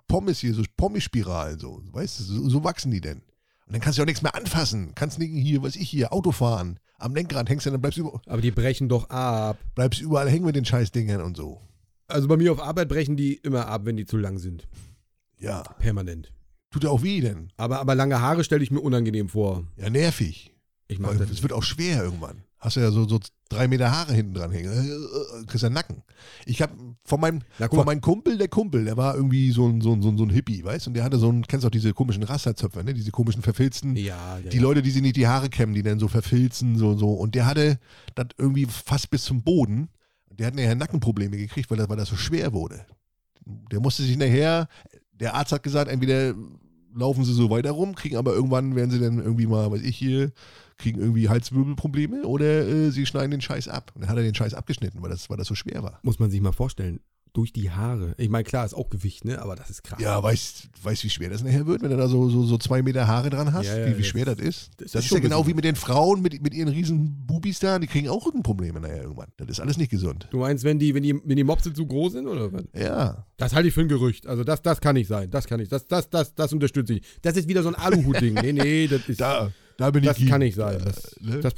Pommes 0.08 0.40
hier, 0.40 0.54
so 0.54 0.62
Pommes-Spiralen, 0.76 1.58
so, 1.58 1.80
weißt 1.92 2.20
du, 2.20 2.24
so, 2.24 2.48
so 2.48 2.64
wachsen 2.64 2.90
die 2.90 3.00
denn. 3.00 3.18
Und 3.66 3.72
dann 3.72 3.80
kannst 3.80 3.98
du 3.98 4.02
auch 4.02 4.06
nichts 4.06 4.20
mehr 4.22 4.34
anfassen. 4.34 4.92
Kannst 4.94 5.18
nicht 5.18 5.30
hier, 5.32 5.62
was 5.62 5.76
ich 5.76 5.88
hier, 5.88 6.12
Auto 6.12 6.32
fahren. 6.32 6.78
Am 6.98 7.14
Lenkrad 7.14 7.48
hängst 7.48 7.64
du, 7.64 7.70
dann 7.70 7.80
bleibst 7.80 7.96
du 7.98 8.02
über, 8.02 8.20
Aber 8.26 8.42
die 8.42 8.50
brechen 8.50 8.88
doch 8.90 9.08
ab. 9.08 9.58
bleibst 9.74 10.00
überall 10.02 10.28
hängen 10.28 10.44
mit 10.44 10.54
den 10.56 10.64
Scheißdingern 10.66 11.22
und 11.22 11.36
so. 11.36 11.62
Also 12.06 12.28
bei 12.28 12.36
mir 12.36 12.52
auf 12.52 12.60
Arbeit 12.60 12.88
brechen 12.90 13.16
die 13.16 13.34
immer 13.36 13.66
ab, 13.66 13.82
wenn 13.86 13.96
die 13.96 14.04
zu 14.04 14.18
lang 14.18 14.38
sind. 14.38 14.68
Ja. 15.38 15.62
Permanent. 15.78 16.33
Tut 16.74 16.82
ja 16.82 16.90
auch 16.90 17.04
weh 17.04 17.20
denn. 17.20 17.52
Aber, 17.56 17.78
aber 17.78 17.94
lange 17.94 18.20
Haare 18.20 18.42
stelle 18.42 18.64
ich 18.64 18.72
mir 18.72 18.80
unangenehm 18.80 19.28
vor. 19.28 19.62
Ja, 19.76 19.90
nervig. 19.90 20.52
Ich 20.88 20.98
mag 20.98 21.16
das 21.16 21.30
es 21.30 21.40
wird 21.40 21.52
auch 21.52 21.62
schwer 21.62 22.02
irgendwann. 22.02 22.42
Hast 22.58 22.74
du 22.74 22.80
ja 22.80 22.90
so, 22.90 23.06
so 23.06 23.20
drei 23.48 23.68
Meter 23.68 23.92
Haare 23.92 24.12
hinten 24.12 24.34
dran 24.34 24.50
hängen. 24.50 24.72
Äh, 24.72 25.46
Kriegst 25.46 25.62
ja 25.62 25.70
Nacken. 25.70 26.02
Ich 26.46 26.60
hab 26.60 26.72
von 27.04 27.20
meinem, 27.20 27.42
Na, 27.60 27.68
von 27.68 27.86
meinem 27.86 28.00
Kumpel, 28.00 28.38
der 28.38 28.48
Kumpel, 28.48 28.86
der 28.86 28.96
war 28.96 29.14
irgendwie 29.14 29.52
so 29.52 29.68
ein, 29.68 29.82
so 29.82 29.92
ein, 29.92 30.02
so 30.02 30.08
ein, 30.08 30.18
so 30.18 30.24
ein 30.24 30.30
Hippie, 30.30 30.64
weißt 30.64 30.86
du? 30.86 30.90
Und 30.90 30.94
der 30.94 31.04
hatte 31.04 31.18
so 31.18 31.30
ein, 31.30 31.46
kennst 31.46 31.62
du 31.62 31.68
auch 31.68 31.70
diese 31.70 31.94
komischen 31.94 32.24
Rasterzöpfe, 32.24 32.82
ne? 32.82 32.92
Diese 32.92 33.12
komischen 33.12 33.42
verfilzten. 33.42 33.94
Ja, 33.94 34.40
ja, 34.40 34.50
Die. 34.50 34.58
Leute, 34.58 34.82
die 34.82 34.90
sich 34.90 35.00
nicht 35.00 35.14
die 35.14 35.28
Haare 35.28 35.50
kämmen, 35.50 35.76
die 35.76 35.84
dann 35.84 36.00
so 36.00 36.08
verfilzen, 36.08 36.76
so, 36.76 36.96
so. 36.96 37.12
Und 37.12 37.36
der 37.36 37.46
hatte 37.46 37.78
das 38.16 38.26
irgendwie 38.36 38.66
fast 38.66 39.10
bis 39.10 39.22
zum 39.22 39.44
Boden. 39.44 39.90
Der 40.28 40.48
hat 40.48 40.56
nachher 40.56 40.74
Nackenprobleme 40.74 41.36
gekriegt, 41.36 41.70
weil 41.70 41.78
das, 41.78 41.88
weil 41.88 41.98
das 41.98 42.08
so 42.08 42.16
schwer 42.16 42.52
wurde. 42.52 42.84
Der 43.70 43.78
musste 43.78 44.02
sich 44.02 44.16
nachher, 44.16 44.66
der 45.12 45.34
Arzt 45.34 45.52
hat 45.52 45.62
gesagt, 45.62 45.90
entweder 45.90 46.34
laufen 46.94 47.24
sie 47.24 47.32
so 47.32 47.50
weiter 47.50 47.72
rum, 47.72 47.94
kriegen 47.94 48.16
aber 48.16 48.34
irgendwann 48.34 48.74
werden 48.76 48.90
sie 48.90 49.00
dann 49.00 49.18
irgendwie 49.18 49.46
mal, 49.46 49.70
weiß 49.70 49.82
ich 49.82 49.96
hier, 49.96 50.32
kriegen 50.78 51.00
irgendwie 51.00 51.28
Halswirbelprobleme 51.28 52.24
oder 52.24 52.66
äh, 52.66 52.90
sie 52.90 53.06
schneiden 53.06 53.30
den 53.30 53.40
Scheiß 53.40 53.68
ab. 53.68 53.92
Und 53.94 54.02
dann 54.02 54.10
hat 54.10 54.16
er 54.16 54.22
den 54.22 54.34
Scheiß 54.34 54.54
abgeschnitten, 54.54 55.02
weil 55.02 55.10
das, 55.10 55.30
weil 55.30 55.36
das 55.36 55.46
so 55.46 55.54
schwer 55.54 55.82
war. 55.82 55.98
Muss 56.02 56.18
man 56.18 56.30
sich 56.30 56.40
mal 56.40 56.52
vorstellen. 56.52 57.00
Durch 57.34 57.52
die 57.52 57.68
Haare. 57.72 58.14
Ich 58.16 58.28
meine, 58.28 58.44
klar, 58.44 58.64
ist 58.64 58.74
auch 58.74 58.88
Gewicht, 58.90 59.24
ne? 59.24 59.42
Aber 59.42 59.56
das 59.56 59.68
ist 59.68 59.82
krass. 59.82 60.00
Ja, 60.00 60.22
weißt 60.22 60.68
weißt, 60.84 61.02
wie 61.02 61.10
schwer 61.10 61.30
das 61.30 61.42
nachher 61.42 61.66
wird, 61.66 61.82
wenn 61.82 61.90
du 61.90 61.96
da 61.96 62.06
so, 62.06 62.30
so, 62.30 62.44
so 62.44 62.56
zwei 62.58 62.80
Meter 62.80 63.08
Haare 63.08 63.28
dran 63.28 63.52
hast? 63.52 63.66
Ja, 63.66 63.76
ja, 63.76 63.86
wie, 63.86 63.94
wie 63.94 64.02
das- 64.02 64.06
schwer 64.06 64.24
das 64.24 64.38
ist? 64.38 64.70
das 64.76 64.92
Das, 64.92 65.00
ist 65.04 65.06
ist, 65.06 65.10
ja 65.14 65.18
genau 65.18 65.44
wie 65.46 65.52
mit 65.52 65.64
den 65.64 65.74
Frauen, 65.74 66.22
mit, 66.22 66.40
mit 66.40 66.54
ihren 66.54 66.68
riesen 66.68 67.26
Bubis 67.26 67.58
da, 67.58 67.80
die 67.80 67.88
kriegen 67.88 68.08
auch 68.08 68.24
Rückenprobleme 68.24 68.78
nachher 68.80 69.02
irgendwann. 69.02 69.32
Das 69.36 69.48
ist 69.48 69.58
alles 69.58 69.76
nicht 69.76 69.90
gesund. 69.90 70.28
Du 70.30 70.38
meinst, 70.38 70.62
wenn 70.62 70.78
die, 70.78 70.94
wenn 70.94 71.02
die, 71.02 71.12
wenn 71.24 71.36
die 71.36 71.42
Mopse 71.42 71.72
zu 71.74 71.84
groß 71.86 72.12
sind 72.12 72.28
oder 72.28 72.52
was? 72.52 72.62
Ja. 72.72 73.26
Das 73.36 73.52
halte 73.52 73.66
ich 73.66 73.74
für 73.74 73.80
ein 73.80 73.88
Gerücht. 73.88 74.28
Also 74.28 74.44
das, 74.44 74.62
das 74.62 74.80
kann 74.80 74.94
nicht 74.94 75.08
sein. 75.08 75.28
Das 75.30 75.46
kann 75.48 75.58
nicht. 75.58 75.72
Das, 75.72 75.86
das, 75.88 76.08
das, 76.08 76.36
das 76.36 76.52
unterstütze 76.52 76.94
ich. 76.94 77.02
Das 77.22 77.36
ist 77.36 77.48
wieder 77.48 77.64
so 77.64 77.68
ein 77.70 77.74
Aluhut-Ding. 77.74 78.34
Nee, 78.34 78.52
nee, 78.52 78.86
das 78.86 79.08
ist. 79.08 79.20
Da, 79.20 79.50
da 79.76 79.90
bin 79.90 80.04
das 80.04 80.18
ich. 80.18 80.28
kann 80.28 80.38
nicht 80.38 80.54
sein. 80.54 80.80
Das, 80.84 81.16
ne? 81.20 81.40
das 81.40 81.54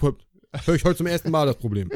höre 0.65 0.75
ich 0.75 0.85
heute 0.85 0.97
zum 0.97 1.07
ersten 1.07 1.31
Mal 1.31 1.45
das 1.45 1.57
Problem. 1.59 1.91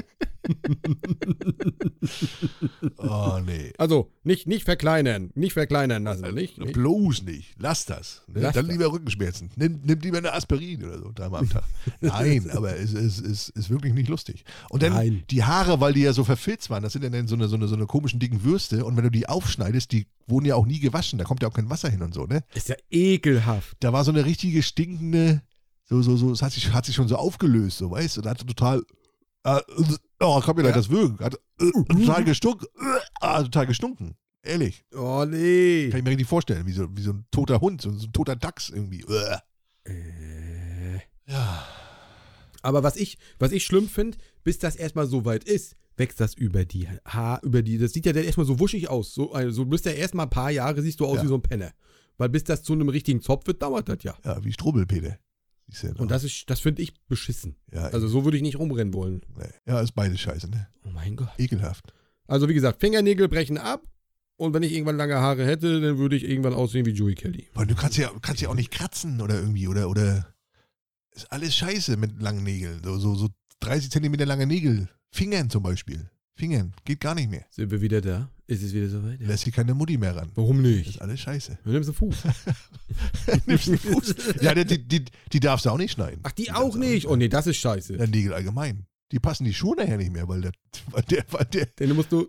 Oh, 2.96 3.38
nee. 3.44 3.72
Also, 3.78 4.10
nicht, 4.24 4.46
nicht 4.46 4.64
verkleinern. 4.64 5.30
Nicht 5.34 5.52
verkleinern 5.52 6.04
lassen. 6.04 6.34
Nicht? 6.34 6.58
nicht? 6.58 6.72
Bloß 6.72 7.22
nicht. 7.22 7.54
Lass 7.58 7.86
das. 7.86 8.22
Ne? 8.26 8.40
Lass 8.40 8.54
Dann 8.54 8.66
das. 8.66 8.72
lieber 8.76 8.92
Rückenschmerzen. 8.92 9.50
Nimm, 9.56 9.80
nimm 9.84 10.00
lieber 10.00 10.18
eine 10.18 10.32
Aspirin 10.32 10.84
oder 10.84 10.98
so, 10.98 11.12
dreimal 11.14 11.40
am 11.40 11.48
Tag. 11.48 11.64
Nein, 12.00 12.50
aber 12.50 12.76
es 12.76 12.92
ist, 12.92 13.20
ist, 13.20 13.50
ist 13.50 13.70
wirklich 13.70 13.94
nicht 13.94 14.08
lustig. 14.08 14.44
Und 14.70 14.82
dann 14.82 14.92
Nein. 14.92 15.24
die 15.30 15.44
Haare, 15.44 15.80
weil 15.80 15.92
die 15.92 16.02
ja 16.02 16.12
so 16.12 16.24
verfilzt 16.24 16.70
waren, 16.70 16.82
das 16.82 16.92
sind 16.92 17.02
ja 17.02 17.10
dann 17.10 17.28
so 17.28 17.34
eine, 17.34 17.48
so, 17.48 17.56
eine, 17.56 17.68
so 17.68 17.74
eine 17.74 17.86
komischen 17.86 18.20
dicken 18.20 18.44
Würste. 18.44 18.84
Und 18.84 18.96
wenn 18.96 19.04
du 19.04 19.10
die 19.10 19.28
aufschneidest, 19.28 19.92
die 19.92 20.06
wurden 20.26 20.46
ja 20.46 20.54
auch 20.54 20.66
nie 20.66 20.80
gewaschen. 20.80 21.18
Da 21.18 21.24
kommt 21.24 21.42
ja 21.42 21.48
auch 21.48 21.54
kein 21.54 21.68
Wasser 21.70 21.90
hin 21.90 22.02
und 22.02 22.14
so, 22.14 22.26
ne? 22.26 22.44
Ist 22.54 22.68
ja 22.68 22.76
ekelhaft. 22.90 23.76
Da 23.80 23.92
war 23.92 24.04
so 24.04 24.10
eine 24.10 24.24
richtige 24.24 24.62
stinkende, 24.62 25.42
so, 25.84 26.00
so, 26.02 26.16
so, 26.16 26.32
es 26.32 26.42
hat 26.42 26.52
sich, 26.52 26.72
hat 26.72 26.86
sich 26.86 26.94
schon 26.94 27.08
so 27.08 27.16
aufgelöst, 27.16 27.78
so, 27.78 27.90
weißt 27.90 28.16
du? 28.16 28.20
Und 28.22 28.28
hat 28.28 28.46
total. 28.46 28.82
Äh, 29.44 29.60
oh, 30.20 30.40
komm 30.44 30.56
mir 30.56 30.64
Ja. 30.66 30.72
das 30.72 30.88
Würgen. 30.90 31.18
Hat 31.24 31.34
äh, 31.60 31.70
total 31.88 32.24
gestunken. 32.24 32.66
Äh, 33.20 33.42
total 33.44 33.66
gestunken. 33.66 34.14
Ehrlich. 34.42 34.84
Oh, 34.94 35.24
nee. 35.28 35.88
Kann 35.90 35.98
ich 35.98 36.04
mir 36.04 36.10
richtig 36.10 36.28
vorstellen, 36.28 36.66
wie 36.66 36.72
so, 36.72 36.86
wie 36.96 37.02
so 37.02 37.12
ein 37.12 37.26
toter 37.30 37.60
Hund, 37.60 37.82
so, 37.82 37.92
so 37.92 38.06
ein 38.06 38.12
toter 38.12 38.36
Dachs 38.36 38.70
irgendwie. 38.70 39.04
Uah. 39.04 39.42
Äh. 39.84 40.94
Ja. 41.26 41.66
Aber 42.62 42.82
was 42.82 42.96
ich, 42.96 43.18
was 43.38 43.52
ich 43.52 43.64
schlimm 43.64 43.88
finde, 43.88 44.18
bis 44.44 44.58
das 44.58 44.76
erstmal 44.76 45.06
so 45.06 45.24
weit 45.24 45.44
ist, 45.44 45.76
wächst 45.96 46.20
das 46.20 46.34
über 46.34 46.64
die 46.64 46.88
Haar, 47.06 47.42
über 47.42 47.62
die. 47.62 47.78
Das 47.78 47.92
sieht 47.92 48.06
ja 48.06 48.12
dann 48.12 48.24
erstmal 48.24 48.46
so 48.46 48.58
wuschig 48.60 48.88
aus. 48.88 49.12
So, 49.14 49.32
also 49.32 49.64
du 49.64 49.70
bist 49.70 49.84
ja 49.84 49.92
erstmal 49.92 50.26
ein 50.26 50.30
paar 50.30 50.50
Jahre, 50.50 50.80
siehst 50.82 51.00
du 51.00 51.06
aus 51.06 51.16
Ja. 51.16 51.22
wie 51.24 51.28
so 51.28 51.34
ein 51.36 51.42
Penner. 51.42 51.72
Weil 52.16 52.28
bis 52.30 52.44
das 52.44 52.62
zu 52.62 52.72
einem 52.74 52.88
richtigen 52.88 53.20
Zopf 53.22 53.46
wird, 53.46 53.62
dauert 53.62 53.88
das 53.88 54.02
ja. 54.02 54.14
Ja, 54.24 54.42
wie 54.44 54.52
Strubbelpeter. 54.52 55.18
Ja. 55.82 55.92
Und 55.98 56.10
das 56.10 56.24
ist, 56.24 56.48
das 56.48 56.60
finde 56.60 56.82
ich 56.82 56.94
beschissen. 57.06 57.56
ja, 57.72 57.82
Also 57.88 58.08
so 58.08 58.24
würde 58.24 58.36
ich 58.36 58.42
nicht 58.42 58.58
rumrennen 58.58 58.94
wollen. 58.94 59.22
nee. 59.36 59.44
ja, 59.66 59.80
ist 59.80 59.92
beides 59.92 60.20
scheiße, 60.20 60.48
ne? 60.48 60.68
Oh 60.84 60.90
mein 60.90 61.16
Gott. 61.16 61.30
Ekelhaft. 61.38 61.92
Also 62.26 62.48
wie 62.48 62.54
gesagt, 62.54 62.80
Fingernägel 62.80 63.28
brechen 63.28 63.58
ab. 63.58 63.82
Und 64.36 64.54
wenn 64.54 64.62
ich 64.62 64.72
irgendwann 64.72 64.96
lange 64.96 65.16
Haare 65.16 65.44
hätte, 65.44 65.80
dann 65.82 65.98
würde 65.98 66.16
ich 66.16 66.24
irgendwann 66.24 66.54
aussehen 66.54 66.86
wie 66.86 66.92
Joey 66.92 67.14
Kelly. 67.14 67.48
Weil 67.52 67.66
du 67.66 67.74
kannst 67.74 67.98
ja, 67.98 68.10
kannst 68.22 68.40
ja 68.40 68.48
auch 68.48 68.54
nicht 68.54 68.70
kratzen 68.70 69.20
oder 69.20 69.34
irgendwie, 69.38 69.68
oder, 69.68 69.90
oder. 69.90 70.32
Ist 71.10 71.30
alles 71.30 71.54
scheiße 71.56 71.96
mit 71.98 72.22
langen 72.22 72.42
Nägeln. 72.44 72.80
So, 72.82 72.98
so, 72.98 73.14
so 73.16 73.28
30 73.60 73.90
Zentimeter 73.90 74.24
lange 74.24 74.46
Nägel. 74.46 74.88
Fingern 75.10 75.50
zum 75.50 75.62
Beispiel. 75.62 76.08
Fingern. 76.34 76.72
Geht 76.84 77.00
gar 77.00 77.14
nicht 77.14 77.30
mehr. 77.30 77.44
Sind 77.50 77.70
wir 77.70 77.82
wieder 77.82 78.00
da? 78.00 78.30
Ist 78.50 78.64
es 78.64 78.74
wieder 78.74 78.88
soweit? 78.88 79.20
Ja. 79.20 79.28
Lässt 79.28 79.44
hier 79.44 79.52
keine 79.52 79.74
Mutti 79.74 79.96
mehr 79.96 80.16
ran. 80.16 80.28
Warum 80.34 80.60
Das 80.60 80.72
nicht? 80.72 80.88
ist 80.90 81.00
alles 81.00 81.20
scheiße. 81.20 81.58
Du 81.62 81.70
nimmst 81.70 81.88
einen 81.88 81.94
Fuß. 81.94 82.16
Nimmst 83.46 83.68
den 83.68 83.78
Fuß. 83.78 84.14
Ja, 84.40 84.52
die, 84.54 84.88
die, 84.88 85.04
die 85.32 85.40
darfst 85.40 85.66
du 85.66 85.70
auch 85.70 85.78
nicht 85.78 85.92
schneiden. 85.92 86.18
Ach, 86.24 86.32
die 86.32 86.46
darfst 86.46 86.60
auch 86.60 86.74
nicht. 86.76 87.06
Oh 87.06 87.14
nee, 87.14 87.28
das 87.28 87.46
ist 87.46 87.58
scheiße. 87.58 87.96
Ja, 87.96 88.08
Nägel 88.08 88.32
allgemein. 88.32 88.86
Die 89.12 89.20
passen 89.20 89.44
die 89.44 89.54
Schuhe 89.54 89.76
nachher 89.76 89.98
nicht 89.98 90.12
mehr, 90.12 90.26
weil 90.28 90.40
der, 90.40 90.50
weil 90.90 91.02
der, 91.02 91.24
weil 91.30 91.44
der, 91.44 91.66
Den 91.78 91.94
musst 91.94 92.10
du, 92.10 92.28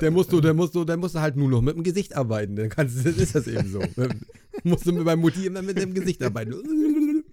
der 0.00 0.10
musst 0.10 0.32
du, 0.32 0.40
der 0.42 0.52
musst 0.52 0.74
du, 0.74 0.84
der 0.84 0.98
musst 0.98 1.14
du 1.14 1.20
halt 1.20 1.36
nur 1.36 1.48
noch 1.48 1.62
mit 1.62 1.76
dem 1.76 1.82
Gesicht 1.82 2.14
arbeiten. 2.14 2.56
Dann 2.56 2.68
kannst 2.68 2.98
das 2.98 3.16
ist 3.16 3.34
das 3.34 3.46
eben 3.46 3.70
so. 3.70 3.82
Dann 3.96 4.20
musst 4.64 4.84
du 4.86 4.92
mit 4.92 5.04
meinem 5.04 5.20
Mutti 5.20 5.46
immer 5.46 5.62
mit 5.62 5.78
dem 5.78 5.94
Gesicht 5.94 6.22
arbeiten. 6.22 7.24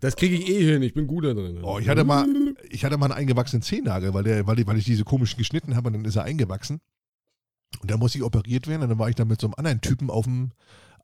Das 0.00 0.14
kriege 0.14 0.36
ich 0.36 0.46
eh 0.48 0.72
hin. 0.72 0.82
Ich 0.82 0.92
bin 0.92 1.06
gut 1.06 1.24
da 1.24 1.32
drin. 1.34 1.60
Oh, 1.62 1.78
ich 1.78 1.88
hatte 1.88 2.04
mal, 2.04 2.26
ich 2.68 2.84
hatte 2.84 2.98
mal 2.98 3.06
einen 3.06 3.14
eingewachsenen 3.14 3.62
Zehennagel, 3.62 4.12
weil, 4.14 4.24
der, 4.24 4.46
weil, 4.46 4.58
ich, 4.60 4.66
weil 4.66 4.76
ich 4.78 4.84
diese 4.84 5.04
komischen 5.04 5.38
geschnitten 5.38 5.74
habe 5.74 5.88
und 5.88 5.94
dann 5.94 6.04
ist 6.04 6.16
er 6.16 6.24
eingewachsen. 6.24 6.80
Und 7.80 7.90
da 7.90 7.96
musste 7.96 8.18
ich 8.18 8.24
operiert 8.24 8.66
werden 8.66 8.82
und 8.82 8.88
dann 8.88 8.98
war 8.98 9.08
ich 9.08 9.14
dann 9.16 9.28
mit 9.28 9.40
so 9.40 9.46
einem 9.46 9.54
anderen 9.56 9.80
Typen 9.80 10.10
auf 10.10 10.24
dem, 10.24 10.52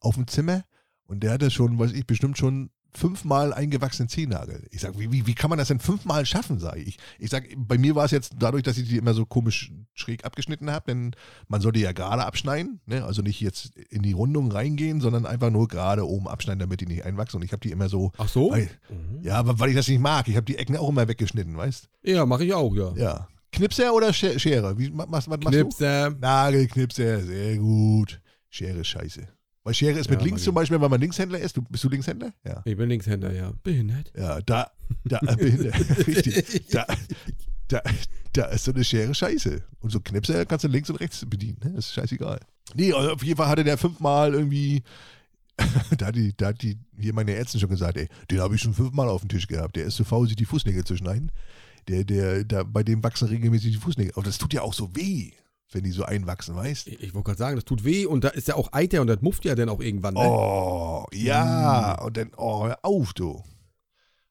auf 0.00 0.14
dem 0.16 0.26
Zimmer 0.26 0.64
und 1.06 1.22
der 1.22 1.32
hatte 1.32 1.50
schon, 1.50 1.78
weiß 1.78 1.92
ich, 1.92 2.06
bestimmt 2.06 2.38
schon 2.38 2.70
fünfmal 2.96 3.52
eingewachsenen 3.52 4.08
Zehennagel. 4.08 4.68
Ich 4.70 4.80
sag, 4.80 4.96
wie, 4.98 5.10
wie, 5.10 5.26
wie 5.26 5.34
kann 5.34 5.50
man 5.50 5.58
das 5.58 5.66
denn 5.66 5.80
fünfmal 5.80 6.24
schaffen, 6.26 6.60
sag 6.60 6.76
ich. 6.76 6.96
Ich 7.18 7.28
sag, 7.28 7.44
bei 7.56 7.76
mir 7.76 7.96
war 7.96 8.04
es 8.04 8.12
jetzt 8.12 8.34
dadurch, 8.38 8.62
dass 8.62 8.78
ich 8.78 8.88
die 8.88 8.98
immer 8.98 9.14
so 9.14 9.26
komisch 9.26 9.72
schräg 9.94 10.24
abgeschnitten 10.24 10.70
habe, 10.70 10.84
denn 10.92 11.16
man 11.48 11.60
sollte 11.60 11.80
ja 11.80 11.90
gerade 11.90 12.24
abschneiden, 12.24 12.80
ne? 12.86 13.04
also 13.04 13.20
nicht 13.22 13.40
jetzt 13.40 13.76
in 13.76 14.02
die 14.02 14.12
Rundung 14.12 14.50
reingehen, 14.52 15.00
sondern 15.00 15.26
einfach 15.26 15.50
nur 15.50 15.66
gerade 15.66 16.06
oben 16.06 16.28
abschneiden, 16.28 16.60
damit 16.60 16.80
die 16.82 16.86
nicht 16.86 17.04
einwachsen. 17.04 17.38
Und 17.38 17.44
ich 17.44 17.50
habe 17.52 17.60
die 17.60 17.72
immer 17.72 17.88
so, 17.88 18.12
Ach 18.16 18.28
so? 18.28 18.52
weil, 18.52 18.70
Mhm. 18.88 19.22
ja, 19.24 19.34
aber 19.38 19.58
weil 19.58 19.70
ich 19.70 19.76
das 19.76 19.88
nicht 19.88 20.00
mag. 20.00 20.28
Ich 20.28 20.36
habe 20.36 20.46
die 20.46 20.56
Ecken 20.56 20.76
auch 20.76 20.88
immer 20.88 21.08
weggeschnitten, 21.08 21.56
weißt 21.56 21.88
Ja, 22.04 22.24
mache 22.26 22.44
ich 22.44 22.54
auch, 22.54 22.74
ja. 22.76 22.92
Ja. 22.94 23.28
Knipser 23.54 23.94
oder 23.94 24.08
Sche- 24.10 24.38
Schere? 24.38 24.76
Wie, 24.78 24.90
was, 24.94 25.06
was 25.10 25.26
machst 25.28 25.42
Knipser. 25.48 26.10
du? 26.10 26.18
Nagelknipser, 26.18 27.20
sehr 27.22 27.56
gut. 27.58 28.20
Schere 28.50 28.80
ist 28.80 28.88
scheiße. 28.88 29.26
Weil 29.62 29.74
Schere 29.74 29.98
ist 29.98 30.10
mit 30.10 30.20
Ja, 30.20 30.26
links 30.26 30.42
zum. 30.44 30.54
Beispiel, 30.54 30.80
wenn 30.80 30.90
man 30.90 31.00
Linkshändler 31.00 31.38
ist. 31.38 31.56
Du, 31.56 31.62
bist 31.62 31.82
du 31.82 31.88
Linkshändler? 31.88 32.32
Ja. 32.44 32.62
Ich 32.66 32.76
bin 32.76 32.88
Linkshänder, 32.88 33.32
ja. 33.32 33.52
Behindert. 33.62 34.12
Ja, 34.16 34.40
da, 34.42 34.70
da, 35.04 35.20
äh, 35.26 35.36
behindert. 35.36 35.74
richtig. 36.06 36.66
Da, 36.70 36.86
da, 37.68 37.80
da 38.34 38.44
ist 38.46 38.64
so 38.64 38.72
eine 38.72 38.84
Schere 38.84 39.14
scheiße. 39.14 39.62
Und 39.80 39.90
so 39.90 40.00
Knipser 40.00 40.44
kannst 40.44 40.64
du 40.64 40.68
links 40.68 40.90
und 40.90 40.96
rechts 40.96 41.24
bedienen. 41.26 41.58
Ne? 41.64 41.72
Das 41.76 41.86
ist 41.86 41.94
scheißegal. 41.94 42.40
Nee, 42.74 42.92
also 42.92 43.12
auf 43.12 43.22
jeden 43.22 43.36
Fall 43.36 43.48
hatte 43.48 43.64
der 43.64 43.78
fünfmal 43.78 44.34
irgendwie. 44.34 44.82
da 45.98 46.06
hat 46.06 46.16
die, 46.16 46.36
da 46.36 46.48
hat 46.48 46.60
die, 46.62 46.78
hier 46.98 47.14
meine 47.14 47.32
Ärztin 47.34 47.60
schon 47.60 47.70
gesagt, 47.70 47.96
ey, 47.96 48.08
den 48.30 48.40
habe 48.40 48.54
ich 48.56 48.60
schon 48.60 48.74
fünfmal 48.74 49.08
auf 49.08 49.20
dem 49.22 49.28
Tisch 49.28 49.46
gehabt. 49.46 49.76
Der 49.76 49.84
ist 49.84 49.96
zu 49.96 50.04
faul, 50.04 50.26
sich 50.26 50.36
die 50.36 50.44
Fußnägel 50.46 50.84
zu 50.84 50.96
schneiden. 50.96 51.30
Der, 51.88 52.04
der, 52.04 52.44
da, 52.44 52.62
bei 52.62 52.82
dem 52.82 53.02
wachsen 53.02 53.28
regelmäßig 53.28 53.72
die 53.72 53.78
Fußnägel. 53.78 54.12
Aber 54.14 54.22
das 54.24 54.38
tut 54.38 54.52
ja 54.54 54.62
auch 54.62 54.74
so 54.74 54.94
weh, 54.96 55.32
wenn 55.72 55.84
die 55.84 55.90
so 55.90 56.04
einwachsen, 56.04 56.54
weißt 56.54 56.86
Ich, 56.88 57.00
ich 57.02 57.14
wollte 57.14 57.26
gerade 57.26 57.38
sagen, 57.38 57.56
das 57.56 57.64
tut 57.64 57.84
weh 57.84 58.06
und 58.06 58.24
da 58.24 58.28
ist 58.28 58.48
ja 58.48 58.54
auch 58.54 58.72
Eiter 58.72 59.00
und 59.00 59.06
das 59.08 59.20
mufft 59.22 59.44
ja 59.44 59.54
dann 59.54 59.68
auch 59.68 59.80
irgendwann. 59.80 60.14
Ne? 60.14 60.20
Oh, 60.20 61.04
ja. 61.12 62.00
Und 62.02 62.16
dann, 62.16 62.30
oh, 62.36 62.66
hör 62.66 62.78
auf, 62.82 63.12
du. 63.12 63.42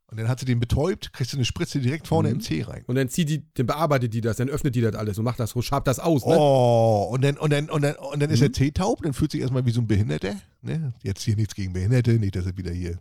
Und 0.08 0.20
dann 0.20 0.28
hat 0.28 0.40
sie 0.40 0.46
den 0.46 0.60
betäubt, 0.60 1.12
kriegst 1.12 1.34
du 1.34 1.38
eine 1.38 1.46
Spritze 1.46 1.80
direkt 1.80 2.08
vorne 2.08 2.30
Mhm. 2.30 2.36
im 2.36 2.42
Zeh 2.42 2.62
rein. 2.62 2.84
Und 2.86 2.96
dann 2.96 3.10
zieht 3.10 3.30
die, 3.30 3.44
dann 3.56 3.66
bearbeitet 3.66 4.14
die 4.14 4.22
das, 4.22 4.38
dann 4.38 4.48
öffnet 4.48 4.76
die 4.76 4.82
das 4.82 4.94
alles 4.94 5.18
und 5.18 5.24
macht 5.26 5.40
das, 5.40 5.56
schabt 5.62 5.88
das 5.88 5.98
aus, 6.00 6.24
ne? 6.26 6.36
Oh, 6.38 7.10
und 7.12 7.24
dann, 7.24 7.36
und 7.40 7.52
dann, 7.52 7.68
und 7.70 7.82
dann, 7.82 7.96
und 7.96 8.20
dann 8.22 8.30
ist 8.30 8.40
Mhm. 8.42 8.46
er 8.46 8.54
Zeh 8.54 8.72
taub, 8.72 9.02
dann 9.02 9.14
fühlt 9.14 9.32
sich 9.32 9.42
erstmal 9.42 9.66
wie 9.66 9.72
so 9.72 9.82
ein 9.82 9.88
Behinderter. 9.88 10.36
Ne? 10.62 10.94
Jetzt 11.02 11.24
hier 11.24 11.36
nichts 11.36 11.56
gegen 11.56 11.74
Behinderte, 11.74 12.14
nicht, 12.14 12.36
dass 12.36 12.46
er 12.46 12.56
wieder 12.56 12.72
hier. 12.72 13.00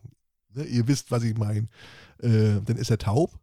Ne? 0.54 0.64
Ihr 0.64 0.88
wisst, 0.88 1.10
was 1.10 1.22
ich 1.22 1.36
meine. 1.36 1.68
Äh, 2.22 2.60
dann 2.64 2.76
ist 2.76 2.90
er 2.90 2.96
taub. 2.98 3.38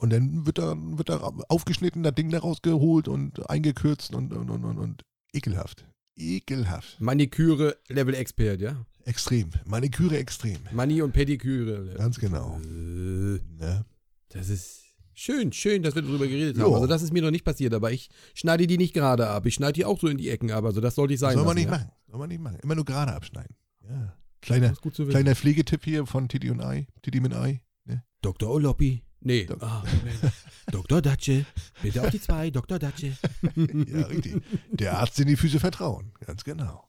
Und 0.00 0.10
dann 0.12 0.46
wird 0.46 0.58
da, 0.58 0.74
wird 0.76 1.08
da 1.08 1.18
aufgeschnitten, 1.48 2.02
das 2.02 2.14
Ding 2.14 2.30
da 2.30 2.38
rausgeholt 2.38 3.08
und 3.08 3.48
eingekürzt 3.50 4.14
und, 4.14 4.32
und, 4.32 4.48
und, 4.50 4.64
und, 4.64 4.78
und 4.78 5.02
ekelhaft. 5.32 5.84
Ekelhaft. 6.16 7.00
Maniküre 7.00 7.76
Level 7.88 8.14
Expert, 8.14 8.60
ja? 8.60 8.84
Extrem. 9.04 9.50
Maniküre 9.64 10.18
extrem. 10.18 10.58
Mani 10.72 11.00
und 11.02 11.12
Pediküre. 11.12 11.94
Ganz 11.96 12.18
genau. 12.18 12.60
Äh, 12.62 13.40
Ne? 13.58 13.84
Das 14.30 14.48
ist 14.48 14.82
schön, 15.14 15.52
schön, 15.52 15.82
dass 15.82 15.94
wir 15.94 16.02
darüber 16.02 16.26
geredet 16.26 16.56
Jo. 16.56 16.64
haben. 16.66 16.74
Also 16.74 16.86
das 16.86 17.02
ist 17.02 17.12
mir 17.12 17.22
noch 17.22 17.30
nicht 17.30 17.44
passiert, 17.44 17.72
aber 17.74 17.90
ich 17.92 18.10
schneide 18.34 18.66
die 18.66 18.76
nicht 18.78 18.94
gerade 18.94 19.28
ab. 19.28 19.46
Ich 19.46 19.54
schneide 19.54 19.72
die 19.74 19.84
auch 19.84 19.98
so 19.98 20.08
in 20.08 20.18
die 20.18 20.28
Ecken 20.28 20.50
ab. 20.50 20.64
Also 20.64 20.80
das 20.80 20.94
sollte 20.94 21.14
ich 21.14 21.20
sein 21.20 21.34
Soll 21.34 21.44
man 21.44 21.56
lassen, 21.56 21.56
nicht 21.56 21.64
ja? 21.66 21.78
machen. 21.78 21.90
Soll 22.08 22.18
man 22.18 22.28
nicht 22.28 22.40
machen. 22.40 22.58
Immer 22.62 22.74
nur 22.74 22.84
gerade 22.84 23.12
abschneiden. 23.12 23.56
Ja. 23.88 24.14
Kleiner, 24.40 24.72
kleiner 24.74 25.34
Pflegetipp 25.34 25.84
hier 25.84 26.06
von 26.06 26.28
Titi 26.28 26.50
und 26.50 26.60
Ei. 26.62 26.86
Titi 27.02 27.20
mit 27.20 27.34
Ei. 27.34 27.62
Ne? 27.84 28.04
Dr. 28.22 28.50
Oloppi. 28.50 29.02
Nee. 29.20 29.44
Dok- 29.46 29.62
Ah. 29.62 29.82
Dr. 30.70 31.00
Datsche. 31.02 31.46
Bitte 31.82 32.02
auf 32.02 32.10
die 32.10 32.20
zwei, 32.20 32.50
Dr. 32.50 32.78
Datsche. 32.78 33.16
Ja, 33.56 34.06
richtig. 34.06 34.42
Der 34.70 34.98
Arzt, 34.98 35.18
den 35.18 35.26
die 35.26 35.36
Füße 35.36 35.58
vertrauen. 35.60 36.12
Ganz 36.26 36.44
genau. 36.44 36.88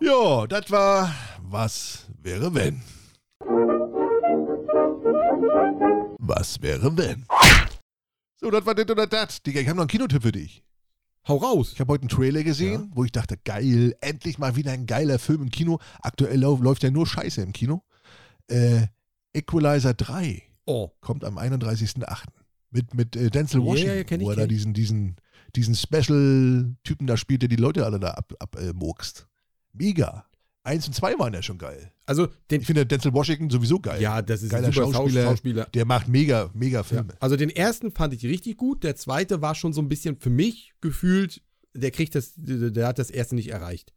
Genau. 0.00 0.40
Ja, 0.40 0.46
das 0.46 0.70
war 0.70 1.12
Was 1.42 2.06
wäre 2.22 2.54
wenn? 2.54 2.82
Was 6.18 6.60
wäre 6.62 6.96
wenn? 6.96 7.26
So, 8.36 8.50
das 8.50 8.64
war 8.66 8.74
das 8.74 8.88
oder 8.90 9.06
das. 9.06 9.42
Digga, 9.42 9.60
ich 9.60 9.66
habe 9.68 9.76
noch 9.76 9.82
einen 9.82 9.88
Kinotipp 9.88 10.22
für 10.22 10.32
dich. 10.32 10.62
Hau 11.26 11.36
raus. 11.38 11.72
Ich 11.72 11.80
habe 11.80 11.92
heute 11.92 12.02
einen 12.02 12.10
Trailer 12.10 12.42
gesehen, 12.42 12.90
wo 12.94 13.04
ich 13.04 13.12
dachte, 13.12 13.36
geil, 13.38 13.96
endlich 14.00 14.38
mal 14.38 14.56
wieder 14.56 14.72
ein 14.72 14.84
geiler 14.86 15.18
Film 15.18 15.42
im 15.42 15.50
Kino. 15.50 15.78
Aktuell 16.02 16.38
läuft 16.40 16.82
ja 16.82 16.90
nur 16.90 17.06
Scheiße 17.06 17.40
im 17.40 17.52
Kino. 17.52 17.82
Äh, 18.48 18.88
Equalizer 19.32 19.94
3 19.94 20.42
Oh. 20.66 20.90
kommt 21.00 21.24
am 21.24 21.38
31.08. 21.38 22.24
Mit, 22.70 22.94
mit 22.94 23.16
äh, 23.16 23.30
Denzel 23.30 23.60
Ja, 23.60 23.66
Washington, 23.66 23.96
ja, 23.96 24.16
ich, 24.16 24.20
wo 24.20 24.30
er 24.30 24.36
da 24.36 24.46
diesen, 24.46 24.74
diesen, 24.74 25.16
diesen 25.54 25.74
Special-Typen 25.74 27.06
da 27.06 27.16
spielt, 27.16 27.42
der 27.42 27.48
die 27.48 27.56
Leute 27.56 27.84
alle 27.84 28.00
da 28.00 28.10
abmurkst. 28.10 29.22
Ab, 29.22 29.28
äh. 29.28 29.76
Mega. 29.76 30.26
Eins 30.64 30.86
und 30.86 30.94
zwei 30.94 31.18
waren 31.18 31.34
ja 31.34 31.42
schon 31.42 31.58
geil. 31.58 31.92
Also, 32.06 32.28
den. 32.50 32.62
Ich 32.62 32.66
finde 32.66 32.86
Denzel 32.86 33.12
Washington 33.12 33.50
sowieso 33.50 33.78
geil. 33.78 34.00
Ja, 34.00 34.22
das 34.22 34.42
ist 34.42 34.50
Geiler 34.50 34.68
ein 34.68 34.72
super 34.72 34.92
Schauspieler. 34.92 35.24
Schauspieler. 35.24 35.64
Der 35.66 35.84
macht 35.84 36.08
mega, 36.08 36.50
mega 36.54 36.78
Ja. 36.78 36.82
Filme. 36.82 37.14
Also 37.20 37.36
den 37.36 37.50
ersten 37.50 37.90
fand 37.90 38.14
ich 38.14 38.24
richtig 38.24 38.56
gut, 38.56 38.82
der 38.82 38.96
zweite 38.96 39.42
war 39.42 39.54
schon 39.54 39.74
so 39.74 39.82
ein 39.82 39.88
bisschen 39.88 40.16
für 40.16 40.30
mich 40.30 40.72
gefühlt, 40.80 41.42
der 41.74 41.90
kriegt 41.90 42.14
das, 42.14 42.32
der, 42.36 42.86
hat 42.86 42.98
das 42.98 43.10
erste 43.10 43.34
nicht 43.34 43.50
erreicht. 43.50 43.92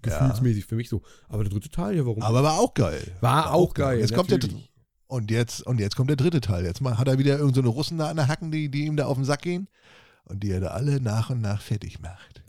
Gefühlsmäßig 0.00 0.64
für 0.64 0.74
mich 0.74 0.88
so. 0.88 1.02
Aber 1.28 1.44
der 1.44 1.52
dritte 1.52 1.68
Teil, 1.68 1.96
ja, 1.96 2.06
warum? 2.06 2.22
Aber 2.22 2.42
war 2.42 2.58
auch 2.58 2.74
geil. 2.74 3.00
war 3.20 3.52
auch 3.52 3.74
geil. 3.74 4.00
Jetzt 4.00 4.14
kommt 4.14 4.30
der, 4.30 4.38
natürlich. 4.38 4.71
Und, 5.12 5.30
jetzt, 5.30 5.60
und 5.66 5.78
jetzt 5.78 5.94
kommt 5.94 6.08
der 6.08 6.16
dritte 6.16 6.40
Teil. 6.40 6.64
Jetzt 6.64 6.80
mal, 6.80 6.96
hat 6.96 7.06
er 7.06 7.18
wieder 7.18 7.32
irgendeine 7.32 7.54
so 7.54 7.60
eine 7.60 7.68
Russen 7.68 7.98
da 7.98 8.08
an 8.08 8.16
der 8.16 8.28
Hacken, 8.28 8.50
die, 8.50 8.70
die 8.70 8.86
ihm 8.86 8.96
da 8.96 9.04
auf 9.04 9.16
den 9.18 9.26
Sack 9.26 9.42
gehen. 9.42 9.68
Und 10.24 10.42
die 10.42 10.50
er 10.50 10.60
da 10.60 10.68
alle 10.68 11.02
nach 11.02 11.28
und 11.28 11.42
nach 11.42 11.60
fertig 11.60 12.00
macht. 12.00 12.42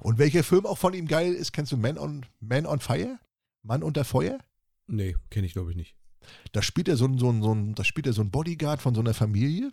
Und 0.00 0.16
welcher 0.16 0.42
Film 0.42 0.64
auch 0.64 0.78
von 0.78 0.94
ihm 0.94 1.08
geil 1.08 1.34
ist, 1.34 1.52
kennst 1.52 1.72
du 1.72 1.76
Man 1.76 1.98
on, 1.98 2.24
Man 2.40 2.64
on 2.64 2.80
Fire? 2.80 3.18
Mann 3.62 3.82
unter 3.82 4.04
Feuer? 4.04 4.38
Nee, 4.86 5.14
kenne 5.28 5.46
ich 5.46 5.52
glaube 5.52 5.72
ich 5.72 5.76
nicht. 5.76 5.94
Da 6.52 6.62
spielt 6.62 6.88
er 6.88 6.96
so 6.96 7.04
ein, 7.04 7.18
so 7.18 7.30
ein, 7.30 7.42
so 7.42 7.52
ein, 7.52 7.74
da 7.74 7.84
spielt 7.84 8.06
er 8.06 8.14
so 8.14 8.22
ein 8.22 8.30
Bodyguard 8.30 8.80
von 8.80 8.94
so 8.94 9.02
einer 9.02 9.12
Familie. 9.12 9.70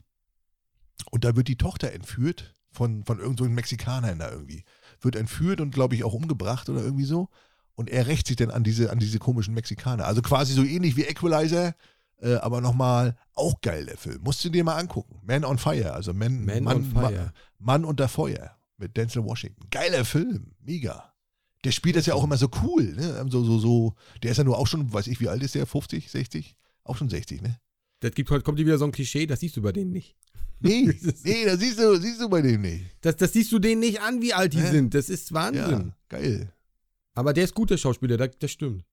Und 1.11 1.23
da 1.23 1.37
wird 1.37 1.47
die 1.47 1.57
Tochter 1.57 1.93
entführt 1.93 2.53
von, 2.71 3.05
von 3.05 3.19
irgendeinem 3.19 3.51
so 3.51 3.53
Mexikanern 3.53 4.19
da 4.19 4.31
irgendwie. 4.31 4.65
Wird 4.99 5.15
entführt 5.15 5.61
und, 5.61 5.73
glaube 5.73 5.95
ich, 5.95 6.03
auch 6.03 6.13
umgebracht 6.13 6.67
oder 6.67 6.81
irgendwie 6.83 7.05
so. 7.05 7.29
Und 7.75 7.89
er 7.89 8.07
rächt 8.07 8.27
sich 8.27 8.35
dann 8.35 8.51
an 8.51 8.65
diese, 8.65 8.91
an 8.91 8.99
diese 8.99 9.19
komischen 9.19 9.53
Mexikaner. 9.53 10.05
Also 10.05 10.21
quasi 10.21 10.53
so 10.53 10.63
ähnlich 10.63 10.97
wie 10.97 11.03
Equalizer, 11.03 11.73
äh, 12.23 12.35
aber 12.35 12.61
nochmal 12.61 13.15
auch 13.33 13.59
geil, 13.61 13.85
der 13.85 13.97
Film. 13.97 14.21
Musst 14.23 14.43
du 14.45 14.49
dir 14.49 14.63
mal 14.63 14.77
angucken. 14.77 15.19
Man 15.23 15.43
on 15.45 15.57
Fire, 15.57 15.93
also 15.93 16.13
Man, 16.13 16.45
Man 16.45 16.63
Mann, 16.63 16.77
on 16.77 16.83
Fire. 16.85 17.11
Ma- 17.11 17.33
Mann 17.59 17.85
unter 17.85 18.07
Feuer 18.07 18.57
mit 18.77 18.95
Denzel 18.97 19.23
Washington. 19.23 19.67
Geiler 19.71 20.05
Film, 20.05 20.53
mega. 20.63 21.13
Der 21.63 21.71
spielt 21.71 21.95
das 21.95 22.05
ja 22.05 22.13
auch 22.13 22.23
immer 22.23 22.37
so 22.37 22.49
cool, 22.63 22.93
ne? 22.93 23.25
So, 23.29 23.43
so, 23.43 23.57
so. 23.59 23.95
Der 24.21 24.31
ist 24.31 24.37
ja 24.37 24.43
nur 24.43 24.57
auch 24.57 24.67
schon, 24.67 24.91
weiß 24.91 25.07
ich, 25.07 25.19
wie 25.21 25.29
alt 25.29 25.41
ist 25.43 25.55
der? 25.55 25.65
50, 25.65 26.11
60? 26.11 26.57
Auch 26.83 26.97
schon 26.97 27.09
60, 27.09 27.41
ne? 27.41 27.57
Das 28.01 28.11
gibt, 28.11 28.29
heute 28.31 28.43
kommt 28.43 28.59
dir 28.59 28.65
wieder 28.65 28.77
so 28.77 28.83
ein 28.85 28.91
Klischee, 28.91 29.25
das 29.25 29.39
siehst 29.39 29.55
du 29.55 29.61
bei 29.61 29.71
denen 29.71 29.91
nicht. 29.91 30.17
Nee, 30.59 30.83
nee, 31.23 31.45
das 31.45 31.59
siehst 31.59 31.79
du, 31.79 31.95
siehst 31.99 32.19
du 32.19 32.29
bei 32.29 32.41
dem 32.41 32.61
nicht. 32.61 32.85
Das, 33.01 33.15
das 33.15 33.31
siehst 33.31 33.51
du 33.53 33.59
denen 33.59 33.79
nicht 33.79 34.01
an, 34.01 34.21
wie 34.21 34.33
alt 34.33 34.53
die 34.53 34.59
Ja. 34.59 34.71
sind. 34.71 34.93
Das 34.93 35.09
ist 35.09 35.33
Wahnsinn. 35.33 35.69
Ja, 35.69 35.95
geil. 36.09 36.53
Aber 37.15 37.31
der 37.33 37.45
ist 37.45 37.53
gut, 37.55 37.69
der 37.69 37.77
Schauspieler, 37.77 38.17
das, 38.17 38.31
das 38.39 38.51
stimmt. 38.51 38.83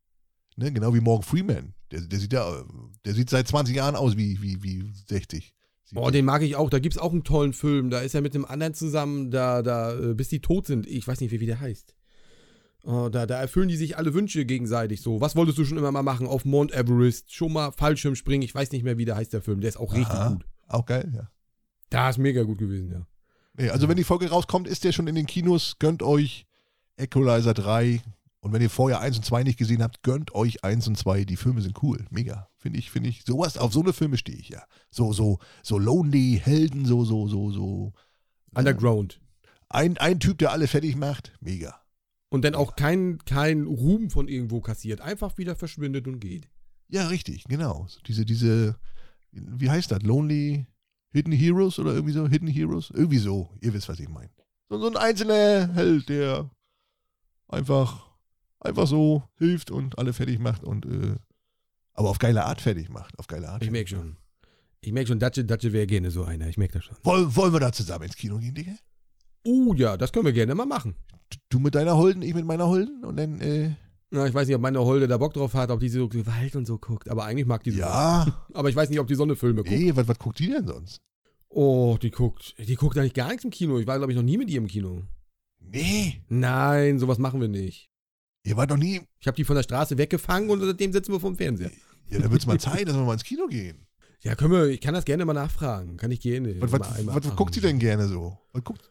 Ne? 0.57 0.73
Genau 0.73 0.95
wie 0.95 1.01
Morgan 1.01 1.23
Freeman. 1.23 1.75
Der, 1.91 2.01
der 2.01 2.19
sieht 2.19 2.33
ja, 2.33 2.65
der 3.05 3.15
sieht 3.15 3.31
seit 3.31 3.49
20 3.49 3.75
Jahren 3.75 3.97
aus 3.97 4.17
wie, 4.17 4.41
wie, 4.43 4.63
wie 4.63 4.93
60. 5.09 5.55
Oh, 5.95 6.11
den 6.11 6.25
mag 6.25 6.43
ich 6.43 6.55
auch. 6.55 6.71
Da 6.71 6.79
gibt 6.79 6.95
es 6.95 7.01
auch 7.01 7.13
einen 7.13 7.25
tollen 7.25 7.53
Film. 7.53 7.91
Da 7.91 8.01
ist 8.01 8.15
er 8.15 8.21
mit 8.21 8.35
dem 8.35 8.45
anderen 8.45 8.75
zusammen, 8.75 9.31
da, 9.31 9.63
da, 9.63 9.93
äh, 9.99 10.15
bis 10.15 10.29
die 10.29 10.41
tot 10.41 10.67
sind. 10.67 10.87
Ich 10.87 11.07
weiß 11.07 11.21
nicht, 11.21 11.33
wie, 11.33 11.41
wie 11.41 11.47
der 11.47 11.61
heißt. 11.61 11.95
Oh, 12.85 13.09
da, 13.11 13.27
da 13.27 13.41
erfüllen 13.41 13.69
die 13.69 13.77
sich 13.77 13.99
alle 13.99 14.15
Wünsche 14.15 14.45
gegenseitig 14.47 15.03
so. 15.03 15.21
Was 15.21 15.37
wolltest 15.37 15.59
du 15.59 15.65
schon 15.65 15.79
immer 15.79 15.93
mal 15.93 16.03
machen? 16.03 16.27
Auf 16.27 16.45
Mount 16.45 16.73
Everest, 16.73 17.33
schon 17.35 17.53
mal 17.53 17.73
Fallschirm 17.73 18.15
springen. 18.15 18.43
Ich 18.43 18.55
weiß 18.55 18.71
nicht 18.73 18.85
mehr, 18.85 18.99
wie 18.99 19.05
der 19.05 19.17
heißt, 19.17 19.33
der 19.33 19.43
Film. 19.43 19.61
Der 19.61 19.69
ist 19.69 19.77
auch 19.77 19.93
richtig 19.93 20.15
Aha. 20.15 20.29
gut. 20.31 20.47
Auch 20.69 20.87
geil, 20.87 21.11
ja. 21.15 21.31
Da 21.91 22.09
ist 22.09 22.19
mega 22.19 22.45
gut 22.45 22.59
gewesen, 22.59 22.91
ja. 22.93 23.07
Nee, 23.55 23.69
also 23.71 23.89
wenn 23.89 23.97
die 23.97 24.05
Folge 24.05 24.31
rauskommt, 24.31 24.69
ist 24.69 24.85
der 24.85 24.93
schon 24.93 25.09
in 25.09 25.17
den 25.17 25.27
Kinos. 25.27 25.77
Gönnt 25.79 26.03
euch 26.03 26.47
Equalizer 26.97 27.53
3. 27.53 28.01
Und 28.41 28.53
wenn 28.53 28.63
ihr 28.63 28.71
vorher 28.71 29.01
1 29.01 29.19
und 29.19 29.25
2 29.25 29.43
nicht 29.43 29.59
gesehen 29.59 29.83
habt, 29.83 30.03
gönnt 30.03 30.35
euch 30.35 30.65
1 30.65 30.89
und 30.89 30.97
2. 30.97 31.25
Die 31.25 31.37
Filme 31.37 31.61
sind 31.61 31.83
cool. 31.83 32.07
Mega. 32.11 32.49
Finde 32.57 32.79
ich, 32.79 32.91
finde 32.91 33.11
ich. 33.11 33.25
Sowas, 33.25 33.59
auf 33.59 33.73
so 33.73 33.83
eine 33.83 33.93
Filme 33.93 34.17
stehe 34.17 34.39
ich 34.39 34.49
ja. 34.49 34.63
So, 34.91 35.13
so, 35.13 35.39
so 35.63 35.79
Lonely, 35.79 36.41
Helden, 36.43 36.87
so, 36.87 37.05
so, 37.05 37.29
so, 37.29 37.51
so. 37.51 37.93
Underground. 38.55 39.21
Ein, 39.69 39.99
ein 39.99 40.21
Typ, 40.21 40.39
der 40.39 40.53
alle 40.53 40.69
fertig 40.69 40.97
macht. 40.97 41.33
Mega. 41.41 41.81
Und 42.31 42.45
dann 42.45 42.55
auch 42.55 42.77
kein, 42.77 43.19
kein 43.27 43.65
Ruhm 43.67 44.09
von 44.09 44.27
irgendwo 44.29 44.61
kassiert. 44.61 45.01
Einfach 45.01 45.37
wieder 45.37 45.55
verschwindet 45.55 46.09
und 46.09 46.21
geht. 46.21 46.49
Ja, 46.89 47.09
richtig, 47.09 47.45
genau. 47.45 47.87
Diese, 48.07 48.25
diese, 48.25 48.77
wie 49.33 49.71
heißt 49.71 49.91
das? 49.91 50.03
Lonely 50.03 50.67
Hidden 51.13 51.33
Heroes 51.33 51.79
oder 51.79 51.93
irgendwie 51.93 52.13
so? 52.13 52.27
Hidden 52.29 52.49
Heroes? 52.49 52.91
Irgendwie 52.91 53.19
so. 53.19 53.51
Ihr 53.61 53.75
wisst, 53.75 53.89
was 53.89 53.99
ich 53.99 54.09
meine. 54.09 54.31
So, 54.69 54.79
so 54.79 54.87
ein 54.89 54.97
einzelner 54.97 55.73
Held, 55.75 56.09
der 56.09 56.49
einfach, 57.49 58.10
einfach 58.61 58.87
so 58.87 59.23
hilft 59.37 59.71
und 59.71 59.99
alle 59.99 60.13
fertig 60.13 60.39
macht 60.39 60.65
und, 60.65 60.87
äh, 60.87 61.17
aber 61.95 62.11
auf 62.11 62.19
geile 62.19 62.45
Art 62.45 62.61
fertig 62.61 62.89
macht. 62.89 63.19
Auf 63.19 63.27
geile 63.27 63.49
Art. 63.49 63.63
Ich 63.63 63.71
merke 63.71 63.91
schon. 63.91 64.17
Ich 64.81 64.93
merke 64.93 65.09
schon, 65.09 65.19
Datsche, 65.19 65.45
Datsche 65.45 65.73
wäre 65.73 65.87
gerne 65.87 66.11
so 66.11 66.25
einer. 66.25 66.49
Ich 66.49 66.57
merke 66.57 66.75
das 66.75 66.85
schon. 66.85 66.97
Wollen, 67.03 67.35
wollen 67.37 67.53
wir 67.53 67.61
da 67.61 67.73
zusammen 67.73 68.05
ins 68.05 68.17
Kino 68.17 68.39
gehen, 68.39 68.55
Digga? 68.55 68.73
Oh 69.45 69.75
ja, 69.75 69.97
das 69.97 70.13
können 70.13 70.27
wir 70.27 70.33
gerne 70.33 70.55
mal 70.55 70.67
machen. 70.67 70.95
Du 71.49 71.59
mit 71.59 71.75
deiner 71.75 71.97
Holden, 71.97 72.23
ich 72.23 72.35
mit 72.35 72.45
meiner 72.45 72.67
Holden 72.67 73.05
und 73.05 73.17
dann, 73.17 73.41
äh, 73.41 73.73
Na, 74.11 74.27
ich 74.27 74.35
weiß 74.35 74.47
nicht, 74.47 74.57
ob 74.57 74.63
meine 74.63 74.81
Holde 74.81 75.07
da 75.07 75.19
Bock 75.19 75.35
drauf 75.35 75.55
hat, 75.55 75.71
ob 75.71 75.81
die 75.81 75.89
so 75.89 76.09
Gewalt 76.09 76.57
und 76.57 76.67
so 76.67 76.79
guckt. 76.79 77.09
Aber 77.11 77.25
eigentlich 77.25 77.47
mag 77.47 77.63
die 77.63 77.71
so. 77.73 77.81
ja. 77.81 78.45
Aber 78.55 78.69
ich 78.69 78.77
weiß 78.77 78.89
nicht, 78.91 79.01
ob 79.01 79.07
die 79.07 79.15
Sonne 79.15 79.37
Filme 79.37 79.63
guckt. 79.63 79.71
Ey, 79.71 79.95
was, 79.95 80.09
was 80.09 80.19
guckt 80.19 80.39
die 80.39 80.49
denn 80.49 80.67
sonst? 80.67 81.01
Oh, 81.49 81.99
die 82.01 82.11
guckt. 82.11 82.55
Die 82.59 82.75
guckt 82.77 82.97
eigentlich 82.97 83.15
gar 83.15 83.29
nichts 83.29 83.45
im 83.45 83.51
Kino. 83.51 83.79
Ich 83.79 83.87
war, 83.87 83.99
glaube 83.99 84.13
ich, 84.13 84.17
noch 84.17 84.25
nie 84.25 84.39
mit 84.39 84.51
ihr 84.51 84.59
im 84.59 84.67
Kino. 84.67 85.03
Nee, 85.61 86.23
Nein, 86.29 86.99
sowas 86.99 87.19
machen 87.19 87.41
wir 87.41 87.49
nicht. 87.49 87.90
Ihr 88.45 88.57
wart 88.57 88.71
noch 88.71 88.77
nie. 88.77 89.01
Ich 89.21 89.27
habe 89.27 89.37
die 89.37 89.45
von 89.45 89.57
der 89.57 89.63
Straße 89.63 89.99
weggefangen 89.99 90.51
und 90.51 90.61
seitdem 90.61 90.93
sitzen 90.93 91.13
wir 91.13 91.21
vom 91.21 91.37
Fernseher. 91.37 91.71
Ja, 92.09 92.19
da 92.19 92.31
wird's 92.31 92.47
mal 92.47 92.59
Zeit, 92.59 92.89
dass 92.89 92.97
wir 92.97 93.05
mal 93.05 93.15
ins 93.15 93.25
Kino 93.25 93.47
gehen. 93.47 93.87
Ja, 94.23 94.35
können 94.35 94.53
wir, 94.53 94.67
ich 94.67 94.83
kann 94.83 94.93
das 94.93 95.07
gerne 95.07 95.25
mal 95.25 95.33
nachfragen. 95.33 95.97
Kann 95.97 96.11
ich 96.11 96.21
gerne. 96.21 96.55
Was, 96.61 96.73
was, 96.73 97.07
was, 97.07 97.25
was 97.25 97.37
guckt 97.37 97.55
sie 97.55 97.63
denn 97.63 97.79
gerne 97.79 98.07
so? 98.07 98.37
Was 98.53 98.63
guckt, 98.63 98.83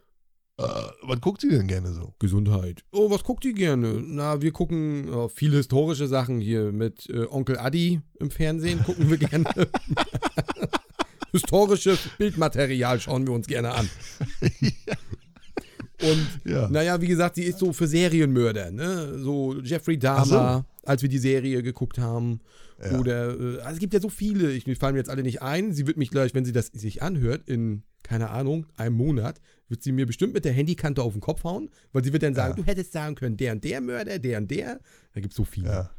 äh, 0.59 0.63
was 1.03 1.21
guckt 1.21 1.41
sie 1.41 1.49
denn 1.49 1.67
gerne 1.67 1.93
so? 1.93 2.13
Gesundheit. 2.19 2.83
Oh, 2.91 3.09
was 3.09 3.23
guckt 3.23 3.45
die 3.45 3.53
gerne? 3.53 4.03
Na, 4.05 4.41
wir 4.41 4.51
gucken 4.51 5.07
äh, 5.07 5.29
viele 5.29 5.57
historische 5.57 6.07
Sachen 6.07 6.41
hier 6.41 6.71
mit 6.71 7.09
äh, 7.09 7.27
Onkel 7.29 7.57
Adi 7.57 8.01
im 8.19 8.29
Fernsehen. 8.29 8.83
Gucken 8.83 9.09
wir 9.09 9.17
gerne. 9.17 9.45
Historisches 11.31 11.99
Bildmaterial 12.17 12.99
schauen 12.99 13.25
wir 13.25 13.33
uns 13.33 13.47
gerne 13.47 13.73
an. 13.73 13.89
Und 16.01 16.27
Ja. 16.51 16.69
naja, 16.69 17.01
wie 17.01 17.07
gesagt, 17.07 17.35
sie 17.35 17.43
ist 17.43 17.59
so 17.59 17.73
für 17.73 17.87
Serienmörder, 17.87 18.71
ne? 18.71 19.19
So 19.19 19.55
Jeffrey 19.61 19.97
Dahmer, 19.99 20.65
als 20.83 21.01
wir 21.01 21.09
die 21.09 21.17
Serie 21.17 21.61
geguckt 21.63 21.97
haben. 21.99 22.39
Ja. 22.81 22.97
Oder, 22.97 23.29
äh, 23.37 23.59
also 23.59 23.73
es 23.73 23.79
gibt 23.79 23.93
ja 23.93 23.99
so 23.99 24.07
viele, 24.09 24.51
ich, 24.51 24.63
fallen 24.77 24.93
mir 24.93 24.99
jetzt 24.99 25.09
alle 25.09 25.23
nicht 25.23 25.41
ein. 25.41 25.73
Sie 25.73 25.85
wird 25.87 25.97
mich 25.97 26.09
gleich, 26.11 26.33
wenn 26.33 26.45
sie 26.45 26.53
das 26.53 26.67
sich 26.67 27.01
anhört, 27.03 27.49
in, 27.49 27.83
keine 28.03 28.29
Ahnung, 28.29 28.65
einem 28.77 28.95
Monat, 28.95 29.41
wird 29.67 29.83
sie 29.83 29.91
mir 29.91 30.05
bestimmt 30.05 30.33
mit 30.33 30.45
der 30.45 30.53
Handykante 30.53 31.03
auf 31.03 31.11
den 31.13 31.19
Kopf 31.21 31.43
hauen, 31.43 31.69
weil 31.91 32.03
sie 32.05 32.13
wird 32.13 32.23
dann 32.23 32.33
sagen, 32.33 32.51
Ja. 32.51 32.55
du 32.55 32.63
hättest 32.65 32.93
sagen 32.93 33.15
können, 33.15 33.35
der 33.35 33.51
und 33.51 33.63
der 33.65 33.81
Mörder, 33.81 34.17
der 34.19 34.37
und 34.37 34.49
der. 34.49 34.79
Da 35.13 35.19
gibt 35.19 35.33
es 35.33 35.37
so 35.37 35.43
viele. 35.43 35.67
Ja. 35.67 35.89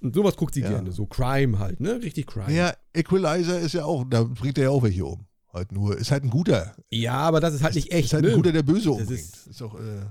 Und 0.00 0.14
sowas 0.14 0.36
guckt 0.36 0.54
sie 0.54 0.60
Ja. 0.62 0.70
gerne, 0.70 0.92
so 0.92 1.04
Crime 1.04 1.58
halt, 1.58 1.80
ne? 1.80 2.00
Richtig 2.02 2.26
Crime. 2.26 2.46
Naja, 2.46 2.72
Equalizer 2.94 3.60
ist 3.60 3.74
ja 3.74 3.84
auch, 3.84 4.04
da 4.08 4.24
bringt 4.24 4.56
er 4.56 4.64
ja 4.64 4.70
auch 4.70 4.82
welche 4.82 5.04
um. 5.04 5.26
Halt 5.56 5.72
nur, 5.72 5.96
ist 5.96 6.10
halt 6.10 6.22
ein 6.24 6.30
guter. 6.30 6.76
Ja, 6.90 7.14
aber 7.14 7.40
das 7.40 7.54
ist 7.54 7.62
halt 7.62 7.74
nicht 7.74 7.90
echt, 7.92 8.06
ist 8.06 8.12
halt 8.12 8.24
ne? 8.24 8.30
ein 8.30 8.36
guter, 8.36 8.52
der 8.52 8.62
böse 8.62 8.90
Das 8.90 8.98
umbringt. 9.00 9.20
ist- 9.20 9.46
Ist, 9.46 9.62
auch, 9.62 9.74
äh, 9.74 10.02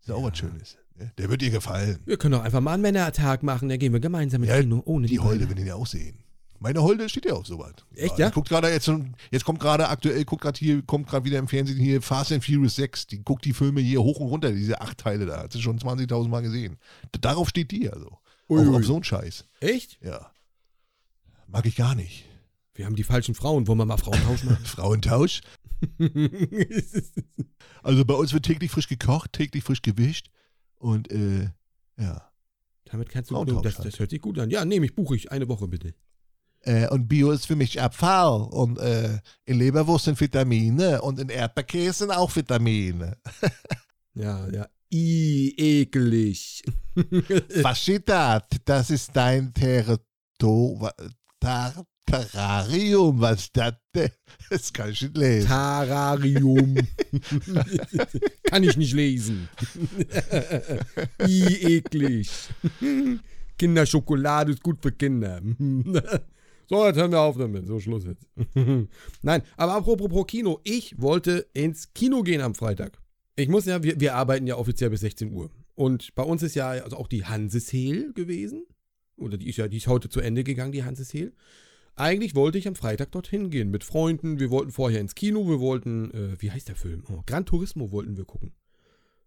ist 0.00 0.10
auch 0.10 0.22
was 0.24 0.36
Schönes. 0.36 0.76
ne? 0.96 1.12
Der 1.18 1.30
wird 1.30 1.40
dir 1.40 1.50
gefallen. 1.50 1.98
Wir 2.04 2.16
können 2.16 2.32
doch 2.32 2.42
einfach 2.42 2.60
mal 2.60 2.72
einen 2.74 2.82
Männertag 2.82 3.42
machen, 3.42 3.68
da 3.68 3.76
gehen 3.76 3.92
wir 3.92 4.00
gemeinsam 4.00 4.42
ins 4.42 4.50
Ja, 4.52 4.60
Kino, 4.60 4.82
ohne 4.84 5.06
Die 5.06 5.14
die 5.14 5.20
Holde 5.20 5.48
will 5.48 5.54
den 5.56 5.66
ja 5.66 5.76
auch 5.76 5.86
sehen. 5.86 6.18
Meine 6.58 6.80
Holde 6.82 7.08
steht 7.08 7.24
ja 7.26 7.32
auf 7.32 7.44
sowas. 7.46 7.72
Echt, 7.96 8.18
ja? 8.18 8.28
Die 8.28 8.34
guckt 8.34 8.48
gerade 8.48 8.68
jetzt, 8.70 8.88
jetzt 9.32 9.44
kommt 9.44 9.58
gerade 9.58 9.88
aktuell, 9.88 10.24
guckt 10.24 10.42
gerade 10.42 10.58
hier, 10.58 10.80
kommt 10.82 11.08
gerade 11.08 11.24
wieder 11.24 11.38
im 11.38 11.48
Fernsehen 11.48 11.78
hier 11.78 12.00
Fast 12.00 12.30
and 12.30 12.44
Furious 12.44 12.76
6. 12.76 13.08
Die 13.08 13.22
guckt 13.24 13.44
die 13.44 13.52
Filme 13.52 13.80
hier 13.80 14.00
hoch 14.00 14.20
und 14.20 14.28
runter, 14.28 14.52
diese 14.52 14.80
acht 14.80 14.98
Teile 14.98 15.26
da. 15.26 15.42
Hat 15.42 15.52
sie 15.52 15.60
schon 15.60 15.78
20.000 15.80 16.28
Mal 16.28 16.42
gesehen. 16.42 16.76
Darauf 17.20 17.48
steht 17.48 17.72
die 17.72 17.90
also. 17.90 18.18
Ui, 18.48 18.60
Auch 18.60 18.66
ui. 18.70 18.76
auf 18.76 18.84
so 18.84 18.94
einen 18.94 19.02
Scheiß. 19.04 19.44
Echt? 19.58 19.98
Ja. 20.02 20.30
Mag 21.48 21.66
ich 21.66 21.74
gar 21.76 21.94
nicht. 21.96 22.26
Wir 22.74 22.86
haben 22.86 22.96
die 22.96 23.04
falschen 23.04 23.34
Frauen, 23.34 23.66
wollen 23.66 23.78
wir 23.78 23.84
mal 23.84 23.98
Frauentausch 23.98 24.44
machen? 24.44 24.64
Frauentausch. 24.64 25.40
Also 27.82 28.04
bei 28.04 28.14
uns 28.14 28.32
wird 28.32 28.44
täglich 28.44 28.70
frisch 28.70 28.86
gekocht, 28.86 29.32
täglich 29.32 29.64
frisch 29.64 29.82
gewischt. 29.82 30.30
Und 30.76 31.10
äh, 31.10 31.50
ja. 31.98 32.30
Damit 32.84 33.08
kannst 33.08 33.30
du, 33.30 33.34
Frauentausch 33.34 33.62
das, 33.62 33.78
halt. 33.78 33.88
das 33.88 33.98
hört 33.98 34.10
sich 34.10 34.20
gut 34.20 34.38
an. 34.38 34.50
Ja, 34.50 34.64
nehme 34.64 34.86
ich, 34.86 34.94
buche 34.94 35.16
ich 35.16 35.32
eine 35.32 35.48
Woche 35.48 35.66
bitte. 35.66 35.94
Äh, 36.60 36.88
und 36.88 37.08
Bio 37.08 37.32
ist 37.32 37.46
für 37.46 37.56
mich 37.56 37.80
Abfall. 37.80 38.42
Und 38.42 38.78
äh, 38.78 39.18
in 39.44 39.58
Leberwurst 39.58 40.04
sind 40.04 40.20
Vitamine 40.20 41.02
und 41.02 41.18
in 41.18 41.28
Erdbeerkäse 41.28 42.00
sind 42.00 42.12
auch 42.12 42.34
Vitamine. 42.34 43.16
Ja, 44.14 44.46
ja. 44.50 44.68
I, 44.92 45.54
ekelig. 45.56 46.62
Was 47.62 47.80
steht 47.80 48.10
da? 48.10 48.46
Das 48.66 48.90
ist 48.90 49.16
dein 49.16 49.54
Territorium. 49.54 50.90
Terrarium, 52.06 53.20
was 53.20 53.42
ist 53.42 53.56
das 53.56 53.74
denn? 53.94 54.10
Das 54.50 54.72
kann 54.72 54.90
ich 54.90 55.02
nicht 55.02 55.16
lesen. 55.16 55.48
Tararium. 55.48 56.74
Kann 58.44 58.64
ich 58.64 58.76
nicht 58.76 58.92
lesen. 58.92 59.48
I, 61.26 61.76
eklig. 61.76 62.30
Kinderschokolade 63.58 64.52
ist 64.52 64.62
gut 64.62 64.78
für 64.82 64.92
Kinder. 64.92 65.40
So, 66.68 66.86
jetzt 66.86 66.96
hören 66.96 67.10
wir 67.10 67.20
auf 67.20 67.36
damit. 67.36 67.66
So, 67.66 67.80
Schluss 67.80 68.04
jetzt. 68.06 68.24
Nein, 69.20 69.42
aber 69.58 69.74
apropos 69.74 70.26
Kino. 70.26 70.58
Ich 70.64 70.98
wollte 70.98 71.46
ins 71.52 71.92
Kino 71.92 72.22
gehen 72.22 72.40
am 72.40 72.54
Freitag. 72.54 72.98
Ich 73.36 73.48
muss 73.48 73.66
ja, 73.66 73.82
wir, 73.82 74.00
wir 74.00 74.14
arbeiten 74.14 74.46
ja 74.46 74.56
offiziell 74.56 74.88
bis 74.88 75.00
16 75.00 75.34
Uhr. 75.34 75.50
Und 75.74 76.14
bei 76.14 76.22
uns 76.22 76.42
ist 76.42 76.54
ja 76.54 76.70
also 76.70 76.96
auch 76.96 77.08
die 77.08 77.26
Hanseshehl 77.26 78.14
gewesen. 78.14 78.64
Oder 79.16 79.36
die 79.36 79.50
ist 79.50 79.58
ja, 79.58 79.68
die 79.68 79.76
ist 79.76 79.86
heute 79.86 80.08
zu 80.08 80.20
Ende 80.20 80.44
gegangen, 80.44 80.72
die 80.72 80.84
Hanseshehl. 80.84 81.34
Eigentlich 81.94 82.34
wollte 82.34 82.58
ich 82.58 82.66
am 82.66 82.74
Freitag 82.74 83.12
dorthin 83.12 83.50
gehen 83.50 83.70
mit 83.70 83.84
Freunden. 83.84 84.40
Wir 84.40 84.50
wollten 84.50 84.72
vorher 84.72 85.00
ins 85.00 85.14
Kino. 85.14 85.48
Wir 85.48 85.60
wollten, 85.60 86.10
äh, 86.12 86.40
wie 86.40 86.50
heißt 86.50 86.68
der 86.68 86.76
Film? 86.76 87.04
Oh, 87.08 87.22
Gran 87.26 87.44
Turismo 87.44 87.92
wollten 87.92 88.16
wir 88.16 88.24
gucken. 88.24 88.52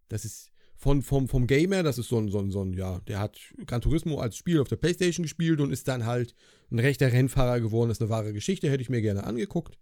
Das 0.10 0.26
ist 0.26 0.52
von, 0.76 1.02
vom, 1.02 1.28
vom 1.28 1.48
Gamer, 1.48 1.84
das 1.84 1.98
ist 1.98 2.10
so 2.10 2.18
ein, 2.18 2.30
so 2.30 2.40
ein, 2.40 2.52
so 2.52 2.62
ein, 2.62 2.74
ja, 2.74 3.00
der 3.08 3.20
hat 3.20 3.40
Gran 3.66 3.82
Turismo 3.82 4.20
als 4.20 4.36
Spiel 4.36 4.60
auf 4.60 4.68
der 4.68 4.76
Playstation 4.76 5.24
gespielt 5.24 5.62
und 5.62 5.72
ist 5.72 5.88
dann 5.88 6.06
halt 6.06 6.36
ein 6.72 6.80
rechter 6.80 7.12
Rennfahrer 7.12 7.60
geworden. 7.60 7.90
Das 7.90 7.98
ist 7.98 8.02
eine 8.02 8.10
wahre 8.10 8.34
Geschichte, 8.34 8.70
hätte 8.70 8.82
ich 8.82 8.90
mir 8.90 9.02
gerne 9.02 9.24
angeguckt. 9.24 9.78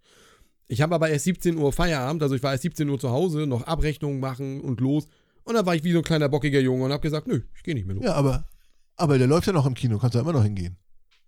Ich 0.66 0.80
habe 0.80 0.94
aber 0.94 1.10
erst 1.10 1.24
17 1.24 1.56
Uhr 1.58 1.72
Feierabend, 1.72 2.22
also 2.22 2.34
ich 2.34 2.42
war 2.42 2.52
erst 2.52 2.62
17 2.62 2.88
Uhr 2.88 2.98
zu 2.98 3.10
Hause, 3.10 3.46
noch 3.46 3.62
Abrechnungen 3.62 4.20
machen 4.20 4.60
und 4.60 4.80
los. 4.80 5.08
Und 5.44 5.54
dann 5.54 5.66
war 5.66 5.74
ich 5.74 5.84
wie 5.84 5.92
so 5.92 5.98
ein 5.98 6.04
kleiner 6.04 6.28
bockiger 6.28 6.60
Junge 6.60 6.84
und 6.84 6.92
habe 6.92 7.02
gesagt, 7.02 7.26
nö, 7.26 7.42
ich 7.54 7.62
gehe 7.62 7.74
nicht 7.74 7.86
mehr 7.86 7.96
los. 7.96 8.04
Ja, 8.04 8.14
aber, 8.14 8.48
aber 8.96 9.18
der 9.18 9.26
läuft 9.26 9.46
ja 9.46 9.52
noch 9.52 9.66
im 9.66 9.74
Kino, 9.74 9.98
kannst 9.98 10.14
du 10.14 10.20
immer 10.20 10.32
noch 10.32 10.42
hingehen. 10.42 10.78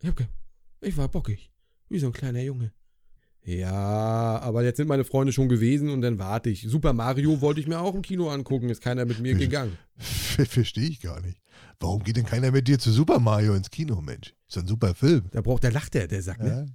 Ich, 0.00 0.09
hab 0.09 0.16
ge 0.16 0.26
ich 0.80 0.96
war 0.96 1.08
bockig, 1.08 1.50
wie 1.88 1.98
so 1.98 2.06
ein 2.06 2.12
kleiner 2.12 2.40
Junge. 2.40 2.72
Ja, 3.46 4.40
aber 4.40 4.64
jetzt 4.64 4.76
sind 4.78 4.88
meine 4.88 5.04
Freunde 5.04 5.32
schon 5.32 5.48
gewesen 5.48 5.90
und 5.90 6.00
dann 6.02 6.18
warte 6.18 6.50
ich. 6.50 6.62
Super 6.62 6.92
Mario 6.92 7.40
wollte 7.40 7.60
ich 7.60 7.68
mir 7.68 7.78
auch 7.78 7.94
im 7.94 8.02
Kino 8.02 8.28
angucken, 8.28 8.70
ist 8.70 8.82
keiner 8.82 9.04
mit 9.04 9.20
mir 9.20 9.34
gegangen. 9.34 9.78
Verstehe 9.98 10.88
ich 10.88 11.00
gar 11.00 11.20
nicht. 11.20 11.40
Warum 11.78 12.02
geht 12.02 12.16
denn 12.16 12.26
keiner 12.26 12.50
mit 12.50 12.66
dir 12.66 12.80
zu 12.80 12.90
Super 12.90 13.20
Mario 13.20 13.54
ins 13.54 13.70
Kino, 13.70 14.00
Mensch? 14.00 14.34
Ist 14.48 14.56
doch 14.56 14.62
ein 14.62 14.66
super 14.66 14.94
Film. 14.96 15.26
Da 15.30 15.42
braucht 15.42 15.62
der 15.62 15.70
lacht 15.70 15.94
der, 15.94 16.08
der 16.08 16.22
sagt, 16.22 16.42
ne? 16.42 16.48
Ja? 16.48 16.66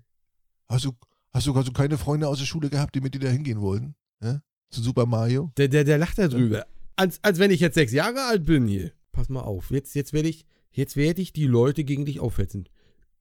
Hast, 0.74 0.86
du, 0.86 0.94
hast, 1.34 1.46
du, 1.46 1.56
hast 1.56 1.68
du 1.68 1.74
keine 1.74 1.98
Freunde 1.98 2.30
aus 2.30 2.40
der 2.40 2.46
Schule 2.46 2.70
gehabt, 2.70 2.96
die 2.96 3.02
mit 3.02 3.14
dir 3.14 3.20
da 3.20 3.28
hingehen 3.28 3.60
wollten? 3.60 3.96
Ja? 4.24 4.42
Zu 4.70 4.82
Super 4.82 5.06
Mario? 5.06 5.52
Der, 5.58 5.68
der, 5.68 5.84
der 5.84 5.98
lacht 5.98 6.20
da 6.20 6.30
drüber. 6.30 6.66
Als, 6.96 7.22
als 7.22 7.38
wenn 7.40 7.52
ich 7.52 7.60
jetzt 7.60 7.76
sechs 7.76 7.92
Jahre 7.92 8.24
alt 8.28 8.46
bin 8.46 8.66
hier. 8.68 8.94
Pass 9.12 9.28
mal 9.28 9.42
auf, 9.42 9.72
jetzt, 9.72 9.94
jetzt 9.94 10.14
werde 10.14 10.30
ich, 10.30 10.46
jetzt 10.72 10.96
werde 10.96 11.22
ich 11.22 11.34
die 11.34 11.48
Leute 11.48 11.84
gegen 11.84 12.06
dich 12.06 12.22
aufhetzen. 12.22 12.70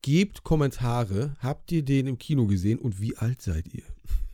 Gebt 0.03 0.45
Kommentare, 0.45 1.37
habt 1.41 1.71
ihr 1.73 1.85
den 1.85 2.07
im 2.07 2.19
Kino 2.19 2.47
gesehen 2.47 2.79
und 2.79 3.01
wie 3.01 3.17
alt 3.17 3.43
seid 3.43 3.67
ihr? 3.73 3.85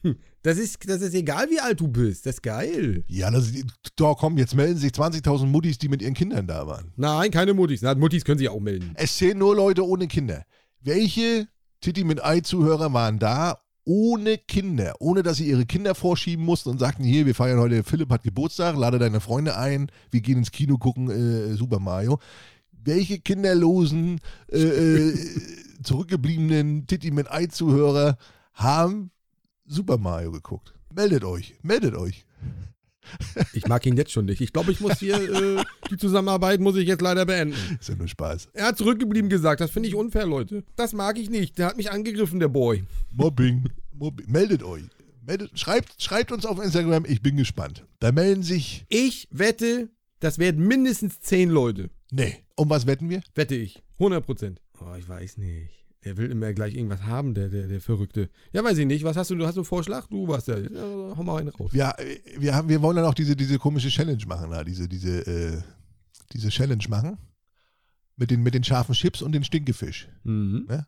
Das 0.42 0.58
ist, 0.58 0.88
das 0.88 1.02
ist 1.02 1.14
egal, 1.14 1.50
wie 1.50 1.58
alt 1.58 1.80
du 1.80 1.88
bist. 1.88 2.24
Das 2.24 2.36
ist 2.36 2.42
geil. 2.42 3.02
Ja, 3.08 3.32
das, 3.32 3.50
da 3.96 4.14
komm, 4.14 4.38
jetzt 4.38 4.54
melden 4.54 4.78
sich 4.78 4.92
20.000 4.92 5.46
Muttis, 5.46 5.76
die 5.76 5.88
mit 5.88 6.02
ihren 6.02 6.14
Kindern 6.14 6.46
da 6.46 6.68
waren. 6.68 6.92
Nein, 6.94 7.32
keine 7.32 7.52
Muttis. 7.52 7.82
Na, 7.82 7.96
Muttis 7.96 8.24
können 8.24 8.38
sich 8.38 8.48
auch 8.48 8.60
melden. 8.60 8.92
Es 8.94 9.16
zählen 9.16 9.36
nur 9.36 9.56
Leute 9.56 9.84
ohne 9.84 10.06
Kinder. 10.06 10.44
Welche 10.80 11.48
Titi 11.80 12.04
mit 12.04 12.24
Ei-Zuhörer 12.24 12.92
waren 12.92 13.18
da 13.18 13.58
ohne 13.86 14.36
Kinder, 14.36 14.94
ohne 14.98 15.22
dass 15.22 15.38
sie 15.38 15.48
ihre 15.48 15.64
Kinder 15.64 15.94
vorschieben 15.94 16.44
mussten 16.44 16.70
und 16.70 16.78
sagten, 16.78 17.04
hier, 17.04 17.24
wir 17.24 17.34
feiern 17.34 17.60
heute, 17.60 17.84
Philipp 17.84 18.10
hat 18.10 18.24
Geburtstag, 18.24 18.76
lade 18.76 18.98
deine 18.98 19.20
Freunde 19.20 19.56
ein, 19.56 19.90
wir 20.10 20.20
gehen 20.20 20.38
ins 20.38 20.50
Kino 20.50 20.76
gucken 20.76 21.08
äh, 21.10 21.54
Super 21.54 21.78
Mario. 21.78 22.18
Welche 22.86 23.18
kinderlosen, 23.18 24.20
äh, 24.50 24.58
äh, 24.58 25.14
zurückgebliebenen 25.82 26.86
Titi 26.86 27.10
mit 27.10 27.30
Ei-Zuhörer 27.30 28.16
haben 28.54 29.10
Super 29.66 29.98
Mario 29.98 30.30
geguckt? 30.30 30.72
Meldet 30.94 31.24
euch, 31.24 31.56
meldet 31.62 31.96
euch. 31.96 32.24
Ich 33.52 33.66
mag 33.66 33.84
ihn 33.86 33.96
jetzt 33.96 34.12
schon 34.12 34.24
nicht. 34.24 34.40
Ich 34.40 34.52
glaube, 34.52 34.72
ich 34.72 34.80
muss 34.80 34.98
hier 34.98 35.16
äh, 35.16 35.64
die 35.90 35.96
Zusammenarbeit 35.96 36.60
muss 36.60 36.76
ich 36.76 36.88
jetzt 36.88 37.02
leider 37.02 37.26
beenden. 37.26 37.56
Ist 37.78 37.88
ja 37.88 37.94
nur 37.96 38.08
Spaß. 38.08 38.48
Er 38.52 38.66
hat 38.66 38.78
zurückgeblieben 38.78 39.30
gesagt. 39.30 39.60
Das 39.60 39.70
finde 39.70 39.88
ich 39.88 39.94
unfair, 39.94 40.26
Leute. 40.26 40.64
Das 40.76 40.92
mag 40.92 41.18
ich 41.18 41.30
nicht. 41.30 41.58
Der 41.58 41.66
hat 41.66 41.76
mich 41.76 41.90
angegriffen, 41.90 42.40
der 42.40 42.48
Boy. 42.48 42.84
Mobbing. 43.12 43.68
Mobbing. 43.92 44.30
Meldet 44.30 44.62
euch. 44.62 44.84
Meldet, 45.24 45.58
schreibt, 45.58 46.00
schreibt 46.00 46.30
uns 46.30 46.46
auf 46.46 46.62
Instagram, 46.62 47.04
ich 47.04 47.20
bin 47.20 47.36
gespannt. 47.36 47.84
Da 47.98 48.12
melden 48.12 48.44
sich. 48.44 48.86
Ich 48.88 49.28
wette, 49.32 49.88
das 50.20 50.38
werden 50.38 50.66
mindestens 50.66 51.20
zehn 51.20 51.50
Leute. 51.50 51.90
Nee. 52.10 52.44
Um 52.56 52.70
was 52.70 52.86
wetten 52.86 53.10
wir? 53.10 53.22
Wette 53.34 53.54
ich. 53.54 53.82
100 53.98 54.24
Prozent. 54.24 54.60
Oh, 54.80 54.94
ich 54.98 55.08
weiß 55.08 55.38
nicht. 55.38 55.70
Der 56.04 56.16
will 56.16 56.30
immer 56.30 56.52
gleich 56.52 56.74
irgendwas 56.74 57.02
haben, 57.02 57.34
der, 57.34 57.48
der, 57.48 57.66
der 57.66 57.80
Verrückte. 57.80 58.30
Ja, 58.52 58.62
weiß 58.62 58.78
ich 58.78 58.86
nicht. 58.86 59.02
Was 59.02 59.16
hast 59.16 59.30
du? 59.30 59.34
Du 59.34 59.46
hast 59.46 59.56
einen 59.56 59.64
Vorschlag? 59.64 60.06
Du 60.06 60.28
warst 60.28 60.46
ja. 60.46 60.56
ja 60.56 61.16
hau 61.16 61.22
mal 61.24 61.40
einen 61.40 61.48
raus. 61.48 61.72
Wir, 61.72 61.94
wir, 62.38 62.54
haben, 62.54 62.68
wir 62.68 62.80
wollen 62.80 62.96
dann 62.96 63.06
auch 63.06 63.14
diese, 63.14 63.34
diese 63.34 63.58
komische 63.58 63.88
Challenge 63.88 64.22
machen, 64.26 64.50
da. 64.52 64.62
diese, 64.62 64.88
diese, 64.88 65.26
äh, 65.26 65.62
diese 66.32 66.50
Challenge 66.50 66.84
machen. 66.88 67.18
Mit 68.16 68.30
den, 68.30 68.42
mit 68.42 68.54
den 68.54 68.62
scharfen 68.62 68.94
Chips 68.94 69.20
und 69.20 69.32
den 69.32 69.42
Stinkefisch. 69.42 70.08
Mhm. 70.22 70.66
Ne? 70.68 70.86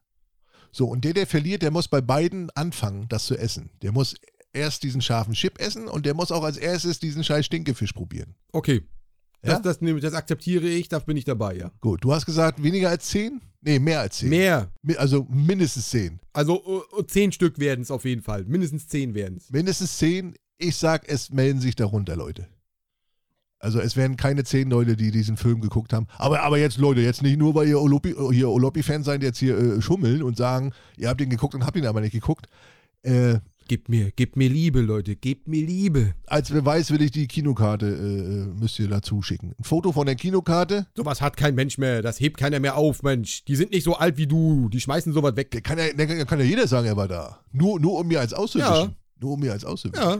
So, 0.71 0.87
und 0.87 1.05
der, 1.05 1.15
der 1.15 1.27
verliert, 1.27 1.63
der 1.63 1.73
muss 1.73 1.89
bei 1.89 2.01
beiden 2.01 2.51
anfangen, 2.51 3.09
das 3.09 3.27
zu 3.27 3.37
essen. 3.37 3.71
Der 3.83 3.93
muss 3.93 4.15
erst 4.53 4.83
diesen 4.83 5.01
scharfen 5.01 5.35
Chip 5.35 5.61
essen 5.61 5.89
und 5.89 6.07
der 6.07 6.15
muss 6.15 6.33
auch 6.33 6.45
als 6.45 6.57
erstes 6.57 7.01
diesen 7.01 7.25
scheiß 7.25 7.47
Stinkefisch 7.47 7.93
probieren. 7.93 8.35
Okay. 8.53 8.83
Ja? 9.43 9.55
Das, 9.55 9.63
das, 9.63 9.81
nehme- 9.81 10.01
das 10.01 10.15
akzeptiere 10.15 10.67
ich, 10.67 10.89
da 10.89 10.99
bin 10.99 11.17
ich 11.17 11.25
dabei, 11.25 11.57
ja. 11.57 11.71
Gut, 11.81 12.03
du 12.05 12.13
hast 12.13 12.27
gesagt, 12.27 12.63
weniger 12.63 12.91
als 12.91 13.07
10? 13.09 13.41
Nee, 13.61 13.79
mehr 13.79 14.01
als 14.01 14.19
10. 14.19 14.29
Mehr. 14.29 14.71
Also 14.97 15.27
mindestens 15.31 15.91
10. 15.91 16.21
Also 16.33 16.85
äh, 16.99 17.07
zehn 17.07 17.33
Stück 17.33 17.59
werden 17.59 17.83
es 17.83 17.91
auf 17.91 18.05
jeden 18.05 18.23
Fall. 18.23 18.45
Mindestens 18.45 18.87
zehn 18.89 19.15
werden 19.15 19.39
es. 19.39 19.51
Mindestens 19.51 19.99
10. 19.99 20.35
Ich 20.59 20.77
sag, 20.77 21.09
es 21.09 21.31
melden 21.31 21.61
sich 21.61 21.75
darunter 21.77 22.17
Leute. 22.17 22.47
Also 23.61 23.81
es 23.81 23.97
werden 23.97 24.17
keine 24.17 24.45
10 24.45 24.71
Leute, 24.71 24.97
die 24.97 25.11
diesen 25.11 25.37
Film 25.37 25.61
geguckt 25.61 25.93
haben. 25.93 26.07
Aber, 26.17 26.43
aber 26.43 26.59
jetzt, 26.59 26.79
Leute, 26.79 27.01
jetzt 27.01 27.23
nicht 27.23 27.37
nur, 27.39 27.55
weil 27.57 27.67
ihr 27.69 27.81
Olopi-Fans 27.81 29.05
seid, 29.07 29.23
jetzt 29.25 29.39
hier 29.39 29.59
äh, 29.59 29.83
schummeln 29.83 30.23
und 30.23 30.37
sagen, 30.37 30.73
ihr 30.97 31.09
habt 31.09 31.21
ihn 31.21 31.31
geguckt 31.31 31.55
und 31.57 31.67
habt 31.67 31.77
ihn 31.77 31.87
aber 31.87 32.01
nicht 32.01 32.13
geguckt. 32.13 32.47
Äh, 33.03 33.39
Gebt 33.69 33.91
mir, 33.91 34.11
gebt 34.13 34.37
mir 34.37 34.49
Liebe, 34.49 34.81
Leute. 34.81 35.15
Gebt 35.15 35.47
mir 35.47 35.65
Liebe. 35.65 36.15
als 36.27 36.49
Beweis 36.51 36.91
will 36.91 37.03
ich 37.03 37.11
die 37.11 37.29
Kinokarte, 37.29 37.87
äh, 37.87 38.59
müsst 38.59 38.79
ihr 38.79 38.89
dazu 38.89 39.21
schicken. 39.21 39.55
Ein 39.59 39.65
Foto 39.65 39.93
von 39.93 40.07
der 40.07 40.15
Kinokarte. 40.15 40.87
Sowas 40.97 41.21
hat 41.21 41.37
kein 41.37 41.55
Mensch 41.55 41.77
mehr. 41.77 42.01
Das 42.01 42.19
hebt 42.19 42.39
keiner 42.39 42.61
mehr 42.61 42.77
auf, 42.79 43.03
Mensch. 43.03 43.45
Die 43.45 43.57
sind 43.57 43.73
nicht 43.73 43.85
so 43.85 43.95
alt 43.95 44.17
wie 44.17 44.27
du. 44.27 44.71
Die 44.71 44.81
schmeißen 44.81 45.13
sowas 45.13 45.37
weg. 45.37 45.51
Der 45.51 45.61
kann 45.61 45.77
ja, 45.77 45.93
der 45.93 46.25
kann 46.25 46.39
ja 46.39 46.47
jeder 46.47 46.67
sagen, 46.67 46.87
er 46.87 46.97
war 46.97 47.09
da. 47.09 47.41
Nur, 47.53 47.79
nur 47.79 47.99
um 47.99 48.09
mir 48.09 48.21
als 48.21 48.33
auszuwischen. 48.33 48.73
Ja. 48.73 48.91
Nur 49.21 49.33
um 49.33 49.41
mir 49.41 49.53
als 49.53 49.67
auszuwischen. 49.67 50.03
Ja. 50.03 50.19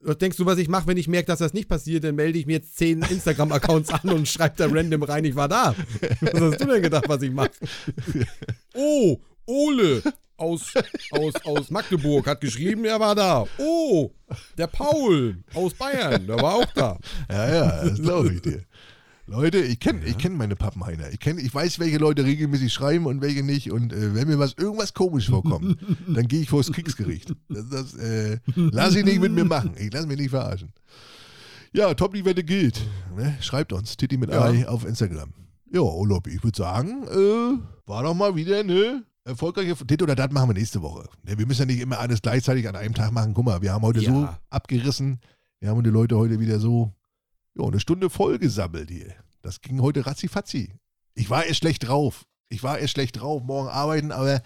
Was 0.00 0.16
denkst 0.16 0.38
du, 0.38 0.46
was 0.46 0.56
ich 0.56 0.68
mache, 0.68 0.86
wenn 0.86 0.96
ich 0.96 1.08
merke, 1.08 1.26
dass 1.26 1.40
das 1.40 1.52
nicht 1.52 1.68
passiert? 1.68 2.02
Dann 2.02 2.14
melde 2.14 2.38
ich 2.38 2.46
mir 2.46 2.54
jetzt 2.54 2.78
zehn 2.78 3.02
Instagram-Accounts 3.02 3.90
an 3.90 4.08
und 4.08 4.26
schreibe 4.26 4.54
da 4.56 4.68
random 4.70 5.02
rein, 5.02 5.24
ich 5.26 5.36
war 5.36 5.48
da. 5.48 5.74
Was 6.22 6.40
hast 6.40 6.60
du 6.62 6.66
denn 6.66 6.82
gedacht, 6.82 7.08
was 7.08 7.20
ich 7.20 7.30
mache? 7.30 7.50
Oh, 8.74 9.18
Ole 9.46 10.02
aus, 10.36 10.72
aus, 11.10 11.34
aus 11.44 11.70
Magdeburg 11.70 12.26
hat 12.26 12.40
geschrieben, 12.40 12.84
er 12.84 13.00
war 13.00 13.14
da. 13.14 13.44
Oh, 13.58 14.10
der 14.56 14.66
Paul 14.66 15.42
aus 15.54 15.74
Bayern, 15.74 16.26
der 16.26 16.36
war 16.36 16.54
auch 16.56 16.72
da. 16.74 16.98
Ja, 17.30 17.54
ja, 17.54 17.84
das 17.84 18.00
glaube 18.00 18.34
ich 18.34 18.42
dir. 18.42 18.62
Leute, 19.28 19.58
ich 19.58 19.80
kenne 19.80 20.04
ich 20.06 20.16
kenn 20.18 20.36
meine 20.36 20.54
Pappenheiner. 20.54 21.10
Ich, 21.10 21.18
kenn, 21.18 21.38
ich 21.38 21.52
weiß, 21.52 21.80
welche 21.80 21.98
Leute 21.98 22.24
regelmäßig 22.24 22.72
schreiben 22.72 23.06
und 23.06 23.20
welche 23.20 23.42
nicht. 23.42 23.72
Und 23.72 23.92
äh, 23.92 24.14
wenn 24.14 24.28
mir 24.28 24.38
was 24.38 24.54
irgendwas 24.56 24.94
komisch 24.94 25.28
vorkommt, 25.28 25.78
dann 26.06 26.28
gehe 26.28 26.42
ich 26.42 26.48
vors 26.48 26.70
Kriegsgericht. 26.70 27.34
Das, 27.48 27.68
das 27.68 27.94
äh, 27.94 28.38
lass 28.54 28.94
ich 28.94 29.04
nicht 29.04 29.20
mit 29.20 29.32
mir 29.32 29.44
machen. 29.44 29.74
Ich 29.78 29.92
lasse 29.92 30.06
mich 30.06 30.18
nicht 30.18 30.30
verarschen. 30.30 30.72
Ja, 31.72 31.92
top, 31.94 32.14
die 32.14 32.24
Wette 32.24 32.44
gilt. 32.44 32.80
Ne? 33.16 33.36
Schreibt 33.40 33.72
uns, 33.72 33.96
Titi 33.96 34.16
mit 34.16 34.30
Ja. 34.30 34.44
Ei 34.44 34.66
auf 34.68 34.86
Instagram. 34.86 35.32
Ja, 35.72 35.80
Olobi, 35.80 36.30
ich 36.30 36.44
würde 36.44 36.56
sagen, 36.56 37.02
äh, 37.08 37.88
war 37.88 38.04
doch 38.04 38.14
mal 38.14 38.36
wieder 38.36 38.60
eine 38.60 39.02
erfolgreiche 39.26 39.74
Tit 39.86 40.02
oder 40.02 40.14
das 40.14 40.30
machen 40.30 40.50
wir 40.50 40.54
nächste 40.54 40.82
Woche. 40.82 41.08
Wir 41.24 41.46
müssen 41.46 41.62
ja 41.62 41.66
nicht 41.66 41.80
immer 41.80 41.98
alles 41.98 42.22
gleichzeitig 42.22 42.68
an 42.68 42.76
einem 42.76 42.94
Tag 42.94 43.12
machen. 43.12 43.34
Guck 43.34 43.44
mal, 43.44 43.60
wir 43.62 43.72
haben 43.72 43.82
heute 43.82 44.00
Ja. 44.00 44.10
so 44.10 44.28
abgerissen. 44.50 45.20
Wir 45.60 45.70
haben 45.70 45.82
die 45.82 45.90
Leute 45.90 46.16
heute 46.16 46.38
wieder 46.40 46.58
so 46.60 46.92
ja, 47.58 47.64
eine 47.66 47.80
Stunde 47.80 48.08
voll 48.10 48.38
gesammelt 48.38 48.90
hier. 48.90 49.14
Das 49.42 49.60
ging 49.60 49.80
heute 49.82 50.06
ratzifatzi. 50.06 50.72
Ich 51.14 51.30
war 51.30 51.44
erst 51.44 51.58
schlecht 51.60 51.88
drauf. 51.88 52.24
Ich 52.48 52.62
war 52.62 52.78
erst 52.78 52.92
schlecht 52.92 53.20
drauf, 53.20 53.42
morgen 53.42 53.68
arbeiten, 53.68 54.12
aber 54.12 54.40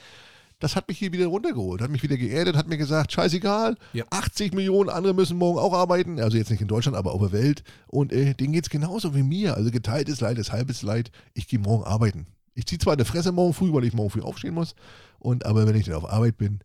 das 0.58 0.76
hat 0.76 0.88
mich 0.88 0.98
hier 0.98 1.12
wieder 1.12 1.26
runtergeholt, 1.26 1.82
hat 1.82 1.90
mich 1.90 2.02
wieder 2.02 2.16
geerdet, 2.16 2.56
hat 2.56 2.68
mir 2.68 2.76
gesagt, 2.78 3.12
scheißegal, 3.12 3.76
Ja. 3.92 4.04
80 4.10 4.54
Millionen 4.54 4.88
andere 4.88 5.12
müssen 5.14 5.36
morgen 5.36 5.58
auch 5.58 5.72
arbeiten, 5.74 6.20
also 6.20 6.36
jetzt 6.36 6.50
nicht 6.50 6.60
in 6.62 6.68
Deutschland, 6.68 6.96
aber 6.96 7.12
auf 7.12 7.20
der 7.20 7.32
Welt. 7.32 7.62
Und 7.88 8.12
äh, 8.12 8.34
denen 8.34 8.52
geht 8.52 8.64
es 8.64 8.70
genauso 8.70 9.14
wie 9.14 9.22
mir. 9.22 9.56
Also 9.56 9.70
geteiltes 9.70 10.20
Leid 10.20 10.38
ist 10.38 10.52
halbes 10.52 10.82
Leid. 10.82 11.10
Ich 11.34 11.48
gehe 11.48 11.58
morgen 11.58 11.84
arbeiten. 11.84 12.26
Ich 12.60 12.66
ziehe 12.66 12.78
zwar 12.78 12.92
eine 12.92 13.06
Fresse 13.06 13.32
morgen 13.32 13.54
früh, 13.54 13.72
weil 13.72 13.84
ich 13.84 13.94
morgen 13.94 14.10
früh 14.10 14.20
aufstehen 14.20 14.54
muss, 14.54 14.74
und 15.18 15.46
aber 15.46 15.66
wenn 15.66 15.76
ich 15.76 15.86
dann 15.86 15.94
auf 15.94 16.10
Arbeit 16.10 16.36
bin, 16.36 16.60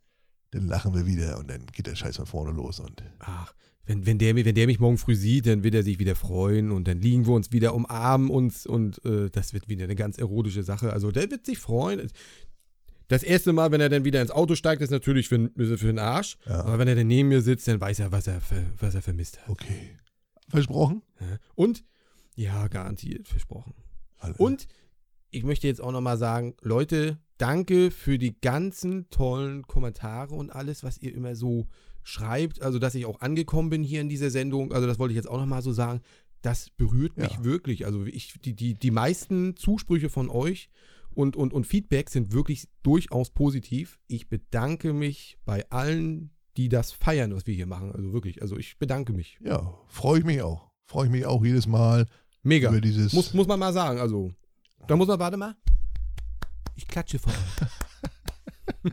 dann 0.52 0.68
lachen 0.68 0.94
wir 0.94 1.06
wieder 1.06 1.38
und 1.40 1.50
dann 1.50 1.66
geht 1.68 1.88
der 1.88 1.96
Scheiß 1.96 2.18
von 2.18 2.26
vorne 2.26 2.52
los. 2.52 2.80
Und 2.80 3.02
Ach, 3.20 3.54
wenn, 3.86 4.06
wenn, 4.06 4.18
der, 4.18 4.36
wenn 4.36 4.56
der 4.56 4.68
mich 4.68 4.80
morgen 4.80 4.98
früh 4.98 5.16
sieht, 5.16 5.48
dann 5.48 5.64
wird 5.64 5.74
er 5.74 5.84
sich 5.84 6.00
wieder 6.00 6.16
freuen 6.16 6.72
und 6.72 6.88
dann 6.88 7.00
liegen 7.00 7.26
wir 7.26 7.34
uns 7.34 7.52
wieder, 7.54 7.74
umarmen 7.74 8.30
uns 8.30 8.66
und 8.66 9.04
äh, 9.06 9.30
das 9.30 9.54
wird 9.54 9.70
wieder 9.70 9.86
eine 9.86 9.96
ganz 9.96 10.18
erotische 10.18 10.64
Sache. 10.64 10.92
Also 10.92 11.12
der 11.12 11.32
wird 11.32 11.46
sich 11.46 11.60
freuen. 11.60 12.10
Das 13.08 13.24
erste 13.24 13.54
Mal, 13.54 13.72
wenn 13.72 13.82
er 13.82 13.90
dann 13.90 14.04
wieder 14.04 14.22
ins 14.22 14.32
Auto 14.32 14.56
steigt, 14.56 14.82
ist 14.82 14.90
natürlich 14.90 15.30
für, 15.30 15.50
für 15.56 15.78
den 15.78 16.00
Arsch. 16.00 16.38
Ja. 16.46 16.64
Aber 16.64 16.80
wenn 16.80 16.88
er 16.88 16.96
dann 16.96 17.08
neben 17.08 17.30
mir 17.30 17.42
sitzt, 17.42 17.68
dann 17.68 17.80
weiß 17.80 18.00
er, 18.00 18.12
was 18.12 18.28
er, 18.28 18.42
was 18.80 18.96
er 18.96 19.02
vermisst 19.02 19.40
hat. 19.40 19.50
okay. 19.50 19.98
Versprochen? 20.50 21.02
Und, 21.56 21.84
ja, 22.36 22.68
garantiert, 22.68 23.28
versprochen. 23.28 23.74
Alle. 24.18 24.36
Und 24.36 24.68
ich 25.36 25.44
möchte 25.44 25.68
jetzt 25.68 25.82
auch 25.82 25.92
nochmal 25.92 26.18
sagen, 26.18 26.56
Leute, 26.62 27.20
danke 27.38 27.92
für 27.92 28.18
die 28.18 28.40
ganzen 28.40 29.10
tollen 29.10 29.64
Kommentare 29.68 30.34
und 30.34 30.50
alles, 30.52 30.84
was 30.84 30.98
ihr 31.02 31.14
immer 31.14 31.36
so 31.36 31.68
schreibt. 32.04 32.62
Also, 32.62 32.80
dass 32.80 32.96
ich 32.96 33.06
auch 33.06 33.22
angekommen 33.22 33.70
bin 33.70 33.84
hier 33.84 34.02
in 34.02 34.10
dieser 34.10 34.30
Sendung. 34.30 34.72
Also, 34.72 34.88
das 34.88 35.00
wollte 35.00 35.12
ich 35.12 35.18
jetzt 35.18 35.28
auch 35.30 35.40
nochmal 35.40 35.62
so 35.62 35.72
sagen. 35.74 36.02
Das 36.42 36.70
berührt 36.70 37.18
mich 37.18 37.34
Ja. 37.34 37.44
wirklich. 37.44 37.86
Also, 37.86 38.06
ich, 38.06 38.40
die, 38.42 38.54
die, 38.56 38.76
die 38.76 38.92
meisten 38.92 39.56
Zusprüche 39.56 40.10
von 40.10 40.30
euch 40.30 40.70
und, 41.14 41.36
und, 41.36 41.54
und 41.54 41.66
Feedback 41.66 42.10
sind 42.10 42.32
wirklich 42.34 42.68
durchaus 42.84 43.30
positiv. 43.32 44.00
Ich 44.08 44.30
bedanke 44.30 44.94
mich 44.94 45.38
bei 45.46 45.70
allen, 45.72 46.30
die 46.58 46.70
das 46.70 46.92
feiern, 46.92 47.34
was 47.36 47.48
wir 47.48 47.54
hier 47.56 47.68
machen. 47.68 47.92
Also 47.94 48.14
wirklich, 48.14 48.42
also 48.42 48.58
ich 48.58 48.78
bedanke 48.78 49.12
mich. 49.14 49.38
Ja, 49.44 49.74
freue 49.88 50.20
ich 50.20 50.26
mich 50.26 50.42
auch. 50.42 50.70
Freue 50.86 51.06
ich 51.08 51.12
mich 51.12 51.26
auch 51.26 51.44
jedes 51.44 51.68
Mal 51.68 52.06
Mega. 52.44 52.70
über 52.70 52.80
dieses. 52.80 53.12
Muss, 53.14 53.34
muss 53.34 53.48
man 53.48 53.60
mal 53.60 53.74
sagen. 53.74 54.00
Also, 54.00 54.32
da 54.88 54.96
muss 54.96 55.08
man, 55.08 55.20
warte 55.20 55.38
mal. 55.38 55.56
Ich 56.76 56.88
klatsche 56.88 57.20
vor 57.20 57.34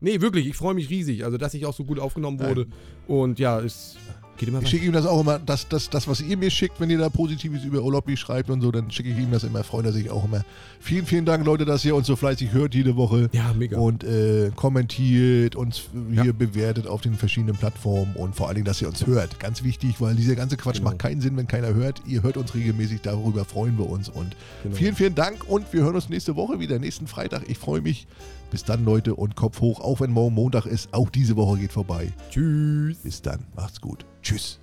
nee, 0.00 0.20
wirklich, 0.20 0.46
ich 0.46 0.56
freue 0.56 0.74
mich 0.74 0.90
riesig. 0.90 1.24
Also, 1.24 1.38
dass 1.38 1.54
ich 1.54 1.66
auch 1.66 1.74
so 1.74 1.84
gut 1.84 1.98
aufgenommen 1.98 2.40
wurde. 2.40 2.66
Und 3.06 3.38
ja, 3.38 3.60
es 3.60 3.96
geht 4.38 4.48
immer 4.48 4.62
ich 4.62 4.68
schicke 4.68 4.86
ihm 4.86 4.92
das 4.92 5.06
auch 5.06 5.20
immer, 5.20 5.38
das, 5.38 5.68
das, 5.68 5.90
das, 5.90 6.08
was 6.08 6.20
ihr 6.20 6.36
mir 6.36 6.50
schickt, 6.50 6.80
wenn 6.80 6.90
ihr 6.90 6.98
da 6.98 7.08
Positives 7.08 7.64
über 7.64 7.82
Olopi 7.82 8.16
schreibt 8.16 8.50
und 8.50 8.60
so, 8.60 8.70
dann 8.70 8.90
schicke 8.90 9.10
ich 9.10 9.18
ihm 9.18 9.30
das 9.30 9.44
immer, 9.44 9.62
freut 9.64 9.84
er 9.86 9.92
sich 9.92 10.10
auch 10.10 10.24
immer. 10.24 10.44
Vielen, 10.80 11.06
vielen 11.06 11.24
Dank, 11.24 11.44
Leute, 11.46 11.64
dass 11.64 11.84
ihr 11.84 11.94
uns 11.94 12.06
so 12.06 12.16
fleißig 12.16 12.52
hört 12.52 12.74
jede 12.74 12.96
Woche. 12.96 13.28
Ja, 13.32 13.52
mega. 13.52 13.78
Und 13.78 14.04
äh, 14.04 14.50
kommentiert, 14.54 15.56
uns 15.56 15.82
hier 16.12 16.24
Ja. 16.26 16.32
bewertet 16.32 16.86
auf 16.86 17.00
den 17.00 17.14
verschiedenen 17.14 17.56
Plattformen 17.56 18.14
und 18.16 18.34
vor 18.36 18.46
allen 18.48 18.56
Dingen, 18.56 18.64
dass 18.66 18.80
ihr 18.82 18.88
uns 18.88 19.06
hört. 19.06 19.38
Ganz 19.40 19.62
wichtig, 19.62 20.00
weil 20.00 20.14
dieser 20.14 20.34
ganze 20.36 20.56
Quatsch 20.56 20.76
Genau. 20.78 20.90
macht 20.90 20.98
keinen 20.98 21.20
Sinn, 21.20 21.36
wenn 21.36 21.46
keiner 21.46 21.74
hört. 21.74 22.02
Ihr 22.06 22.22
hört 22.22 22.36
uns 22.36 22.54
regelmäßig, 22.54 23.00
darüber 23.02 23.44
freuen 23.44 23.78
wir 23.78 23.88
uns. 23.88 24.08
Und 24.08 24.36
Genau. 24.62 24.74
vielen, 24.76 24.94
vielen 24.96 25.14
Dank 25.14 25.48
und 25.48 25.72
wir 25.72 25.82
hören 25.82 25.94
uns 25.94 26.08
nächste 26.08 26.36
Woche 26.36 26.58
wieder, 26.60 26.78
nächsten 26.78 27.06
Freitag. 27.06 27.42
Ich 27.48 27.58
freue 27.58 27.80
mich. 27.80 28.06
Bis 28.50 28.64
dann, 28.64 28.84
Leute, 28.84 29.14
und 29.14 29.36
Kopf 29.36 29.60
hoch, 29.60 29.80
auch 29.80 30.00
wenn 30.00 30.10
morgen 30.10 30.34
Montag 30.34 30.66
ist. 30.66 30.92
Auch 30.92 31.10
diese 31.10 31.36
Woche 31.36 31.58
geht 31.58 31.72
vorbei. 31.72 32.12
Tschüss. 32.30 32.98
Bis 32.98 33.22
dann, 33.22 33.46
macht's 33.54 33.80
gut. 33.80 34.06
Tschüss. 34.22 34.60